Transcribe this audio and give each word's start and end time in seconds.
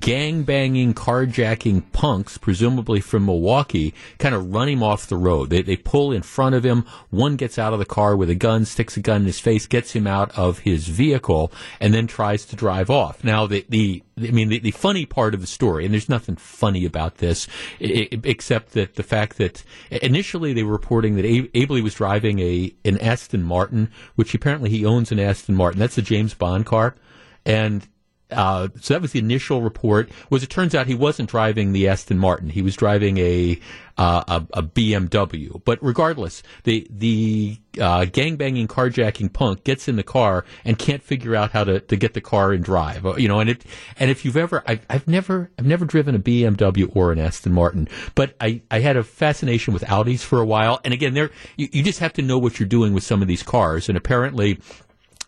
gang 0.00 0.42
banging, 0.42 0.94
carjacking 0.94 1.82
punks, 1.92 2.38
presumably 2.38 3.00
from 3.00 3.26
Milwaukee, 3.26 3.94
kind 4.18 4.34
of 4.34 4.52
run 4.52 4.68
him 4.68 4.82
off 4.82 5.06
the 5.06 5.16
road. 5.16 5.50
They, 5.50 5.62
they 5.62 5.76
pull 5.76 6.12
in 6.12 6.22
front 6.22 6.54
of 6.54 6.64
him. 6.64 6.84
One 7.10 7.36
gets 7.36 7.58
out 7.58 7.72
of 7.72 7.78
the 7.78 7.84
car 7.84 8.16
with 8.16 8.30
a 8.30 8.34
gun, 8.34 8.64
sticks 8.64 8.96
a 8.96 9.00
gun 9.00 9.22
in 9.22 9.26
his 9.26 9.40
face, 9.40 9.66
gets 9.66 9.92
him 9.92 10.06
out 10.06 10.36
of 10.36 10.60
his 10.60 10.88
vehicle, 10.88 11.52
and 11.80 11.94
then 11.94 12.06
tries 12.06 12.44
to 12.46 12.56
drive 12.56 12.90
off. 12.90 13.22
Now, 13.22 13.46
the, 13.46 13.64
the 13.68 14.02
I 14.18 14.30
mean, 14.30 14.48
the, 14.48 14.58
the 14.58 14.70
funny 14.70 15.06
part 15.06 15.34
of 15.34 15.40
the 15.40 15.46
story, 15.46 15.84
and 15.84 15.92
there's 15.92 16.08
nothing 16.08 16.36
funny 16.36 16.84
about 16.84 17.18
this, 17.18 17.46
except 17.78 18.72
that 18.72 18.94
the 18.94 19.02
fact 19.02 19.36
that 19.38 19.62
initially 19.90 20.52
they 20.52 20.62
were 20.62 20.72
reporting 20.72 21.16
that 21.16 21.24
Abele 21.24 21.82
was 21.82 21.94
driving 21.94 22.38
a 22.38 22.74
an 22.84 22.98
Aston 22.98 23.42
Martin, 23.42 23.90
which 24.14 24.34
apparently 24.34 24.70
he 24.70 24.84
owns 24.86 25.12
an 25.12 25.20
Aston 25.20 25.54
Martin. 25.54 25.78
That's 25.78 25.98
a 25.98 26.02
James 26.02 26.32
Bond 26.34 26.64
car, 26.64 26.96
and 27.44 27.86
uh, 28.30 28.68
so 28.80 28.94
that 28.94 29.02
was 29.02 29.12
the 29.12 29.18
initial 29.18 29.62
report. 29.62 30.10
Was 30.30 30.42
it 30.42 30.50
turns 30.50 30.74
out 30.74 30.86
he 30.86 30.94
wasn't 30.94 31.30
driving 31.30 31.72
the 31.72 31.88
Aston 31.88 32.18
Martin; 32.18 32.48
he 32.48 32.62
was 32.62 32.74
driving 32.74 33.18
a 33.18 33.60
uh, 33.98 34.22
a, 34.28 34.58
a, 34.58 34.62
BMW. 34.62 35.62
But 35.64 35.78
regardless, 35.82 36.42
the 36.64 36.86
the 36.90 37.58
uh, 37.80 38.02
gangbanging, 38.02 38.66
carjacking 38.66 39.32
punk 39.32 39.64
gets 39.64 39.88
in 39.88 39.96
the 39.96 40.02
car 40.02 40.44
and 40.64 40.78
can't 40.78 41.02
figure 41.02 41.34
out 41.34 41.52
how 41.52 41.64
to, 41.64 41.80
to 41.80 41.96
get 41.96 42.14
the 42.14 42.20
car 42.20 42.52
and 42.52 42.62
drive. 42.62 43.06
Uh, 43.06 43.16
you 43.16 43.28
know, 43.28 43.40
and 43.40 43.50
it 43.50 43.64
and 43.98 44.10
if 44.10 44.24
you've 44.24 44.36
ever, 44.36 44.62
I've, 44.66 44.84
I've 44.90 45.08
never 45.08 45.50
I've 45.58 45.66
never 45.66 45.84
driven 45.84 46.14
a 46.14 46.18
BMW 46.18 46.90
or 46.94 47.12
an 47.12 47.18
Aston 47.18 47.52
Martin, 47.52 47.88
but 48.14 48.34
I, 48.40 48.60
I 48.70 48.80
had 48.80 48.96
a 48.96 49.02
fascination 49.04 49.72
with 49.72 49.82
Audis 49.84 50.20
for 50.20 50.40
a 50.40 50.46
while. 50.46 50.80
And 50.84 50.92
again, 50.92 51.14
there 51.14 51.30
you, 51.56 51.68
you 51.72 51.82
just 51.82 52.00
have 52.00 52.12
to 52.14 52.22
know 52.22 52.38
what 52.38 52.60
you're 52.60 52.68
doing 52.68 52.92
with 52.92 53.04
some 53.04 53.22
of 53.22 53.28
these 53.28 53.42
cars. 53.42 53.88
And 53.88 53.96
apparently, 53.96 54.58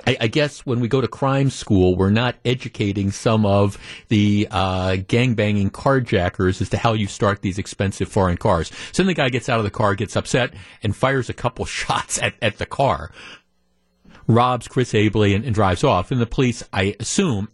I, 0.08 0.16
I, 0.22 0.26
guess 0.28 0.64
when 0.64 0.80
we 0.80 0.88
go 0.88 1.02
to 1.02 1.08
crime 1.08 1.50
school, 1.50 1.94
we're 1.94 2.08
not 2.08 2.36
educating 2.42 3.10
some 3.10 3.44
of 3.44 3.76
the 4.08 4.48
uh, 4.50 4.92
gangbanging 4.92 5.70
carjackers 5.70 6.62
as 6.62 6.70
to 6.70 6.78
how 6.78 6.94
you 6.94 7.06
start 7.06 7.42
these 7.42 7.58
expensive 7.58 8.08
foreign 8.08 8.38
cars. 8.38 8.72
So 8.92 9.02
then 9.02 9.08
the 9.08 9.14
guy 9.14 9.28
gets 9.28 9.50
out 9.50 9.58
of 9.58 9.64
the 9.64 9.70
car, 9.70 9.94
gets 9.94 10.16
upset, 10.16 10.54
and 10.82 10.96
fires 10.96 11.28
a 11.28 11.34
couple 11.34 11.64
shots 11.66 12.18
at, 12.22 12.34
at 12.40 12.56
the 12.56 12.64
car, 12.64 13.12
robs 14.26 14.66
Chris 14.66 14.94
Abele, 14.94 15.36
and, 15.36 15.44
and 15.44 15.54
drives 15.54 15.84
off. 15.84 16.10
And 16.10 16.22
the 16.22 16.26
police, 16.26 16.62
I 16.72 16.96
assume, 16.98 17.48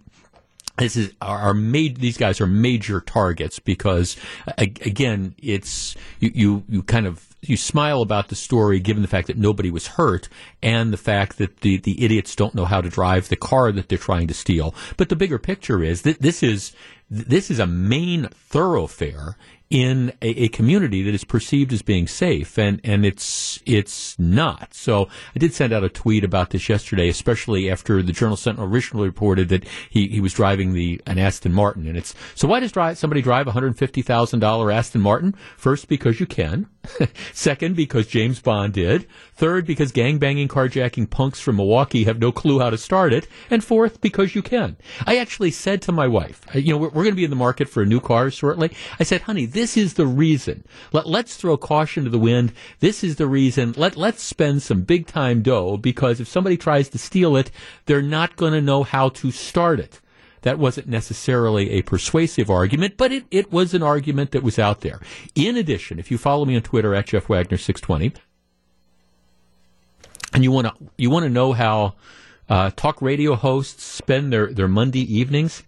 this 0.78 0.96
is 0.96 1.12
are, 1.20 1.54
made 1.54 1.96
these 1.96 2.16
guys 2.16 2.40
are 2.40 2.46
major 2.46 3.00
targets 3.00 3.60
because 3.60 4.16
again 4.58 5.32
it's 5.38 5.96
you, 6.18 6.32
you 6.34 6.64
you 6.68 6.82
kind 6.82 7.06
of 7.06 7.33
you 7.48 7.56
smile 7.56 8.02
about 8.02 8.28
the 8.28 8.34
story 8.34 8.80
given 8.80 9.02
the 9.02 9.08
fact 9.08 9.26
that 9.26 9.38
nobody 9.38 9.70
was 9.70 9.86
hurt 9.86 10.28
and 10.62 10.92
the 10.92 10.98
fact 10.98 11.38
that 11.38 11.60
the, 11.60 11.76
the 11.78 12.04
idiots 12.04 12.34
don't 12.34 12.54
know 12.54 12.64
how 12.64 12.80
to 12.80 12.88
drive 12.88 13.28
the 13.28 13.36
car 13.36 13.72
that 13.72 13.88
they're 13.88 13.98
trying 13.98 14.26
to 14.28 14.34
steal. 14.34 14.74
But 14.96 15.08
the 15.08 15.16
bigger 15.16 15.38
picture 15.38 15.82
is 15.82 16.02
that 16.02 16.20
this 16.20 16.42
is 16.42 16.72
this 17.10 17.50
is 17.50 17.58
a 17.58 17.66
main 17.66 18.28
thoroughfare 18.28 19.36
in 19.70 20.12
a, 20.22 20.44
a, 20.44 20.48
community 20.48 21.02
that 21.02 21.14
is 21.14 21.24
perceived 21.24 21.72
as 21.72 21.82
being 21.82 22.06
safe, 22.06 22.58
and, 22.58 22.80
and 22.84 23.04
it's 23.04 23.60
it's 23.66 24.16
not. 24.18 24.74
So 24.74 25.08
I 25.34 25.38
did 25.38 25.54
send 25.54 25.72
out 25.72 25.82
a 25.82 25.88
tweet 25.88 26.22
about 26.22 26.50
this 26.50 26.68
yesterday, 26.68 27.08
especially 27.08 27.70
after 27.70 28.02
the 28.02 28.12
Journal 28.12 28.36
Sentinel 28.36 28.68
originally 28.68 29.08
reported 29.08 29.48
that 29.48 29.66
he, 29.90 30.08
he 30.08 30.20
was 30.20 30.34
driving 30.34 30.74
the 30.74 31.00
an 31.06 31.18
Aston 31.18 31.52
Martin, 31.52 31.86
and 31.86 31.96
it's 31.96 32.14
so 32.34 32.46
why 32.46 32.60
does 32.60 32.72
drive, 32.72 32.98
somebody 32.98 33.22
drive 33.22 33.46
a 33.46 33.52
hundred 33.52 33.76
fifty 33.76 34.02
thousand 34.02 34.40
dollar 34.40 34.70
Aston 34.70 35.00
Martin? 35.00 35.34
First, 35.56 35.88
because 35.88 36.20
you 36.20 36.26
can. 36.26 36.68
Second, 37.32 37.76
because 37.76 38.06
James 38.06 38.40
Bond 38.40 38.72
did. 38.72 39.06
Third, 39.34 39.66
because 39.66 39.92
gang-banging, 39.92 40.48
carjacking 40.48 41.10
punks 41.10 41.40
from 41.40 41.56
Milwaukee 41.56 42.04
have 42.04 42.18
no 42.18 42.32
clue 42.32 42.60
how 42.60 42.70
to 42.70 42.78
start 42.78 43.12
it. 43.12 43.26
And 43.50 43.64
fourth, 43.64 44.00
because 44.00 44.34
you 44.34 44.42
can. 44.42 44.76
I 45.06 45.16
actually 45.16 45.50
said 45.50 45.82
to 45.82 45.92
my 45.92 46.06
wife, 46.06 46.46
you 46.54 46.72
know, 46.72 46.78
we're, 46.78 46.88
we're 46.88 47.02
going 47.02 47.14
to 47.14 47.16
be 47.16 47.24
in 47.24 47.30
the 47.30 47.36
market 47.36 47.68
for 47.68 47.82
a 47.82 47.86
new 47.86 48.00
car 48.00 48.30
shortly. 48.30 48.70
I 49.00 49.04
said, 49.04 49.22
honey, 49.22 49.46
this 49.54 49.76
is 49.76 49.94
the 49.94 50.06
reason. 50.06 50.64
Let, 50.92 51.06
let's 51.06 51.36
throw 51.36 51.56
caution 51.56 52.04
to 52.04 52.10
the 52.10 52.18
wind. 52.18 52.52
This 52.80 53.02
is 53.02 53.16
the 53.16 53.26
reason. 53.26 53.72
Let, 53.76 53.96
let's 53.96 54.22
spend 54.22 54.62
some 54.62 54.82
big 54.82 55.06
time 55.06 55.40
dough 55.42 55.78
because 55.78 56.20
if 56.20 56.28
somebody 56.28 56.56
tries 56.56 56.88
to 56.90 56.98
steal 56.98 57.36
it, 57.36 57.50
they're 57.86 58.02
not 58.02 58.36
going 58.36 58.52
to 58.52 58.60
know 58.60 58.82
how 58.82 59.08
to 59.10 59.30
start 59.30 59.80
it. 59.80 60.00
That 60.42 60.58
wasn't 60.58 60.88
necessarily 60.88 61.70
a 61.70 61.82
persuasive 61.82 62.50
argument, 62.50 62.98
but 62.98 63.12
it, 63.12 63.24
it 63.30 63.50
was 63.50 63.72
an 63.72 63.82
argument 63.82 64.32
that 64.32 64.42
was 64.42 64.58
out 64.58 64.82
there. 64.82 65.00
In 65.34 65.56
addition, 65.56 65.98
if 65.98 66.10
you 66.10 66.18
follow 66.18 66.44
me 66.44 66.54
on 66.54 66.62
Twitter 66.62 66.94
at 66.94 67.06
Jeff 67.06 67.30
Wagner 67.30 67.56
620, 67.56 68.20
and 70.34 70.44
you 70.44 70.50
want 70.50 70.66
to 70.66 70.74
you 70.98 71.08
want 71.08 71.22
to 71.24 71.30
know 71.30 71.52
how 71.54 71.94
uh, 72.48 72.70
talk 72.76 73.00
radio 73.00 73.36
hosts 73.36 73.84
spend 73.84 74.32
their, 74.32 74.52
their 74.52 74.68
Monday 74.68 75.00
evenings, 75.00 75.62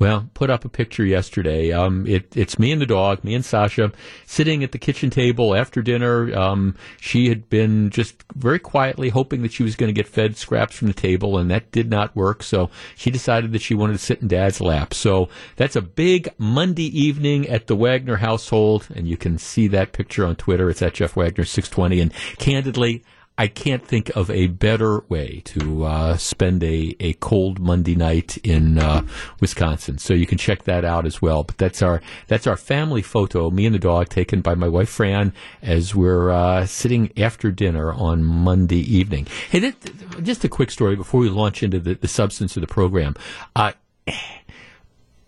well, 0.00 0.30
put 0.32 0.48
up 0.48 0.64
a 0.64 0.68
picture 0.70 1.04
yesterday. 1.04 1.72
Um, 1.72 2.06
it, 2.06 2.34
it's 2.34 2.58
me 2.58 2.72
and 2.72 2.80
the 2.80 2.86
dog, 2.86 3.22
me 3.22 3.34
and 3.34 3.44
Sasha, 3.44 3.92
sitting 4.24 4.64
at 4.64 4.72
the 4.72 4.78
kitchen 4.78 5.10
table 5.10 5.54
after 5.54 5.82
dinner. 5.82 6.34
Um, 6.34 6.74
she 6.98 7.28
had 7.28 7.50
been 7.50 7.90
just 7.90 8.24
very 8.34 8.58
quietly 8.58 9.10
hoping 9.10 9.42
that 9.42 9.52
she 9.52 9.62
was 9.62 9.76
going 9.76 9.94
to 9.94 9.98
get 9.98 10.08
fed 10.08 10.38
scraps 10.38 10.74
from 10.74 10.88
the 10.88 10.94
table, 10.94 11.36
and 11.36 11.50
that 11.50 11.70
did 11.70 11.90
not 11.90 12.16
work. 12.16 12.42
So 12.42 12.70
she 12.96 13.10
decided 13.10 13.52
that 13.52 13.60
she 13.60 13.74
wanted 13.74 13.92
to 13.92 13.98
sit 13.98 14.22
in 14.22 14.28
Dad's 14.28 14.62
lap. 14.62 14.94
So 14.94 15.28
that's 15.56 15.76
a 15.76 15.82
big 15.82 16.30
Monday 16.38 16.86
evening 16.98 17.46
at 17.50 17.66
the 17.66 17.76
Wagner 17.76 18.16
household, 18.16 18.88
and 18.94 19.06
you 19.06 19.18
can 19.18 19.36
see 19.36 19.68
that 19.68 19.92
picture 19.92 20.24
on 20.24 20.34
Twitter. 20.34 20.70
It's 20.70 20.80
at 20.80 20.94
Jeff 20.94 21.14
Wagner 21.14 21.44
620. 21.44 22.00
And 22.00 22.12
candidly, 22.38 23.04
I 23.40 23.48
can't 23.48 23.82
think 23.82 24.10
of 24.14 24.28
a 24.28 24.48
better 24.48 25.02
way 25.08 25.40
to 25.46 25.84
uh, 25.86 26.18
spend 26.18 26.62
a, 26.62 26.94
a 27.00 27.14
cold 27.14 27.58
Monday 27.58 27.94
night 27.94 28.36
in 28.44 28.76
uh, 28.76 29.00
Wisconsin. 29.40 29.96
So 29.96 30.12
you 30.12 30.26
can 30.26 30.36
check 30.36 30.64
that 30.64 30.84
out 30.84 31.06
as 31.06 31.22
well. 31.22 31.44
But 31.44 31.56
that's 31.56 31.80
our 31.80 32.02
that's 32.26 32.46
our 32.46 32.58
family 32.58 33.00
photo, 33.00 33.50
me 33.50 33.64
and 33.64 33.74
the 33.74 33.78
dog, 33.78 34.10
taken 34.10 34.42
by 34.42 34.54
my 34.56 34.68
wife 34.68 34.90
Fran 34.90 35.32
as 35.62 35.94
we're 35.94 36.28
uh, 36.28 36.66
sitting 36.66 37.18
after 37.18 37.50
dinner 37.50 37.94
on 37.94 38.22
Monday 38.22 38.80
evening. 38.80 39.26
Hey, 39.48 39.60
that, 39.60 40.22
just 40.22 40.44
a 40.44 40.48
quick 40.50 40.70
story 40.70 40.94
before 40.94 41.20
we 41.20 41.30
launch 41.30 41.62
into 41.62 41.80
the, 41.80 41.94
the 41.94 42.08
substance 42.08 42.58
of 42.58 42.60
the 42.60 42.66
program. 42.66 43.14
Uh, 43.56 43.72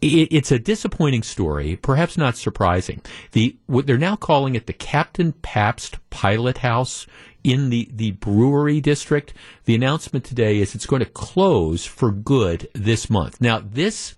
it's 0.03 0.51
a 0.51 0.59
disappointing 0.59 1.23
story, 1.23 1.77
perhaps 1.77 2.19
not 2.19 2.37
surprising. 2.37 3.01
The 3.31 3.57
they're 3.69 3.97
now 3.97 4.17
calling 4.17 4.55
it 4.55 4.67
the 4.67 4.73
Captain 4.75 5.33
Pabst 5.33 5.99
Pilot 6.11 6.59
House 6.59 7.07
in 7.45 7.71
the, 7.71 7.89
the 7.93 8.13
brewery 8.13 8.81
district. 8.81 9.35
The 9.65 9.75
announcement 9.75 10.25
today 10.25 10.61
is 10.61 10.75
it's 10.75 10.87
going 10.87 11.01
to 11.01 11.11
close 11.11 11.85
for 11.85 12.11
good 12.11 12.69
this 12.75 13.11
month. 13.11 13.41
Now, 13.41 13.61
this 13.61 14.15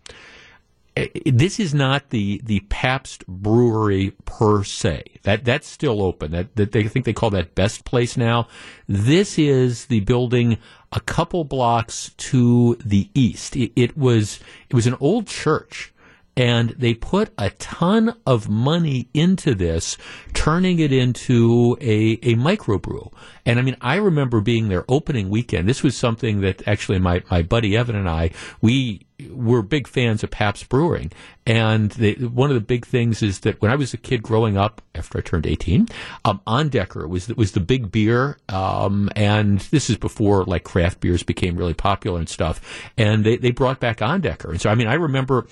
eh, 0.97 1.09
this 1.27 1.59
is 1.59 1.75
not 1.75 2.11
the 2.11 2.41
the 2.45 2.61
Pabst 2.69 3.27
Brewery 3.27 4.13
per 4.25 4.65
se. 4.65 5.05
That 5.23 5.45
that's 5.45 5.69
still 5.69 6.03
open. 6.03 6.33
That, 6.33 6.55
that 6.57 6.73
they 6.73 6.85
think 6.85 7.05
they 7.05 7.13
call 7.13 7.31
that 7.31 7.55
Best 7.55 7.85
Place 7.85 8.17
now. 8.17 8.49
This 8.89 9.39
is 9.39 9.87
the 9.87 10.01
building 10.01 10.59
a 10.93 11.01
couple 11.01 11.45
blocks 11.45 12.13
to 12.17 12.77
the 12.85 13.11
east. 13.15 13.57
It, 13.57 13.73
it 13.75 13.97
was 13.97 14.41
it 14.69 14.75
was 14.75 14.87
an 14.87 14.97
old 15.01 15.27
church 15.27 15.94
and 16.37 16.71
they 16.71 16.95
put 16.95 17.33
a 17.39 17.51
ton 17.51 18.17
of 18.27 18.49
money 18.49 19.09
into 19.15 19.55
this, 19.55 19.97
turning 20.33 20.79
it 20.81 20.93
into 20.93 21.77
a, 21.81 22.19
a 22.23 22.35
microbrew. 22.35 23.13
And 23.47 23.59
I 23.59 23.63
mean, 23.63 23.77
I 23.81 23.97
remember 23.97 24.41
being 24.41 24.69
there 24.69 24.85
opening 24.89 25.29
weekend. 25.29 25.69
This 25.69 25.83
was 25.83 25.97
something 25.97 26.41
that 26.41 26.67
actually 26.67 26.99
my, 26.99 27.23
my 27.31 27.43
buddy 27.43 27.77
Evan 27.77 27.95
and 27.95 28.09
I, 28.09 28.31
we 28.61 29.07
were 29.31 29.63
big 29.63 29.87
fans 29.87 30.25
of 30.25 30.31
Pabst 30.31 30.69
Brewing. 30.69 31.13
And 31.47 31.91
the, 31.93 32.15
one 32.27 32.51
of 32.51 32.55
the 32.55 32.61
big 32.61 32.85
things 32.85 33.23
is 33.23 33.41
that 33.41 33.61
when 33.63 33.71
I 33.71 33.77
was 33.77 33.95
a 33.95 33.99
kid 33.99 34.23
growing 34.23 34.57
up, 34.57 34.83
after 34.95 35.19
I 35.19 35.21
turned 35.21 35.47
18, 35.47 35.89
um, 36.25 36.41
Andeker 36.47 37.07
was, 37.07 37.29
was 37.29 37.53
the 37.53 37.61
big 37.61 37.93
beer. 37.93 38.39
Um, 38.49 39.11
and 39.15 39.61
this 39.61 39.89
is 39.89 39.97
before 39.97 40.45
like 40.45 40.65
craft 40.65 41.01
beers 41.01 41.23
became 41.23 41.57
really 41.57 41.75
popular 41.75 42.19
and 42.19 42.29
stuff. 42.29 42.61
And 42.97 43.25
they, 43.25 43.37
they 43.37 43.53
brought 43.53 43.79
back 43.79 44.03
Andeker. 44.03 44.51
And 44.51 44.61
so, 44.61 44.71
I 44.71 44.75
mean, 44.75 44.89
I 44.89 44.95
remember 44.95 45.47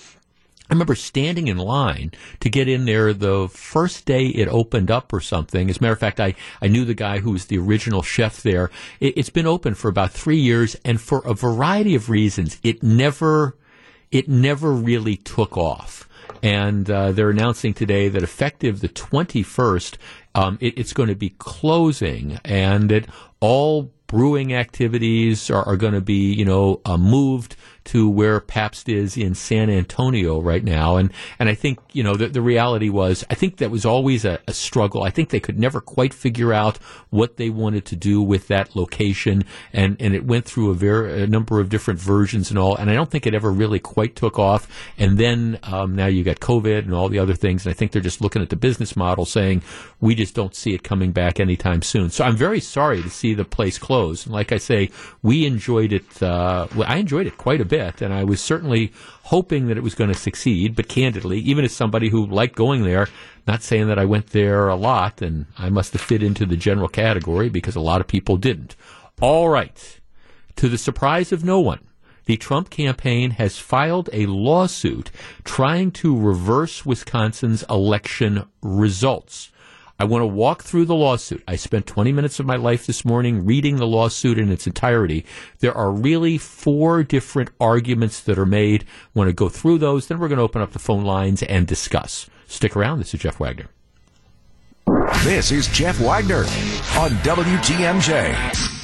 I 0.71 0.75
remember 0.75 0.95
standing 0.95 1.49
in 1.49 1.59
line 1.59 2.13
to 2.41 2.49
get 2.49 2.69
in 2.69 2.85
there 2.87 3.13
the 3.13 3.49
first 3.49 4.07
day 4.07 4.27
it 4.27 4.49
opened 4.49 4.91
up 4.91 5.13
or 5.13 5.21
something. 5.21 5.69
As 5.69 5.79
a 5.79 5.83
matter 5.83 5.93
of 5.93 5.99
fact, 5.99 6.21
I, 6.21 6.35
I 6.63 6.69
knew 6.69 6.85
the 6.85 6.95
guy 6.95 7.19
who 7.19 7.33
was 7.33 7.47
the 7.47 7.59
original 7.59 8.03
chef 8.03 8.43
there. 8.43 8.71
It, 9.01 9.19
it's 9.19 9.31
been 9.31 9.47
open 9.47 9.75
for 9.75 9.89
about 9.89 10.13
three 10.13 10.39
years, 10.39 10.77
and 10.85 11.01
for 11.01 11.19
a 11.27 11.35
variety 11.35 11.95
of 11.95 12.09
reasons, 12.09 12.59
it 12.63 12.83
never 12.83 13.57
it 14.11 14.29
never 14.29 14.73
really 14.73 15.17
took 15.17 15.57
off. 15.57 16.09
And 16.43 16.91
uh, 16.91 17.13
they're 17.13 17.31
announcing 17.31 17.73
today 17.73 18.09
that 18.09 18.23
effective 18.23 18.81
the 18.81 18.89
21st, 18.89 19.97
um, 20.35 20.59
it, 20.61 20.79
it's 20.79 20.93
going 20.93 21.09
to 21.09 21.15
be 21.15 21.31
closing, 21.31 22.39
and 22.45 22.91
that 22.91 23.07
all 23.41 23.93
brewing 24.07 24.53
activities 24.53 25.51
are, 25.51 25.65
are 25.65 25.77
going 25.77 25.95
to 25.95 26.01
be, 26.01 26.35
you 26.35 26.45
know, 26.45 26.81
uh, 26.85 26.99
moved 26.99 27.57
to 27.85 28.09
where 28.09 28.41
Pabst 28.41 28.89
is 28.89 29.17
in 29.17 29.35
San 29.35 29.71
Antonio 29.71 30.41
right 30.41 30.63
now. 30.63 30.97
And, 30.97 31.13
and 31.39 31.49
I 31.49 31.55
think, 31.55 31.79
you 31.93 32.03
know, 32.03 32.15
the, 32.15 32.29
the 32.29 32.43
reality 32.43 32.89
was, 32.89 33.25
I 33.31 33.35
think 33.35 33.57
that 33.59 33.71
was 33.71 33.85
always 33.85 34.25
a, 34.25 34.41
a 34.47 34.53
struggle. 34.53 35.03
I 35.03 35.11
think 35.11 35.31
they 35.31 35.41
could 35.41 35.59
never 35.59 35.81
quite 35.81 36.15
figure 36.15 36.53
out 36.53 36.79
what 37.11 37.37
they 37.37 37.51
wanted 37.51 37.85
to 37.87 37.97
do 37.97 38.23
with 38.23 38.49
that 38.49 38.77
location. 38.77 39.45
And, 39.73 39.97
and 40.01 40.15
it 40.15 40.25
went 40.25 40.45
through 40.45 40.73
a, 40.73 41.23
a 41.23 41.27
number 41.27 41.61
of 41.61 41.69
different 41.69 42.01
versions 42.01 42.51
and 42.51 42.59
all. 42.59 42.77
And 42.77 42.91
I 42.91 42.95
don't 42.95 43.11
think 43.11 43.27
it 43.27 43.35
ever 43.35 43.51
really 43.51 43.81
quite 43.81 44.17
took 44.17 44.39
off. 44.39 44.69
And 44.99 45.19
then 45.19 45.59
um, 45.63 45.97
now 45.97 46.07
you 46.07 46.25
got 46.25 46.41
COVID 46.41 46.81
and 46.81 46.95
all 46.95 47.09
the 47.09 47.19
other 47.19 47.35
things. 47.35 47.67
And 47.67 47.75
I 47.75 47.77
think 47.77 47.93
they're 47.93 48.03
just 48.03 48.21
looking 48.21 48.43
at 48.43 48.51
the 48.51 48.57
business 48.57 48.97
model 48.97 49.25
saying, 49.25 49.63
we 50.01 50.15
just 50.15 50.35
don't 50.35 50.55
see 50.55 50.75
it 50.75 50.83
coming 50.83 51.13
back 51.13 51.41
anytime 51.41 51.83
soon. 51.83 52.11
So 52.11 52.25
I'm 52.25 52.37
very 52.37 52.61
sorry 52.61 53.03
to 53.03 53.11
see 53.11 53.35
the 53.35 53.45
place 53.45 53.79
close. 53.79 54.27
And 54.27 54.35
like 54.35 54.53
I 54.53 54.59
say, 54.59 54.91
we 55.23 55.47
enjoyed 55.47 55.93
it. 55.93 56.23
Uh, 56.23 56.67
I 56.85 56.97
enjoyed 56.97 57.27
it 57.27 57.39
quite 57.39 57.61
a 57.61 57.65
bit, 57.65 57.72
and 57.73 58.13
I 58.13 58.25
was 58.25 58.41
certainly 58.41 58.93
hoping 59.25 59.67
that 59.67 59.77
it 59.77 59.83
was 59.83 59.95
going 59.95 60.13
to 60.13 60.19
succeed. 60.19 60.77
But 60.77 60.89
candidly, 60.89 61.39
even 61.41 61.65
as 61.65 61.73
somebody 61.75 62.09
who 62.09 62.27
liked 62.27 62.55
going 62.55 62.83
there, 62.83 63.09
not 63.47 63.63
saying 63.63 63.89
that 63.89 63.99
I 63.99 64.05
went 64.05 64.29
there 64.29 64.69
a 64.69 64.77
lot, 64.77 65.23
and 65.23 65.47
I 65.59 65.71
must 65.71 65.93
have 65.93 66.03
fit 66.03 66.23
into 66.23 66.47
the 66.47 66.57
general 66.57 66.89
category 66.89 67.49
because 67.49 67.77
a 67.77 67.81
lot 67.81 68.01
of 68.01 68.07
people 68.07 68.37
didn't. 68.37 68.77
All 69.21 69.49
right. 69.49 70.01
To 70.57 70.69
the 70.69 70.79
surprise 70.79 71.33
of 71.33 71.45
no 71.45 71.61
one, 71.61 71.81
the 72.27 72.37
Trump 72.37 72.71
campaign 72.71 73.33
has 73.33 73.59
filed 73.59 74.11
a 74.13 74.27
lawsuit 74.27 75.11
trying 75.45 75.91
to 75.93 76.19
reverse 76.19 76.87
Wisconsin's 76.87 77.65
election 77.71 78.47
results. 78.63 79.51
I 79.99 80.05
want 80.05 80.23
to 80.23 80.27
walk 80.27 80.63
through 80.63 80.87
the 80.87 80.95
lawsuit. 80.95 81.43
I 81.47 81.57
spent 81.57 81.87
20 81.87 82.13
minutes 82.13 82.41
of 82.41 82.47
my 82.47 82.57
life 82.57 82.87
this 82.87 83.05
morning 83.05 83.45
reading 83.45 83.77
the 83.77 83.87
lawsuit 83.87 84.39
in 84.39 84.51
its 84.51 84.67
entirety. 84.67 85.25
There 85.61 85.77
are 85.77 85.91
really 85.93 86.39
four 86.39 87.03
different 87.03 87.51
arguments 87.61 88.21
that 88.21 88.39
are 88.39 88.47
made. 88.47 88.85
I 88.85 89.19
want 89.19 89.29
to 89.29 89.35
go 89.35 89.49
through 89.49 89.79
those. 89.79 90.09
Then 90.09 90.19
we're 90.19 90.29
going 90.29 90.39
to 90.39 90.45
open 90.45 90.63
up 90.63 90.73
the 90.73 90.79
phone 90.79 91.05
lines 91.05 91.43
and 91.43 91.67
discuss. 91.67 92.29
Stick 92.47 92.77
around. 92.77 92.99
This 92.99 93.15
is 93.15 93.21
Jeff 93.21 93.39
Wagner. 93.39 93.69
This 95.25 95.53
is 95.53 95.69
Jeff 95.69 96.01
Wagner 96.01 96.41
on 96.99 97.11
WTMJ. 97.23 98.82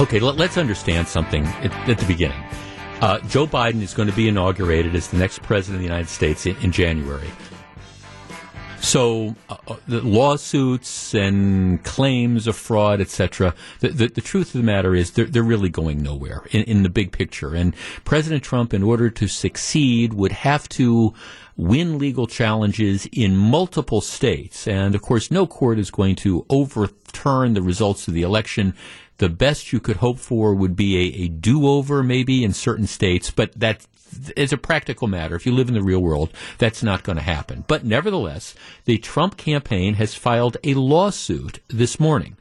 Okay, 0.00 0.20
let, 0.20 0.38
us 0.40 0.56
understand 0.56 1.08
something 1.08 1.44
at, 1.44 1.72
at 1.88 1.98
the 1.98 2.06
beginning. 2.06 2.40
Uh, 3.00 3.18
Joe 3.22 3.48
Biden 3.48 3.82
is 3.82 3.94
going 3.94 4.08
to 4.08 4.14
be 4.14 4.28
inaugurated 4.28 4.94
as 4.94 5.08
the 5.08 5.16
next 5.16 5.42
president 5.42 5.76
of 5.76 5.80
the 5.80 5.88
United 5.88 6.08
States 6.08 6.46
in, 6.46 6.54
in 6.58 6.70
January. 6.70 7.28
So, 8.80 9.34
uh, 9.48 9.56
uh 9.66 9.76
the 9.88 10.00
lawsuits 10.00 11.14
and 11.14 11.82
claims 11.82 12.46
of 12.46 12.54
fraud, 12.54 13.00
etc. 13.00 13.56
The, 13.80 13.88
the, 13.88 14.06
the, 14.06 14.20
truth 14.20 14.54
of 14.54 14.60
the 14.60 14.64
matter 14.64 14.94
is 14.94 15.10
they're, 15.10 15.24
they're 15.24 15.42
really 15.42 15.68
going 15.68 16.00
nowhere 16.00 16.44
in, 16.52 16.62
in 16.62 16.84
the 16.84 16.88
big 16.88 17.10
picture. 17.10 17.56
And 17.56 17.74
President 18.04 18.44
Trump, 18.44 18.72
in 18.72 18.84
order 18.84 19.10
to 19.10 19.26
succeed, 19.26 20.14
would 20.14 20.32
have 20.32 20.68
to 20.70 21.12
win 21.56 21.98
legal 21.98 22.28
challenges 22.28 23.08
in 23.10 23.36
multiple 23.36 24.00
states. 24.00 24.68
And 24.68 24.94
of 24.94 25.02
course, 25.02 25.32
no 25.32 25.44
court 25.44 25.80
is 25.80 25.90
going 25.90 26.14
to 26.16 26.46
overturn 26.48 27.54
the 27.54 27.62
results 27.62 28.06
of 28.06 28.14
the 28.14 28.22
election 28.22 28.74
the 29.18 29.28
best 29.28 29.72
you 29.72 29.80
could 29.80 29.96
hope 29.96 30.18
for 30.18 30.54
would 30.54 30.74
be 30.74 30.96
a, 30.96 31.24
a 31.24 31.28
do-over 31.28 32.02
maybe 32.02 32.42
in 32.42 32.52
certain 32.52 32.86
states, 32.86 33.30
but 33.30 33.52
that 33.58 33.86
is 34.36 34.52
a 34.52 34.56
practical 34.56 35.06
matter. 35.06 35.34
If 35.34 35.44
you 35.44 35.52
live 35.52 35.68
in 35.68 35.74
the 35.74 35.82
real 35.82 36.00
world, 36.00 36.30
that's 36.56 36.82
not 36.82 37.02
going 37.02 37.16
to 37.16 37.22
happen. 37.22 37.64
But 37.66 37.84
nevertheless, 37.84 38.54
the 38.84 38.98
Trump 38.98 39.36
campaign 39.36 39.94
has 39.94 40.14
filed 40.14 40.56
a 40.64 40.74
lawsuit 40.74 41.60
this 41.68 42.00
morning 42.00 42.36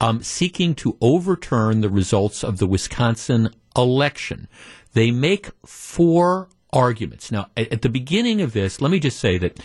um, 0.00 0.22
seeking 0.22 0.74
to 0.76 0.96
overturn 1.00 1.80
the 1.80 1.90
results 1.90 2.42
of 2.42 2.58
the 2.58 2.66
Wisconsin 2.66 3.50
election. 3.76 4.48
They 4.92 5.10
make 5.10 5.50
four 5.64 6.48
arguments. 6.72 7.32
Now, 7.32 7.48
at, 7.56 7.82
the 7.82 7.88
beginning 7.88 8.40
of 8.40 8.52
this, 8.52 8.80
let 8.80 8.90
me 8.90 9.00
just 9.00 9.18
say 9.18 9.38
that 9.38 9.58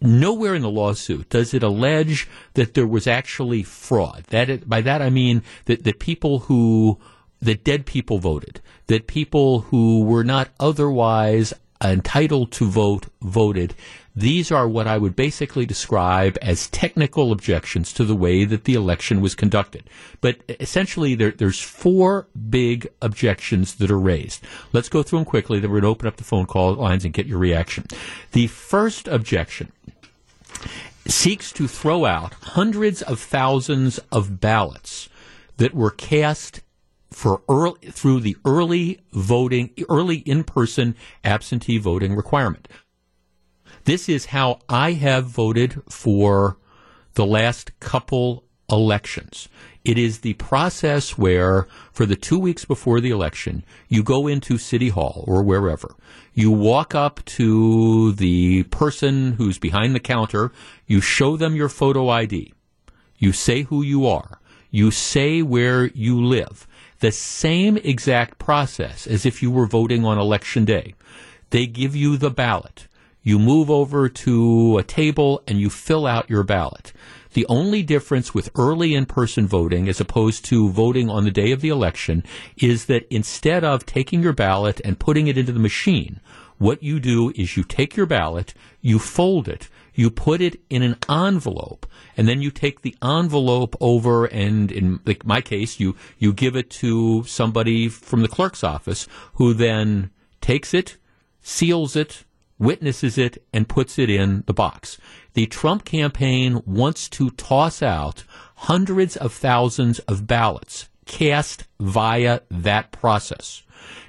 nowhere 0.00 0.54
in 0.54 0.62
the 0.62 0.70
lawsuit 0.70 1.28
does 1.28 1.54
it 1.54 1.62
allege 1.62 2.28
that 2.54 2.74
there 2.74 2.86
was 2.86 3.06
actually 3.06 3.62
fraud. 3.62 4.24
That 4.28 4.48
it, 4.48 4.68
by 4.68 4.80
that 4.82 5.02
I 5.02 5.10
mean 5.10 5.42
that, 5.66 5.84
that 5.84 5.98
people 5.98 6.40
who 6.40 6.98
that 7.40 7.64
dead 7.64 7.84
people 7.84 8.18
voted, 8.18 8.60
that 8.86 9.06
people 9.06 9.60
who 9.60 10.02
were 10.02 10.24
not 10.24 10.48
otherwise 10.58 11.52
entitled 11.82 12.52
to 12.52 12.66
vote 12.66 13.06
voted. 13.20 13.74
These 14.16 14.52
are 14.52 14.68
what 14.68 14.86
I 14.86 14.96
would 14.96 15.16
basically 15.16 15.66
describe 15.66 16.38
as 16.40 16.68
technical 16.68 17.32
objections 17.32 17.92
to 17.94 18.04
the 18.04 18.14
way 18.14 18.44
that 18.44 18.64
the 18.64 18.74
election 18.74 19.20
was 19.20 19.34
conducted. 19.34 19.90
But 20.20 20.38
essentially, 20.60 21.16
there, 21.16 21.32
there's 21.32 21.60
four 21.60 22.28
big 22.48 22.88
objections 23.02 23.74
that 23.76 23.90
are 23.90 23.98
raised. 23.98 24.44
Let's 24.72 24.88
go 24.88 25.02
through 25.02 25.20
them 25.20 25.26
quickly, 25.26 25.58
then 25.58 25.70
we're 25.70 25.80
going 25.80 25.88
to 25.90 25.96
open 25.96 26.08
up 26.08 26.16
the 26.16 26.24
phone 26.24 26.46
call 26.46 26.74
lines 26.74 27.04
and 27.04 27.12
get 27.12 27.26
your 27.26 27.38
reaction. 27.38 27.86
The 28.32 28.46
first 28.46 29.08
objection 29.08 29.72
seeks 31.06 31.52
to 31.52 31.66
throw 31.66 32.04
out 32.04 32.34
hundreds 32.34 33.02
of 33.02 33.18
thousands 33.18 33.98
of 34.12 34.40
ballots 34.40 35.08
that 35.56 35.74
were 35.74 35.90
cast 35.90 36.60
for 37.10 37.42
early, 37.48 37.78
through 37.90 38.20
the 38.20 38.36
early 38.44 39.00
voting, 39.12 39.70
early 39.88 40.16
in-person 40.18 40.96
absentee 41.22 41.78
voting 41.78 42.14
requirement. 42.16 42.68
This 43.84 44.08
is 44.08 44.26
how 44.26 44.60
I 44.66 44.92
have 44.92 45.26
voted 45.26 45.82
for 45.90 46.56
the 47.14 47.26
last 47.26 47.78
couple 47.80 48.44
elections. 48.70 49.48
It 49.84 49.98
is 49.98 50.20
the 50.20 50.32
process 50.34 51.18
where, 51.18 51.68
for 51.92 52.06
the 52.06 52.16
two 52.16 52.38
weeks 52.38 52.64
before 52.64 53.00
the 53.00 53.10
election, 53.10 53.62
you 53.88 54.02
go 54.02 54.26
into 54.26 54.56
City 54.56 54.88
Hall 54.88 55.22
or 55.26 55.42
wherever. 55.42 55.94
You 56.32 56.50
walk 56.50 56.94
up 56.94 57.22
to 57.26 58.12
the 58.12 58.62
person 58.64 59.32
who's 59.32 59.58
behind 59.58 59.94
the 59.94 60.00
counter. 60.00 60.50
You 60.86 61.02
show 61.02 61.36
them 61.36 61.54
your 61.54 61.68
photo 61.68 62.08
ID. 62.08 62.54
You 63.18 63.32
say 63.32 63.62
who 63.64 63.82
you 63.82 64.06
are. 64.06 64.40
You 64.70 64.90
say 64.90 65.42
where 65.42 65.86
you 65.88 66.24
live. 66.24 66.66
The 67.00 67.12
same 67.12 67.76
exact 67.76 68.38
process 68.38 69.06
as 69.06 69.26
if 69.26 69.42
you 69.42 69.50
were 69.50 69.66
voting 69.66 70.06
on 70.06 70.18
election 70.18 70.64
day. 70.64 70.94
They 71.50 71.66
give 71.66 71.94
you 71.94 72.16
the 72.16 72.30
ballot. 72.30 72.88
You 73.24 73.38
move 73.38 73.70
over 73.70 74.10
to 74.10 74.76
a 74.76 74.82
table 74.82 75.42
and 75.48 75.58
you 75.58 75.70
fill 75.70 76.06
out 76.06 76.28
your 76.28 76.42
ballot. 76.42 76.92
The 77.32 77.46
only 77.48 77.82
difference 77.82 78.34
with 78.34 78.50
early 78.54 78.94
in 78.94 79.06
person 79.06 79.46
voting 79.46 79.88
as 79.88 79.98
opposed 79.98 80.44
to 80.46 80.68
voting 80.68 81.08
on 81.08 81.24
the 81.24 81.30
day 81.30 81.50
of 81.50 81.62
the 81.62 81.70
election 81.70 82.22
is 82.58 82.84
that 82.84 83.06
instead 83.12 83.64
of 83.64 83.86
taking 83.86 84.22
your 84.22 84.34
ballot 84.34 84.80
and 84.84 84.98
putting 84.98 85.26
it 85.26 85.38
into 85.38 85.52
the 85.52 85.58
machine, 85.58 86.20
what 86.58 86.82
you 86.82 87.00
do 87.00 87.32
is 87.34 87.56
you 87.56 87.64
take 87.64 87.96
your 87.96 88.06
ballot, 88.06 88.52
you 88.82 88.98
fold 88.98 89.48
it, 89.48 89.70
you 89.94 90.10
put 90.10 90.42
it 90.42 90.60
in 90.68 90.82
an 90.82 90.96
envelope, 91.08 91.86
and 92.18 92.28
then 92.28 92.42
you 92.42 92.50
take 92.50 92.82
the 92.82 92.94
envelope 93.02 93.74
over 93.80 94.26
and 94.26 94.70
in 94.70 95.00
my 95.24 95.40
case, 95.40 95.80
you, 95.80 95.96
you 96.18 96.32
give 96.32 96.56
it 96.56 96.68
to 96.68 97.24
somebody 97.24 97.88
from 97.88 98.20
the 98.20 98.28
clerk's 98.28 98.62
office 98.62 99.08
who 99.34 99.54
then 99.54 100.10
takes 100.42 100.74
it, 100.74 100.98
seals 101.40 101.96
it, 101.96 102.24
witnesses 102.64 103.18
it, 103.18 103.44
and 103.52 103.68
puts 103.68 103.98
it 103.98 104.10
in 104.10 104.42
the 104.46 104.54
box. 104.54 104.98
The 105.34 105.46
Trump 105.46 105.84
campaign 105.84 106.62
wants 106.66 107.08
to 107.10 107.30
toss 107.30 107.82
out 107.82 108.24
hundreds 108.56 109.16
of 109.16 109.32
thousands 109.32 109.98
of 110.00 110.26
ballots 110.26 110.88
cast 111.06 111.64
via 111.78 112.40
that 112.50 112.92
process. 112.92 113.62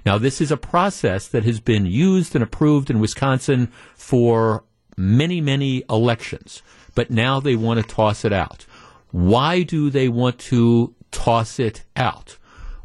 Now, 0.05 0.17
this 0.17 0.39
is 0.39 0.51
a 0.51 0.57
process 0.57 1.27
that 1.27 1.43
has 1.43 1.59
been 1.59 1.85
used 1.85 2.35
and 2.35 2.43
approved 2.43 2.89
in 2.89 2.99
Wisconsin 2.99 3.71
for 3.95 4.63
many, 4.95 5.41
many 5.41 5.83
elections, 5.89 6.61
but 6.93 7.11
now 7.11 7.39
they 7.39 7.55
want 7.55 7.81
to 7.81 7.95
toss 7.95 8.23
it 8.23 8.31
out. 8.31 8.65
Why 9.11 9.63
do 9.63 9.89
they 9.89 10.07
want 10.07 10.39
to 10.39 10.95
toss 11.11 11.59
it 11.59 11.83
out? 11.95 12.37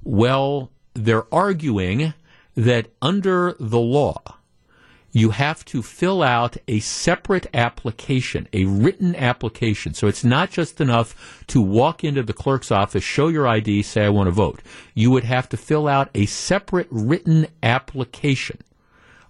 Well, 0.03 0.71
they're 0.95 1.33
arguing 1.33 2.15
that 2.57 2.89
under 3.01 3.55
the 3.61 3.79
law, 3.79 4.23
you 5.13 5.31
have 5.31 5.65
to 5.67 5.83
fill 5.83 6.23
out 6.23 6.57
a 6.69 6.81
separate 6.81 7.47
application, 7.53 8.49
a 8.53 8.65
written 8.65 9.17
application. 9.17 9.95
So 9.95 10.07
it's 10.07 10.25
not 10.25 10.51
just 10.51 10.81
enough 10.81 11.45
to 11.49 11.61
walk 11.61 12.05
into 12.05 12.23
the 12.23 12.33
clerk's 12.33 12.71
office, 12.71 13.03
show 13.03 13.29
your 13.29 13.47
ID, 13.47 13.83
say, 13.83 14.05
I 14.05 14.11
want 14.11 14.29
to 14.29 14.33
vote. 14.33 14.61
You 14.95 15.11
would 15.11 15.25
have 15.25 15.49
to 15.51 15.57
fill 15.57 15.89
out 15.89 16.11
a 16.15 16.27
separate 16.27 16.89
written 16.91 17.49
application. 17.63 18.59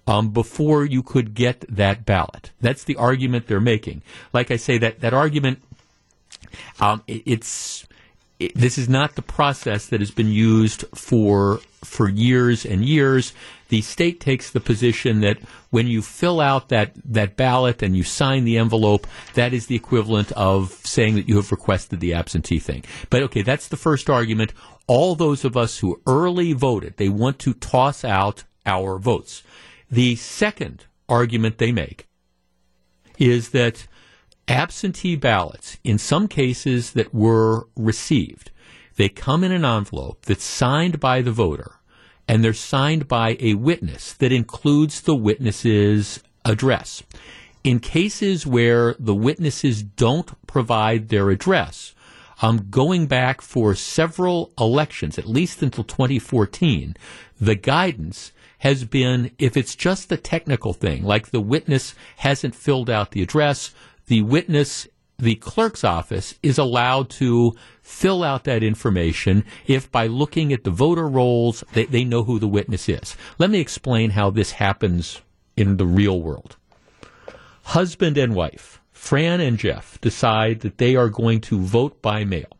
Um, 0.07 0.31
before 0.31 0.85
you 0.85 1.05
could 1.05 1.35
get 1.35 1.65
that 1.69 2.05
ballot. 2.05 2.51
That's 2.61 2.83
the 2.83 2.97
argument 2.97 3.47
they're 3.47 3.61
making. 3.61 4.03
Like 4.33 4.51
I 4.51 4.57
say, 4.57 4.77
that, 4.79 5.01
that 5.03 5.15
argument, 5.15 5.63
um, 6.81 7.05
it, 7.07 7.23
it's, 7.27 7.87
it, 8.41 8.53
this 8.57 8.77
is 8.77 8.89
not 8.89 9.15
the 9.15 9.23
process 9.23 9.87
that 9.87 10.01
has 10.01 10.11
been 10.11 10.31
used 10.33 10.85
for 10.95 11.61
for 11.85 12.09
years 12.09 12.65
and 12.65 12.85
years. 12.85 13.33
The 13.71 13.83
state 13.83 14.19
takes 14.19 14.51
the 14.51 14.59
position 14.59 15.21
that 15.21 15.39
when 15.71 15.87
you 15.87 16.03
fill 16.03 16.41
out 16.41 16.71
that, 16.71 16.91
that 17.05 17.37
ballot 17.37 17.83
and 17.83 17.97
you 17.97 18.03
sign 18.03 18.45
the 18.45 18.59
envelope, 18.59 19.07
that 19.35 19.53
is 19.53 19.67
the 19.67 19.77
equivalent 19.77 20.33
of 20.33 20.73
saying 20.85 21.15
that 21.15 21.29
you 21.29 21.37
have 21.37 21.53
requested 21.53 22.01
the 22.01 22.13
absentee 22.13 22.59
thing. 22.59 22.83
But 23.11 23.23
okay, 23.23 23.43
that's 23.43 23.69
the 23.69 23.77
first 23.77 24.11
argument. 24.11 24.53
All 24.89 25.15
those 25.15 25.45
of 25.45 25.57
us 25.57 25.79
who 25.79 26.03
early 26.05 26.53
voted, 26.53 26.97
they 26.97 27.09
want 27.09 27.39
to 27.41 27.55
toss 27.55 28.05
out 28.05 28.43
our 28.67 28.99
votes. 28.99 29.45
The 29.89 30.17
second 30.17 30.87
argument 31.09 31.59
they 31.59 31.71
make 31.71 32.09
is 33.19 33.51
that 33.51 33.87
absentee 34.49 35.15
ballots, 35.15 35.79
in 35.85 35.97
some 35.99 36.27
cases 36.27 36.93
that 36.95 37.15
were 37.15 37.69
received, 37.77 38.51
they 38.97 39.09
come 39.09 39.45
in 39.45 39.53
an 39.53 39.65
envelope 39.65 40.25
that's 40.25 40.43
signed 40.43 40.99
by 40.99 41.23
the 41.23 41.31
voter 41.31 41.77
and 42.31 42.45
they're 42.45 42.53
signed 42.53 43.09
by 43.09 43.37
a 43.41 43.55
witness 43.55 44.13
that 44.13 44.31
includes 44.31 45.01
the 45.01 45.17
witness's 45.17 46.23
address. 46.45 47.03
In 47.65 47.81
cases 47.81 48.47
where 48.47 48.95
the 49.01 49.17
witnesses 49.17 49.83
don't 49.83 50.31
provide 50.47 51.09
their 51.09 51.31
address, 51.31 51.93
um, 52.41 52.69
going 52.71 53.07
back 53.07 53.41
for 53.41 53.75
several 53.75 54.53
elections, 54.61 55.19
at 55.19 55.27
least 55.27 55.61
until 55.61 55.83
2014, 55.83 56.95
the 57.41 57.57
guidance 57.57 58.31
has 58.59 58.85
been 58.85 59.33
if 59.41 59.57
it's 59.57 59.75
just 59.75 60.13
a 60.13 60.17
technical 60.17 60.73
thing, 60.73 61.03
like 61.03 61.33
the 61.33 61.41
witness 61.41 61.97
hasn't 62.19 62.55
filled 62.55 62.89
out 62.89 63.11
the 63.11 63.23
address, 63.23 63.75
the 64.07 64.23
witness, 64.23 64.87
the 65.21 65.37
clerk's 65.37 65.85
office 65.85 66.35
is 66.43 66.59
allowed 66.59 67.11
to 67.11 67.55
fill 67.83 68.23
out 68.23 68.45
that 68.45 68.63
information 68.63 69.45
if 69.67 69.91
by 69.91 70.07
looking 70.07 70.53
at 70.53 70.65
the 70.65 70.71
voter 70.71 71.07
rolls 71.07 71.65
they, 71.73 71.85
they 71.87 72.05
know 72.05 72.25
who 72.25 72.39
the 72.39 72.49
witness 72.49 72.89
is. 72.89 73.17
Let 73.39 73.51
me 73.51 73.61
explain 73.61 74.11
how 74.11 74.31
this 74.31 74.53
happens 74.53 75.21
in 75.57 75.77
the 75.77 75.87
real 75.87 76.21
world. 76.21 76.57
Husband 77.65 78.17
and 78.17 78.35
wife, 78.35 78.81
Fran 78.93 79.41
and 79.41 79.59
Jeff, 79.59 80.01
decide 80.01 80.61
that 80.61 80.79
they 80.79 80.97
are 80.97 81.09
going 81.09 81.41
to 81.43 81.61
vote 81.61 82.01
by 82.03 82.25
mail. 82.25 82.59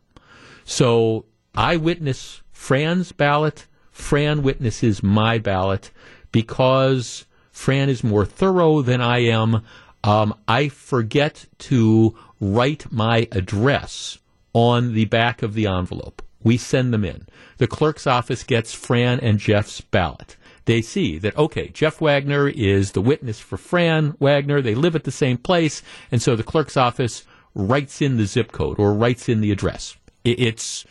So 0.63 1.25
I 1.55 1.77
witness 1.77 2.41
Fran's 2.51 3.11
ballot, 3.11 3.67
Fran 3.91 4.43
witnesses 4.43 5.03
my 5.03 5.37
ballot 5.37 5.91
because 6.31 7.25
Fran 7.51 7.89
is 7.89 8.03
more 8.03 8.25
thorough 8.25 8.81
than 8.81 9.01
I 9.01 9.19
am. 9.19 9.63
Um, 10.03 10.33
I 10.47 10.69
forget 10.69 11.45
to 11.59 12.15
write 12.41 12.91
my 12.91 13.27
address 13.31 14.17
on 14.51 14.93
the 14.93 15.05
back 15.05 15.41
of 15.41 15.53
the 15.53 15.67
envelope. 15.67 16.21
We 16.43 16.57
send 16.57 16.93
them 16.93 17.05
in. 17.05 17.27
The 17.57 17.67
clerk's 17.67 18.07
office 18.07 18.43
gets 18.43 18.73
Fran 18.73 19.19
and 19.19 19.37
Jeff's 19.37 19.79
ballot. 19.79 20.35
They 20.65 20.81
see 20.81 21.17
that, 21.19 21.37
okay, 21.37 21.69
Jeff 21.69 22.01
Wagner 22.01 22.47
is 22.47 22.91
the 22.91 23.01
witness 23.01 23.39
for 23.39 23.57
Fran 23.57 24.15
Wagner. 24.19 24.61
They 24.61 24.75
live 24.75 24.95
at 24.95 25.03
the 25.03 25.11
same 25.11 25.37
place. 25.37 25.81
And 26.11 26.21
so 26.21 26.35
the 26.35 26.43
clerk's 26.43 26.77
office 26.77 27.23
writes 27.53 28.01
in 28.01 28.17
the 28.17 28.25
zip 28.25 28.51
code 28.51 28.79
or 28.79 28.93
writes 28.93 29.29
in 29.29 29.41
the 29.41 29.51
address. 29.51 29.95
It's, 30.23 30.85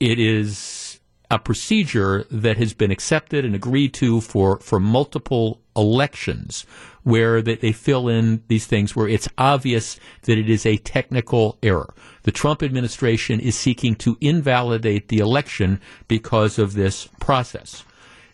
it 0.00 0.18
is 0.18 1.00
a 1.30 1.38
procedure 1.38 2.24
that 2.30 2.56
has 2.56 2.72
been 2.74 2.90
accepted 2.90 3.44
and 3.44 3.54
agreed 3.54 3.92
to 3.94 4.20
for, 4.20 4.58
for 4.60 4.80
multiple 4.80 5.60
elections 5.76 6.64
where 7.08 7.40
they, 7.40 7.54
they 7.54 7.72
fill 7.72 8.06
in 8.06 8.42
these 8.48 8.66
things 8.66 8.94
where 8.94 9.08
it's 9.08 9.28
obvious 9.38 9.98
that 10.24 10.36
it 10.36 10.50
is 10.50 10.66
a 10.66 10.76
technical 10.76 11.56
error. 11.62 11.94
The 12.24 12.32
Trump 12.32 12.62
administration 12.62 13.40
is 13.40 13.56
seeking 13.56 13.94
to 13.96 14.18
invalidate 14.20 15.08
the 15.08 15.16
election 15.16 15.80
because 16.06 16.58
of 16.58 16.74
this 16.74 17.08
process. 17.18 17.82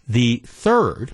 The 0.08 0.42
third 0.44 1.12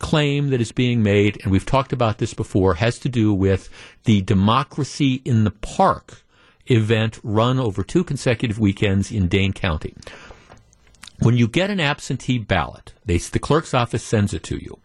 claim 0.00 0.50
that 0.50 0.60
is 0.60 0.72
being 0.72 1.00
made, 1.00 1.40
and 1.42 1.52
we've 1.52 1.64
talked 1.64 1.92
about 1.92 2.18
this 2.18 2.34
before, 2.34 2.74
has 2.74 2.98
to 2.98 3.08
do 3.08 3.32
with 3.32 3.68
the 4.02 4.22
Democracy 4.22 5.22
in 5.24 5.44
the 5.44 5.52
Park 5.52 6.24
event 6.66 7.20
run 7.22 7.60
over 7.60 7.84
two 7.84 8.02
consecutive 8.02 8.58
weekends 8.58 9.12
in 9.12 9.28
Dane 9.28 9.52
County. 9.52 9.94
When 11.20 11.36
you 11.36 11.46
get 11.46 11.70
an 11.70 11.78
absentee 11.78 12.38
ballot, 12.38 12.94
they, 13.04 13.18
the 13.18 13.38
clerk's 13.38 13.74
office 13.74 14.02
sends 14.02 14.34
it 14.34 14.42
to 14.42 14.56
you. 14.56 14.80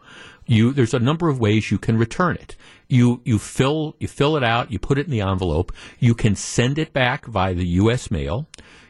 You, 0.45 0.74
there's 0.74 0.93
a 0.93 1.00
number 1.00 1.29
of 1.29 1.39
ways 1.39 1.71
you 1.71 1.77
can 1.77 1.98
return 1.98 2.36
it. 2.36 2.55
You, 2.88 3.21
you 3.24 3.39
fill, 3.39 3.95
you 4.00 4.07
fill 4.07 4.36
it 4.36 4.43
out, 4.43 4.71
you 4.71 4.79
put 4.79 4.98
it 4.98 5.05
in 5.05 5.12
the 5.12 5.21
envelope. 5.21 5.71
You 6.00 6.13
can 6.13 6.36
send 6.36 6.77
it 6.77 6.93
back 6.93 7.25
via 7.25 7.53
the 7.53 7.65
U.S. 7.67 8.12
mail. 8.12 8.48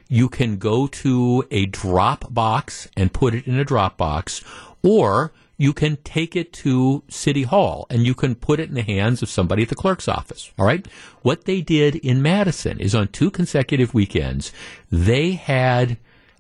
You 0.08 0.28
can 0.28 0.58
go 0.58 0.88
to 0.88 1.46
a 1.52 1.68
drop 1.68 2.34
box 2.34 2.90
and 2.98 3.14
put 3.14 3.34
it 3.34 3.48
in 3.48 3.58
a 3.58 3.64
drop 3.64 3.98
box, 3.98 4.44
or 4.84 5.32
you 5.62 5.74
can 5.74 5.98
take 5.98 6.36
it 6.36 6.52
to 6.52 7.04
City 7.08 7.44
Hall 7.44 7.86
and 7.92 8.04
you 8.04 8.16
can 8.16 8.34
put 8.34 8.60
it 8.60 8.70
in 8.70 8.74
the 8.74 8.82
hands 8.82 9.22
of 9.22 9.30
somebody 9.30 9.62
at 9.62 9.70
the 9.70 9.76
clerk's 9.76 10.08
office. 10.08 10.52
All 10.58 10.66
right. 10.66 10.88
What 11.22 11.46
they 11.46 11.62
did 11.62 11.96
in 11.98 12.24
Madison 12.24 12.80
is 12.80 12.96
on 12.96 13.10
two 13.10 13.30
consecutive 13.30 13.94
weekends, 13.94 14.52
they 14.92 15.34
had 15.34 15.98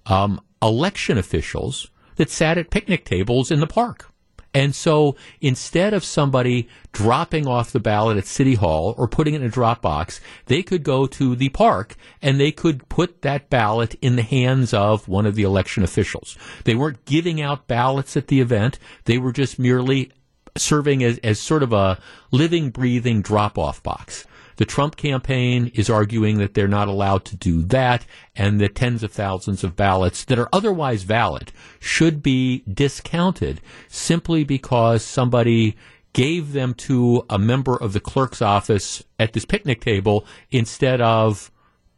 um, 0.08 0.42
election 0.60 1.20
officials 1.20 1.92
that 2.16 2.32
sat 2.32 2.58
at 2.58 2.72
picnic 2.72 3.06
tables 3.06 3.52
in 3.52 3.60
the 3.60 3.68
park. 3.68 4.11
And 4.54 4.76
so 4.76 5.16
instead 5.40 5.94
of 5.94 6.04
somebody 6.04 6.68
dropping 6.92 7.48
off 7.48 7.72
the 7.72 7.80
ballot 7.80 8.18
at 8.18 8.26
City 8.26 8.56
Hall 8.56 8.94
or 8.98 9.08
putting 9.08 9.34
it 9.34 9.42
in 9.42 9.48
a 9.48 9.50
drop 9.50 9.82
box, 9.82 10.20
they 10.48 10.62
could 10.62 10.84
go 10.84 11.08
to 11.08 11.36
the 11.36 11.50
park 11.50 11.96
and 12.22 12.40
they 12.40 12.52
could 12.52 12.88
put 12.90 13.22
that 13.22 13.50
ballot 13.50 13.96
in 14.02 14.18
the 14.18 14.24
hands 14.24 14.74
of 14.74 15.08
one 15.08 15.26
of 15.26 15.36
the 15.36 15.44
election 15.44 15.84
officials. 15.84 16.38
They 16.66 16.76
weren't 16.76 17.06
giving 17.06 17.42
out 17.42 17.68
ballots 17.68 18.18
at 18.18 18.28
the 18.28 18.42
event. 18.42 18.78
They 19.06 19.18
were 19.18 19.32
just 19.32 19.58
merely 19.58 20.12
serving 20.58 21.02
as, 21.04 21.18
as 21.20 21.40
sort 21.40 21.64
of 21.64 21.72
a 21.72 21.98
living, 22.32 22.72
breathing 22.72 23.22
drop 23.22 23.58
off 23.58 23.82
box. 23.82 24.26
The 24.62 24.68
Trump 24.68 24.96
campaign 24.96 25.72
is 25.74 25.90
arguing 25.90 26.38
that 26.38 26.54
they're 26.54 26.68
not 26.68 26.88
allowed 26.88 27.26
to 27.26 27.36
do 27.36 27.64
that 27.64 28.06
and 28.36 28.62
that 28.62 28.76
tens 28.76 29.02
of 29.02 29.12
thousands 29.12 29.64
of 29.64 29.76
ballots 29.76 30.24
that 30.26 30.38
are 30.38 30.50
otherwise 30.54 31.02
valid 31.02 31.52
should 31.80 32.22
be 32.22 32.64
discounted 32.72 33.60
simply 33.88 34.44
because 34.44 35.04
somebody 35.04 35.76
gave 36.14 36.54
them 36.54 36.76
to 36.76 37.26
a 37.28 37.40
member 37.40 37.76
of 37.76 37.94
the 37.94 38.00
clerk's 38.00 38.40
office 38.40 39.04
at 39.20 39.34
this 39.34 39.46
picnic 39.46 39.82
table 39.82 40.28
instead 40.52 41.02
of 41.02 41.50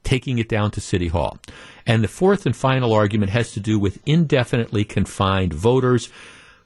taking 0.06 0.38
it 0.38 0.48
down 0.48 0.72
to 0.72 0.80
City 0.80 1.10
Hall. 1.10 1.38
And 1.86 2.02
the 2.02 2.08
fourth 2.08 2.46
and 2.46 2.56
final 2.56 2.94
argument 2.94 3.34
has 3.34 3.52
to 3.56 3.60
do 3.60 3.78
with 3.78 4.02
indefinitely 4.06 4.86
confined 4.86 5.52
voters. 5.52 6.10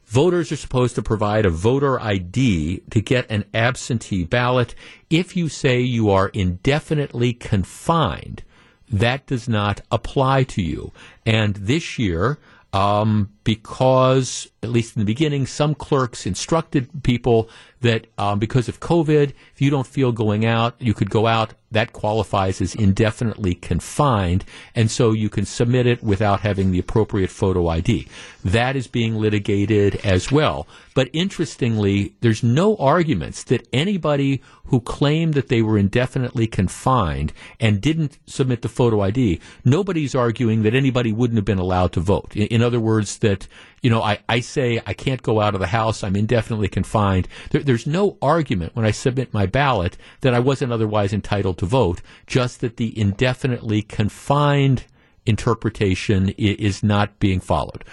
Voters 0.08 0.54
are 0.54 0.58
supposed 0.58 0.96
to 0.96 1.02
provide 1.02 1.46
a 1.46 1.50
voter 1.50 2.00
ID 2.00 2.82
to 2.90 3.02
get 3.02 3.30
an 3.30 3.44
absentee 3.54 4.24
ballot. 4.24 4.74
If 5.10 5.36
you 5.36 5.50
say 5.50 5.82
you 5.82 6.10
are 6.10 6.30
indefinitely 6.30 7.34
confined, 7.34 8.44
that 8.90 9.26
does 9.28 9.50
not 9.50 9.82
apply 9.92 10.44
to 10.46 10.62
you. 10.62 10.94
And 11.26 11.56
this 11.56 12.00
year, 12.00 12.40
um, 12.72 13.32
because, 13.44 14.50
at 14.64 14.70
least 14.70 14.96
in 14.96 15.02
the 15.02 15.06
beginning, 15.06 15.46
some 15.46 15.76
clerks 15.76 16.26
instructed 16.26 17.04
people 17.04 17.50
that 17.81 18.07
um, 18.17 18.39
because 18.39 18.67
of 18.67 18.79
COVID, 18.79 19.34
if 19.53 19.62
you 19.62 19.69
don't 19.69 19.88
feel 19.88 20.12
going 20.12 20.46
out, 20.46 20.75
you 20.79 20.93
could 20.93 21.10
go 21.10 21.27
out. 21.27 21.53
That 21.69 21.91
qualifies 21.91 22.62
as 22.62 22.75
indefinitely 22.75 23.53
confined, 23.53 24.46
and 24.74 24.89
so 24.89 25.12
you 25.12 25.29
can 25.29 25.46
submit 25.46 25.86
it 25.86 26.01
without 26.01 26.39
having 26.39 26.72
the 26.72 26.79
appropriate 26.79 27.29
photo 27.29 27.67
ID. 27.67 28.07
That 28.46 28.77
is 28.77 28.88
being 28.88 29.15
litigated 29.15 29.96
as 30.05 30.31
well. 30.31 30.65
But 30.96 31.10
interestingly, 31.12 32.15
there's 32.22 32.41
no 32.41 32.77
arguments 32.77 33.43
that 33.43 33.67
anybody 33.74 34.41
who 34.67 34.79
claimed 34.79 35.34
that 35.34 35.50
they 35.50 35.62
were 35.62 35.77
indefinitely 35.77 36.48
confined 36.48 37.34
and 37.60 37.81
didn't 37.81 38.17
submit 38.25 38.62
the 38.62 38.69
photo 38.69 39.01
ID, 39.01 39.41
nobody's 39.65 40.15
arguing 40.15 40.63
that 40.63 40.74
anybody 40.74 41.12
wouldn't 41.12 41.38
have 41.38 41.46
been 41.46 41.60
allowed 41.60 41.91
to 41.93 42.00
vote. 42.00 42.36
In, 42.36 42.48
in 42.48 42.62
other 42.62 42.79
words, 42.79 43.17
that 43.19 43.48
you 43.81 43.89
know, 43.89 44.01
I, 44.01 44.19
I 44.27 44.39
say 44.39 44.81
I 44.86 44.93
can't 44.93 45.22
go 45.22 45.39
out 45.39 45.53
of 45.53 45.60
the 45.60 45.67
house, 45.67 46.03
I'm 46.03 46.15
indefinitely 46.15 46.67
confined. 46.67 47.27
There, 47.51 47.62
there's 47.62 47.88
no 47.88 48.17
argument 48.22 48.75
when 48.75 48.86
I 48.86 48.91
submit 48.91 49.34
my 49.34 49.46
ballot 49.46 49.98
that 50.22 50.34
I 50.34 50.39
wasn't 50.39 50.74
otherwise 50.74 51.13
entitled 51.13 51.57
to 51.60 51.65
vote, 51.65 52.01
just 52.25 52.62
that 52.62 52.77
the 52.77 53.00
indefinitely 53.00 53.84
confined 53.84 54.86
interpretation 55.25 56.29
is 56.29 56.81
not 56.81 57.19
being 57.19 57.39
followed. 57.39 57.84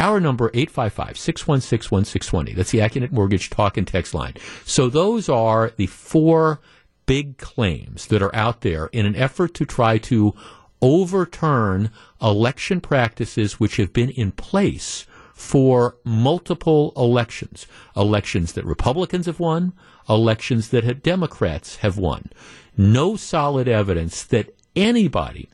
Our 0.00 0.18
number, 0.18 0.48
855-616-1620. 0.50 2.56
That's 2.56 2.70
the 2.70 2.78
Accunet 2.78 3.12
Mortgage 3.12 3.50
talk 3.50 3.76
and 3.76 3.86
text 3.86 4.14
line. 4.14 4.34
So 4.64 4.88
those 4.88 5.28
are 5.28 5.72
the 5.76 5.86
four 5.86 6.60
big 7.06 7.38
claims 7.38 8.06
that 8.06 8.22
are 8.22 8.34
out 8.34 8.62
there 8.62 8.86
in 8.86 9.06
an 9.06 9.14
effort 9.14 9.54
to 9.54 9.64
try 9.64 9.98
to 9.98 10.34
overturn 10.80 11.90
election 12.20 12.80
practices 12.80 13.60
which 13.60 13.76
have 13.76 13.92
been 13.92 14.10
in 14.10 14.32
place 14.32 15.06
for 15.44 15.96
multiple 16.04 16.92
elections. 16.96 17.66
Elections 17.94 18.54
that 18.54 18.64
Republicans 18.64 19.26
have 19.26 19.38
won, 19.38 19.74
elections 20.08 20.70
that 20.70 21.02
Democrats 21.02 21.76
have 21.76 21.98
won. 21.98 22.30
No 22.78 23.14
solid 23.14 23.68
evidence 23.68 24.24
that 24.24 24.56
anybody 24.74 25.48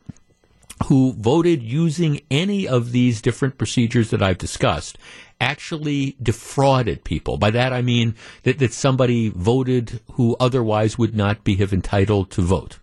who 0.85 1.13
voted 1.15 1.63
using 1.63 2.21
any 2.31 2.67
of 2.67 2.93
these 2.93 3.21
different 3.21 3.59
procedures 3.59 4.11
that 4.11 4.23
I've 4.23 4.39
discussed 4.39 4.97
actually 5.41 6.17
defrauded 6.23 7.03
people. 7.05 7.37
By 7.37 7.51
that 7.51 7.73
I 7.73 7.83
mean 7.83 8.15
that, 8.45 8.59
that 8.61 8.73
somebody 8.73 9.29
voted 9.29 10.01
who 10.13 10.37
otherwise 10.39 10.99
would 10.99 11.17
not 11.17 11.43
be 11.43 11.57
have 11.57 11.73
entitled 11.73 12.31
to 12.31 12.43
vote. 12.43 12.79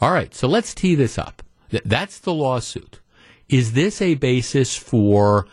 All 0.00 0.10
right, 0.10 0.34
so 0.34 0.48
let's 0.48 0.74
tee 0.74 0.96
this 0.96 1.18
up. 1.18 1.42
That's 1.84 2.18
the 2.18 2.34
lawsuit. 2.34 3.00
Is 3.48 3.72
this 3.72 4.02
a 4.02 4.14
basis 4.14 4.76
for 4.76 5.46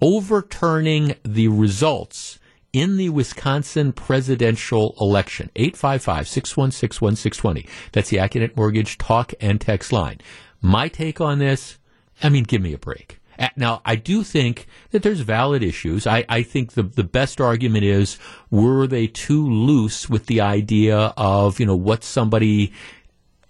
overturning 0.00 1.14
the 1.24 1.48
results 1.48 2.38
in 2.72 2.96
the 2.96 3.08
Wisconsin 3.08 3.92
presidential 3.92 4.94
election? 5.00 5.50
855 5.56 6.28
616 6.28 7.04
1620. 7.04 7.68
That's 7.92 8.10
the 8.10 8.18
Accunet 8.18 8.56
Mortgage 8.56 8.98
talk 8.98 9.32
and 9.40 9.60
text 9.60 9.92
line. 9.92 10.18
My 10.60 10.88
take 10.88 11.20
on 11.20 11.38
this, 11.38 11.78
I 12.22 12.28
mean, 12.28 12.44
give 12.44 12.62
me 12.62 12.72
a 12.72 12.78
break. 12.78 13.20
Now, 13.56 13.80
I 13.86 13.96
do 13.96 14.22
think 14.22 14.66
that 14.90 15.02
there's 15.02 15.20
valid 15.20 15.62
issues. 15.62 16.06
I, 16.06 16.24
I 16.28 16.42
think 16.42 16.72
the, 16.72 16.82
the 16.82 17.04
best 17.04 17.40
argument 17.40 17.84
is 17.84 18.18
were 18.50 18.86
they 18.86 19.06
too 19.06 19.48
loose 19.48 20.10
with 20.10 20.26
the 20.26 20.42
idea 20.42 21.14
of, 21.16 21.58
you 21.58 21.64
know, 21.64 21.76
what 21.76 22.04
somebody 22.04 22.72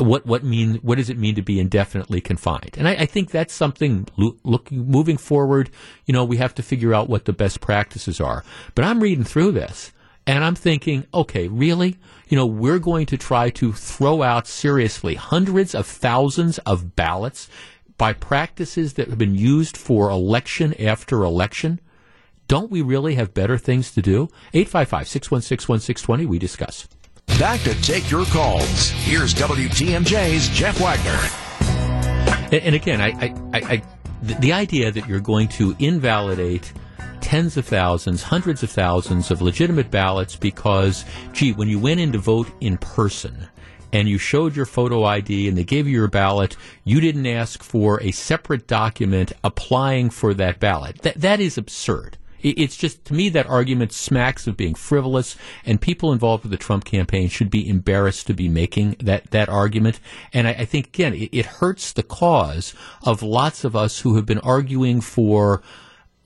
what 0.02 0.26
what 0.26 0.44
mean 0.44 0.76
what 0.76 0.98
does 0.98 1.10
it 1.10 1.18
mean 1.18 1.34
to 1.34 1.42
be 1.42 1.60
indefinitely 1.60 2.20
confined? 2.20 2.76
And 2.78 2.88
I, 2.88 2.92
I 2.92 3.06
think 3.06 3.30
that's 3.30 3.54
something 3.54 4.06
looking 4.16 4.86
moving 4.86 5.16
forward. 5.16 5.70
You 6.06 6.14
know, 6.14 6.24
we 6.24 6.38
have 6.38 6.54
to 6.56 6.62
figure 6.62 6.94
out 6.94 7.08
what 7.08 7.24
the 7.24 7.32
best 7.32 7.60
practices 7.60 8.20
are. 8.20 8.44
But 8.74 8.84
I'm 8.84 9.00
reading 9.00 9.24
through 9.24 9.52
this 9.52 9.92
and 10.26 10.44
I'm 10.44 10.54
thinking, 10.54 11.06
okay, 11.12 11.48
really? 11.48 11.96
You 12.28 12.36
know, 12.36 12.46
we're 12.46 12.78
going 12.78 13.06
to 13.06 13.16
try 13.16 13.50
to 13.50 13.72
throw 13.72 14.22
out 14.22 14.46
seriously 14.46 15.14
hundreds 15.16 15.74
of 15.74 15.86
thousands 15.86 16.58
of 16.58 16.94
ballots 16.94 17.48
by 17.98 18.12
practices 18.12 18.94
that 18.94 19.08
have 19.08 19.18
been 19.18 19.34
used 19.34 19.76
for 19.76 20.10
election 20.10 20.74
after 20.80 21.22
election. 21.22 21.80
Don't 22.48 22.70
we 22.70 22.82
really 22.82 23.14
have 23.16 23.34
better 23.34 23.58
things 23.58 23.92
to 23.92 24.02
do? 24.02 24.28
855 24.54 25.08
616 25.08 25.68
1620, 25.68 26.26
we 26.26 26.38
discuss. 26.38 26.88
Back 27.38 27.60
to 27.62 27.80
take 27.82 28.10
your 28.10 28.26
calls. 28.26 28.90
Here's 28.90 29.32
WTMJ's 29.34 30.48
Jeff 30.50 30.78
Wagner. 30.80 31.18
And, 32.52 32.74
again, 32.74 33.00
I, 33.00 33.10
I, 33.20 33.34
I, 33.54 33.82
the 34.22 34.52
idea 34.52 34.90
that 34.90 35.06
you're 35.08 35.20
going 35.20 35.48
to 35.48 35.74
invalidate 35.78 36.72
tens 37.20 37.56
of 37.56 37.64
thousands, 37.64 38.22
hundreds 38.22 38.62
of 38.62 38.70
thousands 38.70 39.30
of 39.30 39.40
legitimate 39.40 39.90
ballots 39.90 40.36
because, 40.36 41.04
gee, 41.32 41.52
when 41.52 41.68
you 41.68 41.78
went 41.78 42.00
in 42.00 42.12
to 42.12 42.18
vote 42.18 42.48
in 42.60 42.76
person 42.78 43.48
and 43.92 44.08
you 44.08 44.18
showed 44.18 44.56
your 44.56 44.66
photo 44.66 45.04
ID 45.04 45.48
and 45.48 45.56
they 45.56 45.64
gave 45.64 45.86
you 45.86 45.94
your 45.94 46.08
ballot, 46.08 46.56
you 46.84 47.00
didn't 47.00 47.26
ask 47.26 47.62
for 47.62 48.02
a 48.02 48.10
separate 48.10 48.66
document 48.66 49.32
applying 49.44 50.10
for 50.10 50.34
that 50.34 50.58
ballot. 50.58 51.02
That, 51.02 51.20
that 51.20 51.40
is 51.40 51.56
absurd. 51.56 52.18
It's 52.42 52.76
just, 52.76 53.04
to 53.06 53.14
me, 53.14 53.28
that 53.30 53.46
argument 53.46 53.92
smacks 53.92 54.46
of 54.46 54.56
being 54.56 54.74
frivolous, 54.74 55.36
and 55.64 55.80
people 55.80 56.12
involved 56.12 56.44
with 56.44 56.50
the 56.50 56.56
Trump 56.56 56.84
campaign 56.84 57.28
should 57.28 57.50
be 57.50 57.68
embarrassed 57.68 58.26
to 58.28 58.34
be 58.34 58.48
making 58.48 58.96
that, 59.00 59.30
that 59.30 59.48
argument. 59.48 60.00
And 60.32 60.48
I, 60.48 60.52
I 60.52 60.64
think, 60.64 60.88
again, 60.88 61.14
it, 61.14 61.30
it 61.32 61.46
hurts 61.46 61.92
the 61.92 62.02
cause 62.02 62.74
of 63.04 63.22
lots 63.22 63.64
of 63.64 63.76
us 63.76 64.00
who 64.00 64.16
have 64.16 64.26
been 64.26 64.38
arguing 64.38 65.00
for 65.00 65.62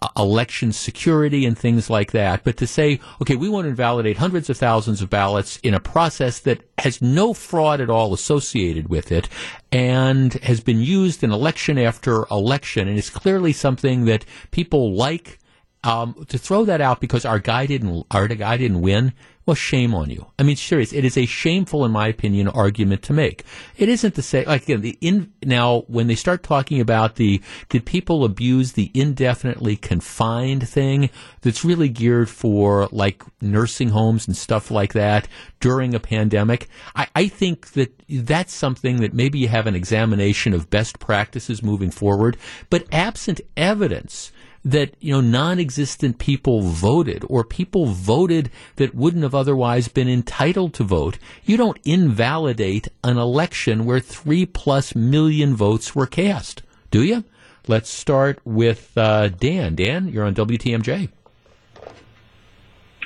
uh, 0.02 0.08
election 0.16 0.72
security 0.72 1.46
and 1.46 1.56
things 1.56 1.88
like 1.88 2.12
that. 2.12 2.44
But 2.44 2.58
to 2.58 2.66
say, 2.66 3.00
okay, 3.22 3.36
we 3.36 3.48
want 3.48 3.64
to 3.64 3.70
invalidate 3.70 4.18
hundreds 4.18 4.50
of 4.50 4.58
thousands 4.58 5.00
of 5.00 5.08
ballots 5.08 5.58
in 5.62 5.72
a 5.72 5.80
process 5.80 6.40
that 6.40 6.60
has 6.78 7.00
no 7.00 7.32
fraud 7.32 7.80
at 7.80 7.88
all 7.88 8.12
associated 8.12 8.88
with 8.88 9.10
it 9.10 9.28
and 9.72 10.34
has 10.34 10.60
been 10.60 10.80
used 10.80 11.24
in 11.24 11.32
election 11.32 11.78
after 11.78 12.26
election 12.30 12.86
and 12.86 12.98
is 12.98 13.08
clearly 13.08 13.52
something 13.52 14.04
that 14.04 14.26
people 14.50 14.94
like 14.94 15.38
um, 15.84 16.24
to 16.28 16.38
throw 16.38 16.64
that 16.64 16.80
out 16.80 17.00
because 17.00 17.24
our 17.24 17.38
guy 17.38 17.66
didn't 17.66 18.06
our 18.10 18.26
guy 18.26 18.56
didn't 18.56 18.80
win. 18.80 19.12
Well, 19.46 19.54
shame 19.54 19.94
on 19.94 20.08
you. 20.08 20.24
I 20.38 20.42
mean, 20.42 20.56
serious. 20.56 20.94
It 20.94 21.04
is 21.04 21.18
a 21.18 21.26
shameful, 21.26 21.84
in 21.84 21.92
my 21.92 22.08
opinion, 22.08 22.48
argument 22.48 23.02
to 23.02 23.12
make. 23.12 23.44
It 23.76 23.90
isn't 23.90 24.14
to 24.14 24.22
say, 24.22 24.42
like 24.46 24.62
again, 24.62 24.80
the 24.80 24.96
in 25.02 25.34
now 25.44 25.80
when 25.86 26.06
they 26.06 26.14
start 26.14 26.42
talking 26.42 26.80
about 26.80 27.16
the 27.16 27.42
did 27.68 27.84
people 27.84 28.24
abuse 28.24 28.72
the 28.72 28.90
indefinitely 28.94 29.76
confined 29.76 30.66
thing 30.66 31.10
that's 31.42 31.62
really 31.62 31.90
geared 31.90 32.30
for 32.30 32.88
like 32.90 33.22
nursing 33.42 33.90
homes 33.90 34.26
and 34.26 34.34
stuff 34.34 34.70
like 34.70 34.94
that 34.94 35.28
during 35.60 35.94
a 35.94 36.00
pandemic. 36.00 36.66
I, 36.96 37.08
I 37.14 37.28
think 37.28 37.72
that 37.72 37.92
that's 38.08 38.54
something 38.54 39.02
that 39.02 39.12
maybe 39.12 39.40
you 39.40 39.48
have 39.48 39.66
an 39.66 39.74
examination 39.74 40.54
of 40.54 40.70
best 40.70 40.98
practices 41.00 41.62
moving 41.62 41.90
forward, 41.90 42.38
but 42.70 42.86
absent 42.90 43.42
evidence 43.58 44.32
that 44.64 44.94
you 45.00 45.12
know 45.12 45.20
non-existent 45.20 46.18
people 46.18 46.62
voted 46.62 47.24
or 47.28 47.44
people 47.44 47.86
voted 47.86 48.50
that 48.76 48.94
wouldn't 48.94 49.22
have 49.22 49.34
otherwise 49.34 49.88
been 49.88 50.08
entitled 50.08 50.72
to 50.74 50.84
vote. 50.84 51.18
You 51.44 51.56
don't 51.56 51.78
invalidate 51.84 52.88
an 53.02 53.18
election 53.18 53.84
where 53.84 54.00
3 54.00 54.46
plus 54.46 54.94
million 54.94 55.54
votes 55.54 55.94
were 55.94 56.06
cast 56.06 56.62
do 56.90 57.02
you? 57.02 57.24
Let's 57.66 57.90
start 57.90 58.38
with 58.44 58.92
uh, 58.96 59.28
Dan. 59.28 59.74
Dan 59.74 60.08
you're 60.08 60.24
on 60.24 60.34
WTMJ 60.34 61.08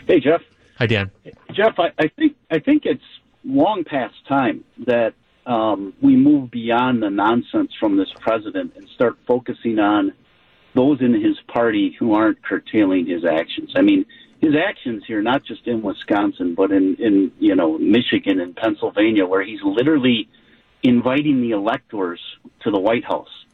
Hey 0.07 0.21
Jeff. 0.21 0.42
Hi 0.79 0.87
Dan. 0.87 1.11
Jeff 1.53 1.79
I, 1.79 1.88
I 1.99 2.09
think 2.09 2.37
I 2.51 2.59
think 2.61 2.83
it's 2.85 3.03
long 3.44 3.85
past 3.85 4.14
time 4.29 4.64
that 4.87 5.14
um, 5.47 5.94
we 6.03 6.14
move 6.14 6.51
beyond 6.51 7.03
the 7.03 7.11
nonsense 7.11 7.73
from 7.81 7.97
this 7.97 8.09
president 8.21 8.75
and 8.77 8.88
start 8.90 9.16
focusing 9.27 9.79
on 9.79 10.12
those 10.74 11.00
in 11.00 11.14
his 11.14 11.38
party 11.48 11.96
who 11.98 12.14
aren't 12.14 12.42
curtailing 12.42 13.07
his 13.07 13.24
actions. 13.24 13.72
I 13.76 13.83
mean, 13.83 14.07
his 14.40 14.54
actions 14.54 15.02
here, 15.07 15.22
not 15.22 15.44
just 15.44 15.66
in 15.66 15.83
Wisconsin, 15.83 16.54
but 16.54 16.70
in, 16.70 16.96
in 16.96 17.33
you 17.38 17.54
know 17.54 17.78
Michigan 17.78 18.40
and 18.40 18.54
Pennsylvania, 18.54 19.26
where 19.26 19.42
he's 19.42 19.62
literally 19.62 20.28
inviting 20.83 21.40
the 21.42 21.50
electors 21.50 22.20
to 22.61 22.70
the 22.70 22.78
White 22.78 23.04
House 23.04 23.46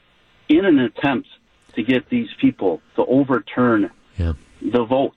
in 0.48 0.64
an 0.64 0.78
attempt 0.78 1.28
to 1.74 1.82
get 1.82 2.08
these 2.08 2.28
people 2.40 2.80
to 2.96 3.04
overturn 3.04 3.90
yeah. 4.18 4.34
the 4.60 4.84
votes. 4.84 5.16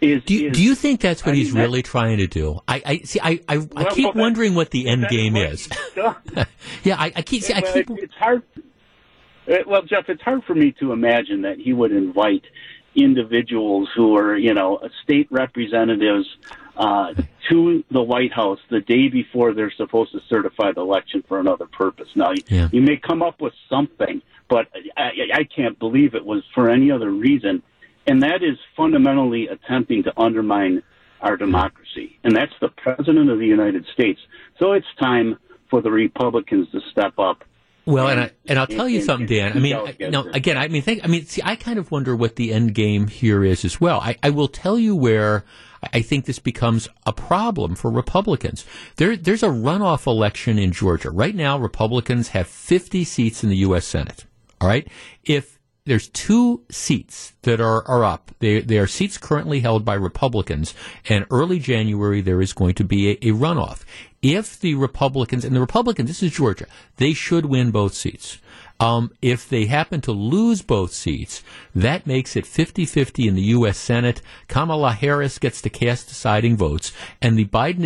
Is, 0.00 0.22
do, 0.24 0.34
you, 0.34 0.50
is, 0.50 0.56
do 0.56 0.62
you 0.62 0.74
think 0.74 1.00
that's 1.00 1.24
what 1.24 1.32
I 1.32 1.36
he's 1.36 1.54
mean, 1.54 1.62
really 1.62 1.82
trying 1.82 2.18
to 2.18 2.26
do? 2.26 2.60
I, 2.68 2.82
I 2.84 2.98
see. 2.98 3.20
I, 3.22 3.40
I, 3.48 3.58
well, 3.58 3.68
I 3.76 3.94
keep 3.94 4.14
well, 4.14 4.14
wondering 4.14 4.54
what 4.54 4.70
the 4.70 4.86
end 4.86 5.06
game 5.08 5.34
is. 5.36 5.68
yeah, 5.96 6.96
I, 6.98 7.12
I 7.16 7.22
keep. 7.22 7.42
See, 7.42 7.54
I 7.54 7.62
keep. 7.62 7.88
It's 7.90 8.14
hard. 8.14 8.42
Uh, 9.48 9.58
well, 9.66 9.82
Jeff, 9.82 10.08
it's 10.08 10.22
hard 10.22 10.44
for 10.44 10.54
me 10.54 10.72
to 10.80 10.92
imagine 10.92 11.42
that 11.42 11.58
he 11.58 11.72
would 11.72 11.92
invite 11.92 12.44
individuals 12.94 13.88
who 13.94 14.16
are, 14.16 14.36
you 14.36 14.54
know, 14.54 14.80
state 15.02 15.28
representatives 15.30 16.26
uh, 16.76 17.12
to 17.50 17.84
the 17.90 18.02
White 18.02 18.32
House 18.32 18.58
the 18.70 18.80
day 18.80 19.08
before 19.08 19.52
they're 19.52 19.72
supposed 19.72 20.12
to 20.12 20.20
certify 20.28 20.72
the 20.72 20.80
election 20.80 21.22
for 21.26 21.40
another 21.40 21.66
purpose. 21.66 22.08
Now, 22.14 22.32
yeah. 22.48 22.68
you 22.72 22.82
may 22.82 22.96
come 22.96 23.22
up 23.22 23.40
with 23.40 23.52
something, 23.68 24.22
but 24.48 24.68
I, 24.96 25.10
I 25.34 25.44
can't 25.44 25.78
believe 25.78 26.14
it 26.14 26.24
was 26.24 26.42
for 26.54 26.70
any 26.70 26.90
other 26.90 27.10
reason. 27.10 27.62
And 28.06 28.22
that 28.22 28.42
is 28.42 28.58
fundamentally 28.76 29.48
attempting 29.48 30.02
to 30.04 30.20
undermine 30.20 30.82
our 31.20 31.36
democracy. 31.36 32.18
And 32.22 32.36
that's 32.36 32.52
the 32.60 32.68
President 32.68 33.30
of 33.30 33.38
the 33.38 33.46
United 33.46 33.86
States. 33.92 34.20
So 34.58 34.72
it's 34.72 34.86
time 35.00 35.38
for 35.70 35.80
the 35.80 35.90
Republicans 35.90 36.70
to 36.72 36.80
step 36.90 37.18
up 37.18 37.44
well, 37.86 38.08
and 38.08 38.20
I, 38.20 38.30
and 38.46 38.58
I'll 38.58 38.66
tell 38.66 38.88
you 38.88 39.02
something, 39.02 39.26
Dan. 39.26 39.56
I 39.56 39.60
mean, 39.60 39.76
no, 40.10 40.24
again, 40.24 40.56
I 40.56 40.68
mean, 40.68 40.82
think, 40.82 41.04
I 41.04 41.06
mean, 41.06 41.26
see, 41.26 41.42
I 41.44 41.56
kind 41.56 41.78
of 41.78 41.90
wonder 41.90 42.16
what 42.16 42.36
the 42.36 42.52
end 42.52 42.74
game 42.74 43.08
here 43.08 43.44
is 43.44 43.64
as 43.64 43.80
well. 43.80 44.00
I, 44.00 44.16
I 44.22 44.30
will 44.30 44.48
tell 44.48 44.78
you 44.78 44.96
where 44.96 45.44
I 45.92 46.00
think 46.00 46.24
this 46.24 46.38
becomes 46.38 46.88
a 47.04 47.12
problem 47.12 47.74
for 47.74 47.90
Republicans. 47.90 48.64
There, 48.96 49.16
there's 49.16 49.42
a 49.42 49.48
runoff 49.48 50.06
election 50.06 50.58
in 50.58 50.72
Georgia 50.72 51.10
right 51.10 51.34
now. 51.34 51.58
Republicans 51.58 52.28
have 52.28 52.46
50 52.46 53.04
seats 53.04 53.44
in 53.44 53.50
the 53.50 53.58
U.S. 53.58 53.84
Senate. 53.84 54.24
All 54.60 54.68
right, 54.68 54.88
if 55.24 55.58
there's 55.86 56.08
two 56.08 56.64
seats 56.70 57.34
that 57.42 57.60
are, 57.60 57.86
are 57.86 58.04
up. 58.04 58.30
They, 58.38 58.60
they 58.60 58.78
are 58.78 58.86
seats 58.86 59.18
currently 59.18 59.60
held 59.60 59.84
by 59.84 59.94
Republicans, 59.94 60.74
and 61.08 61.26
early 61.30 61.58
January 61.58 62.22
there 62.22 62.40
is 62.40 62.54
going 62.54 62.74
to 62.76 62.84
be 62.84 63.10
a, 63.10 63.12
a 63.12 63.32
runoff 63.32 63.84
if 64.24 64.58
the 64.58 64.74
Republicans, 64.74 65.44
and 65.44 65.54
the 65.54 65.60
Republicans, 65.60 66.08
this 66.08 66.22
is 66.22 66.32
Georgia, 66.32 66.66
they 66.96 67.12
should 67.12 67.44
win 67.44 67.70
both 67.70 67.92
seats. 67.92 68.38
Um, 68.80 69.12
if 69.22 69.48
they 69.48 69.66
happen 69.66 70.00
to 70.00 70.12
lose 70.12 70.60
both 70.62 70.92
seats, 70.92 71.44
that 71.74 72.06
makes 72.06 72.34
it 72.34 72.44
50 72.44 72.86
50 72.86 73.28
in 73.28 73.34
the 73.34 73.42
U.S. 73.42 73.78
Senate. 73.78 74.20
Kamala 74.48 74.92
Harris 74.92 75.38
gets 75.38 75.60
to 75.62 75.70
cast 75.70 76.08
deciding 76.08 76.56
votes, 76.56 76.92
and 77.22 77.38
the 77.38 77.44
Biden 77.44 77.84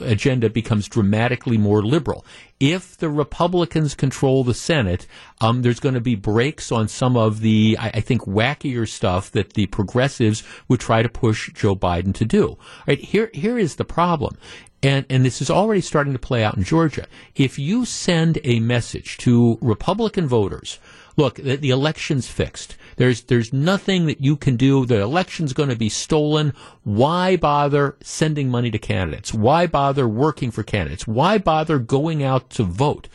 agenda 0.00 0.50
becomes 0.50 0.88
dramatically 0.88 1.58
more 1.58 1.82
liberal. 1.82 2.24
If 2.60 2.96
the 2.98 3.08
Republicans 3.08 3.96
control 3.96 4.44
the 4.44 4.54
Senate, 4.54 5.08
um, 5.40 5.62
there's 5.62 5.80
going 5.80 5.96
to 5.96 6.00
be 6.00 6.14
brakes 6.14 6.70
on 6.70 6.86
some 6.86 7.16
of 7.16 7.40
the, 7.40 7.76
I, 7.80 7.88
I, 7.94 8.00
think, 8.00 8.22
wackier 8.22 8.88
stuff 8.88 9.32
that 9.32 9.54
the 9.54 9.66
progressives 9.66 10.44
would 10.68 10.78
try 10.78 11.02
to 11.02 11.08
push 11.08 11.52
Joe 11.52 11.74
Biden 11.74 12.14
to 12.14 12.24
do. 12.24 12.58
Right 12.86 13.00
here, 13.00 13.30
here 13.34 13.58
is 13.58 13.74
the 13.74 13.84
problem 13.84 14.38
and, 14.82 15.06
and 15.08 15.24
this 15.24 15.40
is 15.40 15.50
already 15.50 15.80
starting 15.80 16.12
to 16.12 16.18
play 16.18 16.42
out 16.42 16.56
in 16.56 16.64
Georgia. 16.64 17.06
If 17.36 17.58
you 17.58 17.84
send 17.84 18.38
a 18.42 18.60
message 18.60 19.16
to 19.18 19.58
Republican 19.60 20.26
voters, 20.26 20.78
look, 21.16 21.36
the, 21.36 21.56
the 21.56 21.70
election's 21.70 22.26
fixed. 22.26 22.76
There's 22.96 23.22
there's 23.22 23.52
nothing 23.52 24.06
that 24.06 24.20
you 24.20 24.36
can 24.36 24.56
do. 24.56 24.84
The 24.84 25.00
election's 25.00 25.52
going 25.52 25.68
to 25.68 25.76
be 25.76 25.88
stolen. 25.88 26.52
Why 26.82 27.36
bother 27.36 27.96
sending 28.02 28.50
money 28.50 28.70
to 28.70 28.78
candidates? 28.78 29.32
Why 29.32 29.66
bother 29.66 30.08
working 30.08 30.50
for 30.50 30.62
candidates? 30.62 31.06
Why 31.06 31.38
bother 31.38 31.78
going 31.78 32.22
out 32.22 32.50
to 32.50 32.64
vote? 32.64 33.08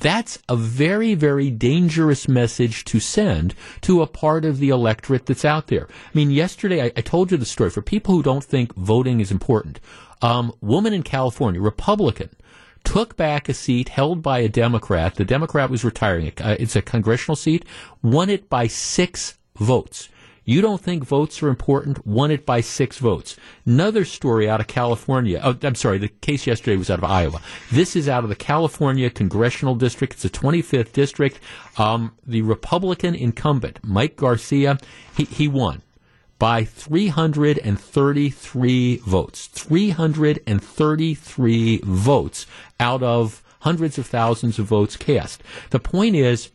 That's 0.00 0.40
a 0.48 0.56
very, 0.56 1.14
very 1.14 1.50
dangerous 1.50 2.26
message 2.26 2.84
to 2.86 2.98
send 2.98 3.54
to 3.82 4.02
a 4.02 4.08
part 4.08 4.44
of 4.44 4.58
the 4.58 4.70
electorate 4.70 5.26
that's 5.26 5.44
out 5.44 5.68
there. 5.68 5.86
I 5.88 6.10
mean, 6.14 6.32
yesterday 6.32 6.82
I, 6.82 6.92
I 6.96 7.00
told 7.00 7.30
you 7.30 7.38
the 7.38 7.46
story. 7.46 7.70
For 7.70 7.82
people 7.82 8.14
who 8.14 8.22
don't 8.22 8.42
think 8.42 8.74
voting 8.74 9.20
is 9.20 9.30
important, 9.30 9.78
um, 10.24 10.54
woman 10.62 10.94
in 10.94 11.02
California, 11.02 11.60
Republican, 11.60 12.30
took 12.82 13.14
back 13.14 13.48
a 13.48 13.54
seat 13.54 13.90
held 13.90 14.22
by 14.22 14.38
a 14.38 14.48
Democrat. 14.48 15.16
The 15.16 15.24
Democrat 15.24 15.68
was 15.68 15.84
retiring. 15.84 16.32
Uh, 16.40 16.56
it's 16.58 16.76
a 16.76 16.82
congressional 16.82 17.36
seat. 17.36 17.66
Won 18.02 18.30
it 18.30 18.48
by 18.48 18.66
six 18.66 19.36
votes. 19.56 20.08
You 20.46 20.62
don't 20.62 20.80
think 20.80 21.04
votes 21.04 21.42
are 21.42 21.48
important? 21.48 22.06
Won 22.06 22.30
it 22.30 22.46
by 22.46 22.62
six 22.62 22.98
votes. 22.98 23.36
Another 23.66 24.04
story 24.06 24.48
out 24.48 24.60
of 24.60 24.66
California. 24.66 25.40
Oh, 25.42 25.56
I'm 25.62 25.74
sorry. 25.74 25.98
The 25.98 26.08
case 26.08 26.46
yesterday 26.46 26.76
was 26.76 26.90
out 26.90 26.98
of 26.98 27.04
Iowa. 27.04 27.40
This 27.70 27.94
is 27.94 28.08
out 28.08 28.24
of 28.24 28.30
the 28.30 28.36
California 28.36 29.10
congressional 29.10 29.74
district. 29.74 30.14
It's 30.14 30.22
the 30.22 30.30
25th 30.30 30.92
district. 30.92 31.38
Um, 31.76 32.12
the 32.26 32.42
Republican 32.42 33.14
incumbent, 33.14 33.80
Mike 33.82 34.16
Garcia, 34.16 34.78
he, 35.16 35.24
he 35.24 35.48
won 35.48 35.82
by 36.38 36.64
333 36.64 38.96
votes. 38.98 39.46
333 39.46 41.80
votes 41.84 42.46
out 42.80 43.02
of 43.02 43.42
hundreds 43.60 43.98
of 43.98 44.06
thousands 44.06 44.58
of 44.58 44.66
votes 44.66 44.96
cast. 44.96 45.42
The 45.70 45.80
point 45.80 46.16
is, 46.16 46.50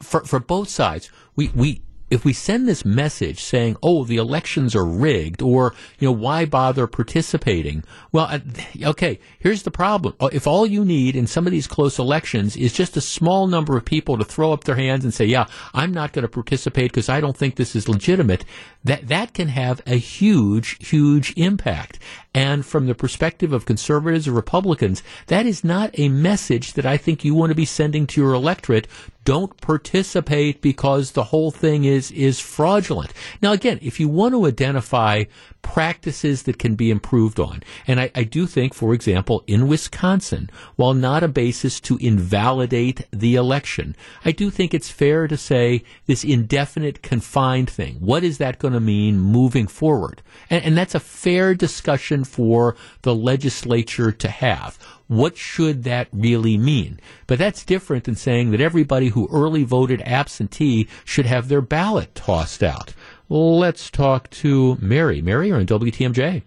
for, 0.00 0.24
for 0.24 0.38
both 0.38 0.68
sides, 0.68 1.10
we, 1.34 1.48
we 1.54 1.80
if 2.10 2.24
we 2.24 2.32
send 2.32 2.66
this 2.66 2.84
message 2.84 3.42
saying, 3.42 3.76
"Oh, 3.82 4.04
the 4.04 4.16
elections 4.16 4.74
are 4.74 4.84
rigged," 4.84 5.40
or 5.40 5.74
you 5.98 6.08
know, 6.08 6.12
why 6.12 6.44
bother 6.44 6.86
participating? 6.86 7.84
Well, 8.12 8.26
uh, 8.26 8.40
okay, 8.82 9.20
here's 9.38 9.62
the 9.62 9.70
problem: 9.70 10.14
uh, 10.20 10.28
if 10.32 10.46
all 10.46 10.66
you 10.66 10.84
need 10.84 11.14
in 11.16 11.26
some 11.26 11.46
of 11.46 11.52
these 11.52 11.66
close 11.66 11.98
elections 11.98 12.56
is 12.56 12.72
just 12.72 12.96
a 12.96 13.00
small 13.00 13.46
number 13.46 13.76
of 13.76 13.84
people 13.84 14.18
to 14.18 14.24
throw 14.24 14.52
up 14.52 14.64
their 14.64 14.76
hands 14.76 15.04
and 15.04 15.14
say, 15.14 15.24
"Yeah, 15.24 15.46
I'm 15.72 15.92
not 15.92 16.12
going 16.12 16.24
to 16.24 16.28
participate 16.28 16.90
because 16.90 17.08
I 17.08 17.20
don't 17.20 17.36
think 17.36 17.54
this 17.56 17.76
is 17.76 17.88
legitimate," 17.88 18.44
that 18.84 19.08
that 19.08 19.32
can 19.32 19.48
have 19.48 19.80
a 19.86 19.96
huge, 19.96 20.76
huge 20.86 21.32
impact. 21.36 21.98
And 22.34 22.64
from 22.64 22.86
the 22.86 22.94
perspective 22.94 23.52
of 23.52 23.66
conservatives 23.66 24.28
or 24.28 24.32
Republicans, 24.32 25.02
that 25.26 25.46
is 25.46 25.64
not 25.64 25.90
a 25.98 26.08
message 26.08 26.74
that 26.74 26.86
I 26.86 26.96
think 26.96 27.24
you 27.24 27.34
want 27.34 27.50
to 27.50 27.56
be 27.56 27.64
sending 27.64 28.06
to 28.08 28.20
your 28.20 28.34
electorate. 28.34 28.86
Don't 29.30 29.56
participate 29.60 30.60
because 30.60 31.12
the 31.12 31.22
whole 31.22 31.52
thing 31.52 31.84
is, 31.84 32.10
is 32.10 32.40
fraudulent. 32.40 33.12
Now 33.40 33.52
again, 33.52 33.78
if 33.80 34.00
you 34.00 34.08
want 34.08 34.34
to 34.34 34.44
identify 34.44 35.22
practices 35.62 36.42
that 36.42 36.58
can 36.58 36.74
be 36.74 36.90
improved 36.90 37.38
on. 37.38 37.62
And 37.86 38.00
I, 38.00 38.10
I, 38.16 38.24
do 38.24 38.48
think, 38.48 38.74
for 38.74 38.92
example, 38.92 39.44
in 39.46 39.68
Wisconsin, 39.68 40.50
while 40.74 40.94
not 40.94 41.22
a 41.22 41.28
basis 41.28 41.78
to 41.82 41.96
invalidate 41.98 43.06
the 43.12 43.36
election, 43.36 43.94
I 44.24 44.32
do 44.32 44.50
think 44.50 44.74
it's 44.74 44.90
fair 44.90 45.28
to 45.28 45.36
say 45.36 45.84
this 46.06 46.24
indefinite 46.24 47.00
confined 47.02 47.70
thing. 47.70 47.96
What 48.00 48.24
is 48.24 48.38
that 48.38 48.58
going 48.58 48.74
to 48.74 48.80
mean 48.80 49.20
moving 49.20 49.68
forward? 49.68 50.22
And, 50.48 50.64
and 50.64 50.76
that's 50.76 50.96
a 50.96 51.00
fair 51.00 51.54
discussion 51.54 52.24
for 52.24 52.74
the 53.02 53.14
legislature 53.14 54.10
to 54.10 54.28
have. 54.28 54.76
What 55.10 55.36
should 55.36 55.82
that 55.82 56.06
really 56.12 56.56
mean? 56.56 57.00
But 57.26 57.40
that's 57.40 57.64
different 57.64 58.04
than 58.04 58.14
saying 58.14 58.52
that 58.52 58.60
everybody 58.60 59.08
who 59.08 59.28
early 59.32 59.64
voted 59.64 60.00
absentee 60.02 60.86
should 61.04 61.26
have 61.26 61.48
their 61.48 61.60
ballot 61.60 62.14
tossed 62.14 62.62
out. 62.62 62.94
Let's 63.28 63.90
talk 63.90 64.30
to 64.30 64.78
Mary. 64.80 65.20
Mary, 65.20 65.48
you're 65.48 65.58
on 65.58 65.66
WTMJ. 65.66 66.42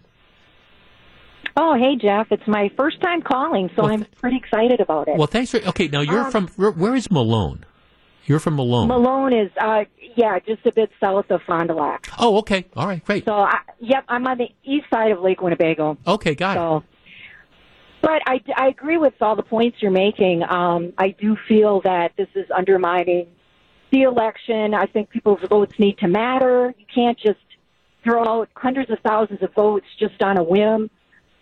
Oh, 1.58 1.74
hey, 1.74 1.96
Jeff. 2.00 2.28
It's 2.30 2.48
my 2.48 2.70
first 2.74 3.02
time 3.02 3.20
calling, 3.20 3.68
so 3.76 3.82
well, 3.82 3.92
I'm 3.92 4.06
pretty 4.18 4.38
excited 4.38 4.80
about 4.80 5.08
it. 5.08 5.18
Well, 5.18 5.26
thanks 5.26 5.50
for. 5.50 5.58
Okay, 5.58 5.88
now 5.88 6.00
you're 6.00 6.24
um, 6.24 6.30
from. 6.30 6.48
Where, 6.56 6.70
where 6.70 6.94
is 6.94 7.10
Malone? 7.10 7.66
You're 8.24 8.40
from 8.40 8.56
Malone. 8.56 8.88
Malone 8.88 9.34
is, 9.34 9.50
uh, 9.60 9.84
yeah, 10.16 10.38
just 10.38 10.64
a 10.64 10.72
bit 10.72 10.90
south 10.98 11.30
of 11.30 11.42
Fond 11.42 11.68
du 11.68 11.74
Lac. 11.74 12.08
Oh, 12.18 12.38
okay. 12.38 12.64
All 12.74 12.86
right, 12.86 13.04
great. 13.04 13.26
So, 13.26 13.32
I, 13.32 13.58
yep, 13.78 14.04
I'm 14.08 14.26
on 14.26 14.38
the 14.38 14.48
east 14.64 14.86
side 14.90 15.10
of 15.10 15.20
Lake 15.20 15.42
Winnebago. 15.42 15.98
Okay, 16.06 16.34
got 16.34 16.56
so, 16.56 16.76
it. 16.78 16.93
But 18.04 18.20
I, 18.26 18.42
I 18.54 18.68
agree 18.68 18.98
with 18.98 19.14
all 19.22 19.34
the 19.34 19.42
points 19.42 19.78
you're 19.80 19.90
making. 19.90 20.42
Um, 20.42 20.92
I 20.98 21.08
do 21.18 21.38
feel 21.48 21.80
that 21.82 22.12
this 22.18 22.28
is 22.34 22.50
undermining 22.54 23.28
the 23.90 24.02
election. 24.02 24.74
I 24.74 24.84
think 24.84 25.08
people's 25.08 25.40
votes 25.48 25.78
need 25.78 25.96
to 25.98 26.08
matter. 26.08 26.74
You 26.76 26.84
can't 26.94 27.18
just 27.18 27.40
throw 28.02 28.22
out 28.22 28.50
hundreds 28.54 28.90
of 28.90 28.98
thousands 29.00 29.42
of 29.42 29.54
votes 29.54 29.86
just 29.98 30.22
on 30.22 30.36
a 30.36 30.42
whim. 30.42 30.90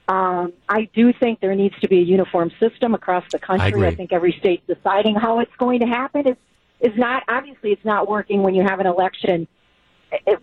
Um, 0.07 0.53
I 0.68 0.88
do 0.94 1.12
think 1.12 1.40
there 1.40 1.55
needs 1.57 1.75
to 1.81 1.88
be 1.88 1.98
a 1.98 2.03
uniform 2.03 2.53
system 2.61 2.94
across 2.94 3.25
the 3.33 3.40
country. 3.40 3.85
I, 3.85 3.88
I 3.88 3.94
think 3.96 4.12
every 4.12 4.37
state 4.38 4.64
deciding 4.68 5.16
how 5.16 5.40
it's 5.40 5.55
going 5.59 5.81
to 5.81 5.87
happen 5.87 6.29
is 6.29 6.37
is 6.79 6.96
not 6.96 7.25
obviously 7.29 7.72
it's 7.72 7.85
not 7.85 8.09
working 8.09 8.42
when 8.42 8.55
you 8.55 8.62
have 8.62 8.79
an 8.79 8.87
election 8.87 9.48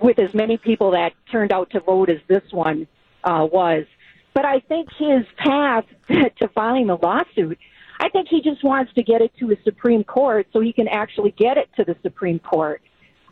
with 0.01 0.19
as 0.19 0.33
many 0.33 0.57
people 0.57 0.91
that 0.91 1.13
turned 1.31 1.51
out 1.51 1.69
to 1.71 1.79
vote 1.79 2.09
as 2.09 2.19
this 2.27 2.43
one 2.51 2.87
uh, 3.23 3.47
was. 3.49 3.85
But 4.33 4.45
I 4.45 4.59
think 4.59 4.89
his 4.97 5.25
path 5.37 5.85
to 6.07 6.47
filing 6.53 6.87
the 6.87 6.97
lawsuit 6.97 7.57
I 7.99 8.09
think 8.09 8.29
he 8.29 8.41
just 8.41 8.63
wants 8.63 8.93
to 8.93 9.03
get 9.03 9.21
it 9.21 9.31
to 9.39 9.51
a 9.51 9.57
Supreme 9.63 10.03
Court 10.03 10.47
so 10.53 10.61
he 10.61 10.71
can 10.71 10.87
actually 10.87 11.31
get 11.31 11.57
it 11.57 11.69
to 11.75 11.83
the 11.83 11.97
Supreme 12.01 12.39
Court. 12.39 12.81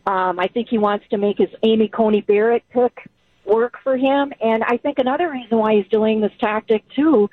Um, 0.06 0.40
I 0.40 0.48
think 0.48 0.68
he 0.70 0.78
wants 0.78 1.06
to 1.10 1.18
make 1.18 1.38
his 1.38 1.50
Amy 1.64 1.88
Coney 1.88 2.22
Barrett 2.22 2.64
pick 2.70 3.10
work 3.46 3.78
for 3.82 3.96
him, 3.96 4.34
and 4.42 4.64
I 4.64 4.78
think 4.78 5.00
another 5.00 5.32
reason 5.32 5.58
why 5.58 5.76
he's 5.76 5.88
doing 5.88 6.20
this 6.20 6.32
tactic 6.40 6.84
too 6.96 7.30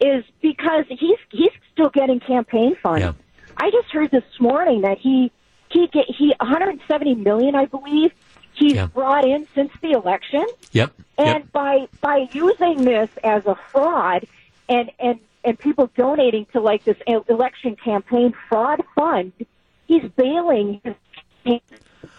is 0.00 0.24
because 0.40 0.84
he's 0.88 1.18
he's 1.30 1.50
still 1.72 1.88
getting 1.88 2.20
campaign 2.20 2.76
funds. 2.82 3.00
Yeah. 3.00 3.12
I 3.56 3.70
just 3.70 3.88
heard 3.90 4.10
this 4.12 4.24
morning 4.38 4.82
that 4.82 4.98
he 4.98 5.32
he 5.70 5.88
get 5.88 6.04
he 6.08 6.34
170 6.38 7.14
million, 7.16 7.56
I 7.56 7.66
believe, 7.66 8.12
he's 8.56 8.74
yeah. 8.74 8.86
brought 8.86 9.24
in 9.24 9.46
since 9.54 9.70
the 9.82 9.92
election. 9.92 10.46
Yep. 10.72 10.92
And 11.18 11.44
yep. 11.44 11.52
by 11.52 11.88
by 12.00 12.28
using 12.32 12.84
this 12.84 13.10
as 13.22 13.46
a 13.46 13.56
fraud 13.70 14.26
and 14.68 14.90
and 14.98 15.20
and 15.44 15.58
people 15.58 15.90
donating 15.96 16.46
to 16.52 16.60
like 16.60 16.84
this 16.84 16.96
election 17.06 17.76
campaign 17.76 18.34
fraud 18.48 18.82
fund, 18.94 19.32
he's 19.86 20.02
bailing 20.16 20.80
his 21.44 21.60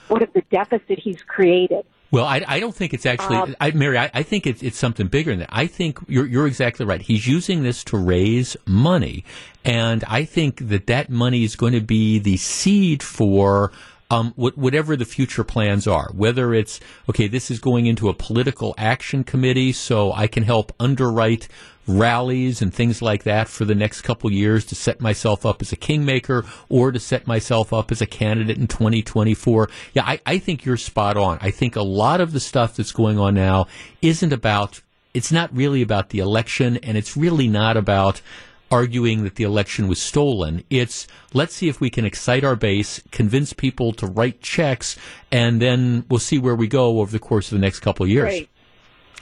out 0.10 0.21
of 0.21 0.32
the 0.34 0.41
deficit 0.50 1.00
he's 1.00 1.21
created. 1.23 1.86
Well, 2.10 2.23
I, 2.26 2.41
I 2.47 2.60
don't 2.62 2.73
think 2.73 2.93
it's 2.93 3.06
actually, 3.06 3.36
um, 3.36 3.56
I, 3.60 3.71
Mary. 3.71 3.97
I, 3.97 4.10
I 4.13 4.23
think 4.23 4.47
it's, 4.47 4.63
it's 4.63 4.78
something 4.78 5.08
bigger 5.08 5.32
than 5.32 5.39
that. 5.39 5.50
I 5.52 5.67
think 5.67 6.00
you're 6.08 6.26
you're 6.26 6.47
exactly 6.47 6.86
right. 6.86 7.02
He's 7.02 7.28
using 7.28 7.63
this 7.63 7.84
to 7.86 7.97
raise 7.97 8.56
money, 8.65 9.26
and 9.65 10.06
I 10.08 10.23
think 10.23 10.69
that 10.69 10.88
that 10.88 11.10
money 11.10 11.43
is 11.43 11.58
going 11.58 11.73
to 11.73 11.82
be 11.82 12.17
the 12.19 12.38
seed 12.38 13.04
for 13.04 13.73
um, 14.10 14.34
whatever 14.36 14.96
the 14.96 15.06
future 15.06 15.43
plans 15.43 15.86
are, 15.86 16.10
whether 16.13 16.54
it's, 16.54 16.80
okay, 17.10 17.28
this 17.28 17.52
is 17.52 17.60
going 17.60 17.88
into 17.88 18.08
a 18.08 18.13
political 18.13 18.74
action 18.78 19.24
committee 19.24 19.74
so 19.74 20.13
I 20.13 20.28
can 20.28 20.43
help 20.43 20.74
underwrite 20.80 21.50
rallies 21.88 22.62
and 22.62 22.74
things 22.74 23.02
like 23.02 23.24
that 23.24 23.48
for 23.48 23.65
the 23.65 23.76
next 23.76 24.02
couple 24.02 24.32
years 24.32 24.65
to 24.65 24.76
set 24.76 25.02
myself 25.02 25.46
up 25.46 25.62
as 25.62 25.72
a 25.72 25.76
kingmaker 25.76 26.46
or 26.70 26.91
to 26.91 27.00
set 27.00 27.28
myself 27.28 27.74
up 27.74 27.91
as 27.91 28.02
a 28.02 28.06
candidate 28.06 28.58
in 28.58 28.67
2024. 28.67 29.70
Yeah, 29.93 30.04
I, 30.06 30.20
I 30.26 30.38
think 30.38 30.65
you're 30.65 30.78
spot 30.78 31.17
on. 31.17 31.38
I 31.41 31.52
think 31.52 31.76
a 31.76 31.82
lot 31.82 32.22
of 32.22 32.34
the 32.34 32.39
stuff 32.39 32.76
that's 32.76 32.91
going 32.91 33.17
on 33.20 33.34
now 33.34 33.67
isn't 34.02 34.34
about, 34.34 34.82
it's 35.13 35.32
not 35.32 35.56
really 35.56 35.82
about 35.82 36.10
the 36.10 36.20
election 36.20 36.78
and 36.78 36.98
it's 36.98 37.17
really 37.17 37.48
not 37.48 37.78
about 37.78 38.22
arguing 38.69 39.23
that 39.23 39.36
the 39.36 39.43
election 39.43 39.88
was 39.88 40.01
stolen. 40.01 40.63
It's 40.69 41.08
let's 41.34 41.56
see 41.56 41.69
if 41.69 41.80
we 41.80 41.89
can 41.89 42.06
excite 42.06 42.43
our 42.43 42.56
base, 42.56 43.01
convince 43.12 43.53
people 43.53 43.93
to 43.93 44.08
write 44.08 44.41
checks, 44.41 44.97
and 45.32 45.62
then 45.62 46.06
we'll 46.10 46.19
see 46.19 46.39
where 46.39 46.56
we 46.56 46.67
go 46.67 46.99
over 46.99 47.12
the 47.12 47.19
course 47.19 47.51
of 47.51 47.58
the 47.58 47.62
next 47.62 47.80
couple 47.80 48.03
of 48.03 48.10
years. 48.10 48.25
Right. 48.25 48.49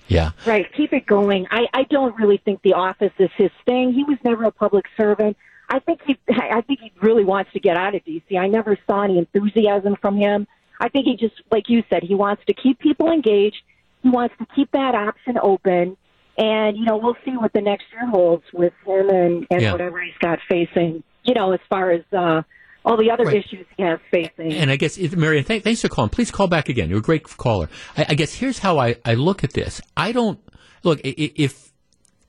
Yeah. 0.07 0.31
Right. 0.45 0.71
Keep 0.73 0.93
it 0.93 1.05
going. 1.05 1.47
I, 1.49 1.65
I 1.73 1.83
don't 1.83 2.15
really 2.17 2.37
think 2.37 2.61
the 2.61 2.73
office 2.73 3.13
is 3.17 3.29
his 3.35 3.51
thing. 3.65 3.93
He 3.93 4.03
was 4.03 4.17
never 4.23 4.43
a 4.43 4.51
public 4.51 4.85
servant. 4.95 5.35
I 5.69 5.79
think 5.79 6.01
he, 6.05 6.17
I 6.29 6.61
think 6.61 6.79
he 6.79 6.91
really 7.01 7.25
wants 7.25 7.51
to 7.53 7.59
get 7.59 7.75
out 7.75 7.95
of 7.95 8.03
DC. 8.05 8.37
I 8.37 8.47
never 8.47 8.77
saw 8.85 9.03
any 9.03 9.17
enthusiasm 9.17 9.95
from 9.99 10.15
him. 10.15 10.47
I 10.79 10.89
think 10.89 11.05
he 11.05 11.15
just, 11.15 11.35
like 11.51 11.69
you 11.69 11.83
said, 11.89 12.03
he 12.03 12.15
wants 12.15 12.43
to 12.45 12.53
keep 12.53 12.79
people 12.79 13.11
engaged. 13.11 13.63
He 14.03 14.09
wants 14.09 14.35
to 14.37 14.45
keep 14.55 14.71
that 14.71 14.93
option 14.93 15.39
open. 15.41 15.97
And, 16.37 16.77
you 16.77 16.85
know, 16.85 16.97
we'll 16.97 17.15
see 17.23 17.31
what 17.37 17.53
the 17.53 17.61
next 17.61 17.85
year 17.93 18.07
holds 18.09 18.43
with 18.53 18.73
him 18.85 19.09
and, 19.09 19.47
and 19.49 19.61
Yeah. 19.61 19.71
whatever 19.71 20.01
he's 20.01 20.17
got 20.19 20.39
facing, 20.49 21.03
you 21.23 21.33
know, 21.33 21.53
as 21.53 21.59
far 21.69 21.91
as, 21.91 22.01
uh, 22.11 22.41
all 22.83 22.97
the 22.97 23.09
other 23.09 23.23
Right. 23.23 23.37
issues 23.37 23.65
he 23.77 23.83
has 23.83 23.99
facing. 24.11 24.53
And 24.53 24.69
I 24.69 24.75
guess, 24.75 24.97
Marion, 25.15 25.43
thank, 25.43 25.63
thanks 25.63 25.81
for 25.81 25.87
calling. 25.89 26.09
Please 26.09 26.29
call 26.31 26.47
back 26.47 26.69
again. 26.69 26.89
You're 26.89 26.99
a 26.99 27.01
great 27.01 27.23
caller. 27.23 27.67
I, 27.97 28.05
I 28.09 28.13
guess 28.15 28.33
here's 28.33 28.59
how 28.59 28.77
I, 28.77 28.95
I 29.03 29.15
look 29.15 29.43
at 29.43 29.53
this. 29.53 29.81
I 29.97 30.11
don't 30.11 30.39
look 30.83 30.99
if 31.03 31.71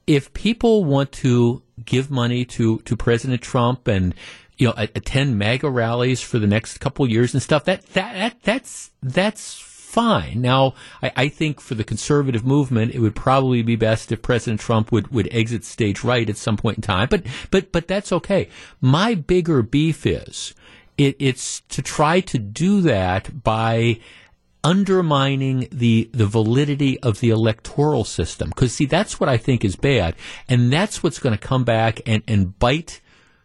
if 0.06 0.32
people 0.32 0.84
want 0.84 1.10
to 1.12 1.62
give 1.84 2.10
money 2.10 2.44
to 2.44 2.78
to 2.78 2.96
President 2.96 3.42
Trump 3.42 3.86
and 3.88 4.14
you 4.56 4.68
know 4.68 4.74
attend 4.76 5.36
MAGA 5.38 5.68
rallies 5.68 6.22
for 6.22 6.38
the 6.38 6.46
next 6.46 6.78
couple 6.78 7.04
of 7.04 7.10
years 7.10 7.34
and 7.34 7.42
stuff. 7.42 7.64
That 7.64 7.84
that, 7.88 8.14
that 8.14 8.36
that's 8.42 8.92
that's 9.02 9.54
fine. 9.96 10.42
Now, 10.42 10.74
I, 11.02 11.10
I 11.16 11.28
think 11.28 11.58
for 11.58 11.74
the 11.74 11.82
conservative 11.82 12.44
movement, 12.44 12.94
it 12.94 13.00
would 13.00 13.16
probably 13.16 13.62
be 13.62 13.76
best 13.76 14.12
if 14.12 14.20
President 14.20 14.60
Trump 14.60 14.92
would, 14.92 15.08
would 15.08 15.26
exit 15.32 15.64
stage 15.64 16.04
right 16.04 16.28
at 16.28 16.36
some 16.36 16.58
point 16.58 16.76
in 16.76 16.82
time. 16.82 17.08
But 17.10 17.24
but 17.50 17.72
but 17.72 17.88
that's 17.88 18.12
okay. 18.12 18.50
My 18.82 19.14
bigger 19.14 19.62
beef 19.62 20.04
is 20.04 20.54
it, 20.98 21.16
it's 21.18 21.62
to 21.70 21.80
try 21.80 22.20
to 22.20 22.38
do 22.38 22.82
that 22.82 23.42
by 23.42 23.98
undermining 24.62 25.66
the 25.72 26.10
the 26.12 26.26
validity 26.26 27.00
of 27.00 27.20
the 27.20 27.30
electoral 27.30 28.04
system 28.04 28.50
because 28.50 28.74
see 28.74 28.84
that's 28.84 29.18
what 29.18 29.28
I 29.30 29.36
think 29.36 29.64
is 29.64 29.76
bad 29.76 30.16
and 30.48 30.72
that's 30.72 31.02
what's 31.02 31.20
going 31.20 31.38
to 31.38 31.48
come 31.48 31.62
back 31.62 32.00
and 32.04 32.22
and 32.26 32.58
bite 32.58 33.00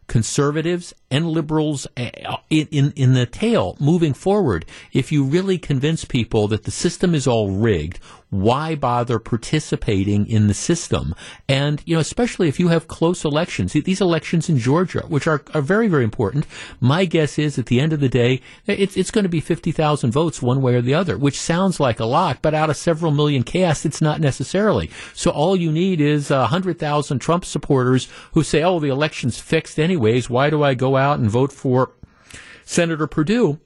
conservatives 0.07 0.95
and 1.11 1.27
liberals 1.27 1.85
uh, 1.97 2.37
in, 2.49 2.67
in 2.71 2.93
in 2.95 3.13
the 3.13 3.25
tail 3.25 3.77
moving 3.79 4.13
forward. 4.13 4.65
If 4.93 5.11
you 5.11 5.23
really 5.23 5.57
convince 5.57 6.05
people 6.05 6.47
that 6.47 6.63
the 6.63 6.71
system 6.71 7.13
is 7.13 7.27
all 7.27 7.51
rigged 7.51 7.99
why 8.31 8.75
bother 8.75 9.19
participating 9.19 10.25
in 10.25 10.47
the 10.47 10.53
system? 10.53 11.13
And 11.47 11.83
you 11.85 11.95
know 11.95 11.99
especially 11.99 12.47
if 12.47 12.59
you 12.59 12.69
have 12.69 12.87
close 12.87 13.23
elections. 13.23 13.73
These 13.73 14.01
elections 14.01 14.49
in 14.49 14.57
Georgia 14.57 15.01
which 15.07 15.27
are, 15.27 15.43
are 15.53 15.61
very 15.61 15.87
very 15.87 16.05
important 16.05 16.47
my 16.79 17.05
guess 17.05 17.37
is 17.37 17.59
at 17.59 17.65
the 17.65 17.79
end 17.79 17.93
of 17.93 17.99
the 17.99 18.09
day 18.09 18.41
it's 18.65 18.95
it's 18.95 19.11
going 19.11 19.23
to 19.23 19.29
be 19.29 19.41
50,000 19.41 20.11
votes 20.11 20.41
one 20.41 20.61
way 20.61 20.75
or 20.75 20.81
the 20.81 20.93
other 20.93 21.17
which 21.17 21.39
sounds 21.39 21.79
like 21.79 21.99
a 21.99 22.05
lot 22.05 22.41
but 22.41 22.53
out 22.53 22.69
of 22.69 22.77
several 22.77 23.11
million 23.11 23.43
cast 23.43 23.85
it's 23.85 24.01
not 24.01 24.21
necessarily. 24.21 24.89
So 25.13 25.29
all 25.29 25.57
you 25.57 25.71
need 25.71 25.99
is 25.99 26.31
a 26.31 26.39
100,000 26.39 27.19
Trump 27.19 27.43
supporters 27.43 28.07
who 28.31 28.43
say 28.43 28.63
oh 28.63 28.79
the 28.79 28.87
election's 28.89 29.39
fixed 29.39 29.77
anyways. 29.77 30.29
Why 30.29 30.49
do 30.49 30.63
I 30.63 30.73
go 30.73 30.95
out 30.95 31.00
and 31.01 31.29
vote 31.29 31.51
for 31.51 31.91
Senator 32.63 33.07
Perdue 33.07 33.59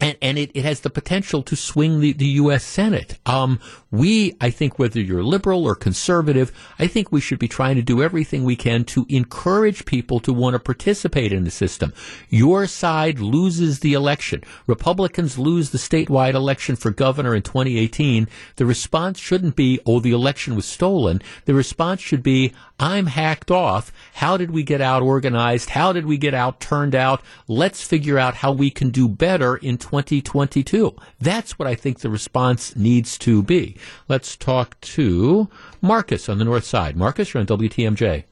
and, 0.00 0.16
and 0.20 0.38
it, 0.38 0.50
it 0.54 0.64
has 0.64 0.80
the 0.80 0.90
potential 0.90 1.42
to 1.42 1.56
swing 1.56 2.00
the, 2.00 2.12
the 2.12 2.26
U.S. 2.26 2.64
Senate. 2.64 3.18
Um, 3.26 3.60
we, 3.94 4.36
I 4.40 4.50
think, 4.50 4.78
whether 4.78 5.00
you're 5.00 5.22
liberal 5.22 5.64
or 5.64 5.74
conservative, 5.74 6.52
I 6.78 6.86
think 6.86 7.12
we 7.12 7.20
should 7.20 7.38
be 7.38 7.48
trying 7.48 7.76
to 7.76 7.82
do 7.82 8.02
everything 8.02 8.44
we 8.44 8.56
can 8.56 8.84
to 8.86 9.06
encourage 9.08 9.84
people 9.84 10.18
to 10.20 10.32
want 10.32 10.54
to 10.54 10.58
participate 10.58 11.32
in 11.32 11.44
the 11.44 11.50
system. 11.50 11.92
Your 12.28 12.66
side 12.66 13.20
loses 13.20 13.80
the 13.80 13.92
election. 13.92 14.42
Republicans 14.66 15.38
lose 15.38 15.70
the 15.70 15.78
statewide 15.78 16.34
election 16.34 16.76
for 16.76 16.90
governor 16.90 17.34
in 17.34 17.42
2018. 17.42 18.28
The 18.56 18.66
response 18.66 19.18
shouldn't 19.18 19.54
be, 19.54 19.78
oh, 19.86 20.00
the 20.00 20.12
election 20.12 20.56
was 20.56 20.66
stolen. 20.66 21.22
The 21.44 21.54
response 21.54 22.00
should 22.00 22.22
be, 22.22 22.52
I'm 22.80 23.06
hacked 23.06 23.52
off. 23.52 23.92
How 24.14 24.36
did 24.36 24.50
we 24.50 24.64
get 24.64 24.80
out 24.80 25.02
organized? 25.02 25.70
How 25.70 25.92
did 25.92 26.06
we 26.06 26.18
get 26.18 26.34
out 26.34 26.60
turned 26.60 26.94
out? 26.94 27.22
Let's 27.46 27.86
figure 27.86 28.18
out 28.18 28.34
how 28.34 28.50
we 28.50 28.70
can 28.70 28.90
do 28.90 29.08
better 29.08 29.56
in 29.56 29.78
2022. 29.78 30.96
That's 31.20 31.58
what 31.58 31.68
I 31.68 31.76
think 31.76 32.00
the 32.00 32.10
response 32.10 32.74
needs 32.74 33.16
to 33.18 33.42
be. 33.42 33.76
Let's 34.08 34.36
talk 34.36 34.80
to 34.82 35.48
Marcus 35.80 36.28
on 36.28 36.38
the 36.38 36.44
north 36.44 36.64
side. 36.64 36.96
Marcus, 36.96 37.34
you're 37.34 37.40
on 37.40 37.46
WTMJ. 37.46 38.24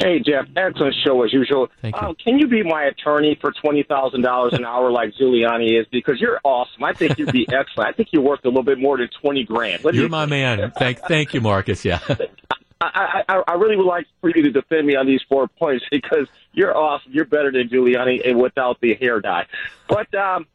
Hey 0.00 0.20
Jeff, 0.20 0.46
excellent 0.56 0.94
show 1.04 1.22
as 1.24 1.32
usual. 1.32 1.68
Thank 1.82 1.96
you. 1.96 2.00
Uh, 2.00 2.14
can 2.22 2.38
you 2.38 2.46
be 2.46 2.62
my 2.62 2.84
attorney 2.84 3.36
for 3.40 3.52
twenty 3.52 3.82
thousand 3.82 4.22
dollars 4.22 4.52
an 4.54 4.64
hour 4.64 4.92
like 4.92 5.12
Giuliani 5.20 5.80
is? 5.80 5.86
Because 5.90 6.20
you're 6.20 6.40
awesome. 6.44 6.84
I 6.84 6.92
think 6.92 7.18
you'd 7.18 7.32
be 7.32 7.48
excellent. 7.52 7.88
I 7.88 7.92
think 7.92 8.10
you're 8.12 8.22
worth 8.22 8.44
a 8.44 8.48
little 8.48 8.62
bit 8.62 8.78
more 8.78 8.96
than 8.96 9.08
twenty 9.20 9.42
grand. 9.42 9.82
What 9.82 9.92
do 9.92 9.96
You're 9.96 10.06
you 10.06 10.10
my 10.10 10.26
man. 10.26 10.70
Thank, 10.78 11.00
thank 11.00 11.34
you, 11.34 11.40
Marcus. 11.40 11.84
Yeah. 11.84 11.98
I, 12.80 13.24
I, 13.28 13.42
I 13.48 13.54
really 13.54 13.76
would 13.76 13.86
like 13.86 14.06
for 14.20 14.30
you 14.30 14.40
to 14.44 14.52
defend 14.52 14.86
me 14.86 14.94
on 14.94 15.04
these 15.04 15.20
four 15.28 15.48
points 15.48 15.84
because 15.90 16.28
you're 16.52 16.76
awesome. 16.76 17.10
You're 17.12 17.24
better 17.24 17.50
than 17.50 17.68
Giuliani 17.68 18.24
and 18.24 18.38
without 18.38 18.80
the 18.80 18.94
hair 18.94 19.20
dye. 19.20 19.46
But 19.88 20.14
um, 20.14 20.46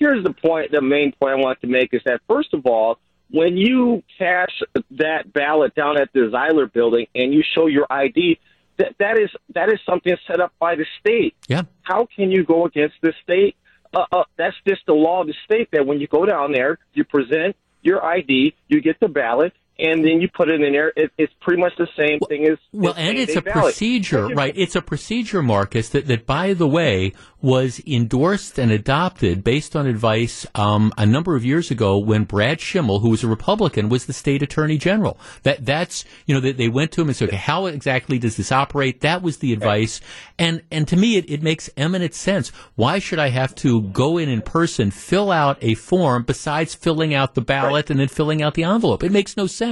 here's 0.00 0.24
the 0.24 0.32
point. 0.32 0.72
The 0.72 0.82
main 0.82 1.12
point 1.12 1.32
I 1.32 1.36
want 1.36 1.60
to 1.60 1.68
make 1.68 1.94
is 1.94 2.00
that 2.06 2.20
first 2.28 2.52
of 2.52 2.66
all, 2.66 2.98
when 3.30 3.56
you 3.56 4.02
cash 4.18 4.60
that 4.92 5.32
ballot 5.32 5.76
down 5.76 6.00
at 6.00 6.12
the 6.12 6.30
Zeidler 6.34 6.72
building 6.72 7.06
and 7.14 7.32
you 7.32 7.44
show 7.54 7.66
your 7.68 7.86
ID, 7.88 8.40
that 8.78 8.96
that 8.98 9.18
is 9.18 9.30
that 9.54 9.68
is 9.68 9.78
something 9.86 10.16
set 10.26 10.40
up 10.40 10.52
by 10.58 10.74
the 10.74 10.86
state. 10.98 11.36
Yeah. 11.46 11.62
How 11.82 12.08
can 12.16 12.32
you 12.32 12.44
go 12.44 12.66
against 12.66 12.96
the 13.02 13.12
state? 13.22 13.54
Uh, 13.94 14.06
uh, 14.10 14.24
that's 14.36 14.56
just 14.66 14.82
the 14.86 14.94
law 14.94 15.20
of 15.20 15.28
the 15.28 15.34
state. 15.44 15.68
That 15.72 15.86
when 15.86 16.00
you 16.00 16.08
go 16.08 16.24
down 16.24 16.52
there, 16.52 16.78
you 16.94 17.04
present 17.04 17.54
your 17.82 18.04
ID, 18.04 18.54
you 18.68 18.80
get 18.80 18.98
the 19.00 19.08
ballot, 19.08 19.52
and 19.80 20.04
then 20.04 20.20
you 20.20 20.28
put 20.28 20.48
it 20.48 20.60
in 20.60 20.72
there. 20.72 20.92
It, 20.96 21.10
it's 21.16 21.32
pretty 21.40 21.60
much 21.60 21.72
the 21.78 21.88
same 21.96 22.18
thing 22.20 22.46
as 22.46 22.58
Well, 22.72 22.94
and 22.96 23.16
it's 23.18 23.36
a 23.36 23.42
procedure, 23.42 24.28
right? 24.28 24.52
It's 24.56 24.76
a 24.76 24.82
procedure, 24.82 25.42
Marcus, 25.42 25.88
that, 25.90 26.06
that 26.06 26.26
by 26.26 26.54
the 26.54 26.66
way 26.66 27.12
was 27.42 27.80
endorsed 27.86 28.58
and 28.58 28.70
adopted 28.70 29.42
based 29.42 29.74
on 29.74 29.86
advice 29.86 30.46
um, 30.54 30.92
a 30.98 31.06
number 31.06 31.36
of 31.36 31.44
years 31.44 31.70
ago 31.70 31.96
when 31.96 32.24
Brad 32.24 32.58
Schimel, 32.58 33.00
who 33.00 33.08
was 33.08 33.24
a 33.24 33.28
Republican, 33.28 33.88
was 33.88 34.06
the 34.06 34.12
state 34.12 34.42
attorney 34.42 34.76
general. 34.76 35.18
That 35.42 35.64
that's 35.64 36.04
you 36.26 36.34
know 36.34 36.40
they, 36.40 36.52
they 36.52 36.68
went 36.68 36.92
to 36.92 37.00
him 37.00 37.08
and 37.08 37.16
said, 37.16 37.28
okay, 37.28 37.36
how 37.36 37.66
exactly 37.66 38.18
does 38.18 38.36
this 38.36 38.52
operate? 38.52 39.00
That 39.00 39.22
was 39.22 39.38
the 39.38 39.52
advice, 39.52 40.00
and 40.38 40.62
and 40.70 40.86
to 40.88 40.96
me 40.96 41.16
it, 41.16 41.30
it 41.30 41.42
makes 41.42 41.70
eminent 41.76 42.14
sense. 42.14 42.50
Why 42.74 42.98
should 42.98 43.18
I 43.18 43.28
have 43.28 43.54
to 43.56 43.82
go 43.82 44.18
in 44.18 44.28
in 44.28 44.42
person, 44.42 44.90
fill 44.90 45.30
out 45.30 45.58
a 45.62 45.74
form 45.74 46.24
besides 46.24 46.74
filling 46.74 47.14
out 47.14 47.34
the 47.34 47.40
ballot 47.40 47.90
and 47.90 48.00
then 48.00 48.08
filling 48.08 48.42
out 48.42 48.54
the 48.54 48.64
envelope? 48.64 49.02
It 49.02 49.12
makes 49.12 49.36
no 49.36 49.46
sense. 49.46 49.69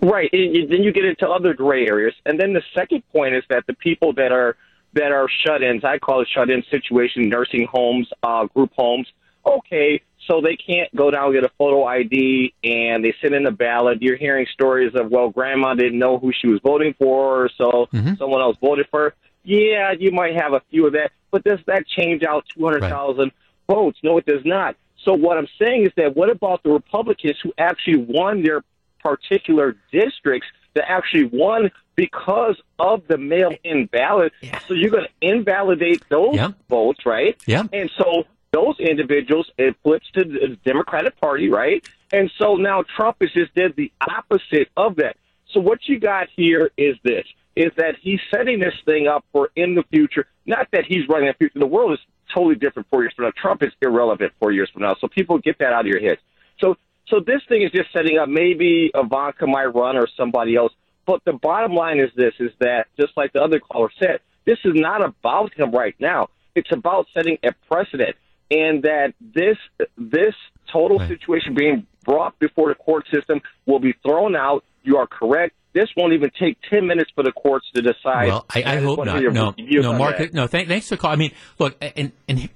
Right. 0.00 0.30
And 0.32 0.70
then 0.70 0.82
you 0.82 0.92
get 0.92 1.04
into 1.04 1.28
other 1.28 1.54
gray 1.54 1.86
areas. 1.86 2.14
And 2.24 2.38
then 2.38 2.52
the 2.52 2.62
second 2.74 3.02
point 3.12 3.34
is 3.34 3.44
that 3.48 3.66
the 3.66 3.74
people 3.74 4.12
that 4.14 4.32
are 4.32 4.56
that 4.94 5.12
are 5.12 5.28
shut-ins, 5.44 5.84
I 5.84 5.98
call 5.98 6.22
it 6.22 6.28
shut-in 6.32 6.62
situation, 6.70 7.28
nursing 7.28 7.66
homes, 7.66 8.08
uh, 8.22 8.46
group 8.46 8.72
homes. 8.76 9.06
Okay, 9.44 10.02
so 10.26 10.40
they 10.40 10.56
can't 10.56 10.94
go 10.94 11.10
down 11.10 11.26
and 11.26 11.34
get 11.34 11.44
a 11.44 11.52
photo 11.56 11.84
ID, 11.84 12.54
and 12.64 13.04
they 13.04 13.14
sit 13.20 13.32
in 13.32 13.46
a 13.46 13.50
ballot. 13.50 14.02
You're 14.02 14.16
hearing 14.16 14.46
stories 14.52 14.94
of, 14.94 15.10
well, 15.10 15.30
grandma 15.30 15.74
didn't 15.74 15.98
know 15.98 16.18
who 16.18 16.32
she 16.32 16.48
was 16.48 16.60
voting 16.62 16.94
for, 16.98 17.50
so 17.56 17.88
someone 18.18 18.40
else 18.40 18.56
voted 18.60 18.86
for 18.90 19.00
her. 19.00 19.14
Yeah, 19.44 19.92
you 19.92 20.10
might 20.10 20.36
have 20.36 20.52
a 20.52 20.62
few 20.70 20.86
of 20.86 20.92
that, 20.94 21.12
but 21.30 21.44
does 21.44 21.60
that 21.66 21.86
change 21.86 22.22
out 22.22 22.44
200,000 22.54 23.30
votes? 23.68 23.98
No, 24.02 24.18
it 24.18 24.26
does 24.26 24.44
not. 24.44 24.76
So 25.04 25.14
what 25.14 25.38
I'm 25.38 25.48
saying 25.60 25.86
is 25.86 25.92
that 25.96 26.16
what 26.16 26.30
about 26.30 26.62
the 26.62 26.70
Republicans 26.70 27.36
who 27.42 27.52
actually 27.58 27.98
won 27.98 28.42
their 28.42 28.62
particular 29.00 29.76
districts 29.92 30.48
that 30.74 30.90
actually 30.90 31.24
won 31.24 31.70
because 31.94 32.56
of 32.78 33.02
the 33.08 33.16
mail-in 33.18 33.86
ballot? 33.86 34.32
So 34.66 34.74
you're 34.74 34.90
going 34.90 35.04
to 35.06 35.26
invalidate 35.28 36.02
those 36.10 36.34
Yeah. 36.36 36.50
votes, 36.68 37.06
right? 37.06 37.36
Yeah. 37.46 37.64
And 37.72 37.90
so 37.96 38.24
those 38.52 38.78
individuals, 38.80 39.50
it 39.58 39.76
flips 39.82 40.10
to 40.12 40.24
the 40.24 40.58
Democratic 40.64 41.18
Party, 41.20 41.48
right? 41.48 41.82
And 42.12 42.30
so 42.38 42.56
now 42.56 42.82
Trump 42.96 43.16
has 43.20 43.30
just 43.32 43.54
did 43.54 43.76
the 43.76 43.92
opposite 44.00 44.68
of 44.76 44.96
that. 44.96 45.16
So 45.52 45.60
what 45.60 45.88
you 45.88 45.98
got 45.98 46.28
here 46.34 46.70
is 46.76 46.96
this, 47.04 47.24
is 47.56 47.70
that 47.76 47.96
he's 48.00 48.20
setting 48.34 48.60
this 48.60 48.74
thing 48.84 49.06
up 49.08 49.24
for 49.32 49.50
in 49.56 49.74
the 49.74 49.82
future, 49.90 50.26
not 50.46 50.68
that 50.72 50.84
he's 50.86 51.08
running 51.08 51.28
the 51.28 51.34
future. 51.34 51.58
The 51.58 51.66
world 51.66 51.92
is 51.92 51.98
totally 52.34 52.54
different 52.54 52.88
four 52.90 53.02
years 53.02 53.12
from 53.14 53.26
now. 53.26 53.32
Trump 53.40 53.62
is 53.62 53.72
irrelevant 53.82 54.32
four 54.40 54.52
years 54.52 54.70
from 54.70 54.82
now. 54.82 54.96
So 55.00 55.08
people 55.08 55.38
get 55.38 55.58
that 55.58 55.72
out 55.72 55.80
of 55.80 55.86
your 55.86 56.00
heads. 56.00 56.20
So 56.60 56.76
so 57.08 57.20
this 57.20 57.40
thing 57.48 57.62
is 57.62 57.70
just 57.70 57.92
setting 57.92 58.18
up 58.18 58.28
maybe 58.28 58.90
Ivanka 58.94 59.46
might 59.46 59.66
run 59.74 59.96
or 59.96 60.06
somebody 60.16 60.56
else. 60.56 60.72
But 61.06 61.24
the 61.24 61.32
bottom 61.32 61.72
line 61.74 61.98
is 62.00 62.10
this 62.16 62.34
is 62.38 62.50
that 62.60 62.86
just 63.00 63.16
like 63.16 63.32
the 63.32 63.42
other 63.42 63.60
caller 63.60 63.90
said, 63.98 64.20
this 64.44 64.58
is 64.64 64.72
not 64.74 65.02
about 65.04 65.54
him 65.54 65.70
right 65.72 65.94
now. 65.98 66.28
It's 66.54 66.70
about 66.72 67.06
setting 67.14 67.38
a 67.42 67.52
precedent 67.70 68.16
and 68.50 68.82
that 68.82 69.14
this 69.20 69.56
this 69.96 70.34
total 70.72 70.98
Right. 70.98 71.08
situation 71.08 71.54
being 71.54 71.86
brought 72.04 72.38
before 72.38 72.68
the 72.68 72.74
court 72.74 73.06
system 73.12 73.40
will 73.66 73.78
be 73.80 73.94
thrown 74.02 74.36
out. 74.36 74.64
You 74.82 74.96
are 74.98 75.06
correct. 75.06 75.54
This 75.78 75.88
won't 75.96 76.12
even 76.12 76.30
take 76.38 76.58
ten 76.68 76.86
minutes 76.86 77.10
for 77.14 77.22
the 77.22 77.32
courts 77.32 77.66
to 77.74 77.82
decide. 77.82 78.28
Well, 78.28 78.44
I, 78.54 78.62
I 78.64 78.76
hope 78.78 79.04
not. 79.04 79.22
No, 79.22 79.54
no, 79.56 79.92
Mark. 79.92 80.18
that. 80.18 80.34
No, 80.34 80.46
thank, 80.46 80.66
thanks 80.66 80.88
for 80.88 80.96
calling. 80.96 81.14
I 81.14 81.18
mean, 81.18 81.32
look, 81.58 81.76
and 81.80 82.10
and 82.28 82.48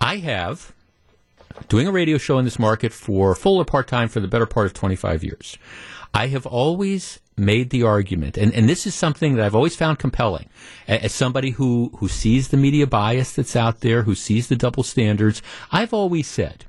I 0.00 0.16
have 0.16 0.72
doing 1.68 1.86
a 1.86 1.92
radio 1.92 2.18
show 2.18 2.38
in 2.38 2.44
this 2.44 2.58
market 2.58 2.92
for 2.92 3.34
full 3.34 3.58
or 3.58 3.64
part 3.64 3.86
time 3.86 4.08
for 4.08 4.18
the 4.18 4.28
better 4.28 4.46
part 4.46 4.66
of 4.66 4.74
twenty 4.74 4.96
five 4.96 5.22
years. 5.22 5.58
I 6.12 6.26
have 6.26 6.44
always 6.44 7.20
made 7.36 7.70
the 7.70 7.84
argument, 7.84 8.36
and, 8.36 8.52
and 8.52 8.68
this 8.68 8.86
is 8.86 8.94
something 8.94 9.36
that 9.36 9.46
I've 9.46 9.54
always 9.54 9.76
found 9.76 9.98
compelling, 9.98 10.48
as 10.88 11.12
somebody 11.12 11.50
who, 11.50 11.92
who 11.98 12.08
sees 12.08 12.48
the 12.48 12.56
media 12.56 12.86
bias 12.86 13.32
that's 13.32 13.54
out 13.54 13.80
there, 13.80 14.02
who 14.02 14.14
sees 14.14 14.48
the 14.48 14.56
double 14.56 14.82
standards, 14.82 15.40
I've 15.70 15.94
always 15.94 16.26
said, 16.26 16.66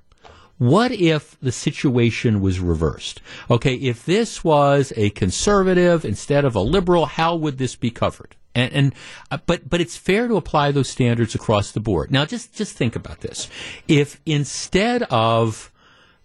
what 0.61 0.91
if 0.91 1.39
the 1.39 1.51
situation 1.51 2.39
was 2.39 2.59
reversed? 2.59 3.19
Okay, 3.49 3.73
if 3.73 4.05
this 4.05 4.43
was 4.43 4.93
a 4.95 5.09
conservative 5.09 6.05
instead 6.05 6.45
of 6.45 6.53
a 6.53 6.59
liberal, 6.59 7.07
how 7.07 7.35
would 7.35 7.57
this 7.57 7.75
be 7.75 7.89
covered? 7.89 8.35
And, 8.53 8.71
and 8.71 8.95
uh, 9.31 9.39
but 9.47 9.67
but 9.67 9.81
it's 9.81 9.97
fair 9.97 10.27
to 10.27 10.35
apply 10.35 10.71
those 10.71 10.87
standards 10.87 11.33
across 11.33 11.71
the 11.71 11.79
board. 11.79 12.11
Now, 12.11 12.25
just 12.25 12.53
just 12.53 12.77
think 12.77 12.95
about 12.95 13.21
this: 13.21 13.49
if 13.87 14.21
instead 14.27 15.01
of 15.09 15.71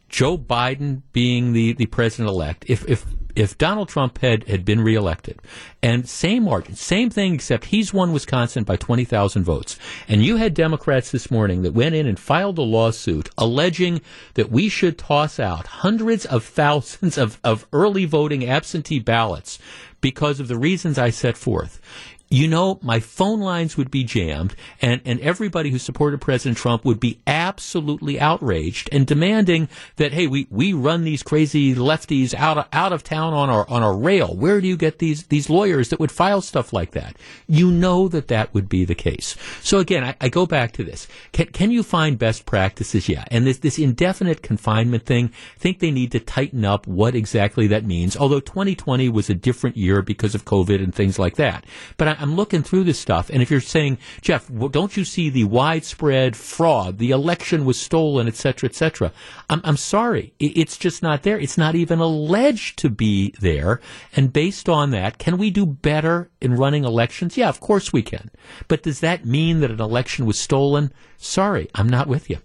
Joe 0.09 0.39
Biden 0.39 1.03
being 1.13 1.53
the, 1.53 1.73
the 1.73 1.87
president 1.87 2.29
elect, 2.29 2.65
if, 2.69 2.89
if 2.89 3.05
if 3.37 3.59
Donald 3.59 3.91
Trump 3.91 4.19
had, 4.19 4.45
had 4.49 4.65
been 4.65 4.81
reelected, 4.81 5.39
and 5.83 6.09
same 6.09 6.45
margin, 6.45 6.75
same 6.75 7.11
thing, 7.11 7.35
except 7.35 7.67
he's 7.67 7.93
won 7.93 8.13
Wisconsin 8.13 8.65
by 8.65 8.77
20,000 8.77 9.45
votes, 9.45 9.79
and 10.09 10.25
you 10.25 10.37
had 10.37 10.55
Democrats 10.55 11.11
this 11.11 11.31
morning 11.31 11.61
that 11.63 11.75
went 11.75 11.95
in 11.95 12.07
and 12.07 12.19
filed 12.19 12.57
a 12.59 12.63
lawsuit 12.63 13.29
alleging 13.37 14.01
that 14.35 14.51
we 14.51 14.71
should 14.71 14.97
toss 14.97 15.39
out 15.39 15.67
hundreds 15.67 16.25
of 16.25 16.45
thousands 16.45 17.19
of, 17.19 17.39
of 17.45 17.67
early 17.75 18.07
voting 18.07 18.49
absentee 18.49 18.99
ballots 18.99 19.59
because 20.01 20.41
of 20.41 20.49
the 20.49 20.59
reasons 20.59 20.99
I 20.99 21.11
set 21.11 21.37
forth 21.37 21.81
you 22.29 22.49
know, 22.49 22.79
my 22.83 22.99
phone 22.99 23.41
lines 23.41 23.77
would 23.77 23.91
be 23.91 24.03
jammed, 24.03 24.57
and, 24.83 25.01
and 25.05 25.21
everybody 25.21 25.71
who 25.71 25.79
supported 25.79 26.21
President 26.21 26.59
Trump 26.59 26.85
would 26.85 26.99
be 26.99 27.21
absolutely 27.27 28.19
outraged 28.19 28.89
and 28.91 29.07
demanding 29.07 29.69
that, 29.97 30.13
hey, 30.13 30.27
we, 30.27 30.49
we 30.51 30.73
run 30.73 31.05
these 31.05 31.23
crazy 31.23 31.75
lefties 31.75 32.35
out 32.35 32.59
of, 32.59 32.67
out 32.73 32.93
of 32.93 33.05
town 33.05 33.33
on 33.33 33.49
our 33.49 33.69
on 33.69 33.83
our 33.83 33.97
rail. 33.97 34.35
Where 34.35 34.61
do 34.61 34.67
you 34.67 34.77
get 34.77 34.99
these 34.99 35.25
these 35.25 35.49
lawyers 35.49 35.91
that 35.91 36.01
would 36.01 36.11
file 36.11 36.41
stuff 36.41 36.73
like 36.73 36.93
that? 36.93 37.17
You 37.47 37.71
know 37.71 38.09
that 38.09 38.29
that 38.29 38.53
would 38.55 38.69
be 38.69 38.85
the 38.85 38.95
case. 38.95 39.37
So 39.63 39.79
again, 39.79 40.03
I, 40.03 40.17
I 40.21 40.29
go 40.29 40.47
back 40.47 40.73
to 40.73 40.85
this. 40.85 41.07
Can 41.33 41.47
can 41.47 41.71
you 41.71 41.83
find 41.83 42.19
best 42.19 42.47
practices? 42.47 43.09
Yeah, 43.09 43.25
and 43.31 43.47
this 43.47 43.59
this 43.59 43.79
indefinite 43.79 44.43
confinement 44.43 45.07
thing. 45.07 45.31
I 45.57 45.59
think 45.59 45.79
they 45.79 45.91
need 45.91 46.13
to 46.13 46.21
tighten 46.21 46.65
up 46.65 46.87
what 46.87 47.15
exactly 47.15 47.67
that 47.69 47.85
means. 47.85 48.17
Although 48.17 48.41
2020 48.41 49.09
was 49.09 49.31
a 49.31 49.35
different 49.35 49.77
year 49.77 50.03
because 50.03 50.35
of 50.35 50.45
COVID 50.45 50.83
and 50.83 50.95
things 50.95 51.19
like 51.19 51.37
that, 51.37 51.65
but 51.97 52.09
I, 52.09 52.16
I'm 52.19 52.35
looking 52.35 52.63
through 52.63 52.85
this 52.85 52.99
stuff, 52.99 53.31
and 53.31 53.43
if 53.43 53.51
you're 53.51 53.61
saying, 53.61 53.99
Jeff, 54.21 54.51
don't 54.71 54.97
you 54.97 55.05
see 55.05 55.31
the 55.31 55.45
widespread 55.45 56.37
fraud, 56.37 56.99
the 56.99 57.11
election 57.11 57.65
was 57.65 57.81
stolen, 57.81 58.27
et 58.29 58.37
cetera, 58.37 58.69
et 58.69 58.75
cetera? 58.75 59.13
I'm, 59.49 59.61
I'm 59.65 59.77
sorry, 59.77 60.33
it's 60.39 60.77
just 60.77 61.03
not 61.03 61.23
there. 61.23 61.39
It's 61.39 61.59
not 61.59 61.75
even 61.75 61.99
alleged 62.01 62.79
to 62.79 62.91
be 62.91 63.35
there. 63.41 63.81
And 64.15 64.33
based 64.33 64.69
on 64.69 64.91
that, 64.91 65.19
can 65.19 65.39
we 65.39 65.51
do 65.51 65.67
better 65.67 66.31
in 66.41 66.55
running 66.55 66.85
elections? 66.85 67.37
Yeah, 67.37 67.49
of 67.49 67.61
course 67.61 67.93
we 67.93 68.03
can. 68.03 68.31
But 68.69 68.83
does 68.83 69.01
that 69.01 69.25
mean 69.25 69.61
that 69.61 69.71
an 69.71 69.81
election 69.81 70.27
was 70.27 70.39
stolen? 70.39 70.93
Sorry, 71.17 71.69
I'm 71.75 71.89
not 71.89 72.07
with 72.09 72.31
you. 72.31 72.39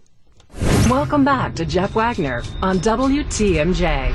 Welcome 0.90 1.24
back 1.24 1.56
to 1.56 1.66
Jeff 1.66 1.96
Wagner 1.96 2.44
on 2.62 2.80
WTMJ. 2.80 4.12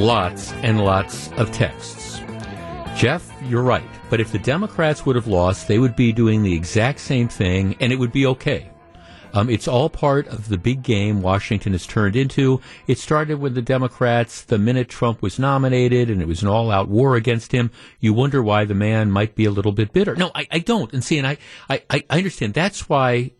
Lots 0.00 0.52
and 0.52 0.82
lots 0.82 1.30
of 1.32 1.52
texts. 1.52 2.20
Jeff, 2.96 3.30
you're 3.44 3.62
right. 3.62 3.84
But 4.08 4.20
if 4.20 4.32
the 4.32 4.38
Democrats 4.38 5.04
would 5.04 5.14
have 5.14 5.26
lost, 5.26 5.68
they 5.68 5.78
would 5.78 5.94
be 5.94 6.12
doing 6.12 6.42
the 6.42 6.54
exact 6.54 7.00
same 7.00 7.28
thing, 7.28 7.76
and 7.80 7.92
it 7.92 7.98
would 7.98 8.12
be 8.12 8.26
okay. 8.26 8.70
Um, 9.32 9.48
it's 9.48 9.68
all 9.68 9.88
part 9.88 10.26
of 10.26 10.48
the 10.48 10.58
big 10.58 10.82
game 10.82 11.22
Washington 11.22 11.72
has 11.72 11.86
turned 11.86 12.16
into. 12.16 12.60
It 12.88 12.98
started 12.98 13.38
with 13.38 13.54
the 13.54 13.62
Democrats 13.62 14.42
the 14.42 14.58
minute 14.58 14.88
Trump 14.88 15.22
was 15.22 15.38
nominated, 15.38 16.10
and 16.10 16.20
it 16.20 16.26
was 16.26 16.42
an 16.42 16.48
all-out 16.48 16.88
war 16.88 17.14
against 17.14 17.52
him. 17.52 17.70
You 18.00 18.12
wonder 18.12 18.42
why 18.42 18.64
the 18.64 18.74
man 18.74 19.10
might 19.10 19.36
be 19.36 19.44
a 19.44 19.50
little 19.52 19.70
bit 19.70 19.92
bitter. 19.92 20.16
No, 20.16 20.32
I, 20.34 20.48
I 20.50 20.58
don't. 20.58 20.92
And 20.92 21.04
see, 21.04 21.18
and 21.18 21.26
I, 21.26 21.36
I, 21.68 21.82
I 21.88 22.18
understand. 22.18 22.54
That's 22.54 22.88
why 22.88 23.32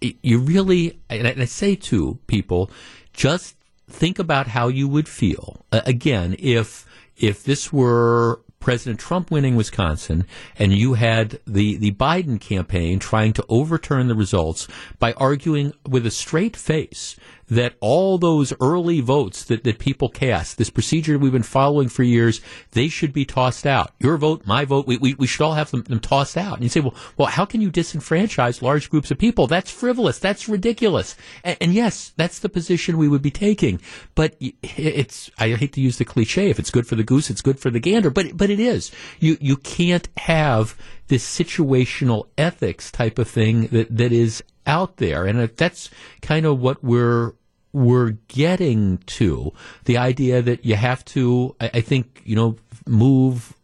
you 0.00 0.38
really, 0.38 1.00
and 1.08 1.26
I 1.26 1.44
say 1.46 1.74
to 1.74 2.18
people, 2.26 2.70
just 3.12 3.56
think 3.92 4.18
about 4.18 4.48
how 4.48 4.68
you 4.68 4.88
would 4.88 5.08
feel 5.08 5.64
uh, 5.70 5.82
again 5.86 6.34
if 6.38 6.86
if 7.16 7.44
this 7.44 7.72
were 7.72 8.40
President 8.62 9.00
Trump 9.00 9.30
winning 9.30 9.56
Wisconsin 9.56 10.24
and 10.56 10.72
you 10.72 10.94
had 10.94 11.40
the, 11.46 11.76
the 11.76 11.90
Biden 11.92 12.40
campaign 12.40 13.00
trying 13.00 13.32
to 13.32 13.44
overturn 13.48 14.06
the 14.06 14.14
results 14.14 14.68
by 15.00 15.12
arguing 15.14 15.72
with 15.86 16.06
a 16.06 16.12
straight 16.12 16.56
face 16.56 17.16
that 17.52 17.74
all 17.80 18.16
those 18.16 18.54
early 18.62 19.00
votes 19.00 19.44
that, 19.44 19.62
that 19.62 19.78
people 19.78 20.08
cast, 20.08 20.56
this 20.56 20.70
procedure 20.70 21.18
we've 21.18 21.32
been 21.32 21.42
following 21.42 21.86
for 21.86 22.02
years, 22.02 22.40
they 22.70 22.88
should 22.88 23.12
be 23.12 23.26
tossed 23.26 23.66
out. 23.66 23.92
Your 24.00 24.16
vote, 24.16 24.46
my 24.46 24.64
vote, 24.64 24.86
we, 24.86 24.96
we, 24.96 25.12
we 25.14 25.26
should 25.26 25.42
all 25.44 25.52
have 25.52 25.70
them, 25.70 25.82
them 25.82 26.00
tossed 26.00 26.38
out. 26.38 26.54
And 26.54 26.62
you 26.62 26.70
say, 26.70 26.80
well, 26.80 26.94
well, 27.18 27.28
how 27.28 27.44
can 27.44 27.60
you 27.60 27.70
disenfranchise 27.70 28.62
large 28.62 28.88
groups 28.88 29.10
of 29.10 29.18
people? 29.18 29.46
That's 29.46 29.70
frivolous. 29.70 30.18
That's 30.18 30.48
ridiculous. 30.48 31.14
And, 31.44 31.58
and 31.60 31.74
yes, 31.74 32.14
that's 32.16 32.38
the 32.38 32.48
position 32.48 32.96
we 32.96 33.08
would 33.08 33.20
be 33.20 33.30
taking. 33.30 33.82
But 34.14 34.34
it's, 34.40 35.30
I 35.38 35.50
hate 35.50 35.74
to 35.74 35.82
use 35.82 35.98
the 35.98 36.06
cliche, 36.06 36.48
if 36.48 36.58
it's 36.58 36.70
good 36.70 36.86
for 36.86 36.96
the 36.96 37.04
goose, 37.04 37.28
it's 37.28 37.42
good 37.42 37.60
for 37.60 37.68
the 37.68 37.80
gander, 37.80 38.08
but, 38.08 38.34
but 38.34 38.48
it 38.48 38.60
is. 38.60 38.90
You, 39.20 39.36
you 39.42 39.58
can't 39.58 40.08
have 40.16 40.74
this 41.08 41.22
situational 41.22 42.28
ethics 42.38 42.90
type 42.90 43.18
of 43.18 43.28
thing 43.28 43.66
that, 43.66 43.94
that 43.94 44.10
is 44.10 44.42
out 44.66 44.96
there. 44.96 45.26
And 45.26 45.38
that's 45.50 45.90
kind 46.22 46.46
of 46.46 46.58
what 46.58 46.82
we're 46.82 47.32
we're 47.72 48.12
getting 48.28 48.98
to 48.98 49.52
the 49.84 49.96
idea 49.98 50.42
that 50.42 50.64
you 50.64 50.76
have 50.76 51.04
to, 51.06 51.56
I, 51.60 51.70
I 51.74 51.80
think, 51.80 52.22
you 52.24 52.36
know, 52.36 52.56
move 52.86 53.54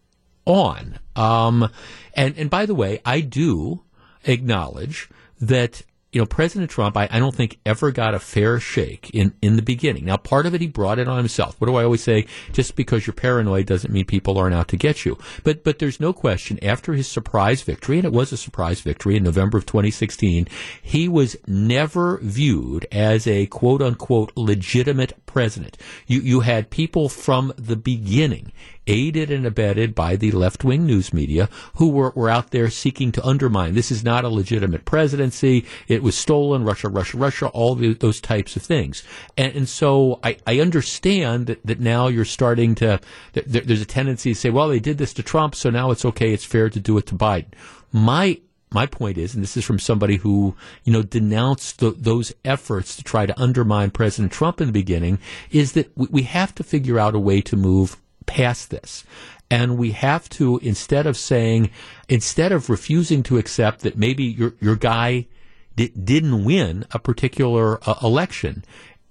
on. 0.44 0.98
Um, 1.14 1.70
and 2.14 2.36
and 2.38 2.50
by 2.50 2.66
the 2.66 2.74
way, 2.74 3.00
I 3.04 3.20
do 3.20 3.82
acknowledge 4.24 5.08
that 5.40 5.82
you 6.10 6.20
know, 6.20 6.26
President 6.26 6.70
Trump, 6.70 6.96
I, 6.96 7.06
I, 7.10 7.18
don't 7.18 7.34
think 7.34 7.58
ever 7.66 7.92
got 7.92 8.14
a 8.14 8.18
fair 8.18 8.58
shake 8.58 9.10
in, 9.12 9.34
in 9.42 9.56
the 9.56 9.62
beginning. 9.62 10.06
Now, 10.06 10.16
part 10.16 10.46
of 10.46 10.54
it, 10.54 10.60
he 10.62 10.66
brought 10.66 10.98
it 10.98 11.06
on 11.06 11.18
himself. 11.18 11.60
What 11.60 11.66
do 11.66 11.76
I 11.76 11.84
always 11.84 12.02
say? 12.02 12.26
Just 12.52 12.76
because 12.76 13.06
you're 13.06 13.12
paranoid 13.12 13.66
doesn't 13.66 13.92
mean 13.92 14.06
people 14.06 14.38
aren't 14.38 14.54
out 14.54 14.68
to 14.68 14.78
get 14.78 15.04
you. 15.04 15.18
But, 15.44 15.64
but 15.64 15.78
there's 15.78 16.00
no 16.00 16.14
question 16.14 16.58
after 16.64 16.94
his 16.94 17.08
surprise 17.08 17.60
victory, 17.60 17.98
and 17.98 18.06
it 18.06 18.12
was 18.12 18.32
a 18.32 18.38
surprise 18.38 18.80
victory 18.80 19.16
in 19.16 19.22
November 19.22 19.58
of 19.58 19.66
2016, 19.66 20.48
he 20.80 21.08
was 21.08 21.36
never 21.46 22.18
viewed 22.22 22.86
as 22.90 23.26
a 23.26 23.44
quote 23.46 23.82
unquote 23.82 24.32
legitimate 24.34 25.12
president. 25.26 25.76
You, 26.06 26.20
you 26.20 26.40
had 26.40 26.70
people 26.70 27.10
from 27.10 27.52
the 27.58 27.76
beginning 27.76 28.52
aided 28.88 29.30
and 29.30 29.46
abetted 29.46 29.94
by 29.94 30.16
the 30.16 30.32
left 30.32 30.64
wing 30.64 30.84
news 30.86 31.12
media 31.12 31.48
who 31.76 31.88
were, 31.88 32.10
were 32.16 32.28
out 32.28 32.50
there 32.50 32.70
seeking 32.70 33.12
to 33.12 33.24
undermine. 33.24 33.74
This 33.74 33.92
is 33.92 34.02
not 34.02 34.24
a 34.24 34.28
legitimate 34.28 34.84
presidency. 34.84 35.66
It 35.86 36.02
was 36.02 36.16
stolen, 36.16 36.64
Russia, 36.64 36.88
Russia, 36.88 37.18
Russia, 37.18 37.46
all 37.48 37.74
the, 37.74 37.94
those 37.94 38.20
types 38.20 38.56
of 38.56 38.62
things. 38.62 39.04
And, 39.36 39.54
and 39.54 39.68
so 39.68 40.18
I, 40.24 40.38
I 40.46 40.58
understand 40.58 41.46
that, 41.46 41.64
that 41.64 41.80
now 41.80 42.08
you're 42.08 42.24
starting 42.24 42.74
to, 42.76 43.00
there, 43.34 43.62
there's 43.62 43.82
a 43.82 43.86
tendency 43.86 44.32
to 44.32 44.40
say, 44.40 44.50
well, 44.50 44.68
they 44.68 44.80
did 44.80 44.98
this 44.98 45.12
to 45.14 45.22
Trump, 45.22 45.54
so 45.54 45.70
now 45.70 45.90
it's 45.90 46.04
okay, 46.04 46.32
it's 46.32 46.44
fair 46.44 46.70
to 46.70 46.80
do 46.80 46.98
it 46.98 47.06
to 47.06 47.14
Biden. 47.14 47.52
My 47.92 48.40
my 48.70 48.84
point 48.84 49.16
is, 49.16 49.34
and 49.34 49.42
this 49.42 49.56
is 49.56 49.64
from 49.64 49.78
somebody 49.78 50.16
who, 50.16 50.54
you 50.84 50.92
know, 50.92 51.02
denounced 51.02 51.78
the, 51.78 51.90
those 51.92 52.34
efforts 52.44 52.96
to 52.96 53.02
try 53.02 53.24
to 53.24 53.40
undermine 53.40 53.90
President 53.90 54.30
Trump 54.30 54.60
in 54.60 54.66
the 54.66 54.72
beginning, 54.72 55.18
is 55.50 55.72
that 55.72 55.90
we, 55.96 56.06
we 56.10 56.22
have 56.24 56.54
to 56.56 56.62
figure 56.62 56.98
out 56.98 57.14
a 57.14 57.18
way 57.18 57.40
to 57.40 57.56
move 57.56 57.96
past 58.28 58.70
this. 58.70 59.04
And 59.50 59.78
we 59.78 59.92
have 59.92 60.28
to, 60.30 60.58
instead 60.62 61.06
of 61.06 61.16
saying, 61.16 61.70
instead 62.08 62.52
of 62.52 62.70
refusing 62.70 63.22
to 63.24 63.38
accept 63.38 63.80
that 63.80 63.96
maybe 63.96 64.24
your, 64.24 64.54
your 64.60 64.76
guy 64.76 65.26
di- 65.74 65.88
didn't 65.88 66.44
win 66.44 66.84
a 66.92 66.98
particular 66.98 67.78
uh, 67.88 67.94
election, 68.02 68.62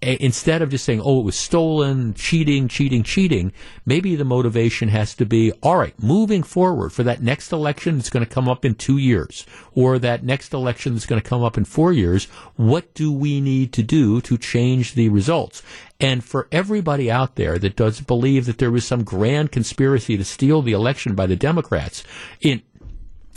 instead 0.02 0.62
of 0.62 0.70
just 0.70 0.86
saying, 0.86 1.02
oh, 1.04 1.20
it 1.20 1.24
was 1.24 1.36
stolen, 1.36 2.14
cheating, 2.14 2.68
cheating, 2.68 3.02
cheating, 3.02 3.52
maybe 3.86 4.16
the 4.16 4.24
motivation 4.24 4.90
has 4.90 5.16
to 5.16 5.26
be, 5.26 5.52
all 5.64 5.78
right, 5.78 6.02
moving 6.02 6.44
forward 6.44 6.92
for 6.92 7.02
that 7.04 7.22
next 7.22 7.52
election 7.52 7.98
that's 7.98 8.12
going 8.12 8.24
to 8.24 8.32
come 8.32 8.48
up 8.48 8.64
in 8.64 8.76
two 8.76 9.00
years, 9.00 9.46
or 9.74 9.98
that 9.98 10.24
next 10.24 10.54
election 10.54 10.94
that's 10.94 11.08
going 11.08 11.22
to 11.22 11.28
come 11.28 11.44
up 11.44 11.58
in 11.58 11.66
four 11.66 11.92
years, 11.92 12.26
what 12.56 12.94
do 12.94 13.12
we 13.12 13.42
need 13.42 13.74
to 13.74 13.82
do 13.82 14.22
to 14.22 14.38
change 14.38 14.94
the 14.94 15.10
results? 15.10 15.64
And 16.00 16.24
for 16.24 16.48
everybody 16.52 17.10
out 17.10 17.36
there 17.36 17.58
that 17.58 17.76
does 17.76 18.02
believe 18.02 18.46
that 18.46 18.60
there 18.60 18.72
was 18.72 18.86
some 18.86 19.04
grand 19.04 19.52
conspiracy 19.52 20.16
to 20.18 20.24
steal 20.24 20.62
the 20.62 20.74
election 20.74 21.16
by 21.16 21.26
the 21.26 21.36
Democrats, 21.36 22.04
in 22.42 22.62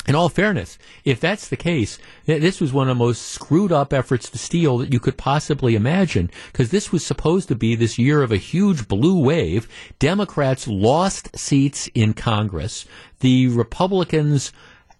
in 0.07 0.15
all 0.15 0.31
fairness, 0.31 0.79
if 1.05 1.21
that's 1.21 1.49
the 1.49 1.57
case, 1.57 1.99
this 2.25 2.61
was 2.61 2.73
one 2.73 2.89
of 2.89 2.97
the 2.97 3.05
most 3.05 3.21
screwed 3.21 3.71
up 3.71 3.93
efforts 3.93 4.31
to 4.31 4.39
steal 4.39 4.79
that 4.79 4.93
you 4.93 4.99
could 4.99 5.19
possibly 5.19 5.75
imagine, 5.77 6.31
because 6.51 6.71
this 6.71 6.91
was 6.91 7.05
supposed 7.05 7.49
to 7.49 7.55
be 7.55 7.77
this 7.77 7.99
year 7.99 8.23
of 8.23 8.33
a 8.33 8.39
huge 8.39 8.89
blue 8.89 9.23
wave. 9.23 9.69
Democrats 9.99 10.67
lost 10.67 11.39
seats 11.39 11.89
in 11.95 12.15
Congress. 12.15 12.87
The 13.21 13.49
Republicans 13.49 14.53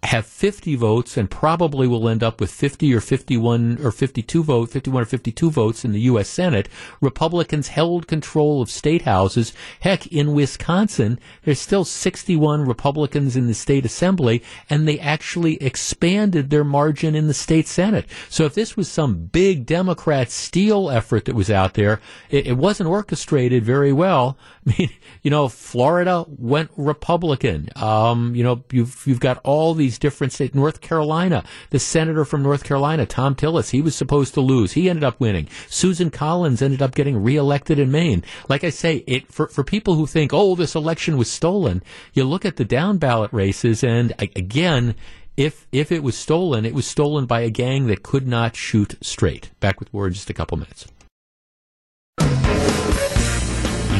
have 0.03 0.25
50 0.25 0.75
votes 0.75 1.15
and 1.15 1.29
probably 1.29 1.87
will 1.87 2.09
end 2.09 2.23
up 2.23 2.41
with 2.41 2.49
50 2.49 2.93
or 2.93 2.99
51 2.99 3.79
or 3.83 3.91
52 3.91 4.43
vote, 4.43 4.69
51 4.69 5.03
or 5.03 5.05
52 5.05 5.51
votes 5.51 5.85
in 5.85 5.91
the 5.91 6.01
U.S. 6.01 6.27
Senate. 6.27 6.67
Republicans 7.01 7.67
held 7.67 8.07
control 8.07 8.61
of 8.61 8.71
state 8.71 9.03
houses. 9.03 9.53
Heck, 9.81 10.07
in 10.07 10.33
Wisconsin, 10.33 11.19
there's 11.43 11.59
still 11.59 11.85
61 11.85 12.65
Republicans 12.65 13.35
in 13.35 13.45
the 13.47 13.53
state 13.53 13.85
assembly, 13.85 14.43
and 14.69 14.87
they 14.87 14.99
actually 14.99 15.61
expanded 15.61 16.49
their 16.49 16.63
margin 16.63 17.13
in 17.13 17.27
the 17.27 17.33
state 17.33 17.67
Senate. 17.67 18.05
So 18.27 18.45
if 18.45 18.55
this 18.55 18.75
was 18.75 18.89
some 18.89 19.25
big 19.27 19.67
Democrat 19.67 20.31
steal 20.31 20.89
effort 20.89 21.25
that 21.25 21.35
was 21.35 21.51
out 21.51 21.75
there, 21.75 22.01
it, 22.29 22.47
it 22.47 22.57
wasn't 22.57 22.89
orchestrated 22.89 23.63
very 23.63 23.93
well. 23.93 24.37
I 24.67 24.75
mean, 24.77 24.89
you 25.21 25.31
know, 25.31 25.47
Florida 25.47 26.25
went 26.27 26.69
Republican. 26.77 27.69
Um, 27.75 28.35
you 28.35 28.43
know, 28.43 28.63
you've 28.71 29.03
you've 29.05 29.19
got 29.19 29.39
all 29.43 29.73
these 29.73 29.90
different 29.99 30.33
states. 30.33 30.55
North 30.55 30.81
Carolina, 30.81 31.43
the 31.69 31.79
senator 31.79 32.25
from 32.25 32.43
North 32.43 32.63
Carolina, 32.63 33.05
Thom 33.05 33.35
Tillis, 33.35 33.71
he 33.71 33.81
was 33.81 33.95
supposed 33.95 34.33
to 34.33 34.41
lose. 34.41 34.73
He 34.73 34.89
ended 34.89 35.03
up 35.03 35.19
winning. 35.19 35.47
Susan 35.67 36.09
Collins 36.09 36.61
ended 36.61 36.81
up 36.81 36.95
getting 36.95 37.21
reelected 37.23 37.79
in 37.79 37.91
Maine. 37.91 38.23
Like 38.49 38.63
I 38.63 38.69
say, 38.69 39.03
it 39.07 39.31
for 39.31 39.47
for 39.47 39.63
people 39.63 39.95
who 39.95 40.07
think, 40.07 40.31
oh, 40.33 40.55
this 40.55 40.75
election 40.75 41.17
was 41.17 41.31
stolen. 41.31 41.83
You 42.13 42.23
look 42.23 42.45
at 42.45 42.57
the 42.57 42.65
down 42.65 42.97
ballot 42.97 43.31
races, 43.33 43.83
and 43.83 44.13
again. 44.19 44.95
If 45.37 45.65
if 45.71 45.93
it 45.93 46.03
was 46.03 46.17
stolen, 46.17 46.65
it 46.65 46.73
was 46.73 46.85
stolen 46.85 47.25
by 47.25 47.39
a 47.39 47.49
gang 47.49 47.87
that 47.87 48.03
could 48.03 48.27
not 48.27 48.55
shoot 48.55 48.95
straight. 49.01 49.49
Back 49.61 49.79
with 49.79 49.91
more 49.93 50.05
in 50.07 50.13
just 50.13 50.29
a 50.29 50.33
couple 50.33 50.57
minutes. 50.57 50.85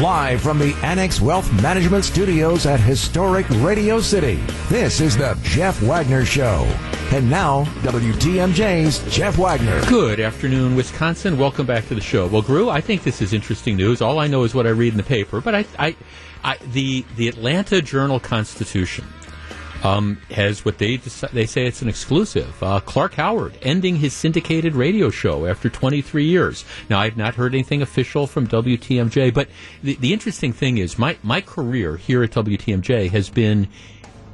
Live 0.01 0.41
from 0.41 0.57
the 0.57 0.73
Annex 0.81 1.21
Wealth 1.21 1.53
Management 1.61 2.03
Studios 2.03 2.65
at 2.65 2.79
historic 2.79 3.45
Radio 3.57 4.01
City, 4.01 4.39
this 4.67 4.99
is 4.99 5.15
the 5.15 5.37
Jeff 5.43 5.79
Wagner 5.83 6.25
Show. 6.25 6.63
And 7.11 7.29
now, 7.29 7.65
WTMJ's 7.83 9.15
Jeff 9.15 9.37
Wagner. 9.37 9.79
Good 9.85 10.19
afternoon, 10.19 10.75
Wisconsin. 10.75 11.37
Welcome 11.37 11.67
back 11.67 11.87
to 11.89 11.93
the 11.93 12.01
show. 12.01 12.25
Well, 12.25 12.41
Gru, 12.41 12.67
I 12.67 12.81
think 12.81 13.03
this 13.03 13.21
is 13.21 13.31
interesting 13.31 13.75
news. 13.75 14.01
All 14.01 14.17
I 14.17 14.25
know 14.25 14.43
is 14.43 14.55
what 14.55 14.65
I 14.65 14.71
read 14.71 14.91
in 14.91 14.97
the 14.97 15.03
paper, 15.03 15.39
but 15.39 15.53
I, 15.53 15.65
I, 15.77 15.95
I 16.43 16.57
the 16.71 17.05
the 17.15 17.27
Atlanta 17.27 17.79
Journal 17.79 18.19
Constitution 18.19 19.05
um, 19.83 20.21
has 20.29 20.63
what 20.63 20.77
they 20.77 20.97
they 20.97 21.45
say 21.45 21.65
it's 21.65 21.81
an 21.81 21.89
exclusive. 21.89 22.61
Uh, 22.61 22.79
Clark 22.79 23.15
Howard 23.15 23.57
ending 23.61 23.97
his 23.97 24.13
syndicated 24.13 24.75
radio 24.75 25.09
show 25.09 25.45
after 25.45 25.69
23 25.69 26.25
years. 26.25 26.65
Now 26.89 26.99
I've 26.99 27.17
not 27.17 27.35
heard 27.35 27.53
anything 27.53 27.81
official 27.81 28.27
from 28.27 28.47
WTMJ, 28.47 29.33
but 29.33 29.49
the, 29.81 29.95
the 29.95 30.13
interesting 30.13 30.53
thing 30.53 30.77
is 30.77 30.99
my 30.99 31.17
my 31.23 31.41
career 31.41 31.97
here 31.97 32.23
at 32.23 32.31
WTMJ 32.31 33.09
has 33.11 33.29
been 33.29 33.67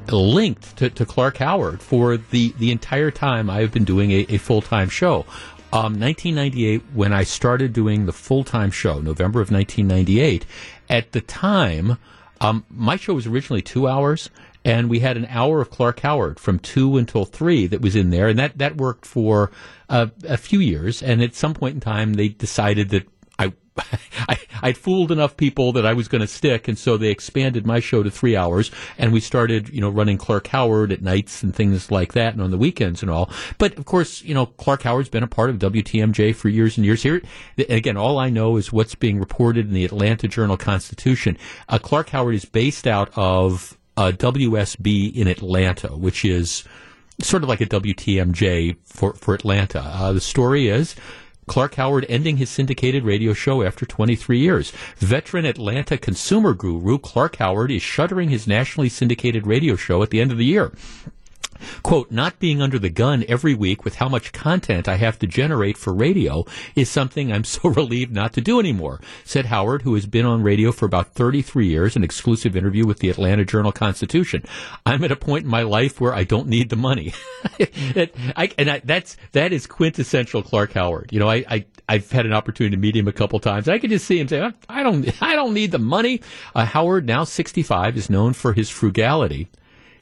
linked 0.10 0.78
to, 0.78 0.89
to 0.89 1.06
Clark 1.06 1.38
Howard 1.38 1.82
for 1.82 2.18
the 2.18 2.54
the 2.60 2.72
entire 2.72 3.12
time 3.12 3.50
I've 3.50 3.72
been 3.72 3.86
doing 3.86 4.12
a, 4.12 4.26
a 4.30 4.38
full 4.38 4.62
time 4.62 4.89
show. 4.89 5.26
Um, 5.74 6.00
1998, 6.00 6.82
when 6.93 7.12
I 7.12 7.24
started 7.24 7.74
doing 7.74 8.06
the 8.06 8.14
full 8.14 8.45
time 8.45 8.72
show, 8.72 9.00
November 9.02 9.41
of 9.41 9.52
1998. 9.52 10.45
At 10.89 11.12
the 11.12 11.20
time, 11.20 11.98
um, 12.39 12.66
my 12.70 12.95
show 12.95 13.14
was 13.14 13.28
originally 13.28 13.62
two 13.62 13.88
hours 13.88 14.30
and 14.68 14.89
we 14.89 14.99
had 14.99 15.15
an 15.15 15.26
hour 15.30 15.61
of 15.61 15.70
Clark 15.70 16.01
Howard 16.01 16.41
from 16.41 16.59
two 16.59 16.97
until 16.97 17.24
three 17.24 17.68
that 17.68 17.80
was 17.80 17.95
in 17.95 18.09
there, 18.09 18.28
and 18.28 18.38
that 18.38 18.57
that 18.57 18.76
worked 18.76 19.05
for 19.05 19.49
uh, 19.88 20.07
a 20.28 20.36
few 20.36 20.59
years. 20.59 21.01
And 21.01 21.24
at 21.24 21.36
some 21.36 21.53
point 21.53 21.76
in 21.76 21.80
time, 21.80 22.13
they 22.13 22.28
decided 22.28 22.89
that 22.89 23.07
I. 23.39 23.53
I'd 24.59 24.76
fooled 24.76 25.11
enough 25.11 25.38
people 25.38 25.72
that 25.74 25.86
I 25.86 25.93
was 25.93 26.07
going 26.07 26.22
to 26.22 26.28
stick, 26.28 26.68
and 26.68 26.78
so 26.78 26.97
they 26.97 27.09
expanded 27.09 27.65
my 27.68 27.80
show 27.80 28.01
to 28.01 28.09
three 28.09 28.36
hours, 28.36 28.72
and 28.97 29.13
we 29.13 29.20
started, 29.20 29.70
you 29.70 29.80
know, 29.80 29.89
running 29.89 30.18
Clark 30.18 30.47
Howard 30.47 30.91
at 30.91 31.03
nights 31.03 31.43
and 31.43 31.55
things 31.55 31.91
like 31.91 32.13
that, 32.13 32.34
and 32.34 32.41
on 32.41 32.49
the 32.49 32.57
weekends 32.57 33.03
and 33.03 33.11
all. 33.11 33.30
But 33.59 33.78
of 33.78 33.86
course, 33.86 34.24
you 34.24 34.34
know, 34.34 34.47
Clark 34.47 34.82
Howard's 34.82 35.09
been 35.09 35.22
a 35.22 35.28
part 35.28 35.51
of 35.51 35.59
WTMJ 35.59 36.36
for 36.36 36.49
years 36.49 36.76
and 36.76 36.86
years. 36.88 37.03
Here, 37.03 37.22
again, 37.70 37.97
all 37.97 38.18
I 38.18 38.32
know 38.32 38.57
is 38.57 38.74
what's 38.74 38.95
being 38.95 39.20
reported 39.20 39.68
in 39.68 39.74
the 39.74 39.86
Atlanta 39.86 40.28
Journal 40.28 40.57
Constitution. 40.57 41.38
Uh, 41.70 41.78
Clark 41.78 42.09
Howard 42.09 42.34
is 42.34 42.45
based 42.45 42.88
out 42.88 43.11
of 43.15 43.77
uh, 43.98 44.12
WSB 44.12 45.14
in 45.16 45.28
Atlanta, 45.28 45.89
which 45.89 46.24
is 46.24 46.64
sort 47.22 47.43
of 47.43 47.50
like 47.50 47.62
a 47.62 47.66
WTMJ 47.66 48.78
for, 48.86 49.14
for 49.14 49.34
Atlanta. 49.34 49.80
Uh, 49.80 50.14
the 50.14 50.22
story 50.22 50.68
is 50.68 50.95
Clark 51.48 51.76
Howard 51.76 52.06
ending 52.08 52.38
his 52.38 52.50
syndicated 52.50 53.04
radio 53.04 53.34
show 53.34 53.64
after 53.64 53.86
23 53.86 54.38
years. 54.38 54.72
Veteran 54.98 55.45
Atlanta 55.45 55.98
consumer 55.98 56.54
guru 56.54 56.98
Clark 56.98 57.38
Howard 57.38 57.72
is 57.72 57.82
shuttering 57.82 58.30
his 58.30 58.48
nationally 58.48 58.89
syndicated 58.89 59.48
radio 59.48 59.76
show 59.76 60.04
at 60.04 60.10
the 60.10 60.22
end 60.22 60.32
of 60.32 60.38
the 60.38 60.45
year. 60.45 60.72
Quote, 61.84 62.12
not 62.12 62.39
being 62.39 62.62
under 62.62 62.80
the 62.80 62.89
gun 62.89 63.24
every 63.28 63.53
week 63.53 63.84
with 63.84 63.95
how 63.95 64.10
much 64.10 64.32
content 64.32 64.88
I 64.88 64.95
have 64.95 65.20
to 65.20 65.28
generate 65.28 65.78
for 65.78 65.93
radio 65.93 66.45
is 66.76 66.89
something 66.89 67.32
I'm 67.32 67.43
so 67.43 67.70
relieved 67.70 68.14
not 68.14 68.34
to 68.34 68.41
do 68.41 68.60
anymore, 68.60 68.99
said 69.24 69.45
Howard, 69.45 69.82
who 69.84 69.95
has 69.95 70.05
been 70.05 70.26
on 70.26 70.43
radio 70.43 70.72
for 70.72 70.86
about 70.86 71.14
33 71.14 71.68
years, 71.68 71.95
an 71.95 72.03
exclusive 72.03 72.55
interview 72.55 72.86
with 72.86 72.99
the 72.99 73.10
Atlanta 73.10 73.45
Journal 73.45 73.72
Constitution. 73.72 74.43
I'm 74.86 75.03
at 75.03 75.12
a 75.12 75.16
point 75.16 75.45
in 75.45 75.51
my 75.51 75.64
life 75.64 75.99
where 75.99 76.14
I 76.14 76.24
don't 76.24 76.47
need 76.47 76.70
the 76.70 76.76
money. 76.76 77.14
I, 77.60 78.51
and 78.58 78.70
I, 78.70 78.82
that's, 78.84 79.18
that 79.32 79.53
is 79.53 79.68
quintessential 79.68 80.43
Clark 80.43 80.74
Howard. 80.74 81.12
You 81.12 81.20
know, 81.20 81.30
I, 81.30 81.45
I, 81.49 81.66
I've 81.89 82.12
had 82.12 82.26
an 82.26 82.34
opportunity 82.34 82.76
to 82.76 82.82
meet 82.82 82.95
him 82.95 83.08
a 83.08 83.14
couple 83.14 83.39
times. 83.39 83.68
I 83.68 83.80
could 83.80 83.89
just 83.89 84.05
see 84.05 84.20
him 84.20 84.28
say, 84.28 84.51
I 84.70 84.84
don't, 84.84 85.22
I 85.22 85.36
don't 85.36 85.53
need 85.53 85.72
the 85.72 85.80
money. 85.80 86.22
Uh, 86.53 86.66
Howard, 86.66 87.05
now 87.05 87.24
65, 87.24 87.97
is 87.97 88.10
known 88.10 88.34
for 88.34 88.53
his 88.53 88.70
frugality 88.70 89.49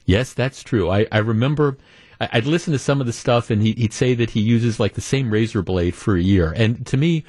Yes, 0.06 0.32
that's 0.32 0.62
true. 0.62 0.88
I, 0.90 1.06
I 1.12 1.18
remember 1.18 1.76
I'd 2.20 2.46
listen 2.46 2.72
to 2.72 2.78
some 2.78 3.00
of 3.00 3.06
the 3.06 3.12
stuff, 3.12 3.50
and 3.50 3.60
he'd 3.62 3.92
say 3.92 4.14
that 4.14 4.30
he 4.30 4.40
uses 4.40 4.80
like 4.80 4.94
the 4.94 5.00
same 5.02 5.30
razor 5.30 5.62
blade 5.62 5.94
for 5.94 6.16
a 6.16 6.22
year. 6.22 6.52
And 6.56 6.86
to 6.86 6.96
me, 6.96 7.24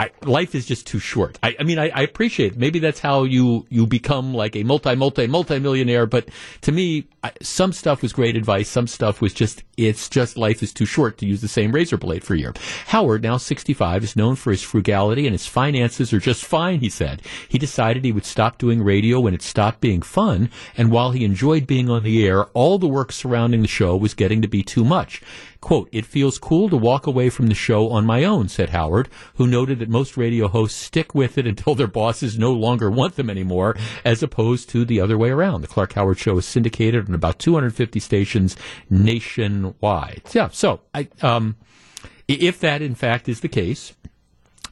I, 0.00 0.10
life 0.24 0.54
is 0.54 0.64
just 0.64 0.86
too 0.86 0.98
short. 0.98 1.38
I, 1.42 1.54
I 1.60 1.62
mean, 1.62 1.78
I, 1.78 1.90
I, 1.90 2.00
appreciate 2.00 2.52
it. 2.52 2.58
maybe 2.58 2.78
that's 2.78 3.00
how 3.00 3.24
you 3.24 3.66
you 3.68 3.86
become 3.86 4.32
like 4.32 4.56
a 4.56 4.62
multi 4.62 4.94
multi 4.94 5.26
multi 5.26 5.58
millionaire. 5.58 6.06
But 6.06 6.30
to 6.62 6.72
me, 6.72 7.04
some 7.42 7.74
stuff 7.74 8.00
was 8.00 8.14
great 8.14 8.34
advice. 8.34 8.70
Some 8.70 8.86
stuff 8.86 9.20
was 9.20 9.34
just 9.34 9.62
it's 9.76 10.08
just 10.08 10.38
life 10.38 10.62
is 10.62 10.72
too 10.72 10.86
short 10.86 11.18
to 11.18 11.26
use 11.26 11.42
the 11.42 11.48
same 11.48 11.70
razor 11.70 11.98
blade 11.98 12.24
for 12.24 12.32
a 12.32 12.38
year. 12.38 12.54
Howard, 12.86 13.22
now 13.22 13.36
65, 13.36 14.02
is 14.02 14.16
known 14.16 14.36
for 14.36 14.50
his 14.50 14.62
frugality 14.62 15.26
and 15.26 15.34
his 15.34 15.46
finances 15.46 16.14
are 16.14 16.18
just 16.18 16.46
fine. 16.46 16.80
He 16.80 16.88
said 16.88 17.20
he 17.46 17.58
decided 17.58 18.02
he 18.02 18.12
would 18.12 18.24
stop 18.24 18.56
doing 18.56 18.82
radio 18.82 19.20
when 19.20 19.34
it 19.34 19.42
stopped 19.42 19.82
being 19.82 20.00
fun, 20.00 20.50
and 20.78 20.90
while 20.90 21.10
he 21.10 21.26
enjoyed 21.26 21.66
being 21.66 21.90
on 21.90 22.04
the 22.04 22.26
air, 22.26 22.44
all 22.46 22.78
the 22.78 22.88
work 22.88 23.12
surrounding 23.12 23.60
the 23.60 23.68
show 23.68 23.98
was 23.98 24.14
getting 24.14 24.40
to 24.40 24.48
be 24.48 24.62
too 24.62 24.82
much. 24.82 25.20
Quote, 25.60 25.90
it 25.92 26.06
feels 26.06 26.38
cool 26.38 26.70
to 26.70 26.76
walk 26.76 27.06
away 27.06 27.28
from 27.28 27.48
the 27.48 27.54
show 27.54 27.90
on 27.90 28.06
my 28.06 28.24
own, 28.24 28.48
said 28.48 28.70
Howard, 28.70 29.10
who 29.34 29.46
noted 29.46 29.78
that 29.80 29.90
most 29.90 30.16
radio 30.16 30.48
hosts 30.48 30.80
stick 30.80 31.14
with 31.14 31.36
it 31.36 31.46
until 31.46 31.74
their 31.74 31.86
bosses 31.86 32.38
no 32.38 32.52
longer 32.52 32.90
want 32.90 33.16
them 33.16 33.28
anymore, 33.28 33.76
as 34.04 34.22
opposed 34.22 34.70
to 34.70 34.84
the 34.84 35.00
other 35.00 35.18
way 35.18 35.30
around. 35.30 35.60
The 35.60 35.68
Clark 35.68 35.92
Howard 35.92 36.18
Show 36.18 36.38
is 36.38 36.46
syndicated 36.46 37.08
on 37.08 37.14
about 37.14 37.38
250 37.38 38.00
stations 38.00 38.56
nationwide. 38.88 40.22
Yeah, 40.32 40.48
so 40.50 40.80
I, 40.94 41.08
um, 41.20 41.56
if 42.26 42.60
that 42.60 42.80
in 42.80 42.94
fact 42.94 43.28
is 43.28 43.40
the 43.40 43.48
case, 43.48 43.92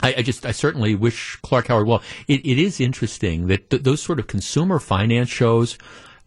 I, 0.01 0.15
I, 0.19 0.23
just, 0.23 0.47
I 0.47 0.53
certainly 0.53 0.95
wish 0.95 1.37
Clark 1.43 1.67
Howard 1.67 1.87
well. 1.87 2.03
It, 2.29 2.47
it 2.47 2.59
is 2.59 2.81
interesting 2.81 3.49
that 3.49 3.69
th- 3.69 3.83
those 3.83 4.01
sort 4.01 4.21
of 4.21 4.27
consumer 4.27 4.79
finance 4.79 5.29
shows. 5.29 5.77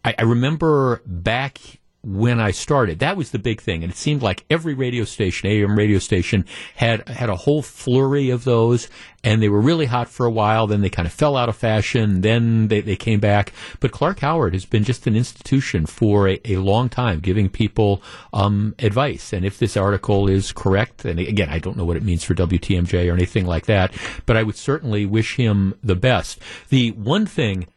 I, 0.04 0.14
I 0.18 0.22
remember 0.22 1.02
back 1.06 1.58
when 2.04 2.40
I 2.40 2.50
started. 2.50 2.98
That 2.98 3.16
was 3.16 3.30
the 3.30 3.38
big 3.38 3.60
thing, 3.60 3.82
and 3.82 3.92
it 3.92 3.96
seemed 3.96 4.22
like 4.22 4.44
every 4.50 4.74
radio 4.74 5.04
station, 5.04 5.48
AM 5.48 5.78
radio 5.78 5.98
station, 5.98 6.44
had 6.74 7.08
had 7.08 7.30
a 7.30 7.36
whole 7.36 7.62
flurry 7.62 8.30
of 8.30 8.44
those, 8.44 8.88
and 9.22 9.40
they 9.40 9.48
were 9.48 9.60
really 9.60 9.86
hot 9.86 10.08
for 10.08 10.26
a 10.26 10.30
while. 10.30 10.66
Then 10.66 10.80
they 10.80 10.90
kind 10.90 11.06
of 11.06 11.12
fell 11.12 11.36
out 11.36 11.48
of 11.48 11.56
fashion. 11.56 12.22
Then 12.22 12.68
they, 12.68 12.80
they 12.80 12.96
came 12.96 13.20
back. 13.20 13.52
But 13.78 13.92
Clark 13.92 14.18
Howard 14.20 14.54
has 14.54 14.64
been 14.64 14.82
just 14.82 15.06
an 15.06 15.14
institution 15.14 15.86
for 15.86 16.28
a, 16.28 16.40
a 16.44 16.56
long 16.56 16.88
time, 16.88 17.20
giving 17.20 17.48
people 17.48 18.02
um, 18.32 18.74
advice. 18.80 19.32
And 19.32 19.44
if 19.44 19.58
this 19.58 19.76
article 19.76 20.28
is 20.28 20.50
correct, 20.50 21.04
and 21.04 21.20
again, 21.20 21.50
I 21.50 21.60
don't 21.60 21.76
know 21.76 21.84
what 21.84 21.96
it 21.96 22.02
means 22.02 22.24
for 22.24 22.34
WTMJ 22.34 23.08
or 23.08 23.14
anything 23.14 23.46
like 23.46 23.66
that, 23.66 23.94
but 24.26 24.36
I 24.36 24.42
would 24.42 24.56
certainly 24.56 25.06
wish 25.06 25.36
him 25.36 25.74
the 25.84 25.96
best. 25.96 26.40
The 26.68 26.90
one 26.92 27.26
thing 27.26 27.68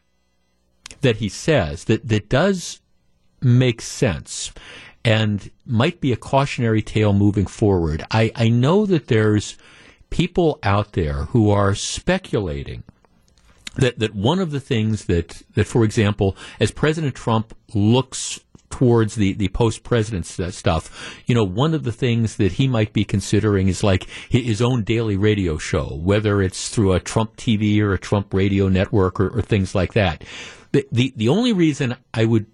that 1.02 1.16
he 1.16 1.28
says 1.28 1.84
that 1.84 2.08
that 2.08 2.28
does 2.28 2.80
makes 3.40 3.84
sense 3.84 4.52
and 5.04 5.50
might 5.64 6.00
be 6.00 6.12
a 6.12 6.16
cautionary 6.16 6.82
tale 6.82 7.12
moving 7.12 7.46
forward. 7.46 8.04
I, 8.10 8.32
I 8.34 8.48
know 8.48 8.86
that 8.86 9.06
there's 9.06 9.56
people 10.10 10.58
out 10.62 10.92
there 10.92 11.26
who 11.26 11.50
are 11.50 11.74
speculating 11.74 12.82
that, 13.76 13.98
that 13.98 14.14
one 14.14 14.40
of 14.40 14.50
the 14.50 14.60
things 14.60 15.04
that, 15.04 15.42
that, 15.54 15.66
for 15.66 15.84
example, 15.84 16.36
as 16.58 16.70
President 16.70 17.14
Trump 17.14 17.54
looks 17.74 18.40
towards 18.70 19.14
the, 19.14 19.32
the 19.34 19.48
post 19.48 19.84
president 19.84 20.26
stuff, 20.26 21.22
you 21.26 21.34
know, 21.34 21.44
one 21.44 21.72
of 21.72 21.84
the 21.84 21.92
things 21.92 22.36
that 22.36 22.52
he 22.52 22.66
might 22.66 22.92
be 22.92 23.04
considering 23.04 23.68
is 23.68 23.84
like 23.84 24.08
his 24.28 24.60
own 24.60 24.82
daily 24.82 25.16
radio 25.16 25.56
show, 25.56 25.94
whether 26.02 26.42
it's 26.42 26.68
through 26.68 26.92
a 26.92 27.00
Trump 27.00 27.36
TV 27.36 27.80
or 27.80 27.92
a 27.92 27.98
Trump 27.98 28.34
radio 28.34 28.68
network 28.68 29.20
or, 29.20 29.28
or 29.28 29.42
things 29.42 29.74
like 29.74 29.92
that. 29.94 30.24
The, 30.72 30.86
the, 30.90 31.12
the 31.16 31.28
only 31.28 31.52
reason 31.52 31.96
I 32.12 32.24
would 32.24 32.46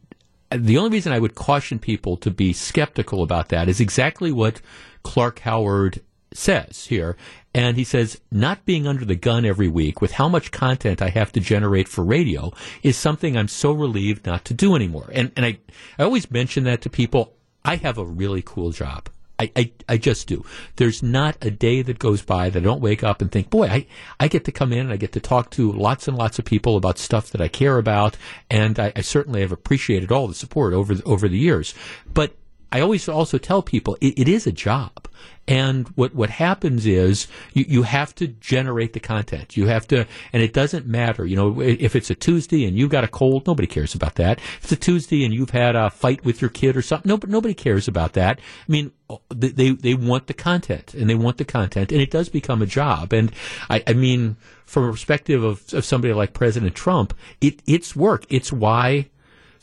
the 0.57 0.79
only 0.79 0.91
reason 0.91 1.13
I 1.13 1.19
would 1.19 1.35
caution 1.35 1.79
people 1.79 2.17
to 2.19 2.31
be 2.31 2.53
skeptical 2.53 3.23
about 3.23 3.49
that 3.51 3.69
is 3.69 3.81
exactly 3.81 4.33
what 4.33 4.61
Clark 5.03 5.41
Howard 5.41 6.01
says 6.33 6.87
here. 6.87 7.17
And 7.55 7.77
he 7.77 7.85
says, 7.85 8.21
not 8.31 8.65
being 8.65 8.87
under 8.87 9.05
the 9.05 9.15
gun 9.15 9.45
every 9.45 9.69
week 9.69 10.01
with 10.01 10.13
how 10.13 10.29
much 10.29 10.51
content 10.51 11.03
I 11.03 11.11
have 11.11 11.33
to 11.33 11.41
generate 11.41 11.89
for 11.89 12.03
radio 12.03 12.53
is 12.83 12.97
something 12.97 13.37
I'm 13.37 13.49
so 13.49 13.73
relieved 13.73 14.25
not 14.25 14.45
to 14.47 14.55
do 14.55 14.75
anymore. 14.75 15.11
And, 15.13 15.33
and 15.37 15.45
I, 15.45 15.59
I 15.99 16.05
always 16.05 16.31
mention 16.31 16.65
that 16.65 16.81
to 16.83 16.91
people. 16.91 17.35
I 17.65 17.77
have 17.77 17.99
a 17.99 18.05
really 18.05 18.43
cool 18.43 18.71
job. 18.71 19.09
I, 19.43 19.51
I, 19.57 19.73
I 19.89 19.97
just 19.97 20.29
do. 20.29 20.45
There's 20.77 21.03
not 21.03 21.37
a 21.43 21.51
day 21.51 21.83
that 21.83 21.99
goes 21.99 22.23
by 22.23 22.51
that 22.51 22.61
I 22.61 22.63
don't 22.63 22.81
wake 22.81 23.03
up 23.03 23.21
and 23.21 23.31
think, 23.31 23.51
boy, 23.51 23.67
I, 23.67 23.87
I 24.21 24.29
get 24.29 24.45
to 24.45 24.53
come 24.53 24.73
in 24.73 24.81
and 24.81 24.93
I 24.93 24.97
get 24.97 25.13
to 25.13 25.21
talk 25.21 25.51
to 25.53 25.73
lots 25.73 26.07
and 26.07 26.17
lots 26.17 26.39
of 26.39 26.45
people 26.45 26.77
about 26.77 26.99
stuff 26.99 27.31
that 27.31 27.41
I 27.41 27.49
care 27.49 27.79
about. 27.79 28.17
And 28.49 28.79
I, 28.79 28.93
I 28.95 29.01
certainly 29.01 29.41
have 29.41 29.53
appreciated 29.53 30.13
all 30.13 30.29
the 30.29 30.35
support 30.35 30.73
over, 30.73 30.95
over 31.05 31.29
the 31.29 31.39
years. 31.39 31.75
But 32.13 32.35
I 32.73 32.81
always 32.81 33.09
also 33.09 33.39
tell 33.39 33.63
people 33.63 33.97
it, 34.01 34.19
it 34.19 34.29
is 34.29 34.47
a 34.47 34.53
job. 34.53 35.09
And 35.49 35.89
what, 35.89 36.15
what 36.15 36.31
happens 36.31 36.87
is 36.87 37.27
you, 37.53 37.65
you 37.69 37.83
have 37.83 38.15
to 38.17 38.29
generate 38.29 38.93
the 38.93 39.01
content. 39.01 39.57
You 39.57 39.67
have 39.67 39.89
to, 39.89 40.07
and 40.33 40.43
it 40.43 40.53
doesn't 40.53 40.87
matter, 40.87 41.27
you 41.27 41.37
know, 41.37 41.61
if 41.61 41.97
it's 41.97 42.11
a 42.11 42.15
Tuesday 42.15 42.65
and 42.65 42.77
you've 42.77 42.91
got 42.91 43.05
a 43.05 43.09
cold, 43.09 43.47
nobody 43.47 43.67
cares 43.67 43.95
about 43.95 44.15
that. 44.17 44.39
If 44.39 44.65
it's 44.65 44.73
a 44.73 44.77
Tuesday 44.77 45.25
and 45.25 45.35
you've 45.35 45.51
had 45.51 45.75
a 45.75 45.91
fight 45.91 46.25
with 46.25 46.41
your 46.41 46.49
kid 46.49 46.77
or 46.77 46.83
something, 46.83 47.09
nobody, 47.09 47.33
nobody 47.33 47.55
cares 47.55 47.89
about 47.89 48.13
that. 48.13 48.39
I 48.39 48.73
mean, 48.73 48.93
they, 49.31 49.71
they 49.71 49.95
want 49.95 50.29
the 50.29 50.35
content 50.35 50.95
and 50.95 51.11
they 51.11 51.17
want 51.17 51.39
the 51.39 51.45
content 51.45 51.93
and 51.93 52.01
it 52.01 52.11
does 52.11 52.29
become 52.29 52.63
a 52.63 52.67
job. 52.67 53.13
And 53.13 53.33
I, 53.69 53.83
I 53.87 53.93
mean, 53.95 54.37
from 54.65 54.85
a 54.85 54.93
perspective 54.93 55.43
of, 55.43 55.75
of 55.75 55.85
somebody 55.85 56.15
like 56.15 56.35
President 56.35 56.75
Trump, 56.75 57.15
it, 57.41 57.61
it's 57.67 57.97
work. 57.97 58.25
It's 58.31 58.53
why 58.53 59.09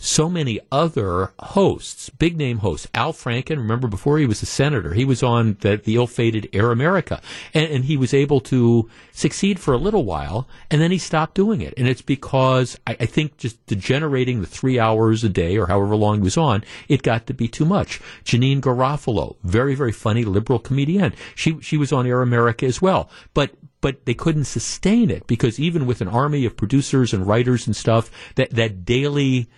so 0.02 0.30
many 0.30 0.62
other 0.72 1.34
hosts, 1.40 2.10
big 2.10 2.38
name 2.38 2.60
hosts. 2.60 2.88
Al 2.96 3.12
Franken, 3.12 3.58
remember 3.58 3.88
before 3.88 4.18
he 4.18 4.26
was 4.26 4.42
a 4.42 4.46
senator, 4.46 4.94
he 4.94 5.04
was 5.04 5.22
on 5.22 5.58
the, 5.60 5.76
the 5.76 5.98
ill 5.98 6.08
fated 6.08 6.48
Air 6.54 6.72
America, 6.72 7.22
and, 7.54 7.70
and, 7.70 7.86
he 7.86 7.98
was 7.98 8.14
able 8.14 8.40
to 8.40 8.90
succeed 9.12 9.60
for 9.60 9.74
a 9.74 9.78
little 9.78 10.06
while, 10.06 10.48
and 10.72 10.82
then 10.82 10.92
he 10.92 10.98
stopped 10.98 11.36
doing 11.36 11.60
it. 11.60 11.74
And 11.76 11.86
it's 11.86 12.02
because 12.02 12.80
I, 12.88 12.96
I 13.02 13.06
think 13.08 13.36
just 13.38 13.64
degenerating 13.66 14.40
the 14.40 14.48
three 14.48 14.80
hours 14.80 15.26
a 15.26 15.30
day 15.30 15.58
or 15.58 15.68
however 15.68 15.98
long 15.98 16.18
he 16.18 16.24
was 16.24 16.38
on, 16.38 16.64
it 16.88 17.04
got 17.04 17.28
to 17.28 17.34
be 17.34 17.50
too 17.50 17.66
much. 17.66 18.00
Janeane 18.24 18.62
Garofalo, 18.62 19.36
very, 19.44 19.76
very 19.76 19.92
funny 19.92 20.24
liberal 20.24 20.60
comedian. 20.60 21.14
She, 21.36 21.60
she 21.60 21.76
was 21.76 21.92
on 21.92 22.08
Air 22.08 22.22
America 22.22 22.66
as 22.66 22.82
well. 22.82 23.10
But, 23.34 23.52
but 23.82 24.06
they 24.06 24.14
couldn't 24.14 24.46
sustain 24.46 25.10
it 25.10 25.28
because 25.28 25.60
even 25.60 25.86
with 25.86 26.00
an 26.00 26.08
army 26.08 26.46
of 26.46 26.56
producers 26.56 27.14
and 27.14 27.28
writers 27.28 27.68
and 27.68 27.76
stuff, 27.76 28.10
that, 28.36 28.52
that 28.52 28.86
daily, 28.86 29.50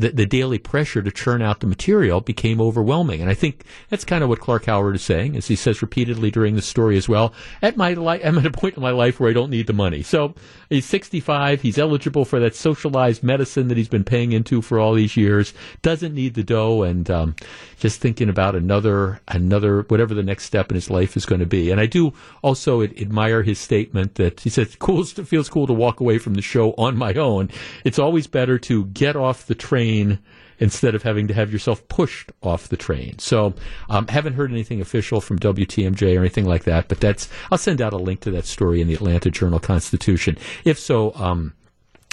the, 0.00 0.10
the 0.10 0.26
daily 0.26 0.58
pressure 0.58 1.02
to 1.02 1.10
churn 1.10 1.42
out 1.42 1.60
the 1.60 1.66
material 1.66 2.22
became 2.22 2.60
overwhelming. 2.60 3.20
And 3.20 3.28
I 3.28 3.34
think 3.34 3.64
that's 3.90 4.04
kind 4.04 4.24
of 4.24 4.30
what 4.30 4.40
Clark 4.40 4.64
Howard 4.64 4.96
is 4.96 5.02
saying, 5.02 5.36
as 5.36 5.46
he 5.46 5.56
says 5.56 5.82
repeatedly 5.82 6.30
during 6.30 6.56
the 6.56 6.62
story 6.62 6.96
as 6.96 7.08
well. 7.08 7.34
At 7.60 7.76
my 7.76 7.92
li- 7.92 8.22
I'm 8.24 8.38
at 8.38 8.46
a 8.46 8.50
point 8.50 8.76
in 8.76 8.82
my 8.82 8.92
life 8.92 9.20
where 9.20 9.28
I 9.28 9.34
don't 9.34 9.50
need 9.50 9.66
the 9.66 9.74
money. 9.74 10.02
So 10.02 10.34
he's 10.70 10.86
65. 10.86 11.60
He's 11.60 11.78
eligible 11.78 12.24
for 12.24 12.40
that 12.40 12.56
socialized 12.56 13.22
medicine 13.22 13.68
that 13.68 13.76
he's 13.76 13.88
been 13.88 14.04
paying 14.04 14.32
into 14.32 14.62
for 14.62 14.78
all 14.78 14.94
these 14.94 15.18
years. 15.18 15.52
Doesn't 15.82 16.14
need 16.14 16.32
the 16.32 16.44
dough, 16.44 16.82
and 16.82 17.10
um, 17.10 17.36
just 17.78 18.00
thinking 18.00 18.30
about 18.30 18.54
another 18.54 19.20
another 19.28 19.82
whatever 19.82 20.14
the 20.14 20.22
next 20.22 20.44
step 20.44 20.70
in 20.70 20.76
his 20.76 20.88
life 20.88 21.16
is 21.16 21.26
going 21.26 21.40
to 21.40 21.46
be. 21.46 21.70
And 21.70 21.80
I 21.80 21.86
do 21.86 22.14
also 22.42 22.82
admire 22.82 23.42
his 23.42 23.58
statement 23.58 24.14
that 24.14 24.40
he 24.40 24.48
says, 24.48 24.76
"Cool, 24.78 25.04
feels 25.04 25.50
cool 25.50 25.66
to 25.66 25.74
walk 25.74 26.00
away 26.00 26.16
from 26.16 26.34
the 26.34 26.42
show 26.42 26.72
on 26.78 26.96
my 26.96 27.12
own. 27.14 27.50
It's 27.84 27.98
always 27.98 28.26
better 28.26 28.58
to 28.60 28.86
get 28.86 29.14
off 29.14 29.46
the 29.46 29.54
train." 29.54 29.89
Train 29.90 30.18
instead 30.58 30.94
of 30.94 31.02
having 31.02 31.26
to 31.26 31.34
have 31.34 31.50
yourself 31.52 31.86
pushed 31.88 32.30
off 32.42 32.68
the 32.68 32.76
train. 32.76 33.18
So, 33.18 33.54
um, 33.88 34.06
haven't 34.08 34.34
heard 34.34 34.50
anything 34.50 34.80
official 34.80 35.20
from 35.20 35.38
WTMJ 35.38 36.16
or 36.16 36.20
anything 36.20 36.44
like 36.44 36.64
that, 36.64 36.88
but 36.88 37.00
that's 37.00 37.28
I'll 37.50 37.58
send 37.58 37.80
out 37.80 37.94
a 37.94 37.96
link 37.96 38.20
to 38.20 38.30
that 38.32 38.44
story 38.44 38.80
in 38.80 38.88
the 38.88 38.94
Atlanta 38.94 39.30
Journal 39.30 39.58
Constitution. 39.58 40.36
If 40.64 40.78
so, 40.78 41.14
um, 41.14 41.54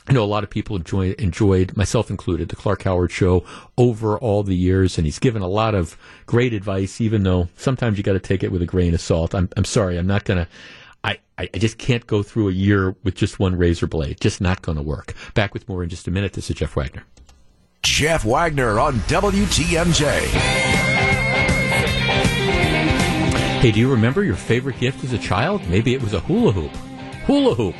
I 0.07 0.13
know 0.13 0.23
a 0.23 0.25
lot 0.25 0.45
of 0.45 0.49
people 0.49 0.77
enjoy, 0.77 1.11
enjoyed, 1.19 1.75
myself 1.75 2.09
included, 2.09 2.47
the 2.47 2.55
Clark 2.55 2.83
Howard 2.83 3.11
show 3.11 3.43
over 3.77 4.17
all 4.17 4.41
the 4.41 4.55
years, 4.55 4.97
and 4.97 5.05
he's 5.05 5.19
given 5.19 5.41
a 5.41 5.47
lot 5.49 5.75
of 5.75 5.97
great 6.25 6.53
advice, 6.53 7.01
even 7.01 7.23
though 7.23 7.49
sometimes 7.57 7.97
you 7.97 8.05
got 8.05 8.13
to 8.13 8.19
take 8.21 8.41
it 8.41 8.51
with 8.53 8.61
a 8.61 8.65
grain 8.65 8.93
of 8.93 9.01
salt. 9.01 9.35
I'm, 9.35 9.49
I'm 9.57 9.65
sorry, 9.65 9.97
I'm 9.97 10.07
not 10.07 10.23
going 10.23 10.45
to. 10.45 10.47
I, 11.03 11.19
I 11.37 11.47
just 11.57 11.77
can't 11.77 12.07
go 12.07 12.23
through 12.23 12.49
a 12.49 12.53
year 12.53 12.95
with 13.03 13.15
just 13.15 13.37
one 13.37 13.57
razor 13.57 13.87
blade. 13.87 14.19
Just 14.21 14.39
not 14.39 14.61
going 14.61 14.77
to 14.77 14.81
work. 14.81 15.13
Back 15.33 15.53
with 15.53 15.67
more 15.67 15.83
in 15.83 15.89
just 15.89 16.07
a 16.07 16.11
minute. 16.11 16.33
This 16.33 16.49
is 16.49 16.55
Jeff 16.55 16.75
Wagner. 16.75 17.03
Jeff 17.87 18.25
Wagner 18.25 18.79
on 18.79 18.95
WTMJ. 19.07 20.19
Hey, 23.59 23.71
do 23.71 23.79
you 23.79 23.89
remember 23.89 24.23
your 24.23 24.35
favorite 24.35 24.77
gift 24.77 25.03
as 25.03 25.13
a 25.13 25.17
child? 25.17 25.67
Maybe 25.67 25.95
it 25.95 26.01
was 26.01 26.13
a 26.13 26.19
hula 26.19 26.51
hoop. 26.51 26.71
Hula 27.25 27.55
hoop. 27.55 27.75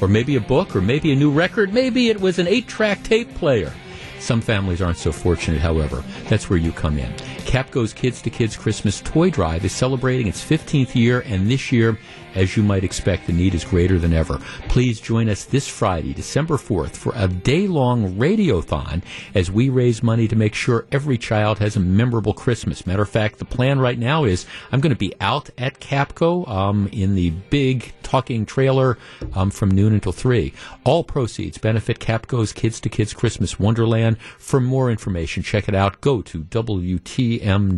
Or 0.00 0.08
maybe 0.08 0.36
a 0.36 0.40
book, 0.40 0.76
or 0.76 0.80
maybe 0.80 1.10
a 1.10 1.16
new 1.16 1.32
record. 1.32 1.72
Maybe 1.72 2.10
it 2.10 2.20
was 2.20 2.38
an 2.38 2.46
eight 2.46 2.68
track 2.68 3.02
tape 3.02 3.34
player. 3.34 3.72
Some 4.20 4.40
families 4.40 4.82
aren't 4.82 4.98
so 4.98 5.10
fortunate, 5.10 5.60
however. 5.60 6.04
That's 6.28 6.48
where 6.48 6.58
you 6.58 6.70
come 6.70 6.98
in. 6.98 7.12
Kapco's 7.46 7.92
Kids 7.92 8.20
to 8.22 8.30
Kids 8.30 8.56
Christmas 8.56 9.00
Toy 9.00 9.30
Drive 9.30 9.64
is 9.64 9.72
celebrating 9.72 10.26
its 10.26 10.44
15th 10.44 10.94
year, 10.94 11.20
and 11.20 11.50
this 11.50 11.72
year 11.72 11.98
as 12.36 12.56
you 12.56 12.62
might 12.62 12.84
expect, 12.84 13.26
the 13.26 13.32
need 13.32 13.54
is 13.54 13.64
greater 13.64 13.98
than 13.98 14.12
ever. 14.12 14.38
Please 14.68 15.00
join 15.00 15.28
us 15.28 15.44
this 15.44 15.66
Friday, 15.66 16.12
December 16.12 16.56
4th, 16.56 16.94
for 16.94 17.12
a 17.16 17.26
day 17.26 17.66
long 17.66 18.14
radiothon 18.16 19.02
as 19.34 19.50
we 19.50 19.68
raise 19.68 20.02
money 20.02 20.28
to 20.28 20.36
make 20.36 20.54
sure 20.54 20.86
every 20.92 21.18
child 21.18 21.58
has 21.58 21.76
a 21.76 21.80
memorable 21.80 22.34
Christmas. 22.34 22.86
Matter 22.86 23.02
of 23.02 23.08
fact, 23.08 23.38
the 23.38 23.44
plan 23.44 23.80
right 23.80 23.98
now 23.98 24.24
is 24.24 24.46
I'm 24.70 24.80
going 24.80 24.94
to 24.94 24.98
be 24.98 25.14
out 25.20 25.50
at 25.58 25.80
Kapco 25.80 26.46
um, 26.48 26.88
in 26.92 27.14
the 27.14 27.30
big 27.30 27.92
talking 28.02 28.46
trailer 28.46 28.98
um, 29.34 29.50
from 29.50 29.70
noon 29.70 29.94
until 29.94 30.12
3. 30.12 30.52
All 30.84 31.02
proceeds 31.02 31.58
benefit 31.58 31.98
Kapco's 31.98 32.52
Kids 32.52 32.78
to 32.80 32.88
Kids 32.88 33.12
Christmas 33.14 33.58
Wonderland. 33.58 34.18
For 34.38 34.60
more 34.60 34.90
information, 34.90 35.42
check 35.42 35.68
it 35.68 35.74
out. 35.74 36.00
Go 36.00 36.22
to 36.22 36.44
WTMJ.com. 36.44 37.72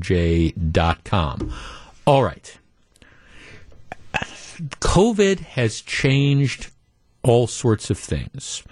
All 2.07 2.23
right. 2.23 2.59
COVID 4.81 5.41
has 5.41 5.81
changed 5.81 6.71
all 7.23 7.47
sorts 7.47 7.91
of 7.91 7.99
things. 7.99 8.63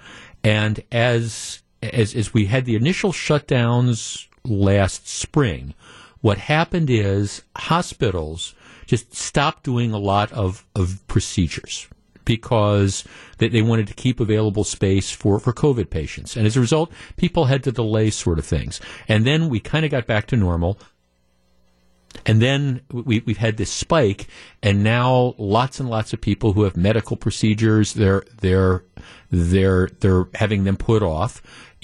And 0.42 0.82
as, 0.92 1.62
as, 1.82 2.14
as 2.14 2.32
we 2.32 2.46
had 2.46 2.64
the 2.64 2.76
initial 2.76 3.12
shutdowns 3.12 4.26
last 4.44 5.08
spring, 5.08 5.74
what 6.20 6.38
happened 6.38 6.90
is 6.90 7.42
hospitals 7.56 8.54
just 8.86 9.14
stopped 9.14 9.64
doing 9.64 9.92
a 9.92 9.98
lot 9.98 10.32
of, 10.32 10.64
of 10.74 11.06
procedures 11.08 11.88
because 12.24 13.04
they, 13.38 13.48
they 13.48 13.62
wanted 13.62 13.86
to 13.88 13.94
keep 13.94 14.20
available 14.20 14.64
space 14.64 15.10
for, 15.10 15.38
for 15.40 15.52
COVID 15.52 15.90
patients. 15.90 16.36
And 16.36 16.46
as 16.46 16.56
a 16.56 16.60
result, 16.60 16.92
people 17.16 17.46
had 17.46 17.62
to 17.64 17.72
delay 17.72 18.10
sort 18.10 18.38
of 18.38 18.44
things. 18.44 18.80
And 19.08 19.26
then 19.26 19.48
we 19.48 19.60
kind 19.60 19.84
of 19.84 19.90
got 19.90 20.06
back 20.06 20.26
to 20.28 20.36
normal. 20.36 20.78
And 22.24 22.40
then 22.40 22.80
we, 22.90 23.22
we've 23.26 23.36
had 23.36 23.56
this 23.56 23.70
spike, 23.70 24.26
and 24.62 24.82
now 24.82 25.34
lots 25.38 25.80
and 25.80 25.88
lots 25.88 26.12
of 26.12 26.20
people 26.20 26.52
who 26.52 26.62
have 26.62 26.76
medical 26.76 27.16
procedures, 27.16 27.94
they're 27.94 28.24
they're 28.40 28.84
they're 29.30 29.88
they're 30.00 30.28
having 30.34 30.64
them 30.64 30.76
put 30.76 31.02
off 31.02 31.42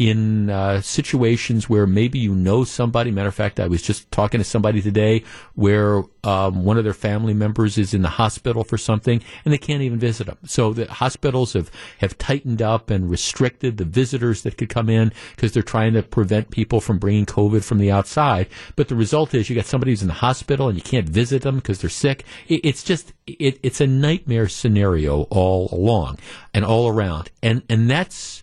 in 0.08 0.50
uh, 0.50 0.80
situations 0.80 1.68
where 1.68 1.86
maybe 1.86 2.18
you 2.18 2.34
know 2.34 2.64
somebody. 2.64 3.12
Matter 3.12 3.28
of 3.28 3.36
fact, 3.36 3.60
I 3.60 3.68
was 3.68 3.80
just 3.80 4.10
talking 4.10 4.38
to 4.38 4.44
somebody 4.44 4.82
today 4.82 5.22
where 5.54 6.02
um, 6.24 6.64
one 6.64 6.76
of 6.76 6.82
their 6.82 6.92
family 6.92 7.34
members 7.34 7.78
is 7.78 7.94
in 7.94 8.02
the 8.02 8.08
hospital 8.08 8.64
for 8.64 8.76
something 8.76 9.22
and 9.44 9.54
they 9.54 9.58
can't 9.58 9.82
even 9.82 10.00
visit 10.00 10.26
them. 10.26 10.38
So 10.44 10.72
the 10.72 10.86
hospitals 10.86 11.52
have, 11.52 11.70
have 11.98 12.18
tightened 12.18 12.60
up 12.60 12.90
and 12.90 13.08
restricted 13.08 13.76
the 13.76 13.84
visitors 13.84 14.42
that 14.42 14.58
could 14.58 14.68
come 14.68 14.88
in 14.88 15.12
because 15.36 15.52
they're 15.52 15.62
trying 15.62 15.92
to 15.92 16.02
prevent 16.02 16.50
people 16.50 16.80
from 16.80 16.98
bringing 16.98 17.24
COVID 17.24 17.62
from 17.62 17.78
the 17.78 17.92
outside. 17.92 18.48
But 18.74 18.88
the 18.88 18.96
result 18.96 19.34
is 19.34 19.48
you 19.48 19.54
got 19.54 19.66
somebody 19.66 19.92
who's 19.92 20.02
in 20.02 20.08
the 20.08 20.14
hospital 20.14 20.66
and 20.66 20.76
you 20.76 20.82
can't 20.82 21.08
visit 21.08 21.42
them 21.42 21.56
because 21.56 21.80
they're 21.80 21.90
sick. 21.90 22.24
It, 22.48 22.62
it's 22.64 22.82
just 22.82 23.12
it, 23.28 23.60
it's 23.62 23.80
a 23.80 23.86
nightmare 23.86 24.48
scenario 24.48 25.22
all 25.30 25.68
along 25.70 26.18
and 26.52 26.64
all 26.64 26.88
around, 26.88 27.30
and 27.40 27.62
and 27.68 27.88
that's 27.88 28.41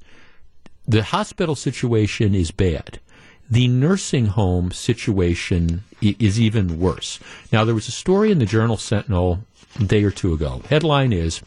the 0.90 1.04
hospital 1.04 1.56
situation 1.56 2.34
is 2.34 2.52
bad. 2.52 3.00
The 3.50 3.68
nursing 3.68 4.26
home 4.26 4.72
situation 4.72 5.84
is 6.02 6.40
even 6.40 6.80
worse. 6.80 7.20
Now, 7.52 7.64
there 7.64 7.76
was 7.76 7.88
a 7.88 7.92
story 7.92 8.32
in 8.32 8.40
the 8.40 8.46
Journal 8.46 8.78
Sentinel 8.78 9.40
a 9.80 9.84
day 9.84 10.04
or 10.04 10.12
two 10.12 10.34
ago. 10.34 10.64
Headline 10.70 11.14
is 11.14 11.42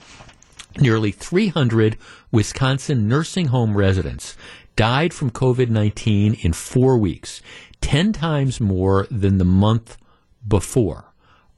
Nearly 0.79 1.13
300 1.13 1.99
Wisconsin 2.31 3.07
nursing 3.07 3.49
home 3.49 3.77
residents 3.77 4.37
died 4.75 5.13
from 5.13 5.31
COVID 5.31 5.69
19 5.69 6.35
in 6.35 6.53
four 6.55 6.97
weeks, 6.97 7.43
10 7.83 8.15
times 8.15 8.59
more 8.59 9.07
than 9.11 9.37
the 9.37 9.45
month 9.45 9.99
before. 10.47 11.13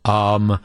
Um, 0.05 0.59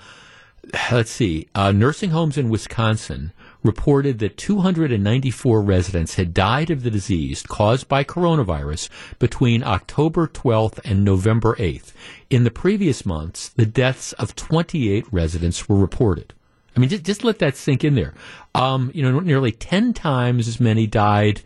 let's 0.91 1.11
see. 1.11 1.47
Uh, 1.53 1.71
nursing 1.71 2.09
homes 2.09 2.39
in 2.39 2.49
Wisconsin 2.49 3.33
reported 3.63 4.19
that 4.19 4.37
294 4.37 5.61
residents 5.61 6.15
had 6.15 6.33
died 6.33 6.69
of 6.69 6.83
the 6.83 6.91
disease 6.91 7.43
caused 7.43 7.87
by 7.87 8.03
coronavirus 8.03 8.89
between 9.19 9.63
October 9.63 10.27
12th 10.27 10.79
and 10.85 11.03
November 11.03 11.55
8th. 11.55 11.91
In 12.29 12.43
the 12.43 12.51
previous 12.51 13.05
months, 13.05 13.49
the 13.49 13.65
deaths 13.65 14.13
of 14.13 14.35
28 14.35 15.05
residents 15.11 15.67
were 15.67 15.77
reported. 15.77 16.33
I 16.75 16.79
mean, 16.79 16.89
just, 16.89 17.03
just 17.03 17.23
let 17.23 17.39
that 17.39 17.57
sink 17.57 17.83
in 17.83 17.95
there. 17.95 18.13
Um, 18.55 18.91
you 18.93 19.03
know, 19.03 19.19
nearly 19.19 19.51
10 19.51 19.93
times 19.93 20.47
as 20.47 20.59
many 20.59 20.87
died 20.87 21.41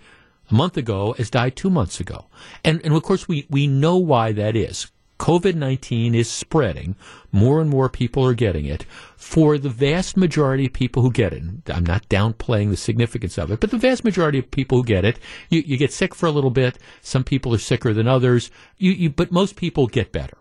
a 0.51 0.53
month 0.53 0.77
ago 0.77 1.15
as 1.17 1.29
died 1.29 1.55
two 1.55 1.69
months 1.69 1.99
ago. 1.99 2.25
And, 2.63 2.81
and 2.83 2.93
of 2.93 3.03
course, 3.03 3.27
we, 3.27 3.47
we 3.49 3.65
know 3.65 3.97
why 3.97 4.31
that 4.33 4.55
is. 4.55 4.91
COVID 5.19 5.55
19 5.55 6.15
is 6.15 6.29
spreading. 6.29 6.95
More 7.31 7.61
and 7.61 7.69
more 7.69 7.89
people 7.89 8.25
are 8.25 8.33
getting 8.33 8.65
it. 8.65 8.85
For 9.15 9.57
the 9.57 9.69
vast 9.69 10.17
majority 10.17 10.65
of 10.65 10.73
people 10.73 11.01
who 11.01 11.11
get 11.11 11.33
it, 11.33 11.43
I'm 11.67 11.85
not 11.85 12.09
downplaying 12.09 12.69
the 12.69 12.77
significance 12.77 13.37
of 13.37 13.51
it, 13.51 13.59
but 13.59 13.71
the 13.71 13.77
vast 13.77 14.03
majority 14.03 14.39
of 14.39 14.51
people 14.51 14.79
who 14.79 14.83
get 14.83 15.05
it, 15.05 15.19
you, 15.49 15.61
you 15.61 15.77
get 15.77 15.93
sick 15.93 16.13
for 16.13 16.25
a 16.25 16.31
little 16.31 16.51
bit. 16.51 16.77
Some 17.01 17.23
people 17.23 17.53
are 17.53 17.59
sicker 17.59 17.93
than 17.93 18.07
others. 18.07 18.51
You, 18.77 18.91
you, 18.91 19.09
but 19.09 19.31
most 19.31 19.55
people 19.55 19.87
get 19.87 20.11
better. 20.11 20.37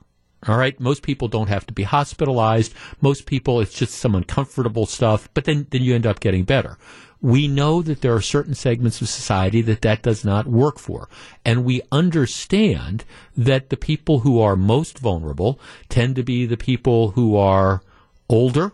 All 0.49 0.57
right. 0.57 0.79
Most 0.81 1.03
people 1.03 1.29
don't 1.29 1.49
have 1.49 1.67
to 1.67 1.73
be 1.73 1.85
hospitalized. 1.85 2.75
Most 3.01 3.27
people, 3.27 3.61
it's 3.61 3.75
just 3.75 3.95
some 3.95 4.15
uncomfortable 4.15 4.87
stuff, 4.87 5.29
but 5.35 5.45
then, 5.45 5.69
then 5.71 5.83
you 5.83 5.95
end 5.95 6.07
up 6.07 6.19
getting 6.19 6.43
better. 6.43 6.79
We 7.23 7.49
know 7.49 7.81
that 7.83 8.01
there 8.01 8.15
are 8.15 8.21
certain 8.21 8.55
segments 8.55 9.01
of 9.01 9.09
society 9.09 9.63
that 9.63 9.83
that 9.83 10.03
does 10.03 10.25
not 10.25 10.47
work 10.47 10.79
for. 10.79 11.09
And 11.45 11.65
we 11.65 11.81
understand 11.91 13.05
that 13.37 13.71
the 13.71 13.77
people 13.77 14.21
who 14.21 14.41
are 14.41 14.57
most 14.57 14.99
vulnerable 14.99 15.59
tend 15.89 16.17
to 16.17 16.25
be 16.25 16.45
the 16.45 16.57
people 16.57 17.13
who 17.13 17.37
are 17.37 17.83
older, 18.29 18.73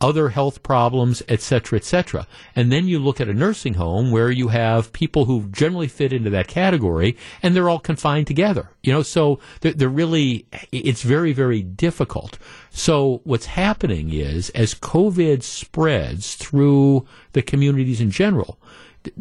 other 0.00 0.28
health 0.28 0.62
problems, 0.62 1.22
etc., 1.28 1.40
cetera, 1.40 1.78
et 1.78 1.84
cetera. 1.84 2.26
And 2.54 2.70
then 2.70 2.86
you 2.86 2.98
look 2.98 3.20
at 3.20 3.28
a 3.28 3.34
nursing 3.34 3.74
home 3.74 4.10
where 4.10 4.30
you 4.30 4.48
have 4.48 4.92
people 4.92 5.24
who 5.24 5.48
generally 5.48 5.88
fit 5.88 6.12
into 6.12 6.30
that 6.30 6.48
category 6.48 7.16
and 7.42 7.54
they're 7.54 7.68
all 7.68 7.78
confined 7.78 8.26
together. 8.26 8.70
You 8.82 8.92
know, 8.92 9.02
so 9.02 9.40
they're, 9.60 9.72
they're 9.72 9.88
really, 9.88 10.46
it's 10.72 11.02
very, 11.02 11.32
very 11.32 11.62
difficult. 11.62 12.38
So 12.70 13.20
what's 13.24 13.46
happening 13.46 14.12
is 14.12 14.50
as 14.50 14.74
COVID 14.74 15.42
spreads 15.42 16.34
through 16.34 17.06
the 17.32 17.42
communities 17.42 18.00
in 18.00 18.10
general, 18.10 18.58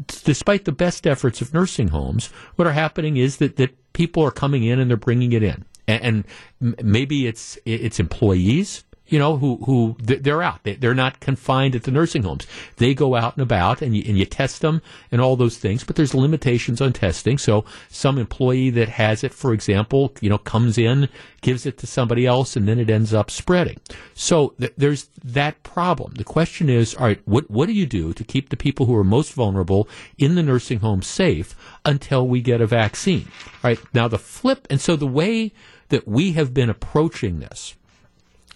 despite 0.08 0.66
the 0.66 0.72
best 0.72 1.06
efforts 1.06 1.42
of 1.42 1.54
nursing 1.54 1.90
homes, 1.90 2.28
what 2.56 2.68
are 2.68 2.74
happening 2.74 3.18
is 3.18 3.38
that, 3.38 3.56
that 3.58 3.94
people 3.94 4.24
are 4.24 4.32
coming 4.32 4.64
in 4.64 4.80
and 4.80 4.90
they're 4.90 4.98
bringing 4.98 5.32
it 5.32 5.44
in. 5.44 5.64
And, 5.88 6.26
and 6.60 6.84
maybe 6.84 7.28
it's, 7.28 7.60
it's 7.64 8.00
employees 8.00 8.84
you 9.08 9.20
know, 9.20 9.38
who, 9.38 9.58
who 9.66 9.96
they're 10.00 10.42
out. 10.42 10.62
They're 10.64 10.96
not 10.96 11.20
confined 11.20 11.76
at 11.76 11.84
the 11.84 11.92
nursing 11.92 12.24
homes. 12.24 12.48
They 12.78 12.94
go 12.94 13.16
out 13.16 13.36
and 13.36 13.44
about 13.44 13.82
and 13.82 13.96
you, 13.96 14.04
and 14.08 14.18
you 14.18 14.26
test 14.26 14.62
them 14.62 14.82
and 15.12 15.22
all 15.22 15.36
those 15.36 15.58
things, 15.58 15.84
but 15.84 15.96
there's 15.96 16.14
limitations 16.14 16.82
on 16.82 16.94
testing. 16.94 17.38
So 17.38 17.66
some 17.90 18.18
employee 18.18 18.72
that 18.72 18.90
has 18.90 19.24
it, 19.24 19.34
for 19.34 19.54
example, 19.54 20.14
you 20.22 20.30
know, 20.30 20.38
comes 20.38 20.78
in, 20.78 21.10
gives 21.42 21.66
it 21.66 21.78
to 21.80 21.88
somebody 21.88 22.26
else, 22.26 22.56
and 22.56 22.68
then 22.68 22.80
it 22.80 22.90
ends 22.90 23.14
up 23.14 23.30
spreading. 23.30 23.80
So 24.14 24.54
th- 24.60 24.74
there's 24.78 25.10
that 25.24 25.62
problem. 25.64 26.16
The 26.16 26.24
question 26.24 26.70
is, 26.70 26.96
all 26.96 27.06
right, 27.06 27.22
what, 27.26 27.50
what 27.52 27.68
do 27.68 27.74
you 27.74 27.86
do 27.86 28.14
to 28.14 28.24
keep 28.24 28.50
the 28.50 28.58
people 28.58 28.88
who 28.88 28.96
are 28.96 29.04
most 29.04 29.34
vulnerable 29.34 29.88
in 30.18 30.36
the 30.36 30.44
nursing 30.44 30.80
home 30.80 31.02
safe 31.02 31.56
until 31.84 32.28
we 32.28 32.42
get 32.42 32.62
a 32.62 32.68
vaccine? 32.68 33.28
All 33.64 33.70
right. 33.70 33.80
Now 33.94 34.08
the 34.08 34.18
flip, 34.18 34.66
and 34.70 34.82
so 34.82 34.96
the 34.96 35.06
way 35.08 35.54
that 35.90 36.08
we 36.08 36.32
have 36.34 36.54
been 36.54 36.70
approaching 36.70 37.40
this, 37.40 37.76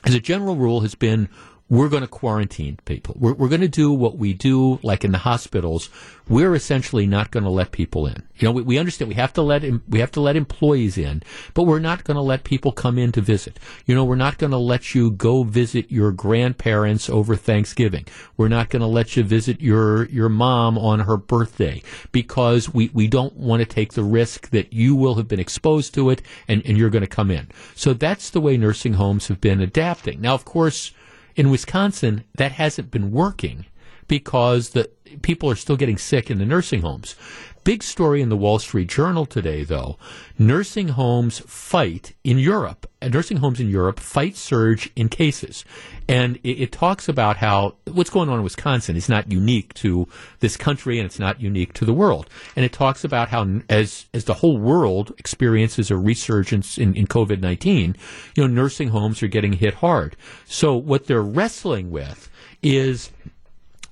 as 0.04 0.14
a 0.14 0.20
general 0.20 0.56
rule, 0.56 0.82
has 0.82 0.96
been 0.96 1.30
we're 1.70 1.90
going 1.90 2.02
to 2.02 2.08
quarantine 2.08 2.78
people. 2.86 3.16
We're, 3.20 3.34
we're 3.34 3.48
going 3.48 3.62
to 3.62 3.68
do 3.68 3.92
what 3.92 4.18
we 4.18 4.34
do, 4.34 4.80
like 4.82 5.06
in 5.06 5.12
the 5.12 5.20
hospitals. 5.20 5.90
We're 6.28 6.56
essentially 6.56 7.06
not 7.06 7.30
going 7.32 7.44
to 7.44 7.50
let 7.50 7.72
people 7.72 8.08
in. 8.08 8.24
You 8.38 8.48
know, 8.48 8.52
we, 8.52 8.62
we 8.64 8.78
understand 8.80 9.10
we 9.10 9.16
have 9.16 9.34
to 9.34 9.42
let 9.42 9.64
we 9.88 10.00
have 10.00 10.12
to 10.12 10.22
let 10.22 10.36
employees 10.36 10.98
in, 10.98 11.22
but 11.54 11.64
we're 11.64 11.80
not 11.80 12.04
going 12.04 12.16
to 12.16 12.22
let 12.22 12.44
people 12.44 12.72
come 12.72 12.98
in 12.98 13.12
to 13.14 13.22
visit. 13.22 13.60
You 13.86 13.96
know, 13.96 14.04
we're 14.04 14.16
not 14.16 14.38
going 14.38 14.52
to 14.52 14.58
let 14.58 14.96
you 14.96 15.12
go 15.12 15.44
visit 15.44 15.92
your 15.92 16.12
grandparents 16.12 17.10
over 17.10 17.36
Thanksgiving. 17.36 18.06
We're 18.36 18.48
not 18.48 18.70
going 18.70 18.82
to 18.82 18.88
let 18.88 19.16
you 19.16 19.24
visit 19.24 19.62
your 19.62 20.06
your 20.06 20.30
mom 20.30 20.78
on 20.78 21.02
her 21.02 21.18
birthday 21.18 21.84
because 22.12 22.74
we, 22.74 22.90
we 22.94 23.08
don't 23.08 23.36
want 23.36 23.62
to 23.62 23.66
take 23.66 23.94
the 23.94 24.04
risk 24.04 24.50
that 24.50 24.74
you 24.74 24.96
will 24.96 25.16
have 25.16 25.28
been 25.28 25.40
exposed 25.40 25.94
to 25.96 26.10
it 26.10 26.22
and, 26.48 26.64
and 26.66 26.78
you're 26.78 26.90
going 26.90 27.02
to 27.02 27.08
come 27.08 27.30
in. 27.30 27.48
So 27.76 27.94
that's 27.94 28.30
the 28.32 28.42
way 28.42 28.58
nursing 28.58 28.94
homes 28.94 29.28
have 29.28 29.42
been 29.42 29.62
adapting. 29.62 30.22
Now, 30.22 30.34
of 30.34 30.46
course 30.46 30.94
in 31.40 31.50
Wisconsin, 31.50 32.26
that 32.36 32.52
hasn't 32.52 32.92
been 32.92 33.12
working 33.12 33.66
because 34.10 34.72
the 34.72 34.90
people 35.22 35.50
are 35.50 35.56
still 35.56 35.78
getting 35.78 35.98
sick 35.98 36.30
in 36.30 36.38
the 36.38 36.46
nursing 36.46 36.82
homes. 36.82 37.16
Big 37.64 37.84
story 37.84 38.22
in 38.22 38.30
the 38.30 38.38
Wall 38.38 38.58
Street 38.58 38.90
Journal 38.90 39.26
today, 39.26 39.64
though. 39.64 39.98
Nursing 40.38 40.90
homes 40.90 41.40
fight 41.40 42.14
in 42.24 42.38
Europe. 42.38 42.90
Nursing 43.02 43.38
homes 43.38 43.60
in 43.60 43.70
Europe 43.70 44.00
fight 44.00 44.36
surge 44.36 44.90
in 44.96 45.10
cases. 45.10 45.66
And 46.08 46.38
it, 46.38 46.62
it, 46.62 46.72
talks 46.72 47.10
about 47.10 47.38
how 47.38 47.76
what's 47.86 48.10
going 48.10 48.30
on 48.30 48.38
in 48.38 48.44
Wisconsin 48.44 48.96
is 48.96 49.10
not 49.10 49.32
unique 49.32 49.74
to 49.76 50.08
this 50.40 50.58
country 50.58 50.98
and 51.00 51.06
it's 51.06 51.20
not 51.20 51.42
unique 51.42 51.74
to 51.74 51.86
the 51.86 51.94
world. 51.94 52.30
And 52.56 52.64
it 52.64 52.72
talks 52.72 53.04
about 53.04 53.30
how 53.30 53.62
as, 53.70 54.08
as 54.14 54.26
the 54.26 54.36
whole 54.36 54.58
world 54.58 55.14
experiences 55.18 55.92
a 55.92 55.98
resurgence 55.98 56.78
in, 56.78 56.96
in 56.96 57.08
COVID 57.08 57.42
19, 57.42 57.96
you 58.36 58.48
know, 58.48 58.54
nursing 58.54 58.90
homes 58.90 59.22
are 59.22 59.28
getting 59.28 59.54
hit 59.54 59.76
hard. 59.76 60.16
So 60.46 60.76
what 60.76 61.08
they're 61.08 61.22
wrestling 61.22 61.92
with 61.92 62.30
is 62.64 63.12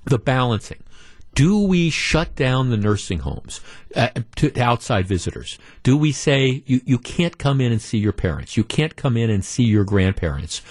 the 0.05 0.17
balancing. 0.17 0.83
Do 1.37 1.59
we 1.59 1.91
shut 1.91 2.35
down 2.35 2.71
the 2.71 2.77
nursing 2.77 3.19
homes 3.19 3.61
uh, 3.95 4.09
to, 4.37 4.49
to, 4.49 4.59
outside 4.59 5.05
visitors? 5.05 5.59
Do 5.83 5.95
we 5.95 6.11
say 6.11 6.63
you, 6.65 6.81
you 6.83 6.97
can't 6.97 7.37
come 7.37 7.61
in 7.61 7.71
and 7.71 7.79
see 7.79 7.99
your 7.99 8.11
parents? 8.11 8.57
You 8.57 8.63
can't 8.63 8.95
come 8.95 9.15
in 9.15 9.29
and 9.29 9.45
see 9.45 9.61
your 9.61 9.83
grandparents? 9.83 10.63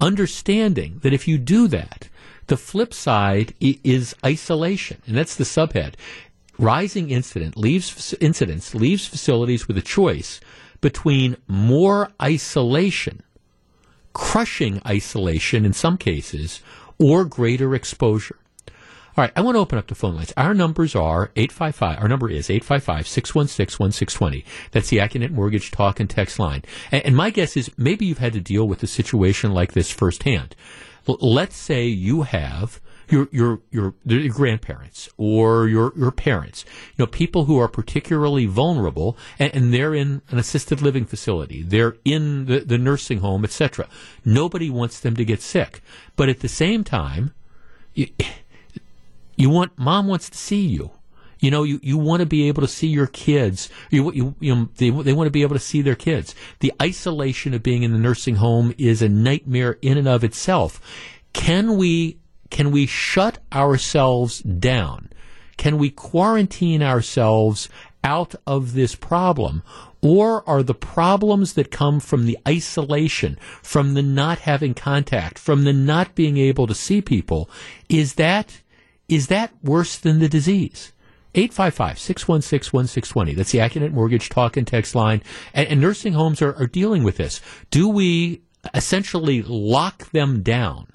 Understanding 0.00 1.00
that 1.02 1.12
if 1.12 1.26
you 1.26 1.38
do 1.38 1.66
that, 1.66 2.08
the 2.46 2.56
flip 2.56 2.94
side 2.94 3.52
is 3.58 4.14
isolation, 4.24 5.02
and 5.08 5.16
that's 5.16 5.34
the 5.34 5.42
subhead. 5.42 5.94
Rising 6.56 7.10
incident 7.10 7.56
leaves 7.56 8.14
incidents 8.20 8.76
leaves 8.76 9.08
facilities 9.08 9.66
with 9.66 9.76
a 9.76 9.82
choice 9.82 10.38
between 10.80 11.36
more 11.48 12.12
isolation, 12.22 13.24
crushing 14.12 14.80
isolation 14.86 15.64
in 15.64 15.72
some 15.72 15.98
cases, 15.98 16.62
or 16.96 17.24
greater 17.24 17.74
exposure. 17.74 18.36
All 19.16 19.24
right, 19.24 19.32
I 19.34 19.40
want 19.40 19.56
to 19.56 19.60
open 19.60 19.76
up 19.76 19.88
the 19.88 19.96
phone 19.96 20.14
lines. 20.14 20.32
Our 20.36 20.54
numbers 20.54 20.94
are 20.94 21.32
855, 21.34 21.98
our 21.98 22.06
number 22.06 22.30
is 22.30 22.48
855 22.48 23.08
616 23.08 23.82
1620. 23.82 24.44
That's 24.70 24.88
the 24.88 24.98
Accunet 24.98 25.32
Mortgage 25.32 25.72
Talk 25.72 25.98
and 25.98 26.08
Text 26.08 26.38
line. 26.38 26.62
And, 26.92 27.04
and, 27.04 27.16
my 27.16 27.30
guess 27.30 27.56
is 27.56 27.72
maybe 27.76 28.06
you've 28.06 28.18
had 28.18 28.34
to 28.34 28.40
deal 28.40 28.68
with 28.68 28.84
a 28.84 28.86
situation 28.86 29.52
like 29.52 29.72
this 29.72 29.90
firsthand. 29.90 30.54
L- 31.08 31.18
let's 31.20 31.56
say 31.56 31.86
you 31.86 32.22
have 32.22 32.80
your 33.08 33.28
your 33.32 33.60
your, 33.72 33.94
your 34.04 34.32
grandparents 34.32 35.08
or 35.16 35.66
your 35.66 35.92
your 35.96 36.12
parents, 36.12 36.64
you 36.96 37.02
know, 37.02 37.06
people 37.08 37.46
who 37.46 37.58
are 37.58 37.66
particularly 37.66 38.46
vulnerable, 38.46 39.18
and, 39.40 39.52
and 39.52 39.74
they're 39.74 39.94
in 39.94 40.22
an 40.28 40.38
assisted 40.38 40.80
living 40.80 41.04
facility, 41.04 41.62
they're 41.62 41.96
in 42.04 42.46
the, 42.46 42.60
the 42.60 42.78
nursing 42.78 43.18
home, 43.18 43.44
etc. 43.44 43.88
Nobody 44.24 44.70
wants 44.70 45.00
them 45.00 45.16
to 45.16 45.24
get 45.24 45.42
sick, 45.42 45.82
but 46.14 46.28
at 46.28 46.40
the 46.40 46.48
same 46.48 46.84
time. 46.84 47.34
You, 47.92 48.06
you 49.40 49.50
want 49.50 49.78
mom 49.78 50.06
wants 50.06 50.30
to 50.30 50.38
see 50.38 50.66
you. 50.66 50.92
You 51.40 51.50
know, 51.50 51.62
you, 51.62 51.80
you 51.82 51.96
want 51.96 52.20
to 52.20 52.26
be 52.26 52.48
able 52.48 52.60
to 52.60 52.68
see 52.68 52.88
your 52.88 53.06
kids. 53.06 53.70
You, 53.88 54.12
you, 54.12 54.34
you 54.40 54.54
know, 54.54 54.68
they, 54.76 54.90
they 54.90 55.14
want 55.14 55.26
to 55.26 55.32
be 55.32 55.40
able 55.40 55.56
to 55.56 55.60
see 55.60 55.80
their 55.80 55.94
kids. 55.94 56.34
The 56.60 56.72
isolation 56.80 57.54
of 57.54 57.62
being 57.62 57.82
in 57.82 57.92
the 57.92 57.98
nursing 57.98 58.36
home 58.36 58.74
is 58.76 59.00
a 59.00 59.08
nightmare 59.08 59.78
in 59.80 59.96
and 59.96 60.06
of 60.06 60.22
itself. 60.22 60.80
Can 61.32 61.78
we, 61.78 62.18
can 62.50 62.70
we 62.70 62.84
shut 62.84 63.38
ourselves 63.52 64.40
down? 64.40 65.08
Can 65.56 65.78
we 65.78 65.90
quarantine 65.90 66.82
ourselves 66.82 67.70
out 68.04 68.34
of 68.46 68.74
this 68.74 68.94
problem? 68.94 69.62
Or 70.02 70.46
are 70.48 70.62
the 70.62 70.74
problems 70.74 71.54
that 71.54 71.70
come 71.70 72.00
from 72.00 72.26
the 72.26 72.38
isolation, 72.46 73.38
from 73.62 73.94
the 73.94 74.02
not 74.02 74.40
having 74.40 74.74
contact, 74.74 75.38
from 75.38 75.64
the 75.64 75.72
not 75.72 76.14
being 76.14 76.36
able 76.36 76.66
to 76.66 76.74
see 76.74 77.00
people, 77.00 77.48
is 77.88 78.14
that 78.14 78.60
is 79.10 79.26
that 79.26 79.52
worse 79.62 79.98
than 79.98 80.20
the 80.20 80.28
disease? 80.28 80.92
855 81.34 81.98
616 81.98 82.76
1620. 82.76 83.34
That's 83.34 83.52
the 83.52 83.58
Accunet 83.58 83.92
Mortgage 83.92 84.28
Talk 84.28 84.56
and 84.56 84.66
Text 84.66 84.94
line. 84.94 85.22
And, 85.52 85.68
and 85.68 85.80
nursing 85.80 86.14
homes 86.14 86.40
are, 86.42 86.54
are 86.54 86.66
dealing 86.66 87.02
with 87.02 87.16
this. 87.16 87.40
Do 87.70 87.88
we 87.88 88.42
essentially 88.74 89.42
lock 89.42 90.10
them 90.10 90.42
down 90.42 90.88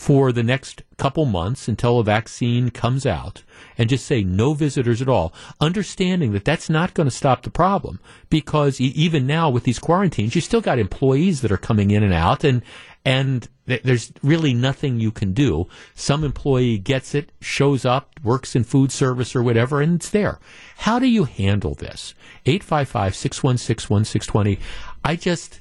for 0.00 0.32
the 0.32 0.42
next 0.42 0.82
couple 0.96 1.26
months 1.26 1.68
until 1.68 1.98
a 1.98 2.04
vaccine 2.04 2.70
comes 2.70 3.04
out 3.04 3.42
and 3.76 3.90
just 3.90 4.06
say 4.06 4.24
no 4.24 4.54
visitors 4.54 5.02
at 5.02 5.10
all, 5.10 5.30
understanding 5.60 6.32
that 6.32 6.44
that's 6.44 6.70
not 6.70 6.94
going 6.94 7.06
to 7.06 7.14
stop 7.14 7.42
the 7.42 7.50
problem 7.50 8.00
because 8.30 8.80
even 8.80 9.26
now 9.26 9.50
with 9.50 9.64
these 9.64 9.78
quarantines, 9.78 10.34
you 10.34 10.40
still 10.40 10.62
got 10.62 10.78
employees 10.78 11.42
that 11.42 11.52
are 11.52 11.58
coming 11.58 11.90
in 11.90 12.02
and 12.02 12.14
out 12.14 12.44
and 12.44 12.62
and 13.04 13.48
th- 13.66 13.82
there's 13.82 14.12
really 14.22 14.52
nothing 14.52 15.00
you 15.00 15.10
can 15.10 15.32
do. 15.32 15.66
Some 15.94 16.24
employee 16.24 16.78
gets 16.78 17.14
it, 17.14 17.32
shows 17.40 17.84
up, 17.84 18.20
works 18.22 18.54
in 18.54 18.64
food 18.64 18.92
service 18.92 19.34
or 19.34 19.42
whatever, 19.42 19.80
and 19.80 19.96
it's 19.96 20.10
there. 20.10 20.38
How 20.78 20.98
do 20.98 21.06
you 21.06 21.24
handle 21.24 21.74
this? 21.74 22.14
855 22.46 23.14
616 23.14 23.94
1620. 23.94 24.58
I 25.04 25.16
just, 25.16 25.60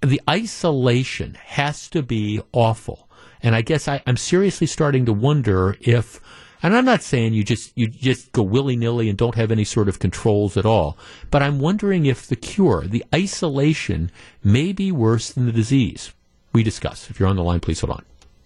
the 0.00 0.20
isolation 0.28 1.34
has 1.34 1.88
to 1.90 2.02
be 2.02 2.40
awful. 2.52 3.08
And 3.42 3.54
I 3.54 3.62
guess 3.62 3.88
I, 3.88 4.02
I'm 4.06 4.16
seriously 4.16 4.66
starting 4.66 5.06
to 5.06 5.12
wonder 5.12 5.76
if, 5.80 6.20
and 6.62 6.76
I'm 6.76 6.84
not 6.84 7.02
saying 7.02 7.32
you 7.32 7.42
just 7.42 7.72
you 7.76 7.86
just 7.88 8.32
go 8.32 8.42
willy 8.42 8.76
nilly 8.76 9.08
and 9.08 9.16
don't 9.16 9.34
have 9.34 9.50
any 9.50 9.64
sort 9.64 9.88
of 9.88 9.98
controls 9.98 10.58
at 10.58 10.66
all, 10.66 10.98
but 11.30 11.42
I'm 11.42 11.58
wondering 11.58 12.04
if 12.04 12.26
the 12.26 12.36
cure, 12.36 12.82
the 12.86 13.04
isolation, 13.14 14.10
may 14.44 14.72
be 14.72 14.92
worse 14.92 15.32
than 15.32 15.46
the 15.46 15.52
disease. 15.52 16.12
We 16.52 16.62
discuss. 16.62 17.10
If 17.10 17.20
you're 17.20 17.28
on 17.28 17.36
the 17.36 17.44
line, 17.44 17.60
please 17.60 17.80
hold 17.80 17.92
on. 17.92 18.04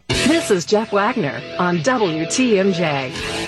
This 0.08 0.50
is 0.50 0.64
Jeff 0.64 0.92
Wagner 0.92 1.40
on 1.58 1.78
WTMJ. 1.78 3.44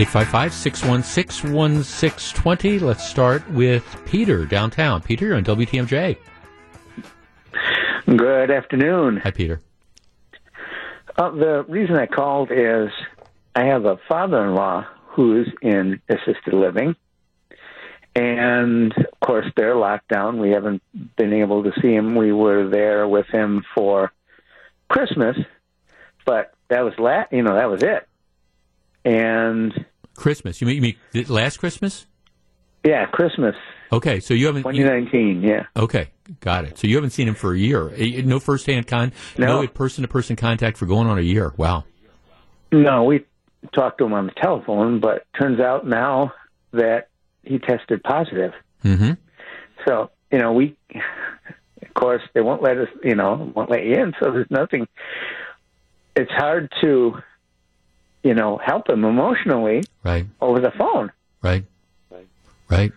855 0.00 0.54
616 0.54 1.52
1620. 1.52 2.78
Let's 2.78 3.06
start 3.06 3.46
with 3.50 3.84
Peter 4.06 4.46
downtown. 4.46 5.02
Peter, 5.02 5.26
you're 5.26 5.36
on 5.36 5.44
WTMJ. 5.44 6.16
Good 8.06 8.50
afternoon. 8.50 9.18
Hi, 9.18 9.30
Peter. 9.30 9.60
Uh, 11.16 11.30
the 11.32 11.64
reason 11.68 11.96
I 11.96 12.06
called 12.06 12.50
is 12.50 12.88
I 13.54 13.64
have 13.64 13.84
a 13.84 13.98
father 14.08 14.42
in 14.44 14.54
law 14.54 14.86
who's 15.10 15.48
in 15.62 16.00
assisted 16.08 16.52
living. 16.52 16.96
And 18.14 18.92
of 18.92 19.20
course, 19.24 19.46
they're 19.56 19.76
locked 19.76 20.08
down. 20.08 20.40
We 20.40 20.50
haven't 20.50 20.82
been 21.16 21.32
able 21.32 21.62
to 21.62 21.72
see 21.80 21.92
him. 21.92 22.16
We 22.16 22.32
were 22.32 22.68
there 22.68 23.06
with 23.06 23.26
him 23.26 23.64
for 23.74 24.12
Christmas, 24.88 25.36
but 26.26 26.52
that 26.68 26.80
was 26.80 26.94
la- 26.98 27.26
you 27.30 27.42
know 27.42 27.54
that 27.54 27.70
was 27.70 27.82
it. 27.82 28.08
And 29.04 29.86
Christmas. 30.16 30.60
You 30.60 30.66
mean, 30.66 30.76
you 30.76 30.82
mean 30.82 31.26
last 31.28 31.58
Christmas? 31.58 32.06
Yeah, 32.84 33.06
Christmas. 33.06 33.54
Okay, 33.92 34.20
so 34.20 34.34
you 34.34 34.46
haven't 34.46 34.62
2019. 34.62 35.42
You, 35.42 35.48
yeah. 35.48 35.66
Okay, 35.76 36.10
got 36.40 36.64
it. 36.64 36.78
So 36.78 36.86
you 36.86 36.96
haven't 36.96 37.10
seen 37.10 37.28
him 37.28 37.34
for 37.34 37.52
a 37.52 37.58
year. 37.58 37.90
Eh, 37.90 38.18
eh, 38.18 38.22
no 38.24 38.40
first-hand 38.40 38.86
con, 38.86 39.12
no, 39.36 39.62
no 39.62 39.68
person-to-person 39.68 40.36
contact 40.36 40.78
for 40.78 40.86
going 40.86 41.08
on 41.08 41.18
a 41.18 41.22
year. 41.22 41.52
Wow. 41.56 41.84
No, 42.72 43.04
we 43.04 43.24
talked 43.74 43.98
to 43.98 44.04
him 44.04 44.12
on 44.12 44.26
the 44.26 44.32
telephone, 44.32 45.00
but 45.00 45.26
turns 45.38 45.60
out 45.60 45.86
now 45.86 46.32
that 46.72 47.08
he 47.42 47.58
tested 47.58 48.02
positive. 48.02 48.52
Mm-hmm. 48.84 49.12
So 49.86 50.10
you 50.30 50.38
know, 50.38 50.52
we, 50.52 50.76
of 50.94 51.94
course, 51.94 52.22
they 52.34 52.40
won't 52.40 52.62
let 52.62 52.78
us. 52.78 52.88
You 53.02 53.14
know, 53.14 53.52
won't 53.54 53.70
let 53.70 53.84
you 53.84 53.94
in. 53.94 54.14
So 54.20 54.30
there's 54.30 54.50
nothing. 54.50 54.86
It's 56.16 56.30
hard 56.30 56.72
to 56.82 57.22
you 58.22 58.34
know, 58.34 58.58
help 58.64 58.88
him 58.88 59.04
emotionally 59.04 59.82
right. 60.04 60.26
over 60.40 60.60
the 60.60 60.70
phone. 60.76 61.10
Right. 61.42 61.64
Right. 62.10 62.28
Right. 62.68 62.92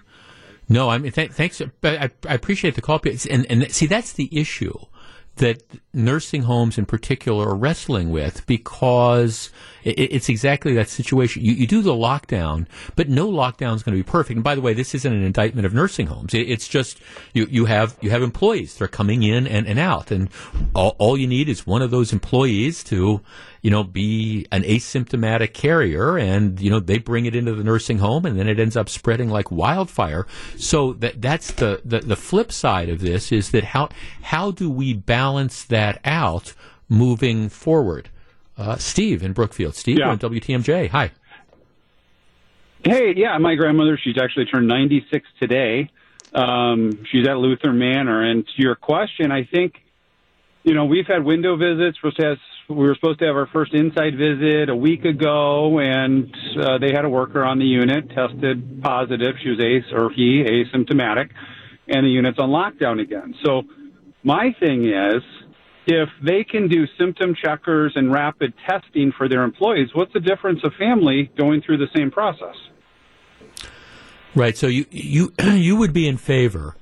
No, 0.69 0.89
I 0.89 0.97
mean, 0.97 1.11
th- 1.11 1.31
thanks. 1.31 1.61
I, 1.61 2.09
I, 2.27 2.33
appreciate 2.33 2.75
the 2.75 2.81
call. 2.81 2.99
And, 3.29 3.45
and 3.49 3.71
see, 3.71 3.85
that's 3.85 4.13
the 4.13 4.29
issue 4.31 4.77
that 5.37 5.63
nursing 5.93 6.43
homes 6.43 6.77
in 6.77 6.85
particular 6.85 7.49
are 7.49 7.55
wrestling 7.55 8.11
with 8.11 8.45
because 8.45 9.49
it's 9.83 10.29
exactly 10.29 10.73
that 10.75 10.89
situation. 10.89 11.43
You, 11.43 11.53
you, 11.53 11.67
do 11.67 11.81
the 11.81 11.93
lockdown, 11.93 12.67
but 12.95 13.09
no 13.09 13.29
lockdown 13.29 13.75
is 13.75 13.83
going 13.83 13.97
to 13.97 14.03
be 14.03 14.09
perfect. 14.09 14.37
And 14.37 14.43
by 14.43 14.53
the 14.53 14.61
way, 14.61 14.73
this 14.73 14.93
isn't 14.93 15.11
an 15.11 15.23
indictment 15.23 15.65
of 15.65 15.73
nursing 15.73 16.07
homes. 16.07 16.33
It's 16.33 16.67
just 16.67 16.99
you, 17.33 17.47
you 17.49 17.65
have 17.65 17.97
you 18.01 18.11
have 18.11 18.21
employees 18.21 18.75
that 18.75 18.85
are 18.85 18.87
coming 18.87 19.23
in 19.23 19.47
and, 19.47 19.67
and 19.67 19.79
out, 19.79 20.11
and 20.11 20.29
all, 20.75 20.95
all 20.99 21.17
you 21.17 21.27
need 21.27 21.49
is 21.49 21.65
one 21.65 21.81
of 21.81 21.89
those 21.89 22.13
employees 22.13 22.83
to 22.85 23.21
you 23.63 23.71
know, 23.71 23.83
be 23.83 24.45
an 24.51 24.61
asymptomatic 24.63 25.53
carrier 25.53 26.17
and, 26.17 26.59
you 26.59 26.69
know, 26.69 26.81
they 26.81 26.97
bring 26.97 27.25
it 27.25 27.33
into 27.33 27.55
the 27.55 27.63
nursing 27.63 27.97
home 27.97 28.25
and 28.25 28.37
then 28.37 28.49
it 28.49 28.59
ends 28.59 28.75
up 28.75 28.89
spreading 28.89 29.29
like 29.29 29.49
wildfire. 29.51 30.27
So 30.57 30.91
that, 30.93 31.21
that's 31.21 31.53
the, 31.53 31.81
the, 31.85 31.99
the 31.99 32.17
flip 32.17 32.51
side 32.51 32.89
of 32.89 32.99
this 32.99 33.31
is 33.31 33.51
that 33.51 33.63
how, 33.63 33.87
how 34.21 34.51
do 34.51 34.69
we 34.69 34.93
balance 34.93 35.63
that 35.63 36.01
out 36.03 36.53
moving 36.89 37.47
forward? 37.47 38.09
Uh, 38.57 38.75
Steve 38.75 39.23
in 39.23 39.31
Brookfield. 39.31 39.75
Steve 39.75 39.99
yeah. 39.99 40.09
on 40.09 40.19
WTMJ. 40.19 40.89
Hi. 40.89 41.11
Hey, 42.83 43.13
yeah, 43.15 43.37
my 43.37 43.55
grandmother, 43.55 43.97
she's 44.03 44.17
actually 44.21 44.45
turned 44.45 44.67
96 44.67 45.25
today. 45.39 45.89
Um, 46.33 47.05
she's 47.09 47.25
at 47.29 47.37
Luther 47.37 47.71
Manor. 47.71 48.29
And 48.29 48.45
to 48.45 48.61
your 48.61 48.75
question, 48.75 49.31
I 49.31 49.45
think, 49.45 49.75
you 50.63 50.73
know, 50.73 50.83
we've 50.83 51.07
had 51.07 51.23
window 51.23 51.55
visits. 51.55 51.99
We're 52.03 52.11
supposed 52.11 52.17
to 52.17 52.25
have 52.25 52.37
we 52.69 52.75
were 52.75 52.95
supposed 52.95 53.19
to 53.19 53.25
have 53.25 53.35
our 53.35 53.47
first 53.47 53.73
inside 53.73 54.17
visit 54.17 54.69
a 54.69 54.75
week 54.75 55.05
ago, 55.05 55.79
and 55.79 56.33
uh, 56.59 56.77
they 56.77 56.91
had 56.93 57.05
a 57.05 57.09
worker 57.09 57.43
on 57.43 57.59
the 57.59 57.65
unit 57.65 58.09
tested 58.09 58.81
positive. 58.81 59.35
She 59.41 59.49
was 59.49 59.59
ace 59.59 59.91
or 59.91 60.09
he 60.11 60.43
asymptomatic, 60.43 61.29
and 61.87 62.05
the 62.05 62.09
unit's 62.09 62.39
on 62.39 62.49
lockdown 62.49 63.01
again. 63.01 63.35
So 63.43 63.63
my 64.23 64.55
thing 64.59 64.85
is, 64.85 65.21
if 65.85 66.09
they 66.25 66.43
can 66.43 66.69
do 66.69 66.85
symptom 66.97 67.35
checkers 67.35 67.93
and 67.95 68.11
rapid 68.11 68.53
testing 68.67 69.11
for 69.17 69.27
their 69.27 69.43
employees, 69.43 69.89
what's 69.93 70.13
the 70.13 70.21
difference 70.21 70.61
of 70.63 70.73
family 70.79 71.29
going 71.37 71.61
through 71.61 71.77
the 71.77 71.89
same 71.95 72.09
process? 72.09 72.55
Right. 74.35 74.57
So 74.57 74.67
you 74.67 74.85
you 74.89 75.33
you 75.43 75.75
would 75.75 75.93
be 75.93 76.07
in 76.07 76.17
favor 76.17 76.75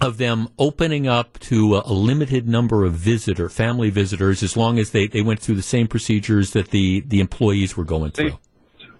of 0.00 0.18
them 0.18 0.48
opening 0.58 1.06
up 1.06 1.38
to 1.38 1.76
a, 1.76 1.82
a, 1.86 1.92
limited 1.92 2.48
number 2.48 2.84
of 2.84 2.92
visitor, 2.92 3.48
family 3.48 3.90
visitors, 3.90 4.42
as 4.42 4.56
long 4.56 4.78
as 4.78 4.90
they, 4.90 5.06
they 5.06 5.22
went 5.22 5.40
through 5.40 5.54
the 5.54 5.62
same 5.62 5.88
procedures 5.88 6.52
that 6.52 6.68
the, 6.68 7.00
the 7.00 7.20
employees 7.20 7.76
were 7.76 7.84
going 7.84 8.10
through. 8.10 8.30
Same, 8.30 8.94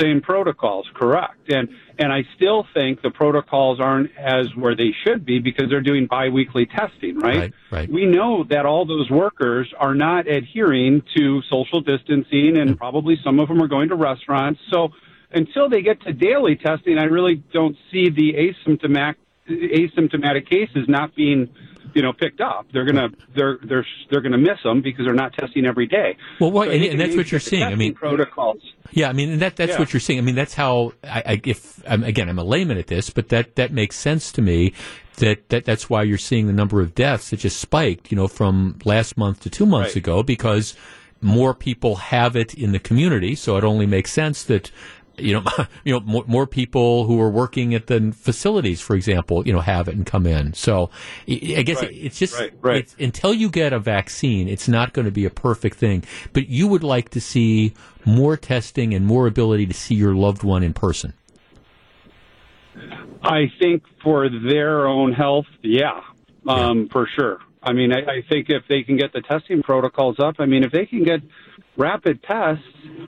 same 0.00 0.20
protocols, 0.20 0.86
correct. 0.94 1.50
And 1.50 1.68
and 1.98 2.12
I 2.12 2.22
still 2.36 2.66
think 2.74 3.02
the 3.02 3.10
protocols 3.10 3.78
aren't 3.78 4.10
as 4.16 4.46
where 4.56 4.74
they 4.74 4.94
should 5.04 5.24
be 5.26 5.38
because 5.38 5.66
they're 5.68 5.82
doing 5.82 6.06
biweekly 6.06 6.66
testing, 6.66 7.18
right? 7.18 7.36
Right, 7.36 7.52
right. 7.70 7.92
We 7.92 8.06
know 8.06 8.44
that 8.48 8.64
all 8.64 8.86
those 8.86 9.10
workers 9.10 9.72
are 9.78 9.94
not 9.94 10.26
adhering 10.26 11.02
to 11.16 11.42
social 11.50 11.80
distancing 11.82 12.56
and 12.56 12.70
mm. 12.70 12.78
probably 12.78 13.16
some 13.22 13.38
of 13.38 13.48
them 13.48 13.62
are 13.62 13.68
going 13.68 13.90
to 13.90 13.94
restaurants. 13.94 14.58
So 14.72 14.88
until 15.32 15.68
they 15.68 15.82
get 15.82 16.00
to 16.02 16.12
daily 16.12 16.56
testing, 16.56 16.98
I 16.98 17.04
really 17.04 17.42
don't 17.52 17.76
see 17.90 18.08
the 18.08 18.34
asymptomatic 18.34 19.16
asymptomatic 19.52 20.48
cases 20.48 20.88
not 20.88 21.14
being 21.14 21.48
you 21.94 22.02
know 22.02 22.12
picked 22.12 22.40
up. 22.40 22.66
They're 22.72 22.84
gonna 22.84 23.08
they're 23.34 23.58
they're 23.62 23.86
they're 24.10 24.20
gonna 24.20 24.38
miss 24.38 24.62
them 24.62 24.82
because 24.82 25.04
they're 25.04 25.14
not 25.14 25.34
testing 25.34 25.66
every 25.66 25.86
day. 25.86 26.16
Well, 26.40 26.50
what, 26.50 26.68
so 26.68 26.72
and, 26.72 26.84
and 26.84 27.00
that's 27.00 27.16
what 27.16 27.30
you're 27.30 27.40
seeing. 27.40 27.62
I 27.62 27.74
mean, 27.74 27.94
protocols. 27.94 28.62
Yeah, 28.92 29.08
I 29.08 29.12
mean 29.12 29.38
that 29.38 29.56
that's 29.56 29.72
yeah. 29.72 29.78
what 29.78 29.92
you're 29.92 30.00
seeing. 30.00 30.18
I 30.18 30.22
mean 30.22 30.34
that's 30.34 30.54
how 30.54 30.92
I, 31.04 31.22
I 31.26 31.40
if 31.44 31.82
I'm, 31.88 32.04
again 32.04 32.28
I'm 32.28 32.38
a 32.38 32.44
layman 32.44 32.78
at 32.78 32.86
this, 32.86 33.10
but 33.10 33.28
that 33.30 33.56
that 33.56 33.72
makes 33.72 33.96
sense 33.96 34.32
to 34.32 34.42
me. 34.42 34.72
That, 35.16 35.50
that 35.50 35.66
that's 35.66 35.90
why 35.90 36.04
you're 36.04 36.16
seeing 36.16 36.46
the 36.46 36.54
number 36.54 36.80
of 36.80 36.94
deaths 36.94 37.30
that 37.30 37.36
just 37.36 37.58
spiked, 37.58 38.10
you 38.10 38.16
know, 38.16 38.28
from 38.28 38.78
last 38.84 39.18
month 39.18 39.40
to 39.40 39.50
two 39.50 39.66
months 39.66 39.90
right. 39.90 39.96
ago 39.96 40.22
because 40.22 40.74
more 41.20 41.54
people 41.54 41.96
have 41.96 42.34
it 42.34 42.54
in 42.54 42.72
the 42.72 42.78
community. 42.78 43.34
So 43.34 43.58
it 43.58 43.62
only 43.62 43.86
makes 43.86 44.10
sense 44.10 44.42
that 44.44 44.70
you 45.18 45.34
know, 45.34 45.44
you 45.84 45.92
know, 45.92 46.00
more, 46.00 46.24
more, 46.26 46.46
people 46.46 47.04
who 47.06 47.20
are 47.20 47.30
working 47.30 47.74
at 47.74 47.86
the 47.86 48.12
facilities, 48.16 48.80
for 48.80 48.96
example, 48.96 49.46
you 49.46 49.52
know, 49.52 49.60
have 49.60 49.88
it 49.88 49.94
and 49.94 50.06
come 50.06 50.26
in. 50.26 50.52
So, 50.54 50.90
I 51.28 51.62
guess 51.62 51.82
right, 51.82 51.92
it's 51.92 52.18
just 52.18 52.38
right, 52.38 52.52
right. 52.60 52.78
It's, 52.78 52.96
until 52.98 53.34
you 53.34 53.48
get 53.50 53.72
a 53.72 53.78
vaccine, 53.78 54.48
it's 54.48 54.68
not 54.68 54.92
going 54.92 55.04
to 55.04 55.12
be 55.12 55.24
a 55.24 55.30
perfect 55.30 55.76
thing. 55.76 56.04
But 56.32 56.48
you 56.48 56.66
would 56.68 56.82
like 56.82 57.10
to 57.10 57.20
see 57.20 57.74
more 58.04 58.36
testing 58.36 58.94
and 58.94 59.06
more 59.06 59.26
ability 59.26 59.66
to 59.66 59.74
see 59.74 59.94
your 59.94 60.14
loved 60.14 60.42
one 60.42 60.62
in 60.62 60.74
person. 60.74 61.14
I 63.22 63.52
think 63.60 63.84
for 64.02 64.28
their 64.28 64.86
own 64.86 65.12
health, 65.12 65.46
yeah, 65.62 66.00
um, 66.48 66.82
yeah. 66.82 66.92
for 66.92 67.08
sure. 67.16 67.38
I 67.62 67.72
mean, 67.72 67.92
I, 67.92 67.98
I 67.98 68.22
think 68.28 68.46
if 68.48 68.64
they 68.68 68.82
can 68.82 68.96
get 68.96 69.12
the 69.12 69.20
testing 69.22 69.62
protocols 69.62 70.16
up, 70.18 70.36
I 70.38 70.46
mean, 70.46 70.64
if 70.64 70.72
they 70.72 70.86
can 70.86 71.04
get 71.04 71.20
rapid 71.76 72.22
tests 72.22 72.64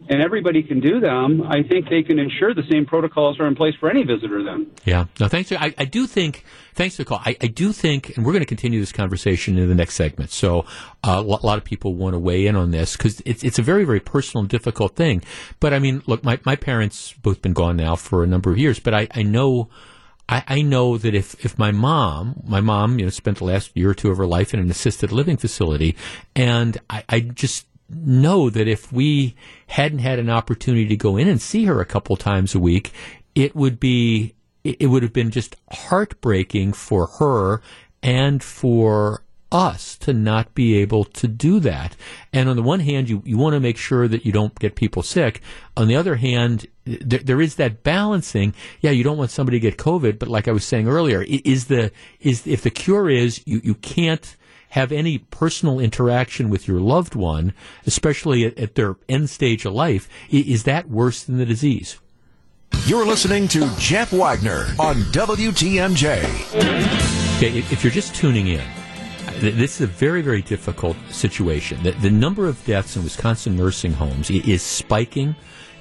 and 0.08 0.22
everybody 0.22 0.62
can 0.62 0.80
do 0.80 1.00
them, 1.00 1.42
I 1.42 1.62
think 1.68 1.88
they 1.90 2.02
can 2.02 2.18
ensure 2.18 2.54
the 2.54 2.62
same 2.70 2.86
protocols 2.86 3.38
are 3.40 3.46
in 3.46 3.54
place 3.54 3.74
for 3.78 3.90
any 3.90 4.04
visitor 4.04 4.42
then. 4.42 4.70
Yeah. 4.84 5.06
No, 5.20 5.28
thanks. 5.28 5.52
I, 5.52 5.74
I 5.76 5.84
do 5.84 6.06
think, 6.06 6.44
thanks 6.74 6.96
for 6.96 7.02
the 7.02 7.08
call. 7.08 7.20
I, 7.24 7.36
I 7.42 7.46
do 7.48 7.72
think, 7.72 8.16
and 8.16 8.24
we're 8.24 8.32
going 8.32 8.42
to 8.42 8.46
continue 8.46 8.80
this 8.80 8.92
conversation 8.92 9.58
in 9.58 9.68
the 9.68 9.74
next 9.74 9.94
segment. 9.94 10.30
So 10.30 10.64
uh, 11.02 11.22
a 11.22 11.22
lot 11.22 11.58
of 11.58 11.64
people 11.64 11.94
want 11.94 12.14
to 12.14 12.18
weigh 12.18 12.46
in 12.46 12.56
on 12.56 12.70
this 12.70 12.96
because 12.96 13.20
it's, 13.26 13.42
it's 13.44 13.58
a 13.58 13.62
very, 13.62 13.84
very 13.84 14.00
personal 14.00 14.42
and 14.42 14.48
difficult 14.48 14.96
thing. 14.96 15.22
But 15.60 15.74
I 15.74 15.78
mean, 15.78 16.02
look, 16.06 16.24
my, 16.24 16.38
my 16.44 16.56
parents 16.56 17.12
both 17.22 17.42
been 17.42 17.54
gone 17.54 17.76
now 17.76 17.96
for 17.96 18.22
a 18.22 18.26
number 18.26 18.50
of 18.50 18.58
years, 18.58 18.78
but 18.78 18.94
I, 18.94 19.08
I 19.14 19.24
know, 19.24 19.68
I, 20.28 20.42
I 20.46 20.62
know 20.62 20.96
that 20.98 21.14
if, 21.14 21.44
if 21.44 21.58
my 21.58 21.70
mom, 21.70 22.42
my 22.46 22.60
mom, 22.60 22.98
you 22.98 23.04
know, 23.04 23.10
spent 23.10 23.38
the 23.38 23.44
last 23.44 23.70
year 23.74 23.90
or 23.90 23.94
two 23.94 24.10
of 24.10 24.18
her 24.18 24.26
life 24.26 24.54
in 24.54 24.60
an 24.60 24.70
assisted 24.70 25.12
living 25.12 25.36
facility, 25.36 25.96
and 26.34 26.78
I, 26.88 27.04
I 27.08 27.20
just 27.20 27.66
know 27.88 28.50
that 28.50 28.66
if 28.66 28.92
we 28.92 29.34
hadn't 29.68 29.98
had 29.98 30.18
an 30.18 30.30
opportunity 30.30 30.86
to 30.88 30.96
go 30.96 31.16
in 31.16 31.28
and 31.28 31.40
see 31.40 31.64
her 31.64 31.80
a 31.80 31.86
couple 31.86 32.16
times 32.16 32.54
a 32.54 32.58
week, 32.58 32.92
it 33.34 33.54
would 33.54 33.78
be 33.78 34.34
it 34.62 34.86
would 34.86 35.02
have 35.02 35.12
been 35.12 35.30
just 35.30 35.56
heartbreaking 35.70 36.72
for 36.72 37.06
her 37.18 37.60
and 38.02 38.42
for 38.42 39.23
us 39.54 39.96
to 39.98 40.12
not 40.12 40.54
be 40.54 40.76
able 40.78 41.04
to 41.04 41.28
do 41.28 41.60
that. 41.60 41.96
And 42.32 42.48
on 42.48 42.56
the 42.56 42.62
one 42.62 42.80
hand, 42.80 43.08
you, 43.08 43.22
you 43.24 43.38
want 43.38 43.54
to 43.54 43.60
make 43.60 43.76
sure 43.76 44.08
that 44.08 44.26
you 44.26 44.32
don't 44.32 44.58
get 44.58 44.74
people 44.74 45.02
sick. 45.02 45.40
On 45.76 45.86
the 45.86 45.94
other 45.94 46.16
hand, 46.16 46.66
there, 46.84 47.20
there 47.20 47.40
is 47.40 47.54
that 47.54 47.84
balancing. 47.84 48.52
Yeah, 48.80 48.90
you 48.90 49.04
don't 49.04 49.16
want 49.16 49.30
somebody 49.30 49.60
to 49.60 49.70
get 49.70 49.78
COVID, 49.78 50.18
but 50.18 50.28
like 50.28 50.48
I 50.48 50.52
was 50.52 50.64
saying 50.64 50.88
earlier, 50.88 51.22
is 51.22 51.66
the 51.66 51.92
is 52.20 52.46
if 52.46 52.62
the 52.62 52.70
cure 52.70 53.08
is 53.08 53.42
you, 53.46 53.60
you 53.62 53.74
can't 53.76 54.36
have 54.70 54.90
any 54.90 55.18
personal 55.18 55.78
interaction 55.78 56.50
with 56.50 56.66
your 56.66 56.80
loved 56.80 57.14
one, 57.14 57.54
especially 57.86 58.44
at, 58.44 58.58
at 58.58 58.74
their 58.74 58.96
end 59.08 59.30
stage 59.30 59.64
of 59.64 59.72
life, 59.72 60.08
is 60.30 60.64
that 60.64 60.90
worse 60.90 61.22
than 61.22 61.38
the 61.38 61.46
disease? 61.46 62.00
You're 62.86 63.06
listening 63.06 63.46
to 63.48 63.70
Jeff 63.78 64.12
Wagner 64.12 64.66
on 64.80 64.96
WTMJ. 65.12 66.24
Okay, 67.36 67.58
if 67.58 67.84
you're 67.84 67.92
just 67.92 68.16
tuning 68.16 68.48
in, 68.48 68.64
this 69.50 69.76
is 69.76 69.80
a 69.82 69.86
very, 69.86 70.22
very 70.22 70.42
difficult 70.42 70.96
situation. 71.10 71.82
The, 71.82 71.92
the 71.92 72.10
number 72.10 72.46
of 72.46 72.64
deaths 72.64 72.96
in 72.96 73.04
Wisconsin 73.04 73.56
nursing 73.56 73.92
homes 73.92 74.30
is 74.30 74.62
spiking. 74.62 75.36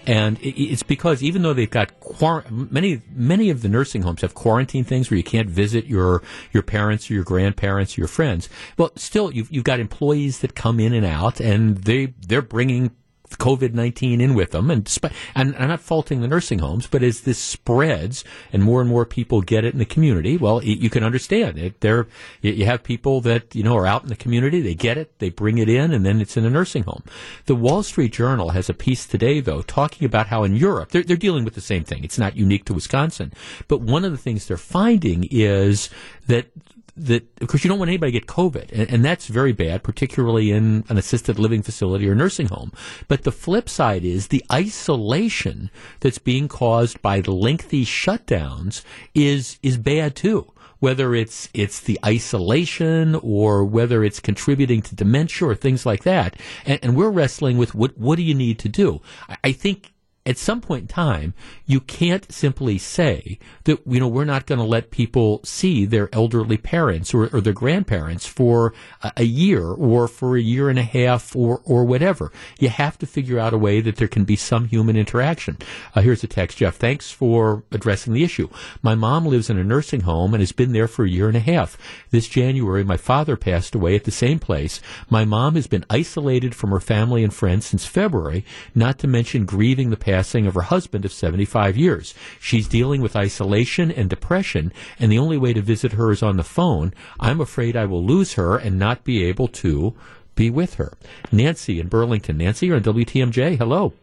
And 0.05 0.38
it's 0.41 0.84
because 0.84 1.24
even 1.24 1.43
though 1.43 1.53
they've 1.53 1.70
got 1.70 1.97
quar- 2.01 2.43
many, 2.49 3.01
many 3.16 3.49
of 3.49 3.61
the 3.61 3.70
nursing 3.70 4.01
homes 4.01 4.22
have 4.22 4.34
quarantine 4.34 4.84
things 4.84 5.09
where 5.09 5.18
you 5.18 5.24
can't 5.24 5.49
visit 5.49 5.86
your 5.86 6.22
your 6.51 6.61
parents 6.61 7.09
or 7.09 7.14
your 7.14 7.24
grandparents 7.24 7.97
or 7.97 8.01
your 8.01 8.09
friends. 8.09 8.49
Well, 8.78 8.91
still, 8.97 9.32
you've 9.32 9.49
you've 9.49 9.64
got 9.64 9.80
employees 9.80 10.39
that 10.39 10.55
come 10.55 10.82
in 10.82 10.93
and 10.93 11.05
out, 11.05 11.39
and 11.39 11.78
they 11.78 12.07
they're 12.28 12.41
bringing 12.41 12.91
COVID 13.38 13.74
19 13.74 14.22
in 14.22 14.34
with 14.34 14.52
them. 14.52 14.70
And, 14.70 14.90
and 15.36 15.56
I'm 15.56 15.68
not 15.68 15.80
faulting 15.80 16.22
the 16.22 16.28
nursing 16.28 16.60
homes, 16.60 16.88
but 16.88 17.04
as 17.04 17.22
this 17.22 17.38
spreads 17.38 18.24
and 18.52 18.64
more 18.64 18.82
and 18.82 18.90
more 18.90 19.06
people 19.06 19.42
get 19.42 19.66
it 19.66 19.74
in 19.74 19.80
the 19.80 19.86
community, 19.86 20.38
well, 20.38 20.64
you 20.64 20.90
can 20.90 21.04
understand 21.04 21.58
it. 21.58 21.82
There, 21.82 22.08
you 22.42 22.66
have 22.66 22.84
people 22.84 23.22
that, 23.22 23.56
you 23.56 23.64
know, 23.64 23.76
are 23.76 23.88
out 23.88 24.04
in 24.04 24.10
the 24.10 24.16
community, 24.16 24.62
they 24.62 24.76
get 24.76 24.98
it, 24.98 25.20
they 25.20 25.30
bring 25.30 25.58
it 25.58 25.70
in, 25.70 25.92
and 25.92 26.06
then 26.06 26.22
it's 26.22 26.38
in 26.38 26.46
a 26.46 26.50
nursing 26.50 26.84
home. 26.84 27.04
The 27.46 27.56
Wall 27.56 27.84
Street 27.84 28.14
Journal 28.14 28.50
has 28.50 28.70
a 28.70 28.74
piece 28.74 29.06
today, 29.06 29.40
though, 29.40 29.62
talking 29.62 30.06
about 30.06 30.28
how 30.28 30.44
in 30.44 30.56
Europe, 30.56 30.90
they're, 30.90 31.04
they're 31.04 31.18
dealing 31.18 31.46
with 31.46 31.56
the 31.56 31.62
same 31.62 31.84
thing. 31.84 32.04
It's 32.04 32.20
not 32.20 32.36
unique 32.36 32.66
to 32.66 32.74
Wisconsin. 32.74 33.34
But 33.68 33.82
one 33.82 34.06
of 34.06 34.12
the 34.12 34.18
things 34.18 34.48
they're 34.48 34.58
finding 34.58 35.28
is 35.32 35.90
that 36.28 36.48
that 36.96 37.24
of 37.41 37.48
course 37.48 37.64
you 37.64 37.70
don't 37.70 37.80
want 37.80 37.89
anybody 37.89 38.12
to 38.12 38.20
get 38.20 38.28
COVID, 38.28 38.72
and, 38.72 38.89
and, 38.91 39.06
that's 39.06 39.28
very 39.28 39.52
bad, 39.52 39.84
particularly 39.84 40.52
in 40.52 40.84
an 40.89 40.98
assisted 40.98 41.39
living 41.39 41.64
facility 41.64 42.08
or 42.08 42.16
nursing 42.16 42.48
home. 42.48 42.72
But 43.08 43.24
the 43.24 43.32
flip 43.32 43.68
side 43.68 44.04
is 44.04 44.28
the 44.28 44.44
isolation 44.52 45.72
that's 46.02 46.20
being 46.20 46.48
caused 46.48 47.02
by 47.02 47.22
the 47.22 47.32
lengthy 47.32 47.86
shutdowns 47.86 48.84
is 49.16 49.58
is 49.64 49.78
bad 49.78 50.16
too. 50.16 50.52
Whether 50.80 51.16
it's 51.16 51.50
it's 51.54 51.80
the 51.80 51.98
isolation 52.06 53.16
or 53.16 53.64
whether 53.64 54.04
it's 54.04 54.20
contributing 54.20 54.82
to 54.84 54.96
dementia 54.96 55.48
or 55.48 55.56
things 55.56 55.86
like 55.86 56.04
that, 56.04 56.36
and, 56.66 56.80
and 56.84 56.96
we're 56.96 57.10
wrestling 57.10 57.58
with 57.58 57.74
what 57.74 57.98
what 57.98 58.18
do 58.18 58.24
you 58.24 58.36
need 58.36 58.60
to 58.60 58.70
do? 58.70 59.02
I, 59.28 59.38
I 59.46 59.52
think 59.52 59.93
at 60.26 60.38
some 60.38 60.61
point 60.61 60.84
in 60.84 60.88
time, 60.88 61.34
you 61.65 61.82
can't 61.82 62.32
simply 62.32 62.78
say 62.78 63.38
that, 63.65 63.82
you 63.86 63.99
know, 63.99 64.07
we're 64.07 64.24
not 64.24 64.45
going 64.45 64.59
to 64.59 64.65
let 64.65 64.89
people 64.89 65.41
see 65.43 65.86
their 65.86 66.07
elderly 66.13 66.55
parents 66.55 67.13
or, 67.13 67.28
or 67.36 67.41
their 67.41 67.51
grandparents 67.51 68.26
for 68.26 68.74
a, 69.01 69.11
a, 69.17 69.24
year 69.24 69.65
or 69.65 70.07
for 70.07 70.38
a 70.38 70.41
year 70.41 70.69
and 70.69 70.80
a 70.80 70.84
half 70.84 71.36
or, 71.36 71.61
or 71.65 71.84
whatever. 71.84 72.32
You 72.57 72.69
have 72.69 72.97
to 72.99 73.05
figure 73.05 73.38
out 73.38 73.53
a 73.53 73.57
way 73.57 73.82
that 73.82 73.97
there 73.97 74.07
can 74.07 74.24
be 74.24 74.38
some 74.38 74.67
human 74.67 74.95
interaction. 74.95 75.57
Uh, 75.93 76.01
here's 76.01 76.24
a 76.24 76.28
text, 76.28 76.57
Jeff. 76.57 76.76
Thanks 76.76 77.11
for 77.11 77.63
addressing 77.71 78.13
the 78.13 78.24
issue. 78.24 78.47
My 78.82 78.95
mom 78.95 79.26
lives 79.26 79.49
in 79.49 79.57
a 79.57 79.63
nursing 79.63 80.01
home 80.01 80.34
and 80.34 80.41
has 80.41 80.53
been 80.53 80.71
there 80.71 80.88
for 80.88 81.03
a 81.03 81.09
year 81.09 81.28
and 81.28 81.38
a 81.38 81.41
half. 81.41 81.78
This 82.11 82.30
January, 82.30 82.86
my 82.86 82.97
father 82.97 83.36
passed 83.36 83.76
away 83.76 83.95
at 83.95 84.05
the 84.05 84.11
same 84.11 84.39
place. 84.39 84.80
My 85.09 85.26
mom 85.26 85.55
has 85.55 85.67
been 85.67 85.86
isolated 85.89 86.55
from 86.55 86.69
her 86.69 86.80
family 86.80 87.26
and 87.26 87.34
friends 87.34 87.65
since 87.65 87.86
February, 87.86 88.45
not 88.74 88.99
to 88.99 89.07
mention 89.07 89.45
grieving 89.45 89.89
the 89.89 89.97
passing 90.14 90.45
of 90.45 90.53
her 90.53 90.61
husband 90.61 91.05
of 91.05 91.11
75 91.11 91.76
years. 91.76 92.14
She's 92.39 92.68
dealing 92.68 93.01
with 93.01 93.16
isolation 93.16 93.91
and 93.91 94.07
depression, 94.11 94.72
and 94.99 95.11
the 95.11 95.18
only 95.18 95.39
way 95.39 95.53
to 95.53 95.61
visit 95.61 95.93
her 95.93 96.11
is 96.11 96.22
on 96.22 96.38
the 96.38 96.43
phone. 96.43 96.93
I'm 97.20 97.41
afraid 97.41 97.76
I 97.76 97.86
will 97.86 98.05
lose 98.05 98.34
her 98.34 98.55
and 98.55 98.78
not 98.78 99.03
be 99.03 99.26
able 99.26 99.47
to 99.47 99.95
be 100.36 100.51
with 100.51 100.76
her. 100.76 100.93
Nancy 101.32 101.80
in 101.80 101.88
Burlington. 101.88 102.38
Nancy, 102.38 102.68
you're 102.68 102.76
on 102.76 102.84
WTMJ. 102.84 103.57
Hello. 103.57 103.93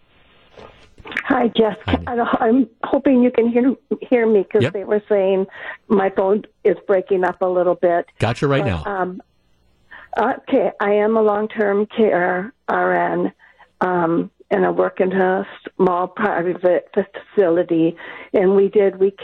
Hi, 1.26 1.46
Jeff. 1.56 1.78
Hi. 1.86 2.02
I'm 2.40 2.68
hoping 2.82 3.22
you 3.22 3.30
can 3.30 3.48
hear 3.48 3.76
hear 4.00 4.26
me 4.26 4.42
because 4.42 4.64
yep. 4.64 4.72
they 4.72 4.82
were 4.82 5.02
saying 5.08 5.46
my 5.86 6.10
phone 6.10 6.42
is 6.64 6.76
breaking 6.88 7.22
up 7.22 7.40
a 7.40 7.46
little 7.46 7.76
bit. 7.76 8.06
Gotcha 8.18 8.48
right 8.48 8.64
but, 8.64 8.68
now. 8.68 8.84
Um, 8.84 9.22
okay, 10.18 10.72
I 10.80 10.90
am 10.94 11.16
a 11.16 11.22
long 11.22 11.46
term 11.46 11.86
care 11.86 12.52
RN. 12.68 13.32
Um, 13.80 14.30
and 14.50 14.66
I 14.66 14.70
work 14.70 15.00
in 15.00 15.12
a 15.12 15.46
small 15.76 16.08
private 16.08 16.88
facility. 16.92 17.96
And 18.32 18.56
we 18.56 18.68
did 18.68 18.96
we 18.98 19.14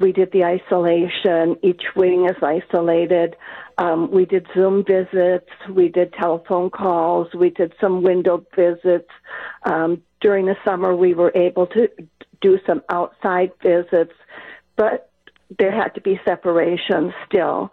we 0.00 0.12
did 0.12 0.30
the 0.32 0.44
isolation. 0.44 1.56
Each 1.62 1.82
wing 1.96 2.28
is 2.28 2.36
isolated. 2.42 3.36
Um, 3.78 4.10
we 4.10 4.24
did 4.26 4.46
Zoom 4.54 4.84
visits. 4.84 5.50
We 5.70 5.88
did 5.88 6.12
telephone 6.12 6.70
calls. 6.70 7.28
We 7.34 7.50
did 7.50 7.72
some 7.80 8.02
window 8.02 8.44
visits. 8.54 9.10
Um, 9.64 10.02
during 10.20 10.46
the 10.46 10.56
summer, 10.64 10.94
we 10.94 11.14
were 11.14 11.32
able 11.34 11.66
to 11.68 11.88
do 12.40 12.58
some 12.66 12.82
outside 12.88 13.50
visits, 13.62 14.12
but 14.76 15.10
there 15.58 15.72
had 15.72 15.94
to 15.94 16.00
be 16.00 16.20
separation 16.24 17.12
still. 17.26 17.72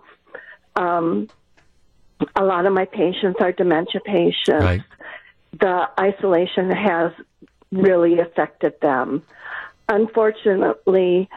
Um, 0.76 1.28
a 2.36 2.44
lot 2.44 2.66
of 2.66 2.74
my 2.74 2.86
patients 2.86 3.38
are 3.40 3.52
dementia 3.52 4.02
patients. 4.04 4.64
Right 4.64 4.84
the 5.60 5.90
isolation 6.00 6.72
has 6.72 7.12
really 7.72 8.20
affected 8.20 8.74
them. 8.82 9.24
Unfortunately, 9.90 11.30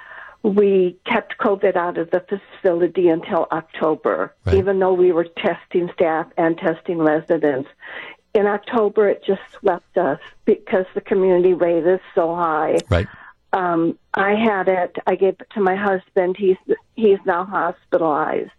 we 0.42 0.96
kept 1.04 1.38
COVID 1.38 1.76
out 1.76 1.98
of 1.98 2.10
the 2.10 2.20
facility 2.20 3.08
until 3.08 3.46
October, 3.50 4.34
right. 4.44 4.56
even 4.56 4.78
though 4.78 4.92
we 4.92 5.12
were 5.12 5.24
testing 5.24 5.90
staff 5.92 6.26
and 6.36 6.56
testing 6.56 6.98
residents. 6.98 7.68
In 8.34 8.46
October, 8.46 9.08
it 9.08 9.24
just 9.24 9.40
swept 9.58 9.98
us 9.98 10.20
because 10.44 10.86
the 10.94 11.00
community 11.00 11.54
rate 11.54 11.86
is 11.86 12.00
so 12.14 12.34
high. 12.34 12.76
Right. 12.88 13.08
Um, 13.52 13.98
I 14.14 14.34
had 14.34 14.68
it. 14.68 14.96
I 15.06 15.16
gave 15.16 15.36
it 15.40 15.48
to 15.54 15.60
my 15.60 15.74
husband. 15.74 16.36
He's 16.38 16.58
he's 16.94 17.18
now 17.24 17.44
hospitalized, 17.44 18.50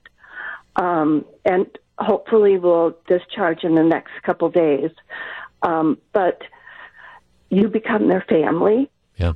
um, 0.76 1.26
and 1.45 1.68
hopefully 1.99 2.57
we'll 2.57 2.97
discharge 3.07 3.64
in 3.64 3.76
the 3.76 3.84
next 3.84 4.12
couple 4.24 4.49
days. 4.49 4.91
Um, 5.62 5.97
but 6.14 6.41
you 7.49 7.68
become 7.68 8.07
their 8.07 8.26
family. 8.30 8.89
Yeah. 9.18 9.34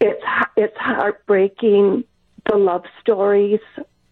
It's 0.00 0.22
it's 0.56 0.76
heartbreaking 0.78 2.04
the 2.50 2.56
love 2.56 2.84
stories 3.00 3.60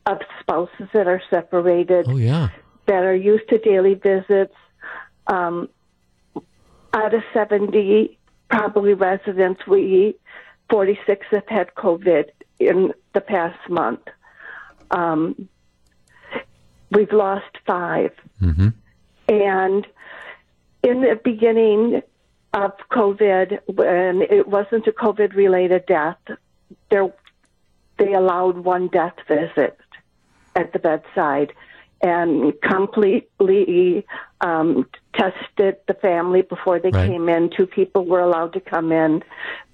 of 0.07 0.19
spouses 0.41 0.89
that 0.93 1.07
are 1.07 1.23
separated. 1.31 2.07
Oh 2.09 2.17
yeah. 2.17 2.49
That 2.87 3.05
are 3.05 3.15
used 3.15 3.49
to 3.51 3.59
daily 3.59 3.95
visits. 3.95 4.55
Um, 5.27 5.69
out 6.95 7.15
of 7.15 7.23
seventy, 7.33 8.19
probably 8.51 8.95
residents, 8.95 9.67
we 9.67 10.17
forty 10.71 10.99
six 11.07 11.27
have 11.31 11.49
had 11.49 11.75
COVID 11.75 12.31
in 12.59 12.93
the 13.15 13.21
past 13.21 13.59
month. 13.71 14.01
Um, 14.91 15.49
we've 16.91 17.13
lost 17.13 17.59
5 17.67 18.11
mm-hmm. 18.41 18.69
and 19.29 19.87
in 20.89 21.03
the 21.03 21.21
beginning 21.23 22.03
of 22.55 22.73
COVID, 22.91 23.59
when 23.67 24.23
it 24.23 24.49
wasn't 24.49 24.87
a 24.87 24.93
COVID 24.93 25.35
related 25.35 25.87
death, 25.87 26.19
there 26.91 27.13
they 27.99 28.15
allowed 28.15 28.59
one 28.59 28.89
death 28.89 29.17
visit 29.27 29.77
at 30.55 30.73
the 30.73 30.79
bedside 30.79 31.53
and 32.01 32.53
completely 32.63 34.07
um, 34.41 34.89
tested 35.15 35.77
the 35.89 35.95
family 35.95 36.43
before 36.43 36.79
they 36.79 36.91
right. 36.91 37.11
came 37.11 37.29
in. 37.29 37.51
Two 37.51 37.67
people 37.67 38.05
were 38.05 38.21
allowed 38.21 38.53
to 38.53 38.61
come 38.61 38.93
in, 38.93 39.23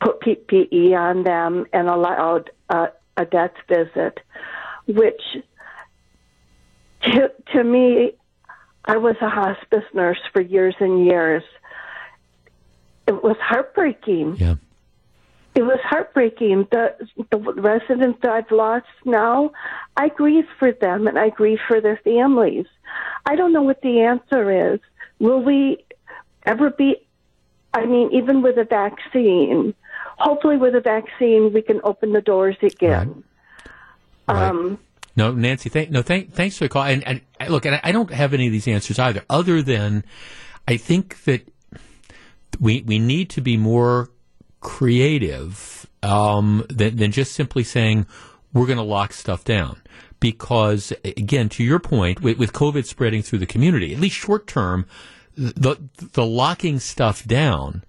put 0.00 0.20
PPE 0.20 0.98
on 0.98 1.22
them, 1.24 1.66
and 1.72 1.88
allowed 1.88 2.50
uh, 2.70 2.86
a 3.18 3.26
death 3.26 3.52
visit, 3.68 4.20
which 4.86 5.20
to, 7.02 7.30
to 7.52 7.62
me 7.62 8.14
I 8.86 8.96
was 8.96 9.16
a 9.20 9.28
hospice 9.28 9.84
nurse 9.92 10.20
for 10.32 10.40
years 10.40 10.74
and 10.80 11.04
years. 11.04 11.42
It 13.06 13.22
was 13.22 13.36
heartbreaking. 13.40 14.36
Yeah. 14.36 14.56
It 15.54 15.62
was 15.62 15.78
heartbreaking. 15.84 16.66
The 16.70 17.08
the 17.30 17.38
residents 17.38 18.20
that 18.22 18.32
I've 18.32 18.50
lost 18.50 18.86
now, 19.04 19.52
I 19.96 20.08
grieve 20.08 20.48
for 20.58 20.72
them 20.72 21.06
and 21.06 21.18
I 21.18 21.28
grieve 21.30 21.60
for 21.68 21.80
their 21.80 21.96
families. 21.98 22.66
I 23.24 23.36
don't 23.36 23.52
know 23.52 23.62
what 23.62 23.80
the 23.80 24.00
answer 24.00 24.74
is. 24.74 24.80
Will 25.20 25.40
we 25.40 25.84
ever 26.44 26.70
be, 26.70 26.96
I 27.72 27.86
mean, 27.86 28.10
even 28.12 28.42
with 28.42 28.58
a 28.58 28.64
vaccine, 28.64 29.74
hopefully 30.18 30.56
with 30.56 30.74
a 30.74 30.80
vaccine, 30.80 31.52
we 31.52 31.62
can 31.62 31.80
open 31.84 32.12
the 32.12 32.20
doors 32.20 32.56
again. 32.60 33.22
Right. 34.28 34.48
Um, 34.48 34.78
No, 35.16 35.32
Nancy, 35.32 35.68
thank, 35.68 35.90
no, 35.90 36.02
thank, 36.02 36.34
thanks 36.34 36.58
for 36.58 36.64
the 36.64 36.68
call. 36.68 36.84
And, 36.84 37.06
and 37.06 37.20
look, 37.48 37.66
and 37.66 37.80
I 37.82 37.92
don't 37.92 38.12
have 38.12 38.34
any 38.34 38.46
of 38.46 38.52
these 38.52 38.66
answers 38.66 38.98
either, 38.98 39.22
other 39.30 39.62
than 39.62 40.04
I 40.66 40.76
think 40.76 41.24
that 41.24 41.48
we 42.60 42.82
we 42.82 42.98
need 42.98 43.30
to 43.30 43.40
be 43.40 43.56
more 43.56 44.10
creative 44.60 45.86
um, 46.02 46.64
than, 46.68 46.96
than 46.96 47.12
just 47.12 47.32
simply 47.32 47.64
saying 47.64 48.06
we're 48.52 48.66
going 48.66 48.78
to 48.78 48.84
lock 48.84 49.12
stuff 49.12 49.44
down. 49.44 49.80
Because 50.20 50.92
again, 51.04 51.48
to 51.50 51.64
your 51.64 51.78
point, 51.78 52.22
with, 52.22 52.38
with 52.38 52.52
COVID 52.52 52.86
spreading 52.86 53.22
through 53.22 53.40
the 53.40 53.46
community, 53.46 53.92
at 53.92 54.00
least 54.00 54.16
short 54.16 54.46
term, 54.46 54.86
the 55.36 55.76
the 55.96 56.24
locking 56.24 56.78
stuff 56.78 57.24
down 57.24 57.84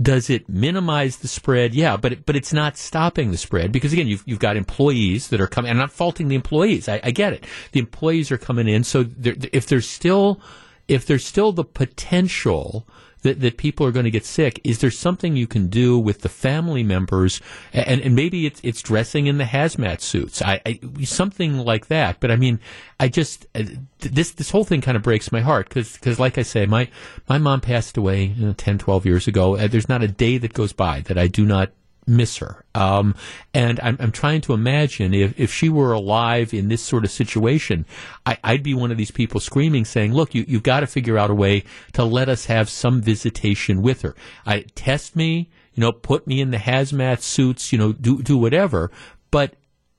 does 0.00 0.30
it 0.30 0.48
minimize 0.48 1.18
the 1.18 1.28
spread? 1.28 1.74
Yeah, 1.74 1.96
but 1.96 2.12
it, 2.12 2.26
but 2.26 2.36
it's 2.36 2.52
not 2.52 2.76
stopping 2.76 3.30
the 3.30 3.36
spread 3.36 3.72
because 3.72 3.92
again, 3.92 4.06
you've 4.06 4.22
you've 4.26 4.38
got 4.38 4.56
employees 4.56 5.28
that 5.28 5.40
are 5.40 5.46
coming. 5.46 5.70
I'm 5.70 5.76
not 5.76 5.92
faulting 5.92 6.28
the 6.28 6.34
employees. 6.34 6.88
I, 6.88 7.00
I 7.02 7.10
get 7.10 7.32
it. 7.32 7.46
The 7.72 7.80
employees 7.80 8.30
are 8.32 8.38
coming 8.38 8.68
in, 8.68 8.84
so 8.84 9.04
if 9.22 9.66
there's 9.66 9.88
still 9.88 10.40
if 10.88 11.06
there's 11.06 11.24
still 11.24 11.52
the 11.52 11.64
potential 11.64 12.86
that, 13.24 13.40
that 13.40 13.56
people 13.56 13.86
are 13.86 13.90
going 13.90 14.04
to 14.04 14.10
get 14.10 14.24
sick, 14.24 14.60
is 14.62 14.78
there 14.78 14.90
something 14.90 15.34
you 15.34 15.46
can 15.46 15.66
do 15.66 15.98
with 15.98 16.20
the 16.20 16.28
family 16.28 16.82
members? 16.82 17.40
And, 17.72 18.00
and 18.00 18.14
maybe 18.14 18.46
it's, 18.46 18.60
it's 18.62 18.82
dressing 18.82 19.26
in 19.26 19.38
the 19.38 19.44
hazmat 19.44 20.00
suits, 20.00 20.40
I, 20.40 20.60
I, 20.64 20.78
something 21.04 21.58
like 21.58 21.88
that. 21.88 22.20
But 22.20 22.30
I 22.30 22.36
mean, 22.36 22.60
I 23.00 23.08
just 23.08 23.46
uh, 23.54 23.64
this 23.98 24.32
this 24.32 24.50
whole 24.50 24.64
thing 24.64 24.80
kind 24.80 24.96
of 24.96 25.02
breaks 25.02 25.32
my 25.32 25.40
heart 25.40 25.68
because 25.68 25.94
because 25.94 26.20
like 26.20 26.38
I 26.38 26.42
say, 26.42 26.66
my 26.66 26.88
my 27.28 27.38
mom 27.38 27.60
passed 27.60 27.96
away 27.96 28.26
you 28.26 28.46
know, 28.46 28.52
10, 28.52 28.78
12 28.78 29.06
years 29.06 29.26
ago. 29.26 29.56
Uh, 29.56 29.66
there's 29.66 29.88
not 29.88 30.02
a 30.02 30.08
day 30.08 30.38
that 30.38 30.52
goes 30.52 30.72
by 30.72 31.00
that 31.02 31.18
I 31.18 31.26
do 31.26 31.44
not 31.44 31.70
miss 32.06 32.38
her. 32.38 32.64
Um, 32.74 33.14
and 33.52 33.80
I'm, 33.80 33.96
I'm 34.00 34.12
trying 34.12 34.40
to 34.42 34.52
imagine 34.52 35.14
if, 35.14 35.38
if 35.38 35.52
she 35.52 35.68
were 35.68 35.92
alive 35.92 36.52
in 36.52 36.68
this 36.68 36.82
sort 36.82 37.04
of 37.04 37.10
situation, 37.10 37.86
I, 38.26 38.38
I'd 38.44 38.62
be 38.62 38.74
one 38.74 38.90
of 38.90 38.96
these 38.96 39.10
people 39.10 39.40
screaming, 39.40 39.84
saying, 39.84 40.12
"Look, 40.12 40.34
you, 40.34 40.44
you've 40.46 40.62
got 40.62 40.80
to 40.80 40.86
figure 40.86 41.18
out 41.18 41.30
a 41.30 41.34
way 41.34 41.64
to 41.92 42.04
let 42.04 42.28
us 42.28 42.46
have 42.46 42.68
some 42.68 43.00
visitation 43.00 43.82
with 43.82 44.02
her. 44.02 44.14
I 44.46 44.60
test 44.74 45.16
me, 45.16 45.50
you 45.74 45.80
know, 45.80 45.92
put 45.92 46.26
me 46.26 46.40
in 46.40 46.50
the 46.50 46.58
hazmat 46.58 47.20
suits, 47.20 47.72
you 47.72 47.78
know, 47.78 47.92
do 47.92 48.22
do 48.22 48.36
whatever, 48.36 48.90
but." 49.30 49.54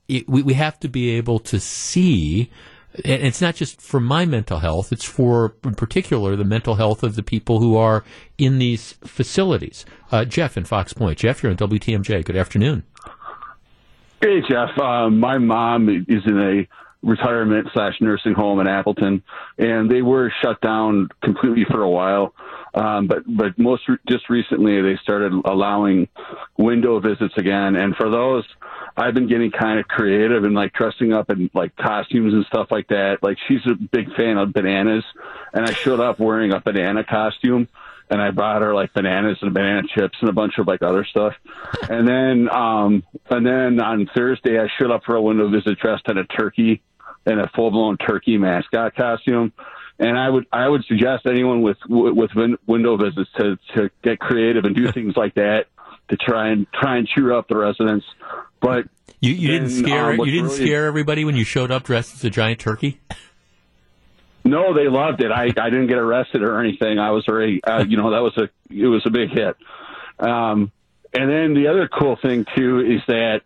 It, 0.08 0.28
we, 0.28 0.40
we 0.42 0.54
have 0.54 0.78
to 0.78 0.88
be 0.88 1.10
able 1.16 1.40
to 1.40 1.58
see 1.58 2.48
it's 3.04 3.40
not 3.40 3.54
just 3.54 3.80
for 3.80 4.00
my 4.00 4.24
mental 4.24 4.58
health, 4.58 4.92
it's 4.92 5.04
for, 5.04 5.54
in 5.64 5.74
particular, 5.74 6.36
the 6.36 6.44
mental 6.44 6.76
health 6.76 7.02
of 7.02 7.16
the 7.16 7.22
people 7.22 7.60
who 7.60 7.76
are 7.76 8.04
in 8.38 8.58
these 8.58 8.92
facilities. 9.04 9.84
Uh, 10.10 10.24
Jeff 10.24 10.56
in 10.56 10.64
Fox 10.64 10.92
Point. 10.92 11.18
Jeff, 11.18 11.42
you're 11.42 11.50
on 11.50 11.58
WTMJ. 11.58 12.24
Good 12.24 12.36
afternoon. 12.36 12.84
Hey, 14.20 14.40
Jeff. 14.48 14.78
Uh, 14.78 15.10
my 15.10 15.38
mom 15.38 15.88
is 16.08 16.22
in 16.26 16.38
a 16.38 16.66
retirement 17.06 17.68
slash 17.72 17.94
nursing 18.00 18.34
home 18.34 18.60
in 18.60 18.66
Appleton, 18.66 19.22
and 19.56 19.90
they 19.90 20.02
were 20.02 20.32
shut 20.42 20.60
down 20.60 21.08
completely 21.22 21.64
for 21.64 21.82
a 21.82 21.88
while. 21.88 22.34
Um, 22.74 23.06
but 23.06 23.22
but 23.26 23.58
most 23.58 23.88
re- 23.88 23.96
just 24.08 24.28
recently 24.28 24.82
they 24.82 24.98
started 25.02 25.32
allowing 25.44 26.08
window 26.58 27.00
visits 27.00 27.34
again, 27.36 27.76
and 27.76 27.96
for 27.96 28.10
those, 28.10 28.44
I've 28.96 29.14
been 29.14 29.28
getting 29.28 29.50
kind 29.50 29.78
of 29.78 29.88
creative 29.88 30.44
and 30.44 30.54
like 30.54 30.72
dressing 30.72 31.12
up 31.12 31.30
in 31.30 31.48
like 31.54 31.74
costumes 31.76 32.34
and 32.34 32.44
stuff 32.46 32.68
like 32.70 32.88
that. 32.88 33.22
Like 33.22 33.38
she's 33.48 33.64
a 33.66 33.74
big 33.74 34.12
fan 34.14 34.36
of 34.36 34.52
bananas, 34.52 35.04
and 35.54 35.64
I 35.64 35.72
showed 35.72 36.00
up 36.00 36.18
wearing 36.18 36.52
a 36.52 36.60
banana 36.60 37.04
costume 37.04 37.68
and 38.08 38.22
I 38.22 38.30
brought 38.30 38.62
her 38.62 38.72
like 38.72 38.92
bananas 38.92 39.38
and 39.42 39.52
banana 39.52 39.82
chips 39.92 40.16
and 40.20 40.30
a 40.30 40.32
bunch 40.32 40.58
of 40.58 40.68
like 40.68 40.80
other 40.80 41.04
stuff. 41.04 41.34
And 41.88 42.06
then, 42.06 42.48
um, 42.48 43.02
and 43.28 43.44
then 43.44 43.80
on 43.80 44.08
Thursday, 44.14 44.60
I 44.60 44.68
showed 44.78 44.92
up 44.92 45.02
for 45.04 45.16
a 45.16 45.20
window 45.20 45.48
visit 45.48 45.76
dressed 45.80 46.08
in 46.08 46.16
a 46.16 46.24
turkey 46.24 46.82
in 47.26 47.38
a 47.38 47.48
full 47.54 47.70
blown 47.70 47.96
turkey 47.98 48.38
mascot 48.38 48.94
costume. 48.94 49.52
And 49.98 50.18
I 50.18 50.28
would, 50.28 50.46
I 50.52 50.68
would 50.68 50.84
suggest 50.84 51.26
anyone 51.26 51.62
with, 51.62 51.78
with 51.88 52.30
win- 52.34 52.58
window 52.66 52.96
visits 52.96 53.30
to, 53.38 53.58
to 53.74 53.90
get 54.02 54.18
creative 54.18 54.64
and 54.64 54.76
do 54.76 54.92
things 54.92 55.16
like 55.16 55.34
that 55.34 55.66
to 56.08 56.16
try 56.16 56.48
and 56.50 56.66
try 56.72 56.98
and 56.98 57.08
cheer 57.08 57.32
up 57.32 57.48
the 57.48 57.56
residents. 57.56 58.04
But 58.60 58.84
You, 59.20 59.32
you 59.32 59.48
didn't 59.48 59.70
scare 59.70 60.10
um, 60.12 60.18
you 60.20 60.26
didn't 60.26 60.50
really- 60.50 60.66
scare 60.66 60.86
everybody 60.86 61.24
when 61.24 61.34
you 61.36 61.44
showed 61.44 61.70
up 61.70 61.82
dressed 61.84 62.14
as 62.14 62.24
a 62.24 62.30
giant 62.30 62.60
turkey. 62.60 63.00
No, 64.44 64.74
they 64.74 64.88
loved 64.88 65.20
it. 65.22 65.32
I, 65.32 65.46
I 65.46 65.70
didn't 65.70 65.88
get 65.88 65.98
arrested 65.98 66.42
or 66.42 66.60
anything. 66.60 66.98
I 67.00 67.10
was 67.10 67.26
already, 67.26 67.60
uh, 67.64 67.84
you 67.88 67.96
know, 67.96 68.12
that 68.12 68.22
was 68.22 68.36
a, 68.36 68.48
it 68.72 68.86
was 68.86 69.02
a 69.04 69.10
big 69.10 69.30
hit. 69.30 69.56
Um, 70.20 70.70
and 71.12 71.30
then 71.30 71.54
the 71.54 71.68
other 71.68 71.88
cool 71.88 72.16
thing 72.20 72.44
too 72.56 72.80
is 72.80 73.00
that 73.08 73.40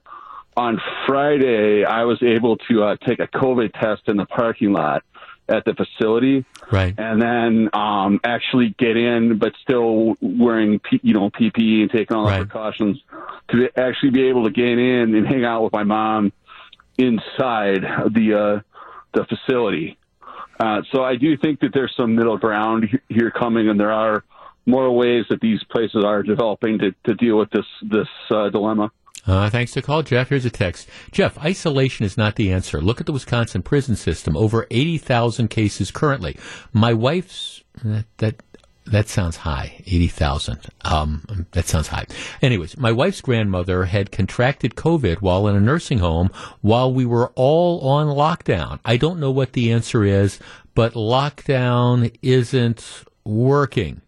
on 0.60 0.80
Friday 1.06 1.84
I 1.84 2.04
was 2.04 2.22
able 2.22 2.58
to 2.68 2.84
uh, 2.84 2.96
take 3.06 3.18
a 3.18 3.26
COVID 3.26 3.72
test 3.80 4.02
in 4.08 4.18
the 4.18 4.26
parking 4.26 4.72
lot 4.72 5.02
at 5.48 5.64
the 5.64 5.74
facility, 5.74 6.44
right? 6.70 6.94
And 6.96 7.20
then 7.20 7.70
um, 7.72 8.20
actually 8.22 8.74
get 8.78 8.96
in, 8.96 9.38
but 9.38 9.52
still 9.62 10.16
wearing, 10.20 10.78
P, 10.78 11.00
you 11.02 11.14
know, 11.14 11.30
PPE 11.30 11.82
and 11.82 11.90
taking 11.90 12.16
all 12.16 12.26
the 12.26 12.36
precautions 12.44 13.02
to 13.48 13.56
be, 13.56 13.68
actually 13.74 14.10
be 14.10 14.28
able 14.28 14.44
to 14.44 14.50
get 14.50 14.78
in 14.78 15.14
and 15.14 15.26
hang 15.26 15.44
out 15.44 15.64
with 15.64 15.72
my 15.72 15.82
mom 15.82 16.32
inside 16.98 17.82
the 18.12 18.34
uh, 18.34 18.60
the 19.14 19.24
facility. 19.24 19.98
Uh, 20.60 20.82
so 20.92 21.02
I 21.02 21.16
do 21.16 21.38
think 21.38 21.60
that 21.60 21.70
there's 21.72 21.94
some 21.96 22.14
middle 22.14 22.36
ground 22.36 23.00
here 23.08 23.30
coming, 23.30 23.70
and 23.70 23.80
there 23.80 23.92
are 23.92 24.24
more 24.66 24.94
ways 24.94 25.24
that 25.30 25.40
these 25.40 25.64
places 25.64 26.04
are 26.04 26.22
developing 26.22 26.78
to, 26.80 26.94
to 27.06 27.14
deal 27.14 27.38
with 27.38 27.50
this 27.50 27.66
this 27.82 28.08
uh, 28.30 28.50
dilemma. 28.50 28.92
Uh, 29.26 29.50
thanks 29.50 29.72
to 29.72 29.82
call, 29.82 30.02
Jeff. 30.02 30.28
Here's 30.28 30.44
a 30.44 30.50
text. 30.50 30.88
Jeff, 31.12 31.38
isolation 31.38 32.06
is 32.06 32.16
not 32.16 32.36
the 32.36 32.52
answer. 32.52 32.80
Look 32.80 33.00
at 33.00 33.06
the 33.06 33.12
Wisconsin 33.12 33.62
prison 33.62 33.96
system. 33.96 34.36
Over 34.36 34.66
80,000 34.70 35.48
cases 35.48 35.90
currently. 35.90 36.36
My 36.72 36.94
wife's, 36.94 37.62
that, 37.84 38.06
that, 38.18 38.42
that 38.86 39.08
sounds 39.08 39.36
high. 39.36 39.82
80,000. 39.86 40.66
Um, 40.82 41.46
that 41.52 41.66
sounds 41.68 41.88
high. 41.88 42.06
Anyways, 42.40 42.76
my 42.78 42.92
wife's 42.92 43.20
grandmother 43.20 43.84
had 43.84 44.10
contracted 44.10 44.74
COVID 44.74 45.20
while 45.20 45.46
in 45.46 45.54
a 45.54 45.60
nursing 45.60 45.98
home 45.98 46.30
while 46.62 46.92
we 46.92 47.04
were 47.04 47.28
all 47.36 47.80
on 47.86 48.06
lockdown. 48.06 48.80
I 48.84 48.96
don't 48.96 49.20
know 49.20 49.30
what 49.30 49.52
the 49.52 49.70
answer 49.70 50.02
is, 50.02 50.38
but 50.74 50.94
lockdown 50.94 52.16
isn't 52.22 53.04
working. 53.24 54.00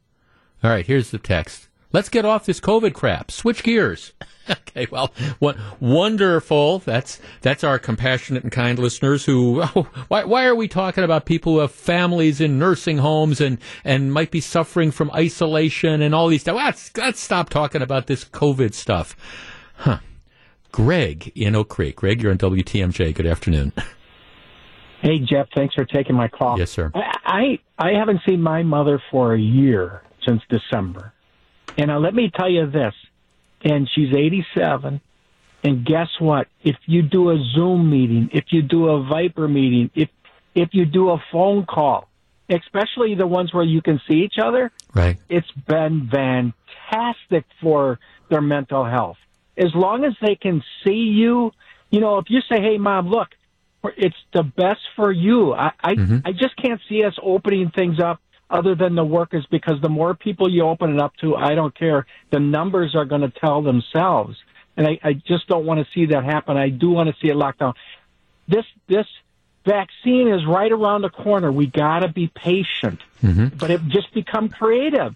All 0.65 0.71
right, 0.71 0.87
here's 0.87 1.11
the 1.11 1.19
text. 1.19 1.69
Let's 1.93 2.09
get 2.09 2.25
off 2.25 2.47
this 2.47 2.61
COVID 2.61 2.95
crap. 2.95 3.31
Switch 3.31 3.63
gears. 3.63 4.13
okay, 4.51 4.87
well, 4.91 5.13
what, 5.39 5.57
wonderful. 5.81 6.81
That's 6.81 7.21
that's 7.43 7.65
our 7.65 7.79
compassionate 7.79 8.43
and 8.43 8.53
kind 8.53 8.79
listeners. 8.79 9.25
Who? 9.25 9.63
Oh, 9.75 9.89
why, 10.09 10.25
why 10.25 10.45
are 10.45 10.55
we 10.55 10.69
talking 10.69 11.05
about 11.05 11.25
people 11.25 11.55
who 11.55 11.59
have 11.61 11.71
families 11.71 12.41
in 12.41 12.59
nursing 12.59 12.99
homes 12.99 13.41
and 13.41 13.59
and 13.85 14.13
might 14.13 14.31
be 14.31 14.41
suffering 14.41 14.91
from 14.91 15.11
isolation 15.13 16.03
and 16.03 16.15
all 16.15 16.29
these 16.29 16.43
stuff? 16.43 16.57
Let's 16.57 16.97
let's 16.97 17.21
stop 17.21 17.49
talking 17.49 17.81
about 17.81 18.07
this 18.07 18.25
COVID 18.25 18.75
stuff. 18.75 19.17
Huh. 19.77 19.99
Greg 20.73 21.33
in 21.35 21.55
Oak 21.55 21.69
Creek. 21.69 21.97
Greg, 21.97 22.23
you're 22.23 22.33
on 22.33 22.39
WTMJ. 22.39 23.15
Good 23.15 23.27
afternoon. 23.27 23.73
Hey 25.03 25.19
Jeff, 25.19 25.49
thanks 25.55 25.75
for 25.75 25.85
taking 25.85 26.15
my 26.15 26.29
call. 26.29 26.59
Yes, 26.59 26.71
sir. 26.71 26.91
I 26.95 27.59
I, 27.79 27.89
I 27.89 27.99
haven't 27.99 28.21
seen 28.29 28.41
my 28.41 28.63
mother 28.63 29.03
for 29.11 29.35
a 29.35 29.41
year 29.41 30.03
since 30.27 30.43
December, 30.49 31.13
and 31.79 31.91
uh, 31.91 31.99
let 31.99 32.15
me 32.15 32.31
tell 32.35 32.51
you 32.51 32.71
this. 32.71 32.95
And 33.65 33.89
she's 33.95 34.13
87. 34.15 35.01
And 35.65 35.87
guess 35.87 36.09
what? 36.19 36.49
If 36.65 36.77
you 36.87 37.03
do 37.03 37.31
a 37.31 37.39
Zoom 37.55 37.91
meeting, 37.91 38.31
if 38.33 38.47
you 38.51 38.63
do 38.63 38.89
a 38.89 39.01
Viber 39.05 39.51
meeting, 39.51 39.91
if 39.95 40.09
if 40.55 40.71
you 40.73 40.85
do 40.85 41.11
a 41.11 41.23
phone 41.31 41.65
call, 41.65 42.09
especially 42.49 43.15
the 43.15 43.27
ones 43.27 43.55
where 43.55 43.65
you 43.65 43.81
can 43.81 44.01
see 44.07 44.17
each 44.23 44.39
other, 44.43 44.71
Right. 44.93 45.17
it's 45.29 45.51
been 45.67 46.09
fantastic 46.11 47.45
for 47.61 47.99
their 48.29 48.43
mental 48.43 48.85
health. 48.85 49.17
As 49.57 49.75
long 49.75 50.05
as 50.05 50.15
they 50.21 50.35
can 50.35 50.63
see 50.85 51.05
you, 51.21 51.53
you 51.91 52.01
know, 52.01 52.19
if 52.19 52.29
you 52.29 52.41
say, 52.43 52.61
"Hey, 52.61 52.77
mom, 52.77 53.09
look, 53.09 53.29
it's 53.97 54.17
the 54.33 54.43
best 54.43 54.81
for 54.97 55.13
you." 55.13 55.55
I 55.55 55.73
I, 55.83 56.21
I 56.25 56.33
just 56.33 56.57
can't 56.57 56.81
see 56.89 57.05
us 57.05 57.15
opening 57.23 57.71
things 57.71 58.01
up 58.01 58.21
other 58.53 58.75
than 58.75 58.95
the 58.95 59.05
workers 59.05 59.47
because 59.51 59.81
the 59.81 59.89
more 59.89 60.15
people 60.15 60.51
you 60.51 60.63
open 60.63 60.95
it 60.95 61.01
up 61.01 61.17
to, 61.17 61.35
I 61.35 61.55
don't 61.55 61.75
care. 61.75 62.07
The 62.31 62.41
numbers 62.41 62.95
are 62.95 63.05
going 63.05 63.23
to 63.23 63.31
tell 63.31 63.63
themselves, 63.63 64.37
and 64.77 64.87
I, 64.87 64.99
I 65.03 65.13
just 65.15 65.49
don't 65.49 65.67
want 65.67 65.81
to 65.81 65.93
see 65.93 66.07
that 66.07 66.25
happen. 66.25 66.57
I 66.57 66.69
do 66.69 66.91
want 66.91 67.09
to 67.09 67.17
see 67.21 67.29
it 67.29 67.37
locked 67.37 67.61
down. 67.61 67.75
This 68.47 68.65
this 68.89 69.07
vaccine 69.65 70.29
is 70.29 70.45
right 70.47 70.71
around 70.71 71.03
the 71.03 71.11
corner. 71.11 71.51
We 71.51 71.67
got 71.67 72.01
to 72.01 72.09
be 72.09 72.29
patient 72.29 73.01
mm-hmm. 73.23 73.57
but 73.57 73.71
it 73.71 73.81
just 73.89 74.13
become 74.13 74.49
creative. 74.49 75.15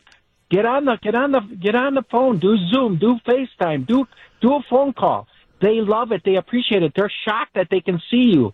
Get 0.49 0.65
on 0.65 0.85
the 0.85 0.97
get 1.03 1.15
on 1.15 1.33
the 1.33 1.41
get 1.41 1.75
on 1.75 1.95
the 1.95 2.03
phone. 2.03 2.39
Do 2.39 2.57
Zoom. 2.73 2.99
Do 2.99 3.19
FaceTime. 3.27 3.87
Do 3.87 4.07
do 4.41 4.55
a 4.55 4.63
phone 4.71 4.93
call. 4.93 5.27
They 5.61 5.81
love 5.81 6.13
it. 6.13 6.23
They 6.25 6.37
appreciate 6.37 6.83
it. 6.83 6.93
They're 6.95 7.13
shocked 7.27 7.55
that 7.55 7.69
they 7.71 7.81
can 7.81 8.01
see 8.11 8.31
you. 8.33 8.53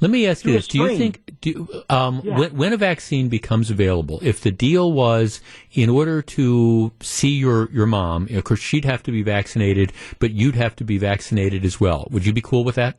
Let 0.00 0.10
me 0.10 0.26
ask 0.26 0.44
you 0.44 0.52
this: 0.52 0.66
Do 0.66 0.78
you 0.78 0.96
think 0.96 1.34
do, 1.40 1.68
um, 1.90 2.22
Yeah. 2.24 2.38
when, 2.38 2.56
when 2.56 2.72
a 2.72 2.76
vaccine 2.76 3.28
becomes 3.28 3.70
available, 3.70 4.18
if 4.22 4.40
the 4.40 4.50
deal 4.50 4.92
was 4.92 5.40
in 5.72 5.88
order 5.90 6.22
to 6.22 6.92
see 7.00 7.30
your 7.36 7.70
your 7.70 7.86
mom, 7.86 8.28
of 8.30 8.44
course 8.44 8.60
she'd 8.60 8.84
have 8.84 9.02
to 9.04 9.12
be 9.12 9.22
vaccinated, 9.22 9.92
but 10.18 10.30
you'd 10.32 10.56
have 10.56 10.74
to 10.76 10.84
be 10.84 10.98
vaccinated 10.98 11.64
as 11.64 11.80
well. 11.80 12.08
Would 12.10 12.24
you 12.26 12.32
be 12.32 12.40
cool 12.40 12.64
with 12.64 12.76
that? 12.76 12.98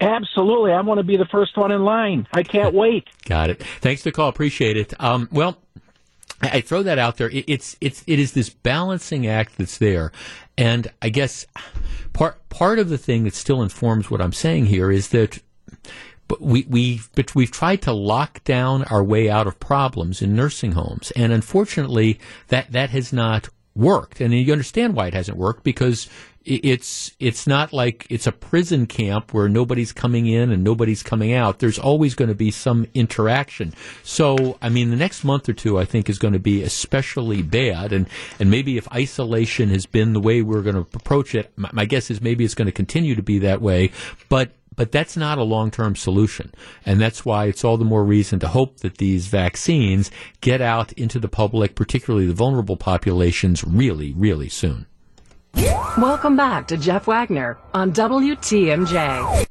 Absolutely. 0.00 0.72
I 0.72 0.80
want 0.82 0.98
to 0.98 1.04
be 1.04 1.16
the 1.16 1.26
first 1.26 1.56
one 1.56 1.72
in 1.72 1.84
line. 1.84 2.26
I 2.32 2.42
can't 2.44 2.72
wait. 2.74 3.08
Got 3.24 3.50
it. 3.50 3.62
Thanks 3.80 4.02
for 4.02 4.10
the 4.10 4.12
call. 4.12 4.28
Appreciate 4.28 4.76
it. 4.76 4.94
Um, 5.02 5.28
well, 5.32 5.58
I, 6.40 6.60
throw 6.60 6.84
that 6.84 6.98
out 6.98 7.16
there. 7.16 7.28
It, 7.30 7.44
it's 7.48 7.76
it's 7.80 8.04
it 8.06 8.18
is 8.20 8.32
this 8.32 8.48
balancing 8.48 9.26
act 9.26 9.58
that's 9.58 9.78
there, 9.78 10.12
and 10.58 10.88
I 11.00 11.08
guess 11.08 11.46
part 12.12 12.46
part 12.50 12.78
of 12.78 12.90
the 12.90 12.98
thing 12.98 13.24
that 13.24 13.34
still 13.34 13.62
informs 13.62 14.10
what 14.10 14.20
I'm 14.20 14.34
saying 14.34 14.66
here 14.66 14.90
is 14.90 15.08
that. 15.08 15.40
We 16.40 16.66
we've 16.68 17.08
we've 17.34 17.50
tried 17.50 17.80
to 17.82 17.92
lock 17.94 18.44
down 18.44 18.84
our 18.84 19.02
way 19.02 19.30
out 19.30 19.46
of 19.46 19.58
problems 19.58 20.20
in 20.20 20.36
nursing 20.36 20.72
homes, 20.72 21.10
and 21.12 21.32
unfortunately, 21.32 22.20
that 22.48 22.70
that 22.70 22.90
has 22.90 23.14
not 23.14 23.48
worked. 23.74 24.20
And 24.20 24.34
you 24.34 24.52
understand 24.52 24.94
why 24.94 25.06
it 25.06 25.14
hasn't 25.14 25.38
worked 25.38 25.64
because 25.64 26.06
it's 26.48 27.12
it's 27.20 27.46
not 27.46 27.72
like 27.72 28.06
it's 28.08 28.26
a 28.26 28.32
prison 28.32 28.86
camp 28.86 29.34
where 29.34 29.48
nobody's 29.48 29.92
coming 29.92 30.26
in 30.26 30.50
and 30.50 30.64
nobody's 30.64 31.02
coming 31.02 31.34
out. 31.34 31.58
There's 31.58 31.78
always 31.78 32.14
going 32.14 32.28
to 32.28 32.34
be 32.34 32.50
some 32.50 32.86
interaction. 32.94 33.74
So, 34.02 34.56
I 34.62 34.70
mean, 34.70 34.90
the 34.90 34.96
next 34.96 35.24
month 35.24 35.48
or 35.48 35.52
two, 35.52 35.78
I 35.78 35.84
think, 35.84 36.08
is 36.08 36.18
going 36.18 36.32
to 36.32 36.38
be 36.38 36.62
especially 36.62 37.42
bad. 37.42 37.92
And 37.92 38.08
and 38.40 38.50
maybe 38.50 38.78
if 38.78 38.90
isolation 38.92 39.68
has 39.70 39.84
been 39.84 40.14
the 40.14 40.20
way 40.20 40.40
we're 40.40 40.62
going 40.62 40.76
to 40.76 40.86
approach 40.94 41.34
it, 41.34 41.52
my, 41.56 41.70
my 41.72 41.84
guess 41.84 42.10
is 42.10 42.20
maybe 42.20 42.44
it's 42.44 42.54
going 42.54 42.66
to 42.66 42.72
continue 42.72 43.14
to 43.14 43.22
be 43.22 43.38
that 43.40 43.60
way. 43.60 43.90
But 44.28 44.52
but 44.74 44.92
that's 44.92 45.16
not 45.16 45.38
a 45.38 45.42
long 45.42 45.70
term 45.70 45.96
solution. 45.96 46.54
And 46.86 47.00
that's 47.00 47.24
why 47.24 47.46
it's 47.46 47.64
all 47.64 47.76
the 47.76 47.84
more 47.84 48.04
reason 48.04 48.38
to 48.38 48.48
hope 48.48 48.78
that 48.78 48.98
these 48.98 49.26
vaccines 49.26 50.10
get 50.40 50.62
out 50.62 50.92
into 50.92 51.18
the 51.18 51.28
public, 51.28 51.74
particularly 51.74 52.26
the 52.26 52.32
vulnerable 52.32 52.76
populations, 52.76 53.64
really, 53.64 54.14
really 54.14 54.48
soon. 54.48 54.86
Welcome 55.54 56.36
back 56.36 56.68
to 56.68 56.76
Jeff 56.76 57.06
Wagner 57.06 57.58
on 57.74 57.92
WTMJ. 57.92 59.46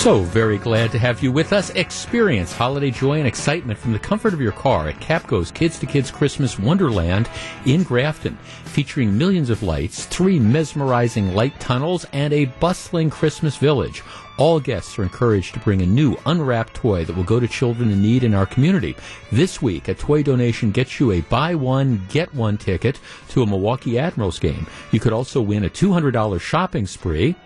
So 0.00 0.22
very 0.22 0.56
glad 0.56 0.92
to 0.92 0.98
have 0.98 1.22
you 1.22 1.30
with 1.30 1.52
us. 1.52 1.68
Experience 1.70 2.54
holiday 2.54 2.90
joy 2.90 3.18
and 3.18 3.28
excitement 3.28 3.78
from 3.78 3.92
the 3.92 3.98
comfort 3.98 4.32
of 4.32 4.40
your 4.40 4.52
car 4.52 4.88
at 4.88 4.98
Kapco's 4.98 5.50
Kids 5.50 5.78
to 5.78 5.84
Kids 5.84 6.10
Christmas 6.10 6.58
Wonderland 6.58 7.28
in 7.66 7.82
Grafton, 7.82 8.38
featuring 8.64 9.18
millions 9.18 9.50
of 9.50 9.62
lights, 9.62 10.06
three 10.06 10.38
mesmerizing 10.38 11.34
light 11.34 11.60
tunnels, 11.60 12.06
and 12.14 12.32
a 12.32 12.46
bustling 12.46 13.10
Christmas 13.10 13.58
village. 13.58 14.02
All 14.40 14.58
guests 14.58 14.98
are 14.98 15.02
encouraged 15.02 15.52
to 15.52 15.60
bring 15.60 15.82
a 15.82 15.86
new 15.86 16.16
unwrapped 16.24 16.72
toy 16.72 17.04
that 17.04 17.14
will 17.14 17.24
go 17.24 17.40
to 17.40 17.46
children 17.46 17.90
in 17.90 18.00
need 18.00 18.24
in 18.24 18.32
our 18.32 18.46
community. 18.46 18.96
This 19.30 19.60
week, 19.60 19.86
a 19.88 19.92
toy 19.92 20.22
donation 20.22 20.70
gets 20.70 20.98
you 20.98 21.12
a 21.12 21.20
buy 21.20 21.54
one, 21.54 22.06
get 22.08 22.34
one 22.34 22.56
ticket 22.56 22.98
to 23.28 23.42
a 23.42 23.46
Milwaukee 23.46 23.98
Admirals 23.98 24.38
game. 24.38 24.66
You 24.92 24.98
could 24.98 25.12
also 25.12 25.42
win 25.42 25.64
a 25.64 25.68
$200 25.68 26.40
shopping 26.40 26.86
spree 26.86 27.36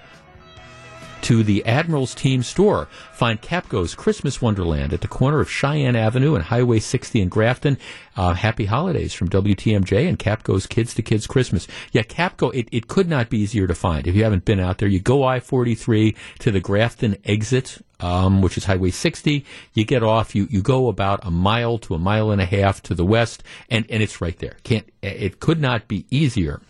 to 1.25 1.43
the 1.43 1.65
Admirals 1.65 2.15
Team 2.15 2.43
store. 2.43 2.87
Find 3.13 3.41
Kapco's 3.41 3.95
Christmas 3.95 4.43
Wonderland 4.43 4.93
at 4.93 5.01
the 5.01 5.09
corner 5.09 5.41
of 5.41 5.51
Cheyenne 5.51 5.97
Avenue 5.97 6.35
and 6.35 6.45
Highway 6.45 6.81
60 6.81 7.19
in 7.19 7.31
Grafton. 7.31 7.79
Uh, 8.15 8.35
happy 8.35 8.67
holidays 8.67 9.15
from 9.15 9.31
WTMJ 9.31 10.07
and 10.07 10.19
Kapco's 10.19 10.67
Kids 10.67 10.93
to 10.93 11.03
Kids 11.03 11.27
Christmas. 11.27 11.67
Yeah, 11.93 12.03
Kapco, 12.03 12.55
it, 12.55 12.69
it 12.71 12.89
could 12.89 13.09
not 13.09 13.31
be 13.31 13.39
easier 13.39 13.67
to 13.67 13.75
find. 13.75 14.07
If 14.07 14.15
you 14.15 14.23
haven't 14.23 14.45
been 14.45 14.61
out 14.61 14.77
there, 14.77 14.89
you 14.89 15.01
go 15.01 15.25
I-43 15.25 16.15
to 16.41 16.51
the 16.51 16.61
Grafton 16.61 17.17
exit, 17.25 17.79
um, 18.01 18.43
which 18.43 18.59
is 18.59 18.67
Highway 18.67 18.91
60. 18.91 19.47
You 19.73 19.85
get 19.87 20.03
off, 20.03 20.35
you, 20.35 20.47
you 20.51 20.61
go 20.61 20.89
about 20.89 21.21
a 21.25 21.31
mile 21.31 21.79
to 21.79 21.95
a 21.95 21.99
mile 21.99 22.33
and 22.33 22.43
a 22.43 22.47
half 22.47 22.83
to 22.83 22.95
the 22.95 23.05
west, 23.05 23.43
and, 23.71 23.87
and 23.89 24.03
it's 24.03 24.21
right 24.21 24.39
there. 24.41 24.59
Can't, 24.63 24.87
it 25.01 25.41
could 25.41 25.59
not 25.59 25.89
be 25.89 26.05
easier 26.11 26.61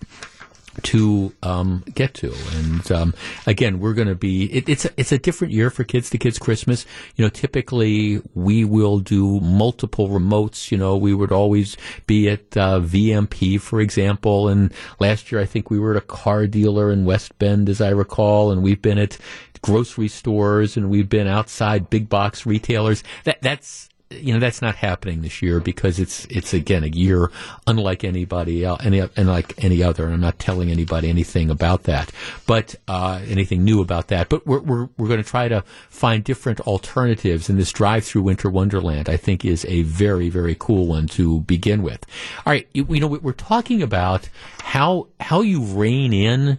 to 0.83 1.33
um, 1.43 1.85
get 1.95 2.15
to. 2.15 2.35
And 2.53 2.93
um, 2.93 3.15
again, 3.47 3.81
we're 3.81 3.95
going 3.95 4.09
to 4.09 4.15
be. 4.15 4.53
It, 4.53 4.69
it's 4.69 4.85
a, 4.85 4.91
it's 4.97 5.13
a 5.13 5.19
different 5.19 5.53
year 5.53 5.71
for 5.71 5.85
Kids 5.85 6.11
to 6.11 6.19
Kids 6.19 6.39
Christmas. 6.39 6.87
You 7.17 7.25
know, 7.25 7.29
typically 7.29 8.23
we 8.35 8.65
will 8.65 8.99
do 8.99 9.41
multiple 9.41 10.09
remotes. 10.09 10.71
You 10.71 10.79
know, 10.79 10.97
we 10.97 11.15
would 11.15 11.33
always 11.33 11.77
be 12.07 12.29
at 12.29 12.57
uh, 12.57 12.81
VMP, 12.81 13.61
for 13.61 13.81
example. 13.81 14.49
And 14.49 14.73
last 14.99 15.31
year, 15.31 15.41
I 15.41 15.47
think 15.47 15.71
we 15.71 15.79
were 15.79 15.93
at 15.93 16.03
a 16.03 16.07
car 16.07 16.47
dealer 16.47 16.91
in 16.91 17.05
West 17.05 17.39
Bend, 17.39 17.69
as 17.69 17.81
I 17.81 17.91
recall, 17.91 18.51
and 18.51 18.63
we've 18.63 18.83
been 18.83 18.99
at 18.99 19.19
grocery 19.63 20.09
stores 20.09 20.77
and 20.77 20.91
we've 20.91 21.09
been 21.09 21.27
outside 21.27 21.89
big 21.89 22.09
box 22.09 22.45
retailers. 22.45 23.03
That 23.25 23.41
that's 23.41 23.89
you 24.11 24.33
know 24.33 24.41
that's 24.41 24.63
not 24.63 24.77
happening 24.77 25.23
this 25.23 25.43
year 25.43 25.61
because 25.61 25.99
it's 25.99 26.27
it's 26.27 26.53
again 26.53 26.85
a 26.85 26.89
year 26.89 27.31
unlike 27.67 28.05
anybody 28.05 28.65
else, 28.65 28.81
any 28.85 29.01
unlike 29.17 29.55
any 29.59 29.83
other. 29.83 30.05
And 30.05 30.15
I'm 30.15 30.21
not 30.21 30.39
telling 30.39 30.71
anybody 30.71 31.09
anything 31.09 31.51
about 31.51 31.85
that, 31.85 32.11
but 32.47 32.75
uh, 32.87 33.21
anything 33.27 33.65
new 33.65 33.81
about 33.81 34.09
that. 34.09 34.29
But 34.29 34.47
we're 34.47 34.61
we're 34.61 34.89
we're 34.97 35.09
going 35.09 35.23
to 35.23 35.29
try 35.29 35.49
to 35.49 35.65
find 35.89 36.23
different 36.23 36.61
alternatives. 36.61 37.49
And 37.49 37.59
this 37.59 37.73
drive-through 37.73 38.23
Winter 38.23 38.51
Wonderland, 38.51 39.09
I 39.09 39.17
think, 39.17 39.45
is 39.45 39.65
a 39.67 39.83
very 39.83 40.29
very 40.29 40.57
cool 40.59 40.87
one 40.87 41.07
to 41.09 41.41
begin 41.41 41.83
with. 41.83 42.05
All 42.47 42.53
right, 42.53 42.69
you, 42.73 42.87
you 42.89 43.01
know 43.01 43.07
we're 43.09 43.33
talking 43.33 43.83
about 43.83 44.29
how 44.63 45.09
how 45.21 45.41
you 45.41 45.63
rein 45.63 46.13
in 46.13 46.59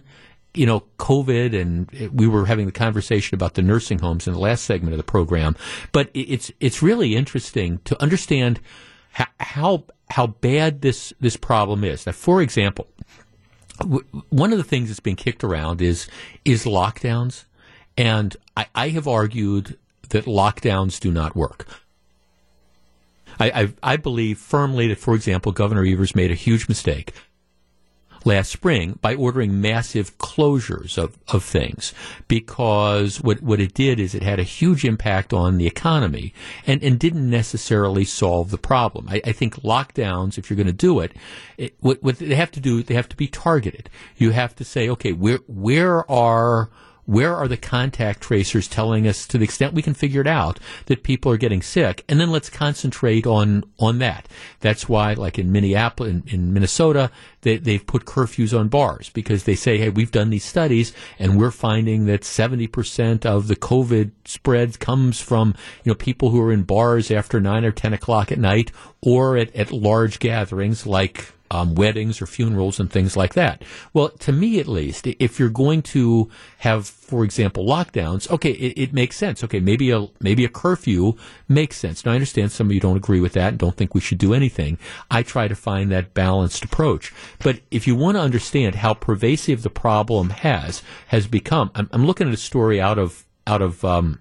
you 0.56 0.66
know, 0.66 0.84
COVID, 0.98 1.58
and 1.60 2.10
we 2.12 2.26
were 2.26 2.46
having 2.46 2.66
the 2.66 2.72
conversation 2.72 3.34
about 3.34 3.54
the 3.54 3.62
nursing 3.62 3.98
homes 3.98 4.26
in 4.26 4.32
the 4.32 4.38
last 4.38 4.64
segment 4.64 4.92
of 4.94 4.98
the 4.98 5.04
program. 5.04 5.56
But 5.92 6.10
it- 6.14 6.30
it's 6.30 6.52
it's 6.60 6.82
really 6.82 7.14
interesting 7.14 7.80
to 7.84 8.00
understand 8.02 8.60
how 9.40 9.84
how, 10.10 10.26
bad 10.26 10.82
this 10.82 11.12
this 11.20 11.36
problem 11.36 11.84
is. 11.84 12.06
Now, 12.06 12.12
for 12.12 12.40
example, 12.40 12.86
one 14.30 14.52
of 14.52 14.58
the 14.58 14.64
things 14.64 14.88
that's 14.88 15.00
being 15.00 15.16
kicked 15.16 15.44
around 15.44 15.82
is 15.82 16.06
is 16.44 16.64
lockdowns, 16.64 17.44
and 17.96 18.36
I, 18.56 18.66
I 18.74 18.88
have 18.90 19.06
argued 19.08 19.76
that 20.10 20.24
lockdowns 20.26 21.00
do 21.00 21.10
not 21.10 21.34
work. 21.36 21.66
I, 23.38 23.50
I, 23.50 23.72
I 23.82 23.96
believe 23.96 24.38
firmly 24.38 24.88
that, 24.88 24.98
for 24.98 25.14
example, 25.14 25.52
Governor 25.52 25.84
Evers 25.84 26.14
made 26.14 26.30
a 26.30 26.34
huge 26.34 26.68
mistake 26.68 27.12
last 28.26 28.50
spring 28.50 28.98
by 29.00 29.14
ordering 29.14 29.60
massive 29.60 30.18
closures 30.18 30.98
of, 30.98 31.16
of 31.28 31.44
things 31.44 31.94
because 32.28 33.20
what, 33.22 33.40
what 33.40 33.60
it 33.60 33.72
did 33.72 34.00
is 34.00 34.14
it 34.14 34.22
had 34.22 34.40
a 34.40 34.44
huge 34.44 34.84
impact 34.84 35.32
on 35.32 35.56
the 35.56 35.66
economy 35.66 36.34
and, 36.66 36.82
and 36.82 36.98
didn't 36.98 37.30
necessarily 37.30 38.04
solve 38.04 38.50
the 38.50 38.58
problem. 38.58 39.08
I, 39.08 39.22
I 39.24 39.32
think 39.32 39.54
lockdowns, 39.62 40.36
if 40.36 40.50
you're 40.50 40.56
going 40.56 40.66
to 40.66 40.72
do 40.72 41.00
it, 41.00 41.12
it 41.56 41.74
what, 41.80 42.02
what 42.02 42.18
they 42.18 42.34
have 42.34 42.50
to 42.52 42.60
do, 42.60 42.82
they 42.82 42.94
have 42.94 43.08
to 43.08 43.16
be 43.16 43.28
targeted. 43.28 43.88
You 44.16 44.32
have 44.32 44.54
to 44.56 44.64
say, 44.64 44.88
okay, 44.88 45.12
where, 45.12 45.38
where 45.46 46.10
are 46.10 46.70
where 47.06 47.34
are 47.34 47.48
the 47.48 47.56
contact 47.56 48.20
tracers 48.20 48.68
telling 48.68 49.06
us 49.06 49.26
to 49.28 49.38
the 49.38 49.44
extent 49.44 49.74
we 49.74 49.82
can 49.82 49.94
figure 49.94 50.20
it 50.20 50.26
out 50.26 50.60
that 50.86 51.02
people 51.02 51.32
are 51.32 51.36
getting 51.36 51.62
sick? 51.62 52.04
And 52.08 52.20
then 52.20 52.30
let's 52.30 52.50
concentrate 52.50 53.26
on 53.26 53.64
on 53.78 53.98
that. 53.98 54.28
That's 54.60 54.88
why 54.88 55.14
like 55.14 55.38
in 55.38 55.52
minneapolis 55.52 56.10
in, 56.10 56.22
in 56.26 56.52
minnesota 56.52 57.10
they, 57.42 57.56
they've 57.56 57.86
put 57.86 58.04
curfews 58.04 58.58
on 58.58 58.68
bars 58.68 59.10
because 59.10 59.44
they 59.44 59.54
say 59.54 59.78
hey 59.78 59.88
we've 59.88 60.10
done 60.10 60.30
these 60.30 60.44
studies 60.44 60.92
and 61.18 61.38
we're 61.38 61.50
finding 61.50 62.06
that 62.06 62.22
70% 62.22 63.24
of 63.24 63.48
the 63.48 63.56
covid 63.56 64.10
spread 64.24 64.78
comes 64.80 65.20
from 65.20 65.54
you 65.84 65.90
know 65.90 65.94
people 65.94 66.30
who 66.30 66.40
are 66.40 66.52
in 66.52 66.64
bars 66.64 67.10
after 67.10 67.40
9 67.40 67.64
or 67.64 67.72
10 67.72 67.92
o'clock 67.92 68.32
at 68.32 68.38
night 68.38 68.72
or 69.00 69.36
at, 69.36 69.54
at 69.54 69.70
large 69.70 70.18
gatherings 70.18 70.86
like 70.86 71.32
um, 71.50 71.74
weddings 71.74 72.20
or 72.20 72.26
funerals 72.26 72.80
and 72.80 72.90
things 72.90 73.16
like 73.16 73.34
that. 73.34 73.62
Well, 73.92 74.10
to 74.10 74.32
me 74.32 74.58
at 74.60 74.66
least, 74.66 75.06
if 75.06 75.38
you're 75.38 75.48
going 75.48 75.82
to 75.82 76.30
have, 76.58 76.86
for 76.86 77.24
example, 77.24 77.64
lockdowns, 77.64 78.30
okay, 78.30 78.50
it, 78.50 78.78
it 78.78 78.92
makes 78.92 79.16
sense. 79.16 79.42
Okay, 79.44 79.60
maybe 79.60 79.90
a 79.90 80.08
maybe 80.20 80.44
a 80.44 80.48
curfew 80.48 81.14
makes 81.48 81.76
sense. 81.76 82.04
Now, 82.04 82.12
I 82.12 82.14
understand 82.14 82.52
some 82.52 82.68
of 82.68 82.72
you 82.72 82.80
don't 82.80 82.96
agree 82.96 83.20
with 83.20 83.32
that 83.34 83.48
and 83.48 83.58
don't 83.58 83.76
think 83.76 83.94
we 83.94 84.00
should 84.00 84.18
do 84.18 84.34
anything. 84.34 84.78
I 85.10 85.22
try 85.22 85.48
to 85.48 85.54
find 85.54 85.90
that 85.90 86.14
balanced 86.14 86.64
approach. 86.64 87.12
But 87.40 87.60
if 87.70 87.86
you 87.86 87.94
want 87.94 88.16
to 88.16 88.20
understand 88.20 88.76
how 88.76 88.94
pervasive 88.94 89.62
the 89.62 89.70
problem 89.70 90.30
has 90.30 90.82
has 91.08 91.26
become, 91.26 91.70
I'm, 91.74 91.88
I'm 91.92 92.06
looking 92.06 92.28
at 92.28 92.34
a 92.34 92.38
story 92.38 92.80
out 92.80 92.98
of 92.98 93.24
out 93.46 93.62
of 93.62 93.84
um, 93.84 94.20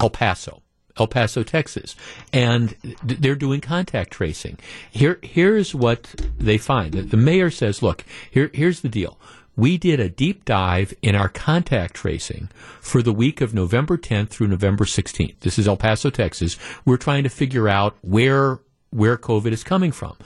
El 0.00 0.10
Paso. 0.10 0.63
El 0.98 1.06
Paso, 1.08 1.42
Texas, 1.42 1.96
and 2.32 2.76
th- 2.82 3.18
they're 3.20 3.34
doing 3.34 3.60
contact 3.60 4.12
tracing. 4.12 4.58
Here, 4.90 5.18
here's 5.22 5.74
what 5.74 6.02
they 6.38 6.56
find. 6.58 6.92
The, 6.94 7.16
mayor 7.16 7.50
says, 7.50 7.82
"Look, 7.82 8.04
here, 8.30 8.50
here's 8.54 8.80
the 8.80 8.88
deal. 8.88 9.18
we 9.56 9.78
did 9.78 10.00
a 10.00 10.08
deep 10.08 10.44
dive 10.44 10.92
in 11.00 11.14
our 11.14 11.28
contact 11.28 11.94
tracing 11.94 12.48
for 12.80 13.02
the 13.02 13.12
week 13.12 13.40
of 13.40 13.54
November 13.54 13.96
10th 13.96 14.30
through 14.30 14.48
November 14.48 14.84
16th. 14.84 15.38
This 15.40 15.60
is 15.60 15.68
El 15.68 15.76
Paso, 15.76 16.10
Texas. 16.10 16.56
We're 16.84 16.96
trying 16.96 17.22
to 17.22 17.28
figure 17.28 17.68
out 17.68 17.96
where 18.02 18.58
where 18.90 19.16
COVID 19.16 19.50
is 19.52 19.62
coming 19.64 19.90
from. 19.92 20.16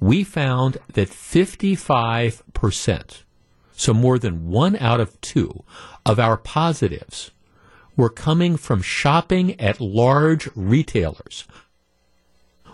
We 0.00 0.22
found 0.22 0.76
that 0.92 1.08
55%, 1.08 3.22
so 3.72 3.94
more 3.94 4.18
than 4.18 4.48
one 4.48 4.76
out 4.76 5.00
of 5.00 5.18
two 5.22 5.64
of 6.04 6.20
our 6.20 6.36
positives 6.36 7.30
were 7.98 8.08
coming 8.08 8.56
from 8.56 8.80
shopping 8.80 9.60
at 9.60 9.80
large 9.80 10.48
retailers, 10.54 11.44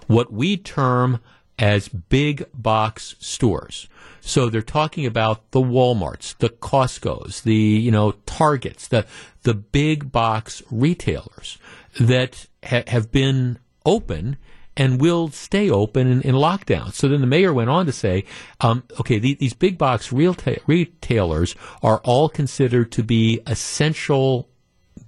what 0.06 0.30
we 0.30 0.56
term 0.56 1.18
as 1.58 1.88
big 1.88 2.44
box 2.52 3.16
stores. 3.18 3.88
So 4.20 4.48
they're 4.48 4.62
talking 4.62 5.06
about 5.06 5.50
the 5.50 5.60
Walmarts, 5.60 6.36
the 6.38 6.50
Costco's, 6.50 7.40
the 7.40 7.54
you 7.54 7.90
know 7.90 8.12
Targets, 8.26 8.86
the 8.86 9.06
the 9.42 9.54
big 9.54 10.12
box 10.12 10.62
retailers 10.70 11.58
that 11.98 12.46
ha- 12.62 12.84
have 12.86 13.10
been 13.10 13.58
open 13.86 14.36
and 14.76 15.00
will 15.00 15.28
stay 15.28 15.70
open 15.70 16.06
in, 16.06 16.20
in, 16.22 16.34
lockdown. 16.34 16.92
So 16.92 17.06
then 17.06 17.20
the 17.20 17.28
mayor 17.28 17.52
went 17.52 17.70
on 17.70 17.86
to 17.86 17.92
say, 17.92 18.24
um, 18.60 18.82
okay, 18.98 19.20
the, 19.20 19.34
these 19.34 19.54
big 19.54 19.78
box 19.78 20.08
reta- 20.08 20.60
retailers 20.66 21.54
are 21.80 21.98
all 21.98 22.28
considered 22.28 22.90
to 22.92 23.04
be 23.04 23.40
essential 23.46 24.48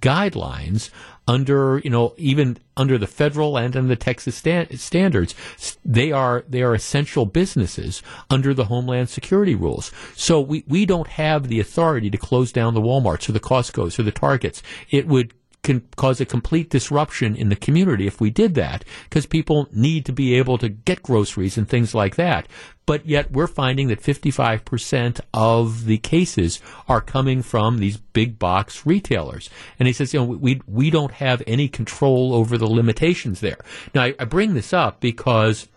guidelines 0.01 0.89
under 1.27 1.79
you 1.83 1.89
know 1.89 2.13
even 2.17 2.57
under 2.77 2.97
the 2.97 3.07
federal 3.07 3.57
and 3.57 3.75
under 3.75 3.89
the 3.89 3.95
Texas 3.95 4.35
sta- 4.35 4.67
standards 4.77 5.35
they 5.83 6.11
are 6.11 6.45
they 6.47 6.61
are 6.61 6.73
essential 6.73 7.25
businesses 7.25 8.01
under 8.29 8.53
the 8.53 8.65
homeland 8.65 9.09
security 9.09 9.55
rules. 9.55 9.91
So 10.15 10.39
we 10.39 10.63
we 10.67 10.85
don't 10.85 11.07
have 11.07 11.47
the 11.47 11.59
authority 11.59 12.09
to 12.09 12.17
close 12.17 12.51
down 12.51 12.73
the 12.73 12.81
Walmarts 12.81 13.27
or 13.27 13.33
the 13.33 13.39
Costco's 13.39 13.99
or 13.99 14.03
the 14.03 14.11
Targets. 14.11 14.63
It 14.89 15.07
would 15.07 15.33
can 15.63 15.81
cause 15.95 16.21
a 16.21 16.25
complete 16.25 16.69
disruption 16.69 17.35
in 17.35 17.49
the 17.49 17.55
community 17.55 18.07
if 18.07 18.21
we 18.21 18.29
did 18.29 18.55
that 18.55 18.85
because 19.03 19.25
people 19.25 19.67
need 19.73 20.05
to 20.05 20.13
be 20.13 20.35
able 20.35 20.57
to 20.57 20.69
get 20.69 21.03
groceries 21.03 21.57
and 21.57 21.67
things 21.67 21.93
like 21.93 22.15
that. 22.15 22.47
But 22.85 23.05
yet 23.05 23.31
we're 23.31 23.47
finding 23.47 23.89
that 23.89 24.01
55% 24.01 25.19
of 25.33 25.85
the 25.85 25.97
cases 25.97 26.61
are 26.87 27.01
coming 27.01 27.41
from 27.41 27.79
these 27.79 27.97
big 27.97 28.39
box 28.39 28.85
retailers. 28.85 29.49
And 29.77 29.87
he 29.87 29.93
says, 29.93 30.13
you 30.13 30.21
know, 30.21 30.25
we, 30.25 30.61
we 30.67 30.89
don't 30.89 31.11
have 31.11 31.43
any 31.45 31.67
control 31.67 32.33
over 32.33 32.57
the 32.57 32.67
limitations 32.67 33.41
there. 33.41 33.59
Now, 33.93 34.03
I, 34.03 34.15
I 34.19 34.23
bring 34.25 34.53
this 34.53 34.71
up 34.71 35.01
because 35.01 35.67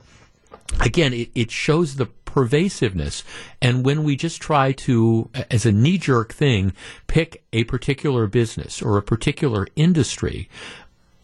again, 0.78 1.12
it, 1.12 1.30
it 1.34 1.50
shows 1.50 1.96
the 1.96 2.06
pervasiveness. 2.32 3.24
And 3.60 3.84
when 3.84 4.04
we 4.04 4.16
just 4.16 4.40
try 4.40 4.72
to, 4.72 5.30
as 5.50 5.66
a 5.66 5.72
knee 5.72 5.98
jerk 5.98 6.32
thing, 6.32 6.72
pick 7.06 7.42
a 7.52 7.64
particular 7.64 8.26
business 8.26 8.80
or 8.80 8.96
a 8.96 9.02
particular 9.02 9.66
industry, 9.76 10.48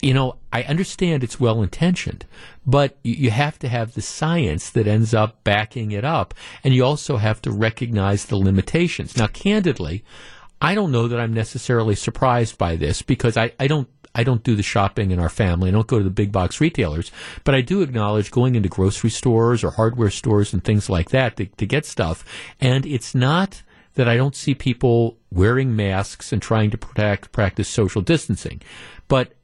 you 0.02 0.12
know, 0.12 0.36
I 0.52 0.62
understand 0.64 1.24
it's 1.24 1.40
well 1.40 1.62
intentioned, 1.62 2.26
but 2.66 2.96
you 3.02 3.30
have 3.30 3.58
to 3.60 3.68
have 3.68 3.94
the 3.94 4.02
science 4.02 4.70
that 4.70 4.86
ends 4.86 5.14
up 5.14 5.42
backing 5.42 5.92
it 5.92 6.04
up. 6.04 6.34
And 6.62 6.74
you 6.74 6.84
also 6.84 7.16
have 7.16 7.40
to 7.42 7.50
recognize 7.50 8.26
the 8.26 8.36
limitations. 8.36 9.16
Now, 9.16 9.28
candidly, 9.28 10.04
I 10.60 10.74
don't 10.74 10.92
know 10.92 11.08
that 11.08 11.20
I'm 11.20 11.34
necessarily 11.34 11.94
surprised 11.94 12.56
by 12.56 12.76
this 12.76 13.02
because 13.02 13.36
I, 13.36 13.52
I 13.60 13.66
don't 13.66 13.88
I 14.16 14.24
don't 14.24 14.42
do 14.42 14.56
the 14.56 14.62
shopping 14.62 15.10
in 15.10 15.20
our 15.20 15.28
family. 15.28 15.68
I 15.68 15.72
don't 15.72 15.86
go 15.86 15.98
to 15.98 16.04
the 16.04 16.10
big 16.10 16.32
box 16.32 16.58
retailers, 16.58 17.12
but 17.44 17.54
I 17.54 17.60
do 17.60 17.82
acknowledge 17.82 18.30
going 18.30 18.54
into 18.54 18.70
grocery 18.70 19.10
stores 19.10 19.62
or 19.62 19.72
hardware 19.72 20.10
stores 20.10 20.54
and 20.54 20.64
things 20.64 20.88
like 20.88 21.10
that 21.10 21.36
to, 21.36 21.44
to 21.44 21.66
get 21.66 21.84
stuff. 21.84 22.24
And 22.58 22.86
it's 22.86 23.14
not 23.14 23.62
that 23.94 24.08
I 24.08 24.16
don't 24.16 24.34
see 24.34 24.54
people 24.54 25.18
wearing 25.30 25.76
masks 25.76 26.32
and 26.32 26.40
trying 26.40 26.70
to 26.70 26.78
protect, 26.78 27.30
practice 27.30 27.68
social 27.68 28.00
distancing, 28.00 28.62
but 29.06 29.34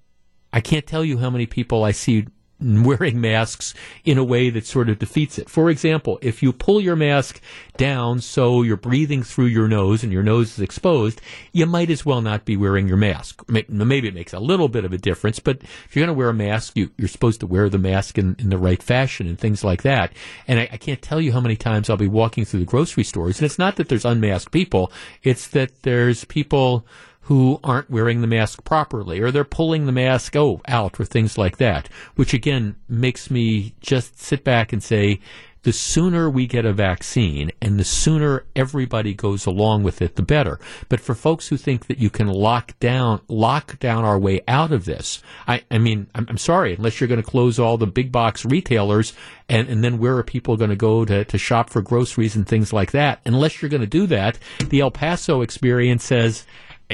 I 0.55 0.61
can't 0.61 0.87
tell 0.87 1.05
you 1.05 1.19
how 1.19 1.29
many 1.29 1.45
people 1.47 1.85
I 1.85 1.93
see 1.93 2.27
wearing 2.85 3.21
masks 3.21 3.75
in 4.05 4.19
a 4.19 4.25
way 4.25 4.51
that 4.51 4.67
sort 4.67 4.89
of 4.89 4.99
defeats 4.99 5.39
it. 5.39 5.49
For 5.49 5.71
example, 5.71 6.19
if 6.23 6.43
you 6.43 6.53
pull 6.53 6.81
your 6.81 6.97
mask 6.97 7.41
down 7.77 8.21
so 8.21 8.63
you're 8.63 8.77
breathing 8.77 9.23
through 9.23 9.47
your 9.47 9.69
nose 9.69 10.03
and 10.03 10.13
your 10.13 10.23
nose 10.23 10.53
is 10.53 10.61
exposed, 10.61 11.21
you 11.53 11.67
might 11.67 11.91
as 11.91 12.05
well 12.05 12.21
not 12.21 12.45
be 12.45 12.57
wearing 12.57 12.89
your 12.89 12.97
mask. 12.97 13.43
Maybe 13.49 14.09
it 14.09 14.15
makes 14.15 14.33
a 14.33 14.41
little 14.41 14.69
bit 14.69 14.85
of 14.85 14.93
a 14.93 14.99
difference, 14.99 15.39
but 15.39 15.63
if 15.63 15.95
you're 15.95 16.05
going 16.05 16.15
to 16.15 16.19
wear 16.19 16.29
a 16.29 16.35
mask, 16.35 16.77
you, 16.77 16.91
are 17.03 17.09
supposed 17.09 17.41
to 17.41 17.47
wear 17.47 17.69
the 17.69 17.79
mask 17.79 18.19
in, 18.19 18.37
in, 18.39 18.51
the 18.51 18.59
right 18.59 18.83
fashion 18.83 19.27
and 19.27 19.39
things 19.39 19.65
like 19.65 19.83
that. 19.83 20.13
And 20.47 20.61
I, 20.61 20.69
I 20.73 20.77
can't 20.77 21.03
tell 21.03 21.21
you 21.21 21.33
how 21.33 21.41
many 21.41 21.57
times 21.57 21.89
I'll 21.89 21.97
be 21.97 22.09
walking 22.09 22.45
through 22.45 22.61
the 22.61 22.67
grocery 22.67 23.05
stores, 23.05 23.39
and 23.39 23.47
it's 23.47 23.59
not 23.59 23.77
that 23.77 23.89
there's 23.89 24.05
unmasked 24.05 24.53
people, 24.53 24.93
it's 25.23 25.49
that 25.49 25.83
there's 25.83 26.25
people 26.25 26.87
who 27.23 27.61
aren't 27.63 27.91
wearing 27.91 28.21
the 28.21 28.27
mask 28.27 28.65
properly 28.65 29.21
or 29.21 29.31
they're 29.31 29.45
pulling 29.45 29.87
the 29.87 29.93
mask 29.93 30.35
oh, 30.37 30.61
out 30.67 30.99
or 30.99 31.05
things 31.05 31.39
like 31.39 31.59
that, 31.59 31.89
which 32.17 32.35
again 32.35 32.75
makes 32.89 33.31
me 33.31 33.75
just 33.81 34.19
sit 34.19 34.43
back 34.43 34.73
and 34.73 34.83
say, 34.83 35.21
the 35.63 35.73
sooner 35.73 36.29
we 36.29 36.47
get 36.47 36.65
a 36.65 36.73
vaccine 36.73 37.51
and 37.61 37.79
the 37.79 37.85
sooner 37.85 38.45
everybody 38.57 39.15
goes 39.15 39.47
along 39.47 39.85
with 39.85 40.03
it, 40.03 40.17
the 40.17 40.23
better. 40.23 40.59
But 40.89 41.01
for 41.01 41.15
folks 41.15 41.49
who 41.49 41.57
think 41.57 41.87
that 41.87 41.99
you 41.99 42.11
can 42.11 42.27
lock 42.27 42.79
down, 42.81 43.21
lock 43.29 43.79
down 43.79 44.05
our 44.05 44.19
way 44.19 44.41
out 44.49 44.73
of 44.73 44.85
this, 44.85 45.23
I, 45.47 45.63
I 45.71 45.79
mean, 45.79 46.09
I'm, 46.15 46.27
I'm, 46.29 46.39
sorry, 46.39 46.75
unless 46.75 47.01
you're 47.01 47.09
going 47.09 47.23
to 47.23 47.29
close 47.29 47.59
all 47.59 47.79
the 47.79 47.87
big 47.87 48.11
box 48.11 48.45
retailers 48.45 49.13
and, 49.49 49.69
and 49.69 49.85
then 49.85 49.99
where 49.99 50.17
are 50.17 50.25
people 50.25 50.57
going 50.57 50.71
to 50.71 50.77
go 50.77 51.05
to, 51.05 51.25
to 51.25 51.39
shop 51.39 51.71
for 51.71 51.81
groceries 51.81 52.35
and 52.35 52.47
things 52.47 52.73
like 52.73 52.91
that? 52.93 53.21
Unless 53.25 53.63
you're 53.63 53.69
going 53.69 53.83
to 53.83 53.87
do 53.87 54.07
that, 54.09 54.39
the 54.69 54.81
El 54.81 54.91
Paso 54.91 55.43
experience 55.43 56.05
says, 56.05 56.45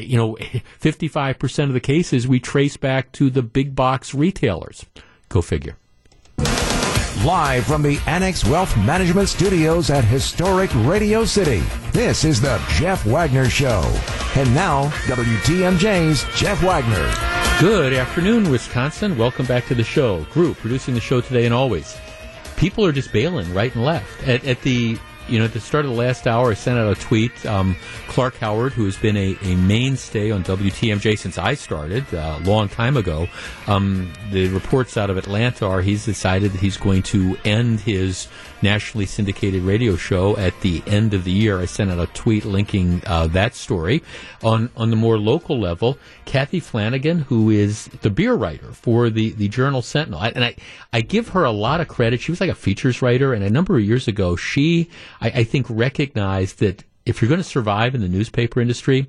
you 0.05 0.17
know, 0.17 0.37
55% 0.81 1.65
of 1.65 1.73
the 1.73 1.81
cases 1.81 2.27
we 2.27 2.41
trace 2.41 2.77
back 2.77 3.13
to 3.13 3.31
the 3.31 3.43
big 3.43 3.75
box 3.75 4.15
retailers. 4.15 4.85
Go 5.29 5.43
figure. 5.43 5.77
Live 7.25 7.67
from 7.67 7.83
the 7.83 7.99
Annex 8.07 8.45
Wealth 8.45 8.77
Management 8.77 9.29
Studios 9.29 9.91
at 9.91 10.05
historic 10.05 10.71
Radio 10.77 11.25
City, 11.25 11.65
this 11.91 12.25
is 12.25 12.41
the 12.41 12.63
Jeff 12.77 13.05
Wagner 13.05 13.51
Show. 13.51 13.83
And 14.37 14.55
now, 14.55 14.89
WTMJ's 15.07 16.25
Jeff 16.39 16.63
Wagner. 16.63 17.13
Good 17.61 17.93
afternoon, 17.93 18.49
Wisconsin. 18.51 19.19
Welcome 19.19 19.47
back 19.47 19.67
to 19.67 19.75
the 19.75 19.83
show. 19.83 20.23
Group 20.27 20.59
producing 20.59 20.95
the 20.95 21.01
show 21.01 21.21
today 21.21 21.45
and 21.45 21.53
always. 21.53 21.97
People 22.57 22.87
are 22.87 22.93
just 22.93 23.13
bailing 23.13 23.53
right 23.53 23.75
and 23.75 23.85
left. 23.85 24.23
At, 24.29 24.45
at 24.45 24.63
the 24.63 24.97
you 25.29 25.39
know, 25.39 25.45
at 25.45 25.53
the 25.53 25.61
start 25.61 25.85
of 25.85 25.91
the 25.91 25.97
last 25.97 26.27
hour, 26.27 26.51
I 26.51 26.55
sent 26.55 26.79
out 26.79 26.97
a 26.97 27.01
tweet. 27.01 27.47
Um, 27.47 27.77
Clark 28.09 28.37
Howard, 28.39 28.73
who 28.73 28.85
has 28.85 28.97
been 28.97 29.17
a, 29.17 29.37
a, 29.43 29.57
mainstay 29.57 30.31
on 30.31 30.43
WTMJ 30.45 31.19
since 31.19 31.39
I 31.39 31.55
started 31.55 32.13
uh, 32.15 32.39
a 32.41 32.45
long 32.45 32.69
time 32.69 32.97
ago, 32.97 33.29
um, 33.67 34.13
the 34.31 34.49
reports 34.49 34.97
out 34.97 35.11
of 35.11 35.17
Atlanta 35.17 35.67
are 35.67 35.83
he's 35.83 36.05
decided 36.05 36.53
that 36.53 36.61
he's 36.61 36.77
going 36.77 37.03
to 37.05 37.37
end 37.45 37.81
his 37.81 38.29
nationally 38.63 39.07
syndicated 39.07 39.63
radio 39.63 39.97
show 39.97 40.37
at 40.37 40.59
the 40.61 40.83
end 40.87 41.15
of 41.15 41.25
the 41.25 41.31
year. 41.31 41.59
I 41.59 41.65
sent 41.67 41.91
out 41.91 41.99
a 41.99 42.07
tweet 42.13 42.45
linking 42.45 43.03
uh, 43.07 43.27
that 43.29 43.55
story. 43.55 44.03
On 44.43 44.71
on 44.77 44.91
the 44.91 44.97
more 44.97 45.19
local 45.19 45.59
level, 45.59 45.99
Kathy 46.25 46.61
Flanagan, 46.61 47.21
who 47.21 47.51
is 47.51 47.87
the 48.03 48.11
beer 48.11 48.35
writer 48.35 48.73
for 48.73 49.11
the, 49.11 49.31
the 49.33 49.49
Journal 49.49 49.83
Sentinel, 49.83 50.21
I, 50.21 50.29
and 50.31 50.45
I, 50.45 50.57
I 50.93 51.01
give 51.01 51.29
her 51.29 51.45
a 51.45 51.51
lot 51.51 51.81
of 51.81 51.89
credit. 51.89 52.21
She 52.21 52.33
was 52.33 52.41
like 52.41 52.51
a 52.51 52.55
features 52.55 53.03
writer, 53.03 53.33
and 53.33 53.43
a 53.45 53.51
number 53.51 53.77
of 53.77 53.85
years 53.85 54.09
ago, 54.09 54.37
she, 54.37 54.91
I, 55.21 55.29
I 55.31 55.45
think, 55.45 55.67
recognized 55.69 56.61
that 56.61 56.85
if 57.07 57.23
you're 57.23 57.29
going 57.29 57.41
to 57.41 57.45
survive 57.45 57.95
in 57.95 58.01
the 58.01 58.09
newspaper 58.09 58.61
industry, 58.61 59.07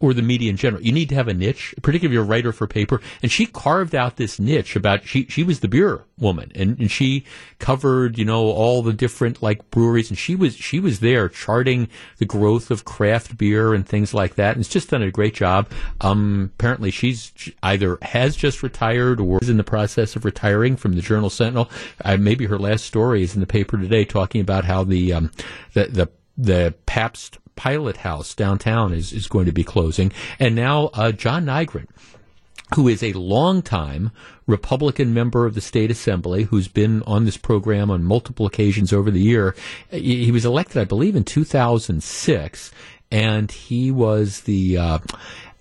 or 0.00 0.14
the 0.14 0.22
media 0.22 0.50
in 0.50 0.56
general. 0.56 0.82
You 0.82 0.92
need 0.92 1.10
to 1.10 1.14
have 1.14 1.28
a 1.28 1.34
niche, 1.34 1.74
particularly 1.82 2.06
if 2.06 2.12
you're 2.14 2.24
a 2.24 2.26
writer 2.26 2.52
for 2.52 2.66
paper. 2.66 3.00
And 3.22 3.30
she 3.30 3.44
carved 3.46 3.94
out 3.94 4.16
this 4.16 4.40
niche 4.40 4.74
about 4.74 5.06
she 5.06 5.26
she 5.26 5.44
was 5.44 5.60
the 5.60 5.68
beer 5.68 6.04
woman, 6.18 6.50
and, 6.54 6.78
and 6.78 6.90
she 6.90 7.24
covered 7.58 8.18
you 8.18 8.24
know 8.24 8.46
all 8.46 8.82
the 8.82 8.94
different 8.94 9.42
like 9.42 9.70
breweries, 9.70 10.08
and 10.08 10.18
she 10.18 10.34
was 10.34 10.56
she 10.56 10.80
was 10.80 11.00
there 11.00 11.28
charting 11.28 11.88
the 12.18 12.24
growth 12.24 12.70
of 12.70 12.84
craft 12.84 13.36
beer 13.36 13.74
and 13.74 13.86
things 13.86 14.14
like 14.14 14.36
that. 14.36 14.56
And 14.56 14.60
it's 14.60 14.72
just 14.72 14.90
done 14.90 15.02
a 15.02 15.10
great 15.10 15.34
job. 15.34 15.68
Um, 16.00 16.50
apparently, 16.54 16.90
she's 16.90 17.32
either 17.62 17.98
has 18.02 18.36
just 18.36 18.62
retired 18.62 19.20
or 19.20 19.38
is 19.42 19.50
in 19.50 19.58
the 19.58 19.64
process 19.64 20.16
of 20.16 20.24
retiring 20.24 20.76
from 20.76 20.94
the 20.94 21.02
Journal 21.02 21.30
Sentinel. 21.30 21.70
Uh, 22.04 22.16
maybe 22.16 22.46
her 22.46 22.58
last 22.58 22.84
story 22.86 23.22
is 23.22 23.34
in 23.34 23.40
the 23.40 23.46
paper 23.46 23.76
today, 23.76 24.06
talking 24.06 24.40
about 24.40 24.64
how 24.64 24.82
the 24.82 25.12
um, 25.12 25.30
the 25.74 25.86
the 25.86 26.08
the 26.38 26.74
Pabst 26.86 27.38
Pilot 27.56 27.98
House 27.98 28.34
downtown 28.34 28.92
is, 28.92 29.12
is 29.12 29.26
going 29.26 29.46
to 29.46 29.52
be 29.52 29.64
closing. 29.64 30.12
And 30.38 30.54
now 30.54 30.90
uh, 30.94 31.12
John 31.12 31.46
Nygren, 31.46 31.86
who 32.74 32.88
is 32.88 33.02
a 33.02 33.12
longtime 33.12 34.10
Republican 34.46 35.12
member 35.14 35.46
of 35.46 35.54
the 35.54 35.60
state 35.60 35.90
assembly 35.90 36.44
who's 36.44 36.68
been 36.68 37.02
on 37.02 37.24
this 37.24 37.36
program 37.36 37.90
on 37.90 38.04
multiple 38.04 38.46
occasions 38.46 38.92
over 38.92 39.10
the 39.10 39.20
year. 39.20 39.54
He 39.90 40.30
was 40.30 40.44
elected, 40.44 40.78
I 40.78 40.84
believe, 40.84 41.16
in 41.16 41.24
2006, 41.24 42.72
and 43.10 43.50
he 43.50 43.90
was 43.90 44.42
the. 44.42 44.78
Uh, 44.78 44.98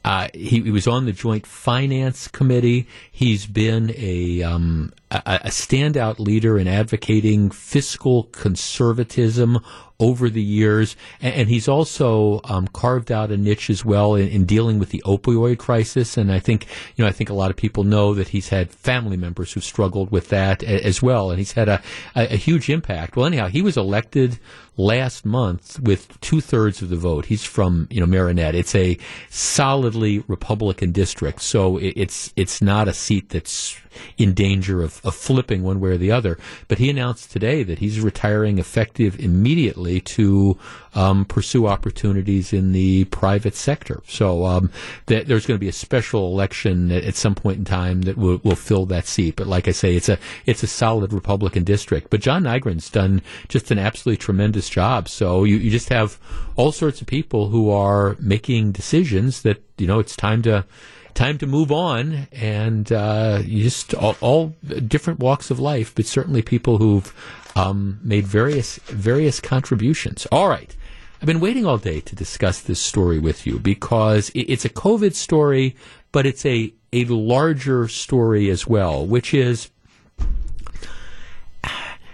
uh, 0.06 0.30
he, 0.34 0.62
he, 0.62 0.72
was 0.72 0.88
on 0.88 1.06
the 1.06 1.12
Joint 1.12 1.46
Finance 1.46 2.30
Committee. 2.30 2.88
He's 3.12 3.46
been 3.46 3.94
a 3.98 4.42
um, 4.44 4.94
a, 5.12 5.22
a 5.46 5.50
standout 5.50 6.20
leader 6.20 6.58
in 6.58 6.68
advocating 6.68 7.50
fiscal 7.52 8.24
conservatism 8.26 9.60
over 10.00 10.30
the 10.30 10.42
years, 10.42 10.96
and, 11.22 11.34
and 11.36 11.50
he's 11.50 11.68
also 11.68 12.40
um, 12.46 12.68
carved 12.70 13.12
out 13.12 13.32
a 13.32 13.38
niche 13.38 13.70
as 13.70 13.84
well 13.84 14.16
in, 14.16 14.30
in, 14.30 14.46
dealing 14.46 14.80
with 14.80 14.90
the 14.90 15.04
opioid 15.06 15.58
crisis. 15.58 16.16
And 16.16 16.32
I 16.32 16.40
think 16.40 16.68
you 16.96 17.04
know 17.04 17.10
I 17.10 17.12
think 17.12 17.30
a 17.30 17.34
lot 17.34 17.52
of 17.52 17.58
people 17.58 17.84
know 17.84 18.14
that 18.14 18.30
he's 18.30 18.50
had 18.50 18.72
family 18.72 19.18
members 19.18 19.52
who've 19.52 19.64
struggled 19.64 20.12
with 20.12 20.30
that 20.30 20.64
a, 20.64 20.86
as 20.86 21.02
well, 21.02 21.32
and 21.32 21.40
he's 21.40 21.52
had 21.52 21.68
a, 21.68 21.82
a, 22.16 22.34
a 22.34 22.38
huge 22.38 22.70
impact. 22.70 23.16
Well, 23.16 23.26
anyhow, 23.26 23.48
he 23.48 23.62
was 23.62 23.76
elected 23.76 24.40
last 24.78 25.26
month 25.26 25.80
with 25.82 26.20
two 26.22 26.40
thirds 26.40 26.82
of 26.82 26.88
the 26.88 26.96
vote. 26.96 27.26
He's 27.26 27.44
from 27.44 27.88
you 27.90 28.00
know 28.00 28.06
Marinette. 28.06 28.56
It's 28.56 28.76
a 28.76 28.98
solidly 29.30 30.20
Republican 30.28 30.94
district, 30.94 31.42
so 31.42 31.78
it, 31.78 31.94
it's 31.98 32.34
it's 32.38 32.62
not 32.62 32.88
a 32.88 32.94
seat 32.94 33.30
that's 33.30 33.78
in 34.18 34.34
danger 34.34 34.82
of, 34.82 35.02
of 35.04 35.16
flipping 35.16 35.64
one 35.64 35.80
way 35.80 35.92
or 35.92 35.98
the 35.98 36.12
other. 36.12 36.38
But 36.68 36.78
he 36.78 36.90
announced 36.90 37.32
today 37.32 37.64
that 37.64 37.80
he's 37.80 38.00
retiring 38.00 38.58
effective 38.58 39.20
immediately 39.20 40.02
to 40.02 40.58
um, 40.96 41.26
pursue 41.26 41.68
opportunities 41.68 42.52
in 42.54 42.72
the 42.72 43.06
private 43.06 43.56
sector. 43.56 44.02
So 44.08 44.46
um, 44.46 44.72
that 45.06 45.28
there's 45.28 45.46
going 45.46 45.58
to 45.58 45.64
be 45.64 45.68
a 45.68 45.74
special 45.74 46.28
election 46.28 46.92
at, 46.92 47.04
at, 47.04 47.16
some 47.16 47.36
point 47.36 47.60
in 47.60 47.66
time 47.66 48.04
that 48.04 48.18
will, 48.18 48.40
will 48.44 48.56
fill 48.56 48.86
that 48.88 49.06
seat. 49.06 49.36
But 49.36 49.48
like 49.48 49.68
I 49.68 49.72
say, 49.72 49.96
it's 49.96 50.10
a 50.10 50.18
it's 50.46 50.64
a 50.64 50.68
solid 50.68 51.14
Republican 51.14 51.64
district. 51.64 52.10
But 52.10 52.22
John 52.22 52.44
Nygren's 52.44 52.90
done 52.90 53.22
just 53.50 53.72
an 53.72 53.78
absolutely 53.80 54.18
tremendous 54.18 54.70
job. 54.70 55.10
So 55.10 55.44
you, 55.44 55.58
you 55.58 55.70
just 55.70 55.90
have 55.90 56.18
all 56.56 56.72
sorts 56.72 57.02
of 57.02 57.08
people 57.08 57.50
who 57.50 57.70
are 57.70 58.16
making 58.20 58.72
decisions 58.72 59.44
that 59.44 59.64
you 59.78 59.88
know 59.88 60.00
it's 60.00 60.16
time 60.16 60.42
to 60.44 60.66
time 61.14 61.38
to 61.40 61.48
move 61.48 61.72
on, 61.72 62.28
and 62.32 62.92
uh, 62.92 63.42
just 63.44 63.94
all, 63.94 64.16
all, 64.22 64.56
different 64.88 65.20
walks 65.20 65.52
of 65.52 65.60
life, 65.60 65.94
but 65.96 66.06
certainly 66.06 66.42
people 66.42 66.78
who've 66.78 67.14
um, 67.56 68.00
made 68.04 68.26
various 68.26 68.78
various 68.86 69.40
contributions. 69.40 70.26
All 70.32 70.50
right. 70.50 70.76
I've 71.22 71.26
been 71.26 71.42
waiting 71.42 71.66
all 71.66 71.78
day 71.78 72.00
to 72.00 72.16
discuss 72.16 72.62
this 72.62 72.80
story 72.80 73.20
with 73.20 73.46
you 73.46 73.60
because 73.60 74.32
it's 74.34 74.64
a 74.64 74.70
COVID 74.70 75.14
story, 75.14 75.76
but 76.14 76.26
it's 76.26 76.46
a, 76.46 76.74
a 76.94 77.04
larger 77.06 77.90
story 77.90 78.50
as 78.50 78.66
well, 78.66 79.06
which 79.06 79.34
is 79.34 79.70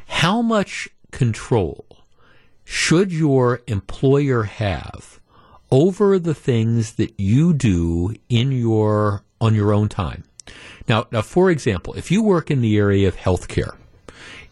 how 0.08 0.42
much 0.42 0.90
control 1.12 1.86
should 2.64 3.14
your 3.14 3.62
employer 3.68 4.44
have 4.44 5.15
over 5.76 6.18
the 6.18 6.34
things 6.34 6.94
that 6.94 7.20
you 7.20 7.52
do 7.54 8.16
in 8.30 8.50
your 8.50 9.26
on 9.42 9.54
your 9.54 9.74
own 9.74 9.90
time. 9.90 10.24
Now, 10.88 11.06
now 11.12 11.22
for 11.22 11.52
example, 11.52 11.94
if 11.96 12.10
you 12.10 12.24
work 12.24 12.50
in 12.50 12.62
the 12.62 12.78
area 12.78 13.10
of 13.10 13.18
healthcare, 13.18 13.76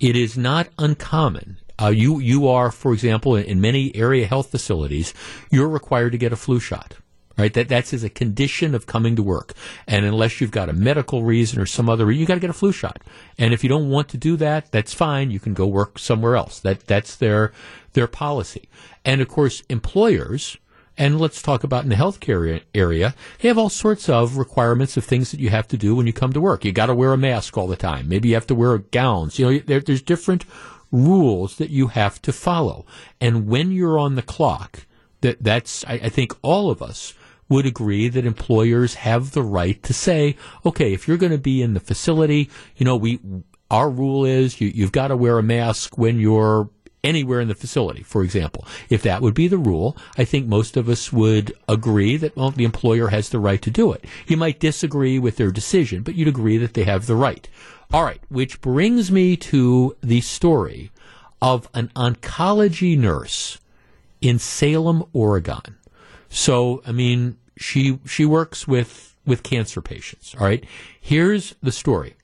it 0.01 0.17
is 0.17 0.37
not 0.37 0.67
uncommon. 0.77 1.59
Uh, 1.81 1.87
you 1.87 2.19
you 2.19 2.49
are, 2.49 2.71
for 2.71 2.91
example, 2.91 3.37
in, 3.37 3.45
in 3.45 3.61
many 3.61 3.95
area 3.95 4.27
health 4.27 4.51
facilities, 4.51 5.13
you're 5.49 5.69
required 5.69 6.11
to 6.11 6.17
get 6.17 6.33
a 6.33 6.35
flu 6.35 6.59
shot 6.59 6.97
right? 7.37 7.53
That 7.53 7.67
that's 7.67 7.93
as 7.93 8.03
a 8.03 8.09
condition 8.09 8.75
of 8.75 8.85
coming 8.85 9.15
to 9.15 9.23
work. 9.23 9.53
And 9.87 10.05
unless 10.05 10.39
you've 10.39 10.51
got 10.51 10.69
a 10.69 10.73
medical 10.73 11.23
reason 11.23 11.59
or 11.59 11.65
some 11.65 11.89
other 11.89 12.05
reason, 12.05 12.21
you 12.21 12.27
got 12.27 12.35
to 12.35 12.39
get 12.39 12.49
a 12.49 12.53
flu 12.53 12.71
shot. 12.71 13.01
And 13.37 13.53
if 13.53 13.63
you 13.63 13.69
don't 13.69 13.89
want 13.89 14.09
to 14.09 14.17
do 14.17 14.35
that, 14.37 14.71
that's 14.71 14.93
fine. 14.93 15.31
You 15.31 15.39
can 15.39 15.53
go 15.53 15.65
work 15.65 15.97
somewhere 15.97 16.35
else. 16.35 16.59
That 16.59 16.81
that's 16.81 17.15
their 17.15 17.51
their 17.93 18.07
policy. 18.07 18.69
And 19.03 19.21
of 19.21 19.27
course, 19.27 19.63
employers 19.69 20.57
and 20.97 21.19
let's 21.19 21.41
talk 21.41 21.63
about 21.63 21.83
in 21.83 21.89
the 21.89 21.95
healthcare 21.95 22.61
area, 22.75 23.15
they 23.39 23.47
have 23.47 23.57
all 23.57 23.69
sorts 23.69 24.09
of 24.09 24.37
requirements 24.37 24.95
of 24.95 25.03
things 25.03 25.31
that 25.31 25.39
you 25.39 25.49
have 25.49 25.67
to 25.69 25.77
do 25.77 25.95
when 25.95 26.05
you 26.05 26.13
come 26.13 26.33
to 26.33 26.41
work. 26.41 26.63
You 26.63 26.71
got 26.71 26.87
to 26.87 26.95
wear 26.95 27.13
a 27.13 27.17
mask 27.17 27.57
all 27.57 27.67
the 27.67 27.75
time. 27.75 28.07
Maybe 28.07 28.29
you 28.29 28.35
have 28.35 28.47
to 28.47 28.55
wear 28.55 28.77
gowns. 28.77 29.39
You 29.39 29.45
know, 29.45 29.59
there, 29.59 29.79
there's 29.79 30.01
different 30.01 30.45
rules 30.91 31.57
that 31.57 31.71
you 31.71 31.87
have 31.87 32.21
to 32.21 32.31
follow. 32.31 32.85
And 33.19 33.47
when 33.47 33.71
you're 33.71 33.97
on 33.97 34.15
the 34.15 34.21
clock, 34.21 34.85
that 35.21 35.43
that's 35.43 35.83
I, 35.85 35.93
I 35.93 36.09
think 36.09 36.33
all 36.41 36.69
of 36.69 36.81
us 36.81 37.13
would 37.49 37.65
agree 37.65 38.07
that 38.09 38.25
employers 38.25 38.95
have 38.95 39.31
the 39.31 39.41
right 39.41 39.81
to 39.83 39.93
say, 39.93 40.37
okay, 40.65 40.93
if 40.93 41.07
you're 41.07 41.17
going 41.17 41.31
to 41.31 41.37
be 41.37 41.61
in 41.61 41.73
the 41.73 41.79
facility, 41.79 42.49
you 42.77 42.85
know, 42.85 42.95
we 42.95 43.19
our 43.71 43.89
rule 43.89 44.23
is 44.25 44.61
you, 44.61 44.67
you've 44.67 44.91
got 44.91 45.07
to 45.07 45.17
wear 45.17 45.39
a 45.39 45.43
mask 45.43 45.97
when 45.97 46.19
you're 46.19 46.69
anywhere 47.03 47.41
in 47.41 47.47
the 47.47 47.55
facility, 47.55 48.03
for 48.03 48.23
example. 48.23 48.65
If 48.89 49.01
that 49.03 49.21
would 49.21 49.33
be 49.33 49.47
the 49.47 49.57
rule, 49.57 49.97
I 50.17 50.23
think 50.23 50.47
most 50.47 50.77
of 50.77 50.87
us 50.87 51.11
would 51.11 51.53
agree 51.67 52.17
that, 52.17 52.35
well, 52.35 52.51
the 52.51 52.63
employer 52.63 53.07
has 53.07 53.29
the 53.29 53.39
right 53.39 53.61
to 53.61 53.71
do 53.71 53.91
it. 53.91 54.05
You 54.27 54.37
might 54.37 54.59
disagree 54.59 55.19
with 55.19 55.37
their 55.37 55.51
decision, 55.51 56.03
but 56.03 56.15
you'd 56.15 56.27
agree 56.27 56.57
that 56.57 56.73
they 56.73 56.83
have 56.83 57.05
the 57.05 57.15
right. 57.15 57.47
All 57.91 58.03
right, 58.03 58.21
which 58.29 58.61
brings 58.61 59.11
me 59.11 59.35
to 59.37 59.95
the 60.01 60.21
story 60.21 60.91
of 61.41 61.69
an 61.73 61.89
oncology 61.95 62.97
nurse 62.97 63.59
in 64.21 64.39
Salem, 64.39 65.03
Oregon. 65.13 65.75
So, 66.29 66.81
I 66.87 66.91
mean, 66.91 67.37
she 67.57 67.99
she 68.05 68.25
works 68.25 68.67
with 68.67 69.15
with 69.25 69.43
cancer 69.43 69.81
patients, 69.81 70.35
all 70.39 70.45
right? 70.45 70.63
Here's 70.99 71.55
the 71.61 71.71
story. 71.71 72.15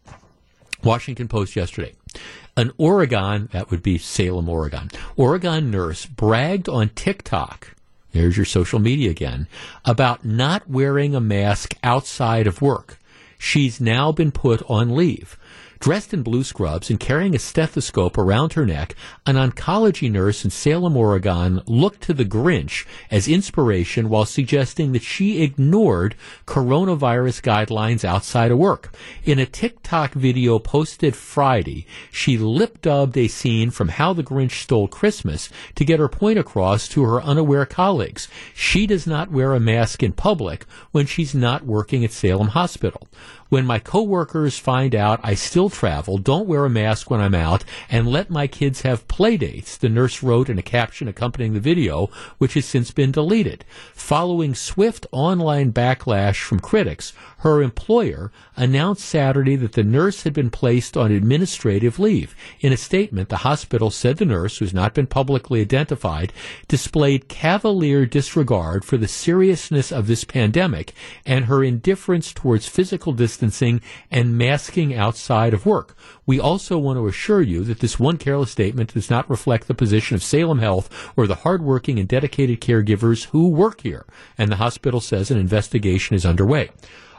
Washington 0.83 1.27
Post 1.27 1.55
yesterday. 1.55 1.93
An 2.57 2.71
Oregon, 2.77 3.49
that 3.51 3.71
would 3.71 3.81
be 3.81 3.97
Salem, 3.97 4.49
Oregon, 4.49 4.89
Oregon 5.15 5.71
nurse 5.71 6.05
bragged 6.05 6.67
on 6.67 6.89
TikTok, 6.89 7.75
there's 8.11 8.37
your 8.37 8.45
social 8.45 8.79
media 8.79 9.11
again, 9.11 9.47
about 9.85 10.25
not 10.25 10.69
wearing 10.69 11.15
a 11.15 11.21
mask 11.21 11.75
outside 11.83 12.47
of 12.47 12.61
work. 12.61 12.99
She's 13.37 13.79
now 13.79 14.11
been 14.11 14.31
put 14.31 14.61
on 14.69 14.95
leave. 14.95 15.37
Dressed 15.79 16.13
in 16.13 16.23
blue 16.23 16.43
scrubs 16.43 16.89
and 16.89 16.99
carrying 16.99 17.33
a 17.33 17.39
stethoscope 17.39 18.17
around 18.17 18.51
her 18.51 18.65
neck, 18.65 18.95
an 19.25 19.35
oncology 19.35 20.11
nurse 20.11 20.43
in 20.43 20.51
Salem, 20.51 20.97
Oregon 20.97 21.61
looked 21.67 22.01
to 22.01 22.13
the 22.13 22.25
Grinch 22.25 22.85
as 23.09 23.29
inspiration 23.29 24.09
while 24.09 24.25
suggesting 24.25 24.91
that 24.91 25.03
she 25.03 25.41
ignored 25.41 26.15
coronavirus 26.45 27.41
guidelines 27.41 28.03
outside 28.03 28.51
of 28.51 28.57
work. 28.57 28.93
In 29.23 29.39
a 29.39 29.45
TikTok 29.45 30.11
video 30.15 30.59
posted 30.59 31.15
Friday, 31.15 31.87
she 32.11 32.37
lip 32.37 32.81
dubbed 32.81 33.15
a 33.15 33.29
scene 33.29 33.71
from 33.71 33.87
How 33.87 34.11
the 34.11 34.23
Grinch 34.23 34.61
Stole 34.61 34.89
Christmas 34.89 35.49
to 35.75 35.85
get 35.85 36.01
her 36.01 36.09
point 36.09 36.37
across 36.37 36.89
to 36.89 37.03
her 37.03 37.21
unaware 37.21 37.65
colleagues. 37.65 38.27
She 38.53 38.85
does 38.85 39.07
not 39.07 39.31
wear 39.31 39.53
a 39.53 39.61
mask 39.61 40.03
in 40.03 40.11
public 40.11 40.65
when 40.91 41.05
she's 41.05 41.33
not 41.33 41.65
working 41.65 42.03
at 42.03 42.11
Salem 42.11 42.49
Hospital. 42.49 43.07
When 43.49 43.65
my 43.65 43.79
coworkers 43.79 44.59
find 44.59 44.93
out 44.93 45.19
I 45.23 45.33
still 45.33 45.71
travel, 45.71 46.19
don't 46.19 46.47
wear 46.47 46.65
a 46.65 46.69
mask 46.69 47.09
when 47.09 47.19
I'm 47.19 47.33
out, 47.33 47.63
and 47.89 48.07
let 48.07 48.29
my 48.29 48.45
kids 48.45 48.83
have 48.83 49.07
play 49.07 49.37
dates, 49.37 49.75
the 49.75 49.89
nurse 49.89 50.21
wrote 50.21 50.49
in 50.49 50.59
a 50.59 50.61
caption 50.63 51.07
accompanying 51.07 51.55
the 51.55 51.59
video, 51.59 52.11
which 52.37 52.53
has 52.53 52.65
since 52.65 52.91
been 52.91 53.11
deleted. 53.11 53.65
Following 53.95 54.53
swift 54.53 55.07
online 55.11 55.73
backlash 55.73 56.43
from 56.43 56.59
critics, 56.59 57.11
her 57.39 57.61
employer 57.61 58.31
announced 58.55 59.05
Saturday 59.05 59.55
that 59.55 59.73
the 59.73 59.83
nurse 59.83 60.23
had 60.23 60.33
been 60.33 60.49
placed 60.49 60.97
on 60.97 61.11
administrative 61.11 61.99
leave. 61.99 62.35
In 62.59 62.73
a 62.73 62.77
statement, 62.77 63.29
the 63.29 63.37
hospital 63.37 63.89
said 63.89 64.17
the 64.17 64.25
nurse, 64.25 64.57
who's 64.57 64.73
not 64.73 64.93
been 64.93 65.07
publicly 65.07 65.61
identified, 65.61 66.33
displayed 66.67 67.29
cavalier 67.29 68.05
disregard 68.05 68.83
for 68.83 68.97
the 68.97 69.07
seriousness 69.07 69.91
of 69.91 70.07
this 70.07 70.23
pandemic 70.23 70.93
and 71.25 71.45
her 71.45 71.63
indifference 71.63 72.33
towards 72.33 72.67
physical 72.67 73.13
distancing 73.13 73.81
and 74.11 74.37
masking 74.37 74.93
outside 74.93 75.53
of 75.53 75.65
work. 75.65 75.95
We 76.25 76.39
also 76.39 76.77
want 76.77 76.97
to 76.97 77.07
assure 77.07 77.41
you 77.41 77.63
that 77.63 77.79
this 77.79 77.99
one 77.99 78.17
careless 78.17 78.51
statement 78.51 78.93
does 78.93 79.09
not 79.09 79.29
reflect 79.29 79.67
the 79.67 79.73
position 79.73 80.15
of 80.15 80.23
Salem 80.23 80.59
Health 80.59 81.11
or 81.15 81.25
the 81.25 81.35
hardworking 81.35 81.99
and 81.99 82.07
dedicated 82.07 82.59
caregivers 82.59 83.27
who 83.27 83.47
work 83.47 83.81
here. 83.81 84.05
And 84.37 84.51
the 84.51 84.57
hospital 84.57 84.99
says 84.99 85.31
an 85.31 85.37
investigation 85.37 86.15
is 86.15 86.25
underway. 86.25 86.69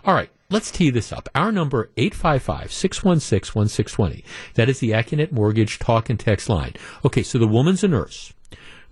All 0.05 0.15
right, 0.15 0.31
let's 0.49 0.71
tee 0.71 0.91
this 0.91 1.13
up. 1.13 1.29
Our 1.35 1.51
number, 1.53 1.91
855-616-1620. 1.97 4.25
That 4.55 4.69
is 4.69 4.79
the 4.81 4.91
Accunet 4.91 5.33
Mortgage 5.33 5.79
talk 5.79 6.09
and 6.09 6.19
text 6.19 6.49
line. 6.49 6.75
Okay, 7.05 7.23
so 7.23 7.39
the 7.39 7.47
woman's 7.47 7.85
a 7.85 7.89
nurse. 7.89 8.33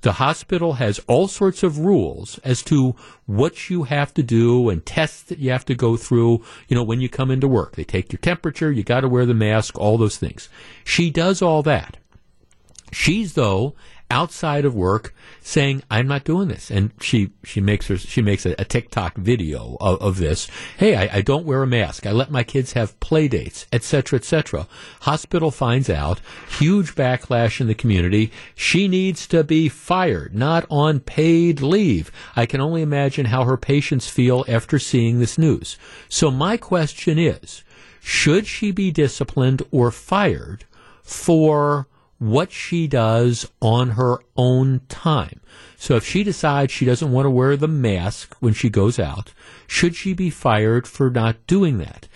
The 0.02 0.12
hospital 0.12 0.74
has 0.74 1.00
all 1.08 1.26
sorts 1.26 1.64
of 1.64 1.80
rules 1.80 2.38
as 2.44 2.62
to 2.64 2.94
what 3.26 3.68
you 3.68 3.82
have 3.82 4.14
to 4.14 4.22
do 4.22 4.68
and 4.68 4.86
tests 4.86 5.24
that 5.24 5.40
you 5.40 5.50
have 5.50 5.64
to 5.64 5.74
go 5.74 5.96
through, 5.96 6.44
you 6.68 6.76
know, 6.76 6.84
when 6.84 7.00
you 7.00 7.08
come 7.08 7.32
into 7.32 7.48
work. 7.48 7.74
They 7.74 7.82
take 7.82 8.12
your 8.12 8.20
temperature, 8.20 8.70
you 8.70 8.84
got 8.84 9.00
to 9.00 9.08
wear 9.08 9.26
the 9.26 9.34
mask, 9.34 9.76
all 9.76 9.98
those 9.98 10.16
things. 10.16 10.48
She 10.84 11.10
does 11.10 11.42
all 11.42 11.64
that. 11.64 11.96
She's, 12.92 13.34
though, 13.34 13.74
outside 14.10 14.64
of 14.64 14.74
work 14.74 15.14
saying 15.40 15.82
i'm 15.90 16.06
not 16.06 16.24
doing 16.24 16.48
this. 16.48 16.70
And 16.70 16.92
she 17.00 17.30
she 17.44 17.60
makes 17.60 17.88
her 17.88 17.98
she 17.98 18.22
makes 18.22 18.46
a, 18.46 18.54
a 18.58 18.64
tiktok 18.64 19.16
video 19.16 19.76
of, 19.80 20.00
of 20.00 20.16
this. 20.18 20.48
Hey 20.76 20.94
I, 20.96 21.18
I, 21.18 21.20
don't 21.20 21.44
wear 21.44 21.62
a 21.62 21.66
mask. 21.66 22.06
I 22.06 22.12
let 22.12 22.30
my 22.30 22.42
kids 22.42 22.72
have 22.72 22.98
play 23.00 23.28
dates 23.28 23.66
etc 23.72 24.18
etc 24.18 24.66
hospital 25.02 25.50
finds 25.50 25.90
out 25.90 26.20
huge 26.58 26.94
backlash 26.94 27.60
in 27.60 27.66
the 27.66 27.74
community. 27.74 28.32
She 28.54 28.88
needs 28.88 29.26
to 29.28 29.44
be 29.44 29.68
fired 29.68 30.34
not 30.34 30.64
on 30.70 31.00
paid 31.00 31.60
leave. 31.60 32.10
I 32.34 32.46
can 32.46 32.60
only 32.60 32.82
imagine 32.82 33.26
how 33.26 33.44
her 33.44 33.56
patients 33.56 34.08
feel 34.08 34.44
after 34.48 34.78
seeing 34.78 35.18
this 35.18 35.38
news. 35.38 35.76
So 36.08 36.30
my 36.30 36.56
question 36.56 37.18
is 37.18 37.62
should 38.00 38.46
she 38.46 38.70
be 38.70 38.90
disciplined 38.90 39.62
or 39.70 39.90
fired 39.90 40.64
for 41.02 41.86
what 42.18 42.50
she 42.52 42.86
does 42.86 43.48
on 43.60 43.90
her 43.90 44.18
own 44.36 44.80
time? 44.88 45.40
So 45.76 45.96
if 45.96 46.04
she 46.04 46.24
decides 46.24 46.72
she 46.72 46.84
doesn't 46.84 47.12
want 47.12 47.26
to 47.26 47.30
wear 47.30 47.56
the 47.56 47.68
mask 47.68 48.34
when 48.40 48.54
she 48.54 48.68
goes 48.68 48.98
out, 48.98 49.32
should 49.66 49.94
she 49.94 50.12
be 50.12 50.30
fired 50.30 50.86
for 50.86 51.10
not 51.10 51.46
doing 51.46 51.78
that? 51.78 52.08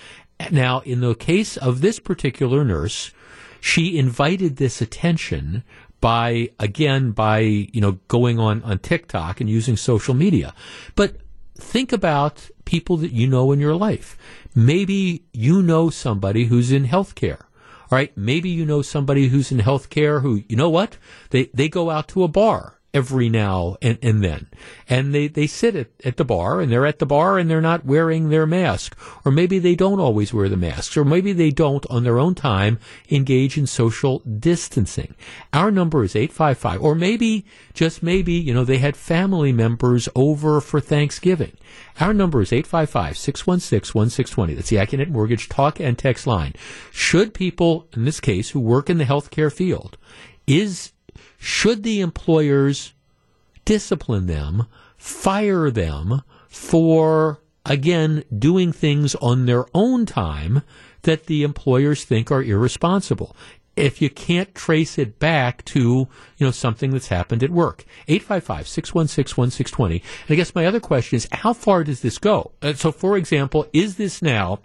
Now, 0.50 0.80
in 0.80 1.00
the 1.00 1.14
case 1.14 1.56
of 1.56 1.80
this 1.80 2.00
particular 2.00 2.64
nurse, 2.64 3.12
she 3.60 3.96
invited 3.96 4.56
this 4.56 4.80
attention 4.80 5.62
by 6.00 6.50
again 6.58 7.12
by 7.12 7.38
you 7.38 7.80
know 7.80 7.92
going 8.08 8.38
on 8.40 8.62
on 8.64 8.80
TikTok 8.80 9.40
and 9.40 9.48
using 9.48 9.76
social 9.76 10.14
media. 10.14 10.52
But 10.96 11.18
think 11.54 11.92
about 11.92 12.50
people 12.64 12.96
that 12.98 13.12
you 13.12 13.28
know 13.28 13.52
in 13.52 13.60
your 13.60 13.76
life. 13.76 14.18
Maybe 14.54 15.22
you 15.32 15.62
know 15.62 15.90
somebody 15.90 16.46
who's 16.46 16.72
in 16.72 16.86
healthcare. 16.86 17.42
Right, 17.92 18.16
maybe 18.16 18.48
you 18.48 18.64
know 18.64 18.80
somebody 18.80 19.28
who's 19.28 19.52
in 19.52 19.58
healthcare 19.58 20.22
who 20.22 20.42
you 20.48 20.56
know 20.56 20.70
what? 20.70 20.96
They 21.28 21.50
they 21.52 21.68
go 21.68 21.90
out 21.90 22.08
to 22.08 22.24
a 22.24 22.28
bar 22.28 22.78
every 22.94 23.28
now 23.28 23.76
and, 23.80 23.98
and 24.02 24.22
then. 24.22 24.48
And 24.88 25.14
they, 25.14 25.28
they 25.28 25.46
sit 25.46 25.74
at, 25.74 25.88
at 26.04 26.18
the 26.18 26.24
bar 26.24 26.60
and 26.60 26.70
they're 26.70 26.86
at 26.86 26.98
the 26.98 27.06
bar 27.06 27.38
and 27.38 27.50
they're 27.50 27.60
not 27.60 27.86
wearing 27.86 28.28
their 28.28 28.46
mask. 28.46 28.96
Or 29.24 29.32
maybe 29.32 29.58
they 29.58 29.74
don't 29.74 30.00
always 30.00 30.34
wear 30.34 30.48
the 30.48 30.56
masks. 30.56 30.96
Or 30.96 31.04
maybe 31.04 31.32
they 31.32 31.50
don't 31.50 31.86
on 31.88 32.04
their 32.04 32.18
own 32.18 32.34
time 32.34 32.78
engage 33.10 33.56
in 33.56 33.66
social 33.66 34.18
distancing. 34.20 35.14
Our 35.52 35.70
number 35.70 36.04
is 36.04 36.14
855. 36.14 36.82
Or 36.82 36.94
maybe, 36.94 37.46
just 37.72 38.02
maybe, 38.02 38.34
you 38.34 38.52
know, 38.52 38.64
they 38.64 38.78
had 38.78 38.96
family 38.96 39.52
members 39.52 40.08
over 40.14 40.60
for 40.60 40.80
Thanksgiving. 40.80 41.56
Our 42.00 42.12
number 42.12 42.42
is 42.42 42.50
855-616-1620. 42.50 44.54
That's 44.54 44.68
the 44.68 44.76
Accunet 44.76 45.08
Mortgage 45.08 45.48
talk 45.48 45.80
and 45.80 45.98
text 45.98 46.26
line. 46.26 46.52
Should 46.90 47.32
people, 47.32 47.88
in 47.94 48.04
this 48.04 48.20
case, 48.20 48.50
who 48.50 48.60
work 48.60 48.90
in 48.90 48.98
the 48.98 49.04
healthcare 49.04 49.52
field, 49.52 49.96
is 50.46 50.91
should 51.44 51.82
the 51.82 52.00
employers 52.00 52.92
discipline 53.64 54.26
them, 54.26 54.68
fire 54.96 55.72
them 55.72 56.22
for, 56.48 57.40
again, 57.66 58.22
doing 58.38 58.72
things 58.72 59.16
on 59.16 59.46
their 59.46 59.66
own 59.74 60.06
time 60.06 60.62
that 61.02 61.26
the 61.26 61.42
employers 61.42 62.04
think 62.04 62.30
are 62.30 62.44
irresponsible? 62.44 63.34
If 63.74 64.00
you 64.00 64.08
can't 64.08 64.54
trace 64.54 64.98
it 64.98 65.18
back 65.18 65.64
to, 65.64 65.80
you 65.80 66.46
know, 66.46 66.52
something 66.52 66.92
that's 66.92 67.08
happened 67.08 67.42
at 67.42 67.50
work. 67.50 67.84
855-616-1620. 68.06 69.90
And 69.90 70.02
I 70.30 70.36
guess 70.36 70.54
my 70.54 70.64
other 70.64 70.78
question 70.78 71.16
is, 71.16 71.26
how 71.32 71.54
far 71.54 71.82
does 71.82 72.02
this 72.02 72.18
go? 72.18 72.52
Uh, 72.62 72.74
so, 72.74 72.92
for 72.92 73.16
example, 73.16 73.66
is 73.72 73.96
this 73.96 74.22
now 74.22 74.60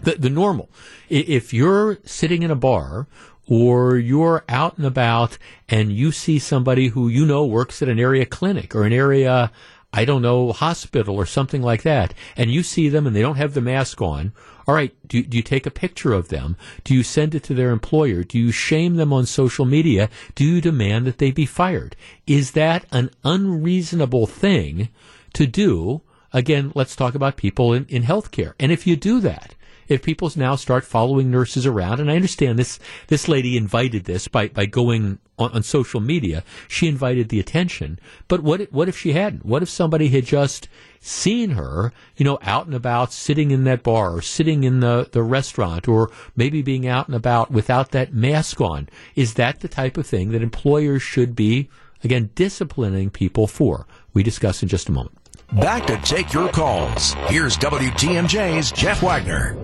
the, 0.00 0.12
the 0.12 0.30
normal? 0.30 0.70
If 1.08 1.52
you're 1.52 1.98
sitting 2.04 2.44
in 2.44 2.52
a 2.52 2.56
bar 2.56 3.08
or 3.48 3.96
you're 3.96 4.44
out 4.48 4.76
and 4.76 4.86
about 4.86 5.38
and 5.68 5.90
you 5.90 6.12
see 6.12 6.38
somebody 6.38 6.88
who 6.88 7.08
you 7.08 7.26
know 7.26 7.44
works 7.44 7.82
at 7.82 7.88
an 7.88 7.98
area 7.98 8.26
clinic 8.26 8.76
or 8.76 8.84
an 8.84 8.92
area, 8.92 9.50
I 9.92 10.04
don't 10.04 10.22
know, 10.22 10.52
hospital 10.52 11.16
or 11.16 11.26
something 11.26 11.62
like 11.62 11.82
that, 11.82 12.12
and 12.36 12.50
you 12.50 12.62
see 12.62 12.88
them 12.88 13.06
and 13.06 13.16
they 13.16 13.22
don't 13.22 13.36
have 13.36 13.54
the 13.54 13.60
mask 13.60 14.02
on, 14.02 14.32
all 14.66 14.74
right, 14.74 14.94
do, 15.08 15.22
do 15.22 15.38
you 15.38 15.42
take 15.42 15.64
a 15.64 15.70
picture 15.70 16.12
of 16.12 16.28
them? 16.28 16.54
Do 16.84 16.92
you 16.92 17.02
send 17.02 17.34
it 17.34 17.42
to 17.44 17.54
their 17.54 17.70
employer? 17.70 18.22
Do 18.22 18.38
you 18.38 18.52
shame 18.52 18.96
them 18.96 19.14
on 19.14 19.24
social 19.24 19.64
media? 19.64 20.10
Do 20.34 20.44
you 20.44 20.60
demand 20.60 21.06
that 21.06 21.16
they 21.16 21.30
be 21.30 21.46
fired? 21.46 21.96
Is 22.26 22.50
that 22.50 22.84
an 22.92 23.10
unreasonable 23.24 24.26
thing 24.26 24.90
to 25.32 25.46
do? 25.46 26.02
Again, 26.34 26.72
let's 26.74 26.94
talk 26.94 27.14
about 27.14 27.38
people 27.38 27.72
in, 27.72 27.86
in 27.86 28.02
healthcare. 28.02 28.52
And 28.60 28.70
if 28.70 28.86
you 28.86 28.94
do 28.94 29.20
that, 29.20 29.54
if 29.88 30.02
people 30.02 30.30
now 30.36 30.54
start 30.56 30.84
following 30.84 31.30
nurses 31.30 31.66
around, 31.66 32.00
and 32.00 32.10
I 32.10 32.16
understand 32.16 32.58
this, 32.58 32.78
this 33.08 33.28
lady 33.28 33.56
invited 33.56 34.04
this 34.04 34.28
by, 34.28 34.48
by 34.48 34.66
going 34.66 35.18
on, 35.38 35.52
on 35.52 35.62
social 35.62 36.00
media, 36.00 36.44
she 36.68 36.88
invited 36.88 37.28
the 37.28 37.40
attention. 37.40 37.98
But 38.28 38.42
what, 38.42 38.72
what 38.72 38.88
if 38.88 38.98
she 38.98 39.12
hadn't? 39.12 39.46
What 39.46 39.62
if 39.62 39.68
somebody 39.68 40.08
had 40.08 40.26
just 40.26 40.68
seen 41.00 41.50
her, 41.50 41.92
you 42.16 42.24
know, 42.24 42.38
out 42.42 42.66
and 42.66 42.74
about, 42.74 43.12
sitting 43.12 43.50
in 43.50 43.64
that 43.64 43.82
bar, 43.82 44.16
or 44.16 44.22
sitting 44.22 44.64
in 44.64 44.80
the, 44.80 45.08
the 45.12 45.22
restaurant, 45.22 45.88
or 45.88 46.10
maybe 46.36 46.62
being 46.62 46.86
out 46.86 47.06
and 47.06 47.16
about 47.16 47.50
without 47.50 47.92
that 47.92 48.12
mask 48.12 48.60
on? 48.60 48.88
Is 49.14 49.34
that 49.34 49.60
the 49.60 49.68
type 49.68 49.96
of 49.96 50.06
thing 50.06 50.32
that 50.32 50.42
employers 50.42 51.02
should 51.02 51.34
be, 51.34 51.70
again, 52.04 52.30
disciplining 52.34 53.10
people 53.10 53.46
for? 53.46 53.86
We 54.12 54.22
discuss 54.22 54.62
in 54.62 54.68
just 54.68 54.88
a 54.88 54.92
moment. 54.92 55.16
Back 55.54 55.86
to 55.86 55.96
take 56.02 56.34
your 56.34 56.50
calls. 56.50 57.14
Here's 57.28 57.56
WTMJ's 57.56 58.70
Jeff 58.70 59.02
Wagner. 59.02 59.56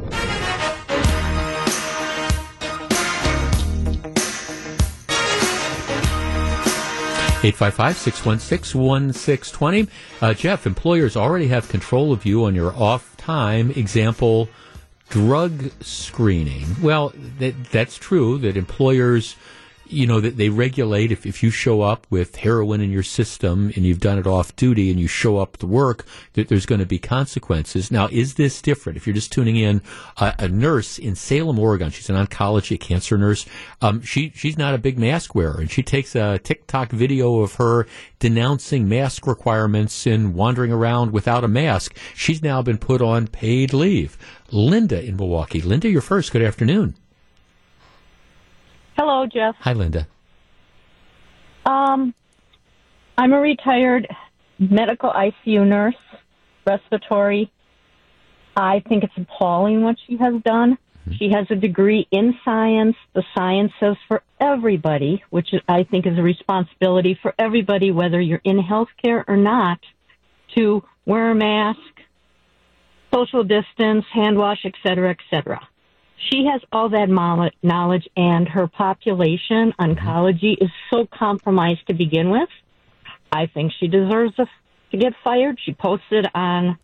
Eight 7.44 7.54
five 7.54 7.74
five 7.74 7.98
six 7.98 8.24
one 8.24 8.38
six 8.38 8.74
one 8.74 9.12
six 9.12 9.50
twenty. 9.50 9.86
Uh, 10.22 10.32
Jeff, 10.32 10.66
employers 10.66 11.14
already 11.18 11.48
have 11.48 11.68
control 11.68 12.10
of 12.12 12.24
you 12.24 12.44
on 12.46 12.54
your 12.54 12.74
off 12.74 13.14
time. 13.18 13.70
Example, 13.72 14.48
drug 15.10 15.70
screening. 15.82 16.64
Well, 16.80 17.12
that, 17.38 17.62
that's 17.70 17.98
true 17.98 18.38
that 18.38 18.56
employers, 18.56 19.36
you 19.86 20.06
know, 20.06 20.20
that 20.20 20.36
they 20.36 20.48
regulate 20.48 21.12
if, 21.12 21.26
if 21.26 21.42
you 21.42 21.50
show 21.50 21.82
up 21.82 22.06
with 22.10 22.36
heroin 22.36 22.80
in 22.80 22.90
your 22.90 23.02
system 23.02 23.72
and 23.76 23.84
you've 23.84 24.00
done 24.00 24.18
it 24.18 24.26
off 24.26 24.54
duty 24.56 24.90
and 24.90 24.98
you 24.98 25.06
show 25.06 25.38
up 25.38 25.56
to 25.58 25.66
work, 25.66 26.06
that 26.34 26.48
there's 26.48 26.66
going 26.66 26.80
to 26.80 26.86
be 26.86 26.98
consequences. 26.98 27.90
Now, 27.90 28.08
is 28.10 28.34
this 28.34 28.62
different? 28.62 28.96
If 28.96 29.06
you're 29.06 29.14
just 29.14 29.32
tuning 29.32 29.56
in, 29.56 29.82
uh, 30.16 30.32
a 30.38 30.48
nurse 30.48 30.98
in 30.98 31.14
Salem, 31.14 31.58
Oregon, 31.58 31.90
she's 31.90 32.10
an 32.10 32.16
oncology 32.16 32.78
cancer 32.78 33.18
nurse. 33.18 33.46
Um, 33.82 34.02
she 34.02 34.32
she's 34.34 34.58
not 34.58 34.74
a 34.74 34.78
big 34.78 34.98
mask 34.98 35.34
wearer, 35.34 35.60
and 35.60 35.70
she 35.70 35.82
takes 35.82 36.14
a 36.14 36.38
TikTok 36.38 36.90
video 36.90 37.40
of 37.40 37.54
her 37.54 37.86
denouncing 38.18 38.88
mask 38.88 39.26
requirements 39.26 40.06
and 40.06 40.34
wandering 40.34 40.72
around 40.72 41.12
without 41.12 41.44
a 41.44 41.48
mask. 41.48 41.96
She's 42.14 42.42
now 42.42 42.62
been 42.62 42.78
put 42.78 43.02
on 43.02 43.26
paid 43.26 43.72
leave. 43.72 44.16
Linda 44.50 45.02
in 45.02 45.16
Milwaukee. 45.16 45.60
Linda, 45.60 45.88
you're 45.88 46.00
first. 46.00 46.32
Good 46.32 46.42
afternoon. 46.42 46.94
Hello, 48.96 49.26
Jeff. 49.26 49.56
Hi, 49.60 49.72
Linda. 49.72 50.06
Um, 51.66 52.14
I'm 53.18 53.32
a 53.32 53.40
retired 53.40 54.06
medical 54.58 55.10
ICU 55.10 55.66
nurse, 55.66 55.96
respiratory. 56.66 57.50
I 58.56 58.80
think 58.88 59.02
it's 59.02 59.16
appalling 59.16 59.82
what 59.82 59.96
she 60.06 60.16
has 60.18 60.34
done. 60.42 60.78
She 61.18 61.30
has 61.30 61.46
a 61.50 61.54
degree 61.54 62.08
in 62.10 62.34
science. 62.44 62.96
The 63.12 63.24
science 63.34 63.72
says 63.78 63.96
for 64.08 64.22
everybody, 64.40 65.22
which 65.28 65.48
I 65.68 65.82
think 65.82 66.06
is 66.06 66.16
a 66.16 66.22
responsibility 66.22 67.18
for 67.20 67.34
everybody, 67.38 67.90
whether 67.90 68.20
you're 68.20 68.40
in 68.42 68.58
healthcare 68.58 69.22
or 69.28 69.36
not, 69.36 69.80
to 70.54 70.82
wear 71.04 71.32
a 71.32 71.34
mask, 71.34 71.78
social 73.12 73.44
distance, 73.44 74.06
hand 74.12 74.38
wash, 74.38 74.64
et 74.64 74.72
cetera, 74.82 75.10
et 75.10 75.18
cetera. 75.28 75.68
She 76.30 76.46
has 76.50 76.60
all 76.72 76.88
that 76.90 77.08
knowledge, 77.62 78.08
and 78.16 78.48
her 78.48 78.66
population, 78.66 79.72
oncology, 79.78 80.54
mm-hmm. 80.54 80.64
is 80.64 80.70
so 80.90 81.06
compromised 81.06 81.86
to 81.88 81.94
begin 81.94 82.30
with. 82.30 82.48
I 83.32 83.46
think 83.46 83.72
she 83.78 83.88
deserves 83.88 84.34
to 84.36 84.96
get 84.96 85.12
fired. 85.22 85.58
She 85.64 85.74
posted 85.74 86.26
on 86.34 86.78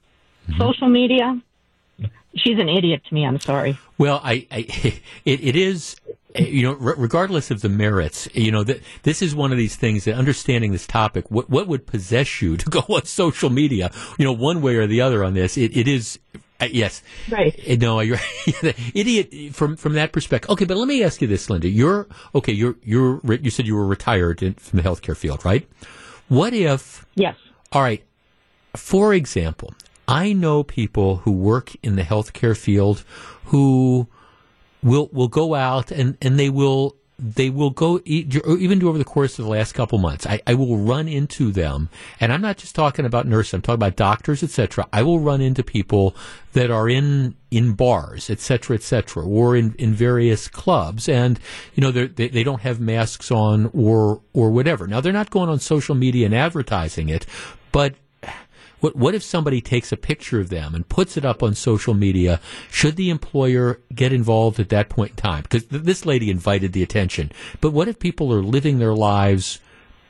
mm-hmm. 0.48 0.58
social 0.60 0.88
media. 0.88 1.40
She's 2.36 2.58
an 2.58 2.68
idiot 2.68 3.02
to 3.08 3.14
me. 3.14 3.24
I'm 3.26 3.40
sorry. 3.40 3.78
Well, 3.98 4.20
I, 4.22 4.46
I 4.50 4.58
it, 5.24 5.44
it 5.44 5.56
is, 5.56 5.96
you 6.38 6.62
know, 6.62 6.72
re- 6.74 6.94
regardless 6.96 7.50
of 7.50 7.60
the 7.60 7.68
merits, 7.68 8.28
you 8.34 8.50
know, 8.50 8.62
that 8.64 8.80
this 9.02 9.22
is 9.22 9.34
one 9.34 9.52
of 9.52 9.58
these 9.58 9.76
things 9.76 10.04
that 10.04 10.14
understanding 10.14 10.72
this 10.72 10.86
topic, 10.86 11.30
what, 11.30 11.50
what 11.50 11.66
would 11.66 11.86
possess 11.86 12.40
you 12.40 12.56
to 12.58 12.68
go 12.70 12.80
on 12.88 13.04
social 13.04 13.50
media, 13.50 13.90
you 14.18 14.24
know, 14.24 14.32
one 14.32 14.62
way 14.62 14.76
or 14.76 14.86
the 14.86 15.00
other 15.00 15.24
on 15.24 15.34
this? 15.34 15.56
It, 15.56 15.76
it 15.76 15.88
is, 15.88 16.18
uh, 16.60 16.68
yes. 16.70 17.02
Right. 17.30 17.58
Uh, 17.68 17.76
No, 17.80 18.00
you're 18.00 18.18
idiot 18.94 19.54
from 19.54 19.76
from 19.76 19.94
that 19.94 20.12
perspective. 20.12 20.50
Okay, 20.50 20.66
but 20.66 20.76
let 20.76 20.86
me 20.88 21.02
ask 21.02 21.22
you 21.22 21.26
this, 21.28 21.48
Linda. 21.48 21.68
You're 21.68 22.06
okay. 22.34 22.52
You're 22.52 22.76
you're 22.84 23.14
re- 23.22 23.40
you 23.42 23.50
said 23.50 23.66
you 23.66 23.74
were 23.74 23.86
retired 23.86 24.42
in, 24.42 24.54
from 24.54 24.76
the 24.78 24.82
healthcare 24.82 25.16
field, 25.16 25.44
right? 25.44 25.66
What 26.28 26.52
if? 26.52 27.06
Yes. 27.14 27.36
All 27.72 27.82
right. 27.82 28.04
For 28.76 29.14
example, 29.14 29.74
I 30.06 30.32
know 30.32 30.62
people 30.62 31.16
who 31.16 31.32
work 31.32 31.72
in 31.82 31.96
the 31.96 32.02
healthcare 32.02 32.56
field 32.56 33.04
who 33.46 34.06
will 34.82 35.08
will 35.12 35.28
go 35.28 35.54
out 35.54 35.90
and, 35.90 36.16
and 36.22 36.38
they 36.38 36.50
will 36.50 36.96
they 37.22 37.50
will 37.50 37.70
go 37.70 38.00
even 38.06 38.82
over 38.82 38.96
the 38.96 39.04
course 39.04 39.38
of 39.38 39.44
the 39.44 39.50
last 39.50 39.72
couple 39.72 39.98
months. 39.98 40.26
I, 40.26 40.40
I 40.46 40.54
will 40.54 40.78
run 40.78 41.06
into 41.06 41.52
them, 41.52 41.90
and 42.18 42.32
I'm 42.32 42.40
not 42.40 42.56
just 42.56 42.74
talking 42.74 43.04
about 43.04 43.26
nurses. 43.26 43.52
I'm 43.52 43.62
talking 43.62 43.74
about 43.74 43.96
doctors, 43.96 44.42
etc. 44.42 44.88
I 44.92 45.02
will 45.02 45.20
run 45.20 45.42
into 45.42 45.62
people 45.62 46.16
that 46.54 46.70
are 46.70 46.88
in 46.88 47.36
in 47.50 47.72
bars, 47.74 48.30
etc., 48.30 48.76
etc., 48.76 49.26
or 49.26 49.54
in, 49.54 49.74
in 49.78 49.92
various 49.92 50.48
clubs, 50.48 51.08
and 51.08 51.38
you 51.74 51.82
know 51.82 51.90
they 51.90 52.28
they 52.28 52.42
don't 52.42 52.62
have 52.62 52.80
masks 52.80 53.30
on 53.30 53.70
or 53.74 54.22
or 54.32 54.50
whatever. 54.50 54.86
Now 54.86 55.02
they're 55.02 55.12
not 55.12 55.30
going 55.30 55.50
on 55.50 55.60
social 55.60 55.94
media 55.94 56.24
and 56.24 56.34
advertising 56.34 57.10
it, 57.10 57.26
but 57.70 57.96
What 58.80 58.96
what 58.96 59.14
if 59.14 59.22
somebody 59.22 59.60
takes 59.60 59.92
a 59.92 59.96
picture 59.96 60.40
of 60.40 60.48
them 60.48 60.74
and 60.74 60.88
puts 60.88 61.16
it 61.16 61.24
up 61.24 61.42
on 61.42 61.54
social 61.54 61.94
media? 61.94 62.40
Should 62.70 62.96
the 62.96 63.10
employer 63.10 63.80
get 63.94 64.12
involved 64.12 64.58
at 64.58 64.70
that 64.70 64.88
point 64.88 65.12
in 65.12 65.16
time? 65.16 65.42
Because 65.42 65.64
th- 65.64 65.82
this 65.82 66.04
lady 66.06 66.30
invited 66.30 66.72
the 66.72 66.82
attention. 66.82 67.30
But 67.60 67.72
what 67.72 67.88
if 67.88 67.98
people 67.98 68.32
are 68.32 68.42
living 68.42 68.78
their 68.78 68.94
lives 68.94 69.60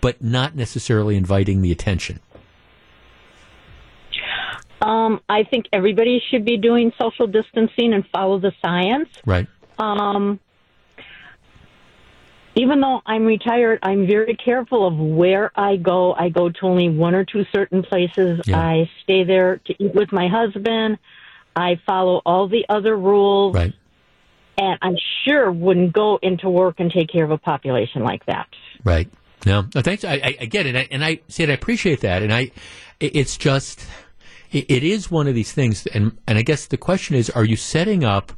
but 0.01 0.23
not 0.23 0.55
necessarily 0.55 1.17
inviting 1.17 1.63
the 1.63 1.73
attention? 1.73 2.21
Um, 4.81 5.21
I 5.29 5.45
think 5.45 5.67
everybody 5.73 6.23
should 6.31 6.45
be 6.45 6.57
doing 6.57 6.91
social 6.99 7.27
distancing 7.27 7.93
and 7.93 8.07
follow 8.09 8.39
the 8.39 8.53
science. 8.63 9.09
Right. 9.27 9.47
Um, 9.79 10.41
even 12.61 12.83
though 12.83 13.01
I'm 13.07 13.25
retired, 13.25 13.79
I'm 13.83 14.07
very 14.07 14.37
careful 14.37 14.87
of 14.87 14.99
where 14.99 15.51
I 15.59 15.77
go. 15.77 16.13
I 16.13 16.29
go 16.29 16.51
to 16.51 16.67
only 16.67 16.91
one 16.91 17.15
or 17.15 17.25
two 17.25 17.47
certain 17.55 17.83
places. 17.83 18.43
Yeah. 18.45 18.59
I 18.59 18.91
stay 19.03 19.25
there 19.25 19.63
to 19.65 19.83
eat 19.83 19.95
with 19.95 20.13
my 20.13 20.29
husband. 20.29 20.99
I 21.57 21.81
follow 21.87 22.21
all 22.27 22.49
the 22.49 22.67
other 22.69 22.95
rules. 22.95 23.55
Right. 23.55 23.73
And 24.59 24.79
I 24.83 24.91
sure 25.25 25.51
wouldn't 25.51 25.95
go 25.95 26.19
into 26.21 26.51
work 26.51 26.81
and 26.81 26.93
take 26.93 27.09
care 27.09 27.25
of 27.25 27.31
a 27.31 27.39
population 27.39 28.03
like 28.05 28.27
that. 28.27 28.49
Right. 28.85 29.09
No, 29.47 29.65
no 29.75 29.81
thanks. 29.81 30.05
I, 30.05 30.13
I, 30.13 30.37
I 30.43 30.45
get 30.45 30.67
it, 30.67 30.77
I, 30.77 30.87
and 30.91 31.03
I 31.03 31.21
see 31.29 31.45
it. 31.45 31.49
I 31.49 31.55
appreciate 31.55 32.03
that, 32.03 32.23
and 32.23 32.31
I. 32.31 32.51
It's 33.01 33.39
just, 33.39 33.87
it, 34.53 34.71
it 34.71 34.85
is 34.85 35.11
one 35.11 35.27
of 35.27 35.35
these 35.35 35.51
things, 35.51 35.87
and 35.87 36.19
and 36.29 36.37
I 36.37 36.43
guess 36.43 36.67
the 36.67 36.77
question 36.77 37.17
is: 37.17 37.31
Are 37.31 37.47
you 37.47 37.57
setting 37.57 38.05
up 38.05 38.35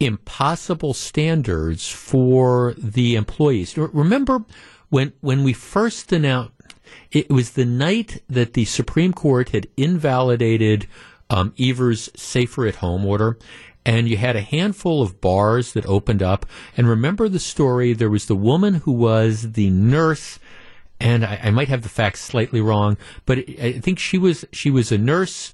impossible 0.00 0.94
standards 0.94 1.88
for 1.88 2.74
the 2.76 3.16
employees? 3.16 3.76
Remember 3.76 4.44
when 4.88 5.12
when 5.20 5.42
we 5.42 5.52
first 5.52 6.12
announced, 6.12 6.52
it 7.10 7.30
was 7.30 7.52
the 7.52 7.64
night 7.64 8.22
that 8.28 8.54
the 8.54 8.64
Supreme 8.64 9.12
Court 9.12 9.50
had 9.50 9.68
invalidated 9.76 10.86
um, 11.30 11.54
Evers' 11.58 12.10
safer 12.14 12.66
at 12.66 12.76
home 12.76 13.04
order. 13.04 13.38
And 13.84 14.08
you 14.08 14.16
had 14.16 14.34
a 14.34 14.40
handful 14.40 15.00
of 15.00 15.20
bars 15.20 15.72
that 15.74 15.86
opened 15.86 16.20
up. 16.20 16.44
And 16.76 16.88
remember 16.88 17.28
the 17.28 17.38
story? 17.38 17.92
There 17.92 18.10
was 18.10 18.26
the 18.26 18.34
woman 18.34 18.74
who 18.74 18.90
was 18.90 19.52
the 19.52 19.70
nurse 19.70 20.40
and 21.00 21.24
I, 21.24 21.40
I 21.44 21.50
might 21.50 21.68
have 21.68 21.82
the 21.82 21.88
facts 21.88 22.20
slightly 22.20 22.60
wrong, 22.60 22.96
but 23.26 23.38
I 23.38 23.80
think 23.80 23.98
she 23.98 24.18
was 24.18 24.44
she 24.52 24.70
was 24.70 24.90
a 24.90 24.98
nurse 24.98 25.52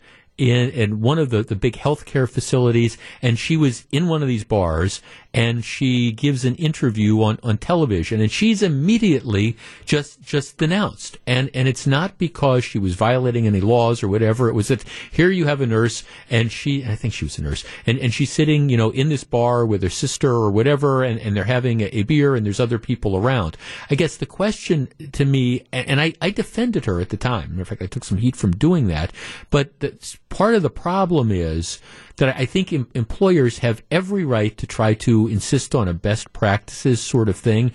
in, 0.50 0.70
in 0.70 1.00
one 1.00 1.18
of 1.18 1.30
the, 1.30 1.42
the 1.42 1.54
big 1.54 1.74
healthcare 1.74 2.28
facilities, 2.28 2.98
and 3.20 3.38
she 3.38 3.56
was 3.56 3.86
in 3.92 4.08
one 4.08 4.22
of 4.22 4.28
these 4.28 4.44
bars, 4.44 5.00
and 5.34 5.64
she 5.64 6.12
gives 6.12 6.44
an 6.44 6.54
interview 6.56 7.22
on, 7.22 7.38
on 7.42 7.58
television, 7.58 8.20
and 8.20 8.30
she's 8.30 8.62
immediately 8.62 9.56
just 9.84 10.20
just 10.20 10.58
denounced, 10.58 11.18
and 11.26 11.50
and 11.54 11.68
it's 11.68 11.86
not 11.86 12.18
because 12.18 12.64
she 12.64 12.78
was 12.78 12.94
violating 12.94 13.46
any 13.46 13.60
laws 13.60 14.02
or 14.02 14.08
whatever. 14.08 14.48
It 14.48 14.54
was 14.54 14.68
that 14.68 14.84
here 15.10 15.30
you 15.30 15.46
have 15.46 15.60
a 15.60 15.66
nurse, 15.66 16.04
and 16.30 16.52
she 16.52 16.84
I 16.84 16.94
think 16.96 17.14
she 17.14 17.24
was 17.24 17.38
a 17.38 17.42
nurse, 17.42 17.64
and 17.86 17.98
and 17.98 18.12
she's 18.12 18.30
sitting 18.30 18.68
you 18.68 18.76
know 18.76 18.90
in 18.90 19.08
this 19.08 19.24
bar 19.24 19.64
with 19.64 19.82
her 19.82 19.90
sister 19.90 20.30
or 20.30 20.50
whatever, 20.50 21.02
and, 21.02 21.18
and 21.20 21.36
they're 21.36 21.44
having 21.44 21.80
a, 21.80 21.86
a 21.86 22.02
beer, 22.02 22.34
and 22.34 22.44
there's 22.44 22.60
other 22.60 22.78
people 22.78 23.16
around. 23.16 23.56
I 23.90 23.94
guess 23.94 24.16
the 24.16 24.26
question 24.26 24.88
to 25.12 25.24
me, 25.24 25.66
and, 25.72 25.88
and 25.88 26.00
I, 26.00 26.14
I 26.20 26.30
defended 26.30 26.84
her 26.84 27.00
at 27.00 27.08
the 27.08 27.16
time. 27.16 27.58
In 27.58 27.64
fact, 27.64 27.82
I 27.82 27.86
took 27.86 28.04
some 28.04 28.18
heat 28.18 28.36
from 28.36 28.52
doing 28.52 28.86
that, 28.88 29.12
but 29.50 29.72
part 30.28 30.54
of 30.54 30.62
the 30.62 30.70
problem 30.70 31.30
is 31.30 31.78
that 32.16 32.36
I 32.36 32.44
think 32.44 32.72
em- 32.72 32.88
employers 32.94 33.58
have 33.58 33.82
every 33.90 34.24
right 34.24 34.56
to 34.58 34.66
try 34.66 34.94
to 34.94 35.28
insist 35.28 35.74
on 35.74 35.88
a 35.88 35.94
best 35.94 36.32
practices 36.32 37.00
sort 37.00 37.28
of 37.28 37.36
thing. 37.36 37.72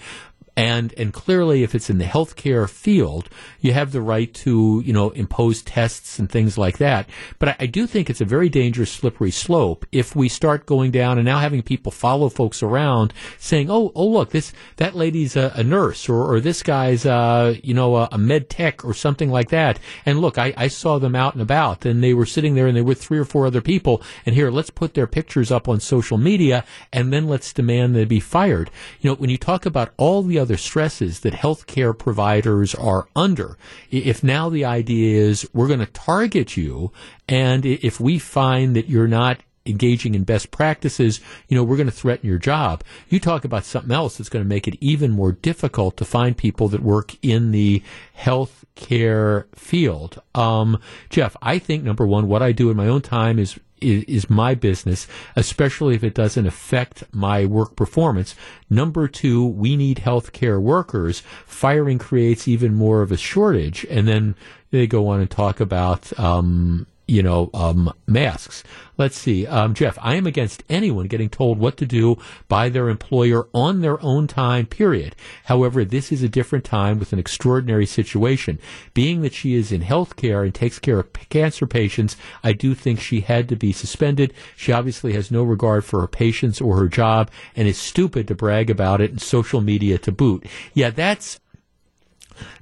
And, 0.57 0.91
and 0.97 1.13
clearly, 1.13 1.61
if 1.61 1.75
it's 1.75 1.88
in 1.88 1.99
the 1.99 2.05
healthcare 2.05 2.67
field, 2.67 3.29
you 3.61 3.73
have 3.73 3.91
the 3.91 4.01
right 4.01 4.34
to, 4.34 4.81
you 4.84 4.91
know, 4.91 5.11
impose 5.11 5.61
tests 5.61 6.17
and 6.17 6.27
things 6.27 6.57
like 6.57 6.79
that. 6.79 7.07
But 7.38 7.49
I, 7.49 7.55
I 7.59 7.65
do 7.67 7.85
think 7.85 8.09
it's 8.09 8.21
a 8.21 8.25
very 8.25 8.49
dangerous, 8.49 8.91
slippery 8.91 9.29
slope 9.29 9.85
if 9.91 10.15
we 10.15 10.27
start 10.27 10.65
going 10.65 10.89
down 10.89 11.19
and 11.19 11.25
now 11.25 11.38
having 11.38 11.61
people 11.61 11.91
follow 11.91 12.27
folks 12.27 12.63
around 12.63 13.13
saying, 13.38 13.69
oh, 13.69 13.91
oh, 13.93 14.07
look, 14.07 14.31
this, 14.31 14.51
that 14.77 14.95
lady's 14.95 15.35
a, 15.35 15.51
a 15.53 15.63
nurse 15.63 16.09
or, 16.09 16.34
or 16.34 16.39
this 16.39 16.63
guy's, 16.63 17.05
uh, 17.05 17.53
you 17.61 17.75
know, 17.75 17.95
a, 17.95 18.09
a 18.13 18.17
med 18.17 18.49
tech 18.49 18.84
or 18.84 18.95
something 18.95 19.29
like 19.29 19.49
that. 19.49 19.77
And 20.07 20.21
look, 20.21 20.39
I, 20.39 20.55
I 20.57 20.69
saw 20.69 20.97
them 20.97 21.13
out 21.13 21.34
and 21.34 21.41
about 21.43 21.85
and 21.85 22.03
they 22.03 22.15
were 22.15 22.25
sitting 22.25 22.55
there 22.55 22.65
and 22.65 22.75
they 22.75 22.81
were 22.81 22.95
three 22.95 23.19
or 23.19 23.25
four 23.25 23.45
other 23.45 23.61
people. 23.61 24.01
And 24.25 24.34
here, 24.34 24.49
let's 24.49 24.71
put 24.71 24.95
their 24.95 25.05
pictures 25.05 25.51
up 25.51 25.69
on 25.69 25.79
social 25.79 26.17
media 26.17 26.65
and 26.91 27.13
then 27.13 27.27
let's 27.27 27.53
demand 27.53 27.95
they 27.95 28.05
be 28.05 28.19
fired. 28.19 28.71
You 29.01 29.11
know, 29.11 29.15
when 29.17 29.29
you 29.29 29.38
talk 29.38 29.67
about 29.67 29.93
all 29.97 30.23
the 30.23 30.39
other 30.39 30.46
stresses 30.55 31.19
that 31.21 31.33
healthcare 31.33 31.97
providers 31.97 32.73
are 32.75 33.09
under, 33.15 33.57
if 33.91 34.23
now 34.23 34.47
the 34.49 34.63
idea 34.63 35.19
is 35.19 35.49
we're 35.53 35.67
going 35.67 35.79
to 35.79 35.85
target 35.87 36.55
you 36.55 36.91
and 37.27 37.65
if 37.65 37.99
we 37.99 38.19
find 38.19 38.75
that 38.75 38.87
you're 38.87 39.07
not 39.07 39.41
engaging 39.67 40.15
in 40.15 40.23
best 40.23 40.51
practices, 40.51 41.19
you 41.47 41.57
know, 41.57 41.63
we're 41.63 41.75
going 41.75 41.89
to 41.89 41.91
threaten 41.91 42.27
your 42.27 42.37
job. 42.37 42.83
You 43.09 43.19
talk 43.19 43.43
about 43.45 43.65
something 43.65 43.91
else 43.91 44.17
that's 44.17 44.29
going 44.29 44.43
to 44.43 44.49
make 44.49 44.67
it 44.67 44.77
even 44.79 45.11
more 45.11 45.33
difficult 45.33 45.97
to 45.97 46.05
find 46.05 46.37
people 46.37 46.67
that 46.69 46.81
work 46.81 47.15
in 47.21 47.51
the 47.51 47.83
health 48.13 48.65
care 48.75 49.47
field. 49.53 50.21
Um, 50.33 50.79
Jeff, 51.09 51.35
I 51.41 51.59
think 51.59 51.83
number 51.83 52.07
one, 52.07 52.27
what 52.27 52.41
I 52.41 52.51
do 52.51 52.69
in 52.69 52.77
my 52.77 52.87
own 52.87 53.01
time 53.01 53.39
is 53.39 53.59
is, 53.81 54.03
is 54.03 54.29
my 54.29 54.55
business, 54.55 55.07
especially 55.35 55.95
if 55.95 56.03
it 56.03 56.13
doesn't 56.13 56.45
affect 56.45 57.03
my 57.13 57.45
work 57.45 57.75
performance. 57.75 58.35
Number 58.69 59.07
two, 59.07 59.45
we 59.45 59.75
need 59.75 59.97
healthcare 59.97 60.61
workers. 60.61 61.21
Firing 61.45 61.97
creates 61.97 62.47
even 62.47 62.73
more 62.73 63.01
of 63.01 63.11
a 63.11 63.17
shortage. 63.17 63.85
And 63.89 64.07
then 64.07 64.35
they 64.71 64.87
go 64.87 65.07
on 65.07 65.19
and 65.19 65.29
talk 65.29 65.59
about, 65.59 66.17
um, 66.19 66.87
you 67.07 67.23
know, 67.23 67.49
um, 67.53 67.93
masks. 68.05 68.63
Let's 68.97 69.17
see. 69.17 69.47
Um, 69.47 69.73
Jeff, 69.73 69.97
I 70.01 70.15
am 70.15 70.27
against 70.27 70.63
anyone 70.69 71.07
getting 71.07 71.29
told 71.29 71.57
what 71.57 71.77
to 71.77 71.85
do 71.85 72.17
by 72.47 72.67
their 72.67 72.89
employer 72.89 73.47
on 73.53 73.81
their 73.81 74.03
own 74.03 74.27
time, 74.27 74.65
period. 74.65 75.15
However, 75.45 75.85
this 75.85 76.11
is 76.11 76.21
a 76.21 76.29
different 76.29 76.65
time 76.65 76.99
with 76.99 77.13
an 77.13 77.19
extraordinary 77.19 77.85
situation. 77.85 78.59
Being 78.93 79.21
that 79.21 79.34
she 79.34 79.53
is 79.53 79.71
in 79.71 79.81
healthcare 79.81 80.43
and 80.43 80.53
takes 80.53 80.79
care 80.79 80.99
of 80.99 81.13
p- 81.13 81.25
cancer 81.29 81.65
patients, 81.65 82.17
I 82.43 82.53
do 82.53 82.75
think 82.75 82.99
she 82.99 83.21
had 83.21 83.47
to 83.49 83.55
be 83.55 83.71
suspended. 83.71 84.34
She 84.55 84.71
obviously 84.71 85.13
has 85.13 85.31
no 85.31 85.43
regard 85.43 85.85
for 85.85 86.01
her 86.01 86.07
patients 86.07 86.59
or 86.59 86.77
her 86.77 86.89
job 86.89 87.31
and 87.55 87.67
is 87.67 87.77
stupid 87.77 88.27
to 88.27 88.35
brag 88.35 88.69
about 88.69 88.99
it 88.99 89.11
in 89.11 89.19
social 89.19 89.61
media 89.61 89.97
to 89.99 90.11
boot. 90.11 90.45
Yeah, 90.73 90.89
that's 90.89 91.39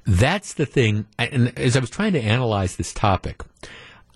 that's 0.06 0.54
the 0.54 0.66
thing. 0.66 1.06
And 1.18 1.58
as 1.58 1.76
I 1.76 1.80
was 1.80 1.90
trying 1.90 2.12
to 2.12 2.20
analyze 2.20 2.76
this 2.76 2.92
topic, 2.92 3.42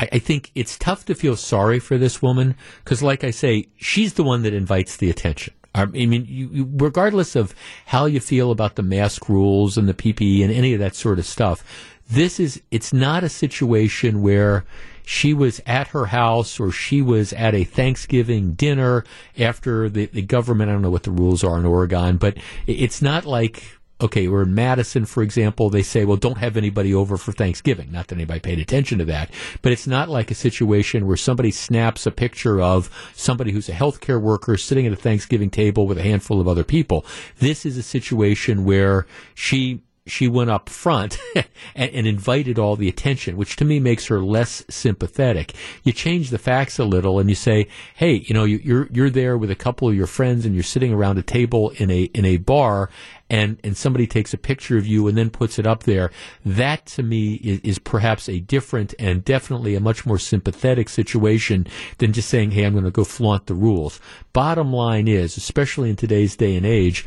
I, 0.00 0.08
I 0.12 0.18
think 0.18 0.50
it's 0.54 0.78
tough 0.78 1.04
to 1.06 1.14
feel 1.14 1.36
sorry 1.36 1.78
for 1.78 1.98
this 1.98 2.22
woman 2.22 2.56
because, 2.82 3.02
like 3.02 3.22
I 3.22 3.30
say, 3.30 3.68
she's 3.76 4.14
the 4.14 4.24
one 4.24 4.42
that 4.42 4.54
invites 4.54 4.96
the 4.96 5.10
attention. 5.10 5.52
I 5.74 5.84
mean, 5.84 6.24
you, 6.26 6.48
you, 6.50 6.68
regardless 6.72 7.36
of 7.36 7.54
how 7.86 8.06
you 8.06 8.18
feel 8.18 8.50
about 8.50 8.74
the 8.74 8.82
mask 8.82 9.28
rules 9.28 9.76
and 9.76 9.88
the 9.88 9.94
PPE 9.94 10.42
and 10.42 10.52
any 10.52 10.72
of 10.72 10.80
that 10.80 10.96
sort 10.96 11.18
of 11.18 11.26
stuff, 11.26 11.62
this 12.10 12.40
is, 12.40 12.60
it's 12.72 12.92
not 12.92 13.22
a 13.22 13.28
situation 13.28 14.22
where 14.22 14.64
she 15.04 15.32
was 15.32 15.60
at 15.66 15.88
her 15.88 16.06
house 16.06 16.58
or 16.58 16.72
she 16.72 17.02
was 17.02 17.32
at 17.34 17.54
a 17.54 17.62
Thanksgiving 17.62 18.54
dinner 18.54 19.04
after 19.38 19.88
the, 19.88 20.06
the 20.06 20.22
government, 20.22 20.70
I 20.70 20.72
don't 20.72 20.82
know 20.82 20.90
what 20.90 21.04
the 21.04 21.10
rules 21.12 21.44
are 21.44 21.58
in 21.58 21.66
Oregon, 21.66 22.16
but 22.16 22.36
it's 22.66 23.00
not 23.00 23.26
like, 23.26 23.62
okay, 24.00 24.28
we're 24.28 24.42
in 24.42 24.54
Madison, 24.54 25.04
for 25.04 25.22
example, 25.22 25.70
they 25.70 25.82
say, 25.82 26.04
well, 26.04 26.16
don't 26.16 26.38
have 26.38 26.56
anybody 26.56 26.94
over 26.94 27.16
for 27.16 27.32
Thanksgiving. 27.32 27.92
Not 27.92 28.08
that 28.08 28.16
anybody 28.16 28.40
paid 28.40 28.58
attention 28.58 28.98
to 28.98 29.04
that, 29.06 29.30
but 29.62 29.72
it's 29.72 29.86
not 29.86 30.08
like 30.08 30.30
a 30.30 30.34
situation 30.34 31.06
where 31.06 31.16
somebody 31.16 31.50
snaps 31.50 32.06
a 32.06 32.10
picture 32.10 32.60
of 32.60 32.90
somebody 33.14 33.52
who's 33.52 33.68
a 33.68 33.72
healthcare 33.72 34.20
worker 34.20 34.56
sitting 34.56 34.86
at 34.86 34.92
a 34.92 34.96
Thanksgiving 34.96 35.50
table 35.50 35.86
with 35.86 35.98
a 35.98 36.02
handful 36.02 36.40
of 36.40 36.48
other 36.48 36.64
people. 36.64 37.04
This 37.38 37.66
is 37.66 37.76
a 37.76 37.82
situation 37.82 38.64
where 38.64 39.06
she 39.34 39.82
she 40.06 40.28
went 40.28 40.50
up 40.50 40.68
front 40.68 41.18
and, 41.74 41.90
and 41.92 42.06
invited 42.06 42.58
all 42.58 42.76
the 42.76 42.88
attention, 42.88 43.36
which 43.36 43.56
to 43.56 43.64
me 43.64 43.78
makes 43.78 44.06
her 44.06 44.20
less 44.20 44.64
sympathetic. 44.68 45.54
You 45.84 45.92
change 45.92 46.30
the 46.30 46.38
facts 46.38 46.78
a 46.78 46.84
little 46.84 47.18
and 47.18 47.28
you 47.28 47.36
say, 47.36 47.68
"Hey, 47.94 48.14
you 48.14 48.34
know, 48.34 48.44
you, 48.44 48.60
you're 48.62 48.88
you're 48.90 49.10
there 49.10 49.38
with 49.38 49.50
a 49.50 49.56
couple 49.56 49.88
of 49.88 49.94
your 49.94 50.06
friends 50.06 50.44
and 50.44 50.54
you're 50.54 50.64
sitting 50.64 50.92
around 50.92 51.18
a 51.18 51.22
table 51.22 51.70
in 51.76 51.90
a 51.90 52.02
in 52.04 52.24
a 52.24 52.38
bar." 52.38 52.90
And, 53.30 53.58
and 53.64 53.76
somebody 53.76 54.06
takes 54.06 54.34
a 54.34 54.38
picture 54.38 54.76
of 54.76 54.86
you 54.86 55.06
and 55.06 55.16
then 55.16 55.30
puts 55.30 55.58
it 55.58 55.66
up 55.66 55.84
there. 55.84 56.10
That 56.44 56.84
to 56.86 57.02
me 57.02 57.34
is, 57.34 57.60
is 57.60 57.78
perhaps 57.78 58.28
a 58.28 58.40
different 58.40 58.92
and 58.98 59.24
definitely 59.24 59.76
a 59.76 59.80
much 59.80 60.04
more 60.04 60.18
sympathetic 60.18 60.88
situation 60.88 61.66
than 61.98 62.12
just 62.12 62.28
saying, 62.28 62.50
Hey, 62.50 62.64
I'm 62.64 62.72
going 62.72 62.84
to 62.84 62.90
go 62.90 63.04
flaunt 63.04 63.46
the 63.46 63.54
rules. 63.54 64.00
Bottom 64.32 64.72
line 64.72 65.08
is, 65.08 65.36
especially 65.36 65.90
in 65.90 65.96
today's 65.96 66.36
day 66.36 66.56
and 66.56 66.66
age, 66.66 67.06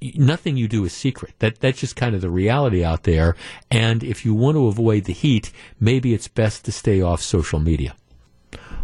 nothing 0.00 0.56
you 0.56 0.68
do 0.68 0.84
is 0.84 0.92
secret. 0.92 1.34
That 1.38 1.60
that's 1.60 1.80
just 1.80 1.96
kind 1.96 2.14
of 2.14 2.20
the 2.20 2.30
reality 2.30 2.84
out 2.84 3.02
there. 3.04 3.36
And 3.70 4.04
if 4.04 4.24
you 4.24 4.34
want 4.34 4.56
to 4.56 4.66
avoid 4.66 5.04
the 5.04 5.12
heat, 5.12 5.52
maybe 5.80 6.14
it's 6.14 6.28
best 6.28 6.64
to 6.66 6.72
stay 6.72 7.00
off 7.00 7.22
social 7.22 7.58
media. 7.58 7.96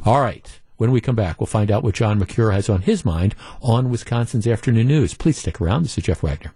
All 0.04 0.20
right. 0.20 0.60
When 0.76 0.90
we 0.90 1.00
come 1.00 1.14
back, 1.14 1.38
we'll 1.38 1.46
find 1.46 1.70
out 1.70 1.84
what 1.84 1.94
John 1.94 2.18
Mercure 2.18 2.50
has 2.50 2.68
on 2.68 2.82
his 2.82 3.04
mind 3.04 3.36
on 3.62 3.90
Wisconsin's 3.90 4.46
afternoon 4.46 4.88
news. 4.88 5.14
Please 5.14 5.38
stick 5.38 5.60
around. 5.60 5.84
This 5.84 5.96
is 5.96 6.04
Jeff 6.04 6.22
Wagner. 6.22 6.52